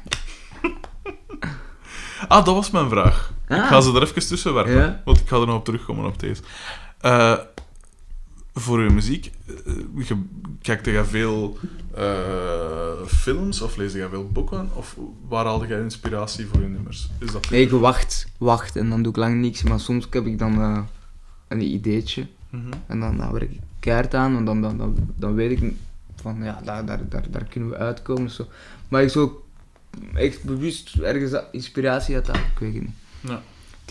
Ah, 2.28 2.44
dat 2.44 2.54
was 2.54 2.70
mijn 2.70 2.88
vraag. 2.88 3.32
Ik 3.48 3.56
Ah. 3.56 3.66
ga 3.66 3.80
ze 3.80 3.92
er 3.94 4.02
even 4.02 4.26
tussen 4.26 4.54
werpen, 4.54 4.72
Ja. 4.74 5.02
want 5.04 5.20
ik 5.20 5.28
ga 5.28 5.36
er 5.40 5.46
nog 5.46 5.56
op 5.56 5.64
terugkomen 5.64 6.04
op 6.06 6.18
deze. 6.18 6.42
Eh, 7.00 7.38
voor 8.54 8.82
je 8.82 8.90
muziek, 8.90 9.30
eh, 9.46 9.74
je, 10.06 10.22
kijkt 10.62 10.86
jij 10.86 11.04
veel 11.04 11.58
eh, 11.94 13.02
films 13.06 13.60
of 13.60 13.76
lees 13.76 13.92
jij 13.92 14.08
veel 14.08 14.28
boeken? 14.28 14.70
Of 14.74 14.96
waar 15.28 15.44
haalde 15.44 15.66
jij 15.66 15.80
inspiratie 15.80 16.46
voor 16.46 16.60
je 16.60 16.68
nummers? 16.68 17.10
Is 17.18 17.32
dat 17.32 17.50
Nee, 17.50 17.62
ik 17.62 17.70
wacht, 17.70 18.26
wacht 18.38 18.76
en 18.76 18.88
dan 18.88 19.02
doe 19.02 19.12
ik 19.12 19.18
lang 19.18 19.40
niks. 19.40 19.62
Maar 19.62 19.80
soms 19.80 20.06
heb 20.10 20.26
ik 20.26 20.38
dan 20.38 20.60
eh, 20.60 20.82
een 21.48 21.60
ideetje. 21.60 22.26
Mhm. 22.50 22.72
En 22.86 23.00
dan, 23.00 23.16
dan 23.16 23.32
werk 23.32 23.50
ik 23.50 23.60
keihard 23.80 24.14
aan, 24.14 24.34
want 24.34 24.46
dan, 24.46 24.62
dan, 24.62 24.78
dan, 24.78 24.96
dan 25.16 25.34
weet 25.34 25.62
ik 25.62 25.72
van 26.16 26.42
ja, 26.42 26.60
daar, 26.64 26.86
daar, 26.86 27.08
daar, 27.08 27.30
daar 27.30 27.44
kunnen 27.44 27.68
we 27.68 27.76
uitkomen. 27.76 28.30
Zo. 28.30 28.46
Maar 28.88 29.02
ik 29.02 29.10
zo 29.10 29.44
echt 30.14 30.44
bewust 30.44 30.98
ergens 30.98 31.42
inspiratie 31.52 32.14
uit 32.14 32.26
haal. 32.26 32.36
Ik 32.36 32.58
weet 32.58 32.74
het 32.74 32.82
niet. 32.82 32.92
Ja. 33.20 33.42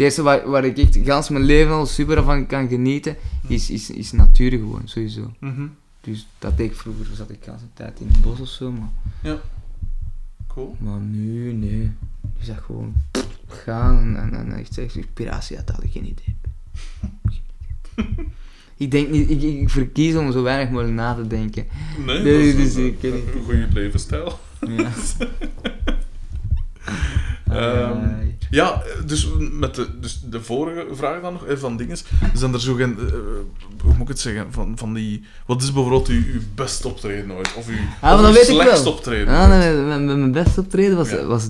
Het 0.02 0.10
eerste 0.10 0.22
waar, 0.26 0.50
waar 0.50 0.66
ik 0.66 0.78
echt 0.78 0.98
gans 1.04 1.30
mijn 1.30 1.44
leven 1.44 1.72
al 1.74 1.86
super 1.86 2.24
van 2.24 2.46
kan 2.48 2.68
genieten, 2.68 3.16
is, 3.48 3.70
is, 3.70 3.90
is 3.90 4.12
natuur 4.12 4.52
gewoon, 4.52 4.82
sowieso. 4.86 5.32
Mhm. 5.40 5.68
Dus 6.02 6.28
dat 6.40 6.58
deed 6.58 6.72
ik 6.72 6.78
vroeger, 6.78 7.06
zat 7.16 7.30
ik 7.30 7.38
gans 7.44 7.62
een 7.62 7.70
tijd 7.74 8.00
in 8.00 8.08
het 8.08 8.22
bos 8.22 8.40
of 8.40 8.48
zo, 8.48 8.72
maar, 8.72 9.38
Cool. 10.48 10.76
maar 10.80 11.00
nu, 11.00 11.52
nee. 11.54 11.70
Nu 11.72 11.94
is 12.40 12.48
dat 12.48 12.58
gewoon 12.66 12.94
gaan 13.48 13.98
en, 13.98 14.16
en, 14.18 14.34
en 14.34 14.54
echt 14.60 14.78
echt 14.78 14.96
inspiratie 14.96 15.58
uit 15.58 15.70
halen, 15.70 15.90
geen 15.90 16.06
idee. 16.08 16.36
ik 18.78 18.92
denk 18.92 19.10
niet, 19.10 19.30
ik, 19.30 19.42
ik 19.42 19.70
verkies 19.70 20.16
om 20.16 20.32
zo 20.32 20.42
weinig 20.44 20.70
mogelijk 20.70 20.94
na 20.96 21.14
te 21.16 21.28
denken. 21.28 21.66
Nee, 22.06 22.22
Nee, 22.24 22.54
dat 22.54 22.60
is 22.60 22.74
dus 22.74 22.76
een, 22.76 22.86
ik 22.86 23.04
een 23.04 23.14
niet. 23.14 23.44
goede 23.44 23.68
levensstijl. 23.74 24.40
Ja. 24.68 24.90
Ehm. 27.52 27.98
Ja, 28.50 28.84
dus 29.06 29.28
met 29.52 29.76
de, 29.76 30.00
dus 30.00 30.22
de 30.26 30.42
vorige 30.42 30.86
vraag 30.92 31.22
dan 31.22 31.34
nog, 31.34 31.46
eh, 31.46 31.58
van 31.58 31.78
dinges, 31.78 32.04
zijn 32.34 32.54
er 32.54 32.62
zo 32.62 32.74
geen, 32.74 32.98
eh, 33.00 33.14
hoe 33.84 33.94
moet 33.94 34.02
ik 34.02 34.08
het 34.08 34.20
zeggen, 34.20 34.48
van, 34.50 34.78
van 34.78 34.94
die, 34.94 35.24
wat 35.46 35.62
is 35.62 35.74
bijvoorbeeld 35.74 36.08
uw, 36.08 36.24
uw 36.34 36.42
best 36.56 36.86
optreden 36.86 37.32
ooit? 37.32 37.54
Of 37.56 37.68
uw, 37.68 37.76
of 38.02 38.20
slechtst 38.46 38.84
wel. 38.84 38.94
optreden 38.94 39.34
Ah, 39.34 39.48
mijn, 39.48 40.06
mijn 40.06 40.32
beste 40.32 40.60
optreden 40.60 40.98
was, 40.98 41.10
Ja. 41.10 41.26
was 41.26 41.48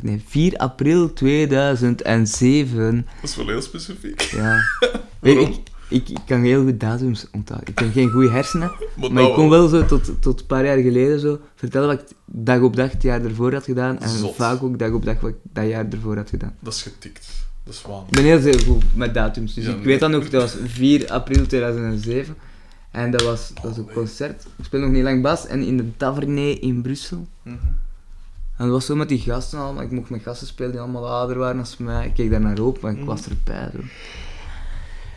nee, 0.00 0.22
4 0.26 0.56
april 0.56 1.12
2007. 1.12 3.06
Dat 3.20 3.30
is 3.30 3.36
wel 3.36 3.46
heel 3.46 3.62
specifiek. 3.62 4.20
Ja. 4.20 4.56
Ik, 5.22 5.58
ik, 5.90 6.08
ik 6.08 6.18
kan 6.26 6.40
heel 6.42 6.62
goed 6.64 6.80
datums 6.80 7.26
onthouden. 7.32 7.68
Ik 7.68 7.78
heb 7.78 7.92
geen 7.92 8.10
goede 8.10 8.30
hersenen, 8.30 8.70
Maar, 8.96 9.12
maar 9.12 9.22
ik 9.22 9.32
kon 9.34 9.48
wel 9.48 9.68
zo 9.68 9.84
tot, 9.86 10.10
tot 10.22 10.40
een 10.40 10.46
paar 10.46 10.64
jaar 10.64 10.78
geleden 10.78 11.20
zo 11.20 11.38
vertellen 11.54 11.88
wat 11.88 12.00
ik 12.00 12.06
dag 12.26 12.60
op 12.60 12.76
dag 12.76 12.90
het 12.92 13.02
jaar 13.02 13.24
ervoor 13.24 13.52
had 13.52 13.64
gedaan. 13.64 13.98
En 14.00 14.08
Zot. 14.08 14.34
vaak 14.36 14.62
ook 14.62 14.78
dag 14.78 14.90
op 14.92 15.04
dag 15.04 15.20
wat 15.20 15.30
ik 15.30 15.36
dat 15.42 15.66
jaar 15.68 15.86
ervoor 15.90 16.16
had 16.16 16.28
gedaan. 16.30 16.54
Dat 16.60 16.72
is 16.72 16.82
getikt. 16.82 17.28
Dat 17.64 17.74
is 17.74 17.80
Ik 17.80 17.86
waanzinnig. 17.86 18.42
ben 18.42 18.52
heel 18.52 18.64
goed 18.74 18.84
met 18.94 19.14
datums. 19.14 19.54
Dus 19.54 19.64
Ja, 19.64 19.70
ik 19.70 19.76
nee. 19.76 19.84
weet 19.86 20.00
dat 20.00 20.10
nog, 20.10 20.28
dat 20.30 20.42
was 20.42 20.56
4 20.64 21.10
april 21.10 21.46
2007. 21.46 22.34
En 22.90 23.10
dat 23.10 23.22
was, 23.22 23.50
dat 23.54 23.62
was 23.64 23.76
een 23.76 23.92
concert. 23.94 24.46
Ik 24.56 24.64
speel 24.64 24.80
nog 24.80 24.90
niet 24.90 25.02
lang 25.02 25.22
bas 25.22 25.46
en 25.46 25.62
in 25.62 25.76
de 25.76 25.96
Taverne 25.96 26.58
in 26.58 26.82
Brussel. 26.82 27.26
Mhm. 27.42 27.54
En 28.56 28.66
dat 28.66 28.74
was 28.74 28.86
zo 28.86 28.96
met 28.96 29.08
die 29.08 29.18
gasten 29.18 29.58
allemaal. 29.58 29.82
Ik 29.82 29.90
mocht 29.90 30.10
met 30.10 30.22
gasten 30.22 30.46
spelen 30.46 30.70
die 30.70 30.80
allemaal 30.80 31.08
ouder 31.08 31.38
waren 31.38 31.56
dan 31.56 31.86
mij. 31.86 32.06
Ik 32.06 32.14
keek 32.14 32.30
daar 32.30 32.40
naar 32.40 32.58
op, 32.58 32.80
maar 32.80 32.90
ik 32.90 32.96
Mhm. 32.96 33.06
was 33.06 33.26
erbij. 33.28 33.70
Zo. 33.72 33.78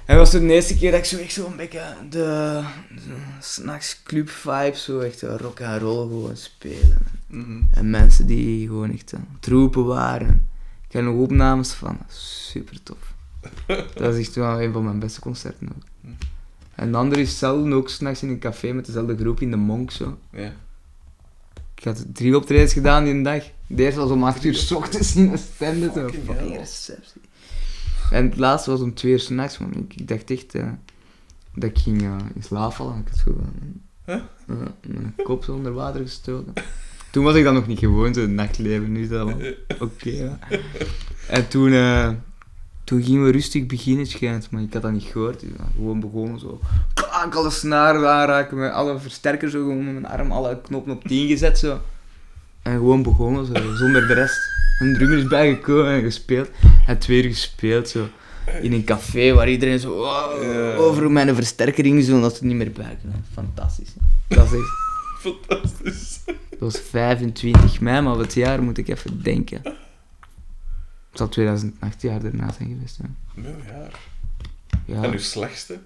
En 0.05 0.17
was 0.17 0.31
de 0.31 0.47
eerste 0.47 0.77
keer 0.77 0.91
dat 0.91 0.99
ik 0.99 1.05
zo 1.05 1.17
echt 1.17 1.33
zo 1.33 1.45
een 1.45 1.55
beetje 1.55 1.95
de, 2.09 2.63
de 2.89 3.15
s'nachts 3.39 4.01
club 4.03 4.29
vibe, 4.29 4.75
zo 4.75 4.99
echt 4.99 5.21
rock 5.21 5.61
and 5.61 5.81
roll 5.81 6.07
gewoon 6.07 6.37
spelen. 6.37 6.97
Mhm. 7.27 7.61
En 7.71 7.89
mensen 7.89 8.27
die 8.27 8.67
gewoon 8.67 8.91
echt 8.93 9.13
aan 9.15 9.27
het 9.35 9.47
roepen 9.47 9.85
waren. 9.85 10.47
Ik 10.87 10.93
heb 10.93 11.03
nog 11.03 11.15
opnames 11.15 11.71
van. 11.71 11.97
Super 12.07 12.83
tof. 12.83 13.13
dat 13.95 14.13
is 14.15 14.27
echt 14.27 14.35
wel 14.35 14.61
een 14.61 14.73
van 14.73 14.83
mijn 14.83 14.99
beste 14.99 15.19
concerten 15.19 15.69
ook. 15.75 15.83
Mhm. 16.01 16.13
En 16.75 16.91
de 16.91 16.97
andere 16.97 17.21
is 17.21 17.37
zelden 17.37 17.73
ook 17.73 17.89
s'nachts 17.89 18.23
in 18.23 18.29
een 18.29 18.39
café 18.39 18.71
met 18.71 18.85
dezelfde 18.85 19.17
groep 19.17 19.41
in 19.41 19.51
de 19.51 19.57
Monk 19.57 19.91
zo. 19.91 20.17
Ja. 20.31 20.53
Ik 21.75 21.83
had 21.83 22.05
drie 22.13 22.35
optredens 22.35 22.73
gedaan 22.73 23.03
die 23.03 23.21
dag. 23.21 23.43
De 23.67 23.83
eerste 23.83 23.99
was 23.99 24.09
om 24.09 24.23
8 24.23 24.43
uur 24.43 24.55
s 24.55 24.71
ochtends 24.71 25.15
in 25.15 25.29
de 25.29 25.37
stende. 25.37 25.91
Zo 25.93 26.09
Fucking 26.09 26.57
receptie. 26.57 27.21
En 28.11 28.25
het 28.29 28.37
laatste 28.37 28.69
was 28.71 28.81
om 28.81 28.93
2 28.93 29.11
uur 29.11 29.19
s'nachts, 29.19 29.57
man. 29.57 29.73
Ik, 29.73 29.93
ik 29.95 30.07
dacht 30.07 30.31
echt 30.31 30.55
eh, 30.55 30.67
dat 31.55 31.69
ik 31.69 31.77
ging 31.77 32.01
eh, 32.01 32.15
in 32.35 32.43
slaap 32.43 32.73
vallen. 32.73 32.97
Ik 32.97 33.07
had 33.25 33.33
Huh? 34.05 34.15
eh, 34.15 34.55
mijn 34.87 35.15
kop 35.23 35.43
zo 35.43 35.53
onder 35.53 35.73
water 35.73 36.01
gestoken. 36.01 36.53
Toen 37.11 37.23
was 37.23 37.35
ik 37.35 37.43
dan 37.43 37.53
nog 37.53 37.67
niet 37.67 37.79
gewoon, 37.79 38.13
zo 38.13 38.21
het 38.21 38.29
nachtleven. 38.29 38.91
Nu 38.91 39.01
is 39.01 39.09
dat 39.09 39.27
wel 39.27 39.37
oké. 39.87 40.39
En 41.27 41.47
toen, 41.47 41.71
toen 42.83 43.03
gingen 43.03 43.23
we 43.23 43.31
rustig 43.31 43.65
beginnen, 43.65 44.05
schijnt. 44.07 44.49
Maar 44.51 44.61
ik 44.61 44.73
had 44.73 44.81
dat 44.81 44.91
niet 44.91 45.03
gehoord. 45.03 45.39
Dus, 45.39 45.49
gewoon 45.75 45.99
begonnen 45.99 46.39
zo. 46.39 46.59
Klaak, 46.93 47.35
alle 47.35 47.49
snaren 47.49 48.09
aanraken. 48.09 48.57
Met 48.57 48.71
alle 48.71 48.99
versterkers 48.99 49.51
zo 49.51 49.59
gewoon 49.59 49.83
met 49.85 49.93
mijn 49.93 50.05
arm, 50.07 50.31
alle 50.31 50.61
knoppen 50.61 50.93
op 50.93 51.03
10 51.07 51.27
gezet 51.27 51.59
zo. 51.59 51.79
En 52.63 52.73
gewoon 52.77 53.03
begonnen 53.03 53.45
zo, 53.45 53.53
zonder 53.75 54.07
de 54.07 54.13
rest. 54.13 54.39
Een 54.79 54.93
drummer 54.93 55.17
is 55.17 55.27
bijgekomen 55.27 55.91
en 55.93 56.01
gespeeld. 56.01 56.49
En 56.87 56.97
twee 56.97 57.23
uur 57.23 57.29
gespeeld 57.29 57.89
zo. 57.89 58.07
In 58.61 58.73
een 58.73 58.83
café 58.83 59.33
waar 59.33 59.49
iedereen 59.49 59.79
zo 59.79 59.95
wow, 59.95 60.43
Ja. 60.43 60.73
over 60.75 61.11
mijn 61.11 61.35
versterker 61.35 61.83
ging 61.83 62.03
zo, 62.03 62.21
dat 62.21 62.35
ze 62.35 62.45
niet 62.45 62.55
meer 62.55 62.71
bij. 62.71 62.97
Fantastisch. 63.33 63.89
hè. 64.27 64.35
Dat 64.35 64.45
is 64.45 64.51
echt... 64.51 64.71
Fantastisch. 65.19 66.19
Dat 66.49 66.59
was 66.59 66.79
25 66.89 67.81
mei, 67.81 68.01
maar 68.01 68.17
wat 68.17 68.33
jaar 68.33 68.63
moet 68.63 68.77
ik 68.77 68.87
even 68.87 69.23
denken. 69.23 69.61
Het 69.63 71.21
zal 71.21 71.29
2008 71.29 72.01
jaar 72.01 72.21
daarna 72.21 72.51
zijn 72.51 72.69
geweest. 72.69 72.97
Hè. 72.97 73.03
Nou 73.41 73.55
ja. 74.85 75.03
En 75.03 75.11
uw 75.11 75.17
slechtste? 75.19 75.79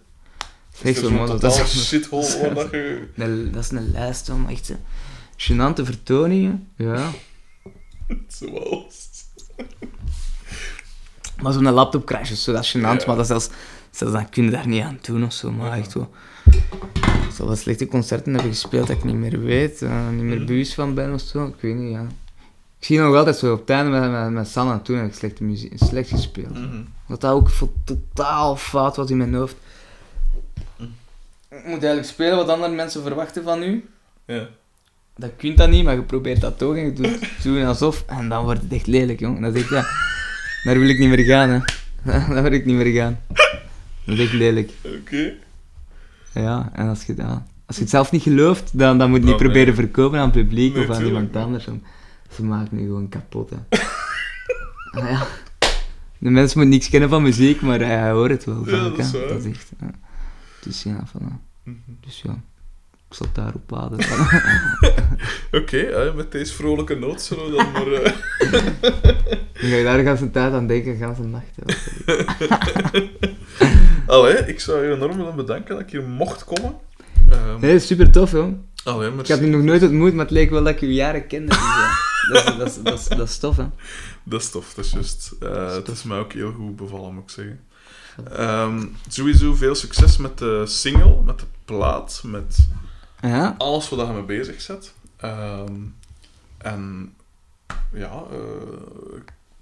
er 0.84 1.14
man. 1.14 1.40
Dat 1.40 1.44
is, 1.44 1.88
shithole 1.88 2.40
waar 2.40 2.54
dat 2.54 2.72
een, 3.28 3.52
dat 3.52 3.64
is 3.64 3.72
een 3.72 3.92
lijst 3.92 4.26
van 4.26 4.50
echt 4.50 4.72
zo. 5.38 5.54
Gênante 5.54 5.84
vertoningen. 5.86 6.68
Ja. 6.76 7.10
Zoals... 8.28 9.06
Maar 11.42 11.54
zo'n 11.54 11.72
laptop 11.72 12.06
crash 12.06 12.32
is 12.32 12.44
zo, 12.44 12.52
dat 12.54 12.64
is 12.64 12.70
gênant, 12.78 12.82
Ja. 12.82 13.04
maar 13.06 13.16
dat 13.16 13.20
is 13.20 13.28
zelfs, 13.28 13.50
zelfs 13.92 14.14
dan 14.14 14.30
kun 14.30 14.44
je 14.44 14.50
daar 14.50 14.68
niet 14.68 14.84
aan 14.84 15.00
doen 15.02 15.24
of 15.24 15.34
zo. 15.34 15.52
Maar 15.52 15.68
Ja. 15.68 15.78
echt 15.78 15.92
zo. 15.92 16.10
Zo 17.34 17.46
wat 17.46 17.58
slechte 17.58 17.88
concerten 17.88 18.34
heb 18.34 18.44
ik 18.44 18.50
gespeeld 18.52 18.88
dat 18.88 18.98
ik 18.98 19.04
niet 19.04 19.16
meer 19.16 19.40
weet, 19.40 19.82
eh, 19.82 20.10
niet 20.10 20.24
meer 20.24 20.38
Mhm. 20.38 20.46
bewust 20.46 20.74
van 20.74 20.94
ben 20.94 21.14
of 21.14 21.22
zo. 21.22 21.46
Ik 21.46 21.56
weet 21.60 21.76
niet, 21.76 21.92
ja. 21.92 22.02
Ik 22.80 22.86
zie 22.86 23.00
nog 23.00 23.16
altijd 23.16 23.38
zo 23.38 23.54
op 23.54 23.60
het 23.60 23.70
einde 23.70 24.00
met, 24.00 24.12
met, 24.12 24.30
met 24.32 24.48
Sanna, 24.48 24.80
toen 24.80 24.98
heb 24.98 25.06
ik 25.08 25.14
slechte 25.14 25.44
muziek, 25.44 25.74
slecht 25.76 26.10
gespeeld. 26.10 26.54
Mhm. 26.54 26.82
Dat 27.08 27.22
dat 27.22 27.32
ook 27.32 27.50
totaal 27.84 28.56
fout 28.56 28.96
was 28.96 29.10
in 29.10 29.18
mijn 29.18 29.34
hoofd. 29.34 29.56
Je 31.50 31.62
moet 31.66 31.68
eigenlijk 31.84 32.06
spelen 32.08 32.36
wat 32.36 32.50
andere 32.50 32.74
mensen 32.74 33.02
verwachten 33.02 33.44
van 33.44 33.64
u. 33.64 33.90
Ja. 34.26 34.48
Dat 35.18 35.32
kunt 35.38 35.58
dat 35.58 35.70
niet, 35.70 35.84
maar 35.84 35.96
je 35.96 36.02
probeert 36.02 36.42
dat 36.42 36.58
toch 36.58 36.76
en 36.76 36.84
je 36.86 36.94
doet 36.94 37.20
het 37.20 37.44
doen 37.44 37.66
alsof. 37.66 38.04
En 38.08 38.30
dan 38.30 38.44
wordt 38.44 38.62
het 38.62 38.72
echt 38.74 38.88
lelijk, 38.88 39.20
jong. 39.20 39.42
Dan 39.42 39.52
zeg 39.54 39.62
ik, 39.64 39.70
ja, 39.70 39.86
daar 40.64 40.80
wil 40.80 40.90
ik 40.90 41.00
niet 41.00 41.10
meer 41.10 41.26
gaan, 41.26 41.50
hè. 41.50 41.60
Daar 42.34 42.44
wil 42.44 42.52
ik 42.52 42.66
niet 42.66 42.76
meer 42.76 42.94
gaan. 42.94 43.20
Dat 44.06 44.18
is 44.18 44.20
echt 44.20 44.34
lelijk. 44.34 44.72
Oké. 45.00 45.34
Ja, 46.34 46.70
en 46.74 46.88
als 46.88 47.04
je, 47.04 47.14
dat, 47.14 47.42
als 47.66 47.76
je 47.76 47.82
het 47.82 47.90
zelf 47.92 48.12
niet 48.12 48.22
gelooft, 48.22 48.78
dan, 48.78 48.98
dan 48.98 49.10
moet 49.10 49.20
je 49.20 49.26
niet 49.26 49.34
Oh, 49.34 49.40
nee. 49.40 49.50
proberen 49.50 49.76
verkopen 49.76 50.20
aan 50.20 50.30
het 50.30 50.34
publiek 50.42 50.74
Nee, 50.76 50.88
of 50.90 50.96
aan 50.96 51.06
iemand 51.06 51.36
anders. 51.36 51.68
Ze 52.32 52.44
maken 52.44 52.78
je 52.80 52.84
gewoon 52.86 53.10
kapot, 53.10 53.50
hè. 53.50 53.58
Ah, 55.02 55.10
ja. 55.10 55.28
De 56.18 56.30
mensen 56.30 56.60
moeten 56.60 56.78
niks 56.78 56.90
kennen 56.90 57.10
van 57.10 57.22
muziek, 57.24 57.62
maar 57.62 57.80
hij 57.80 58.12
hoort 58.12 58.32
het 58.32 58.44
wel 58.46 58.70
Ja, 58.70 58.78
vaak, 58.78 58.96
dat 58.98 59.06
is 59.06 59.12
hè. 59.12 59.20
waar. 59.20 59.28
Dat 59.28 59.38
is 59.44 59.46
echt... 59.46 59.72
Ja. 59.80 59.92
Dus 60.62 60.84
ja, 60.84 61.04
voilà. 61.08 61.34
Mhm. 61.64 61.76
Dus 62.06 62.22
ja, 62.22 62.42
ik 63.10 63.16
zal 63.16 63.26
het 63.26 63.36
daarop 63.36 63.70
laden. 63.70 64.00
Oké, 65.62 65.78
eh, 65.78 66.14
met 66.14 66.32
deze 66.32 66.54
vrolijke 66.54 66.96
noot 66.96 67.22
zullen 67.22 67.46
we 67.46 67.52
dan 67.56 67.72
maar... 67.72 67.92
eh, 67.92 68.12
Dan 69.62 69.70
ga 69.70 69.76
je 69.76 69.84
daar 69.84 69.98
de 69.98 70.10
hele 70.10 70.32
tijd 70.32 70.54
aan 70.54 70.68
denken, 70.68 70.98
de 71.00 71.06
hele 71.06 71.28
nacht. 71.28 71.56
hè. 71.56 71.76
Allee, 74.14 74.36
ik 74.48 74.60
zou 74.60 74.86
je 74.86 74.94
enorm 74.96 75.18
willen 75.18 75.36
bedanken 75.36 75.76
dat 75.76 75.84
ik 75.84 75.90
hier 75.92 76.04
mocht 76.04 76.44
komen. 76.44 76.76
Ehm 77.30 77.60
Nee, 77.60 77.80
super 77.80 78.12
tof, 78.12 78.32
joh. 78.32 78.54
Allee, 78.84 79.10
Ik 79.10 79.16
merci. 79.16 79.32
heb 79.32 79.42
je 79.42 79.48
nog 79.48 79.62
nooit 79.62 79.84
ontmoet, 79.84 80.14
maar 80.14 80.26
het 80.26 80.34
leek 80.34 80.50
wel 80.50 80.64
dat 80.64 80.74
ik 80.74 80.80
je 80.80 80.94
jaren 80.94 81.28
kende. 81.28 81.48
Dus, 81.48 81.58
ja. 81.58 81.96
dat, 82.30 82.48
is, 82.48 82.56
dat, 82.58 82.68
is, 82.68 82.84
dat, 82.84 83.00
is, 83.00 83.08
dat 83.08 83.28
is 83.28 83.38
tof, 83.38 83.58
hè. 83.58 83.66
Dat 84.24 84.42
is 84.42 84.50
tof, 84.50 84.74
dat 84.74 84.86
is 84.86 84.92
juist. 84.92 85.32
Eh, 85.40 85.66
is 85.68 85.74
het 85.76 85.88
is 85.88 86.04
mij 86.04 86.20
ook 86.20 86.34
heel 86.34 86.52
goed 86.52 86.76
bevallen, 86.76 87.14
moet 87.14 87.24
ik 87.24 87.30
zeggen. 87.30 87.60
Ehm, 88.32 88.86
sowieso 89.08 89.54
veel 89.54 89.76
succes 89.76 90.18
met 90.18 90.38
de 90.38 90.64
single, 90.66 91.22
met 91.26 91.40
de 91.40 91.46
plaat, 91.66 92.22
met 92.26 92.68
Ja, 93.22 93.56
alles 93.58 93.90
wat 93.90 94.08
je 94.08 94.14
mee 94.14 94.24
bezig 94.24 94.62
zet. 94.62 94.94
Ehm, 95.18 95.74
en 96.58 97.14
ja, 97.94 98.24
eh, 98.32 99.20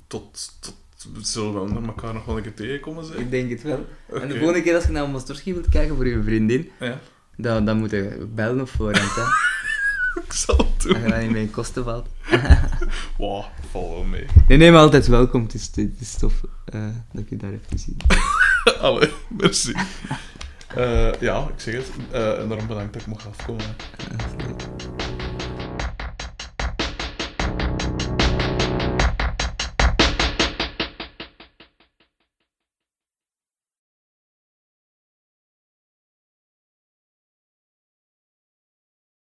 tot, 0.08 0.54
tot 0.60 0.76
zullen 1.22 1.54
we 1.54 1.60
onder 1.60 1.84
elkaar 1.86 2.14
nog 2.14 2.26
wel 2.26 2.38
een 2.38 2.44
keer 2.44 2.54
tegenkomen, 2.54 3.06
zeg. 3.06 3.16
ik 3.16 3.32
denk 3.32 3.50
het 3.50 3.64
wel. 3.64 3.86
En 4.14 4.28
de 4.28 4.38
volgende 4.38 4.62
keer 4.62 4.76
als 4.76 4.84
je 4.86 4.92
naar 4.92 5.10
Mostorski 5.10 5.54
wilt 5.54 5.70
kijken 5.70 5.96
voor 5.96 6.08
je 6.08 6.24
vriendin, 6.24 6.70
Ja, 6.80 7.00
dan, 7.38 7.66
dan 7.66 7.78
moet 7.78 7.92
je 7.92 8.28
bellen 8.34 8.62
op 8.62 8.70
voorhand, 8.70 9.16
hè. 9.16 9.24
ik 10.26 10.34
zal 10.34 10.58
het 10.58 10.66
Dat 10.82 10.84
je 10.84 11.00
doen. 11.00 11.10
dan 11.10 11.36
in 11.36 11.52
kosten 11.52 11.84
valt. 11.84 12.08
Wow, 13.18 13.46
val 13.72 13.90
wel 13.92 14.04
mee. 14.04 14.26
Nee, 14.48 14.58
nee, 14.58 14.72
maar 14.72 14.82
altijd 14.82 15.08
welkom. 15.08 15.44
Het 15.44 15.54
is, 15.54 15.72
het 15.76 16.00
is 16.00 16.16
tof 16.16 16.42
eh, 16.66 16.88
dat 17.12 17.22
ik 17.22 17.30
je 17.30 17.38
daar 17.38 17.52
heb 17.52 17.66
gezien. 17.70 17.98
Allee, 18.82 19.10
merci. 19.30 19.74
Eh, 20.68 21.14
ja, 21.20 21.48
ik 21.54 21.60
zeg 21.60 21.74
het. 21.76 21.92
Eh, 22.12 22.40
en 22.40 22.48
daarom 22.48 22.68
bedankt 22.68 22.94
dat 22.94 23.02
ik 23.02 23.08
mocht 23.08 23.26
afkomen. 23.28 23.76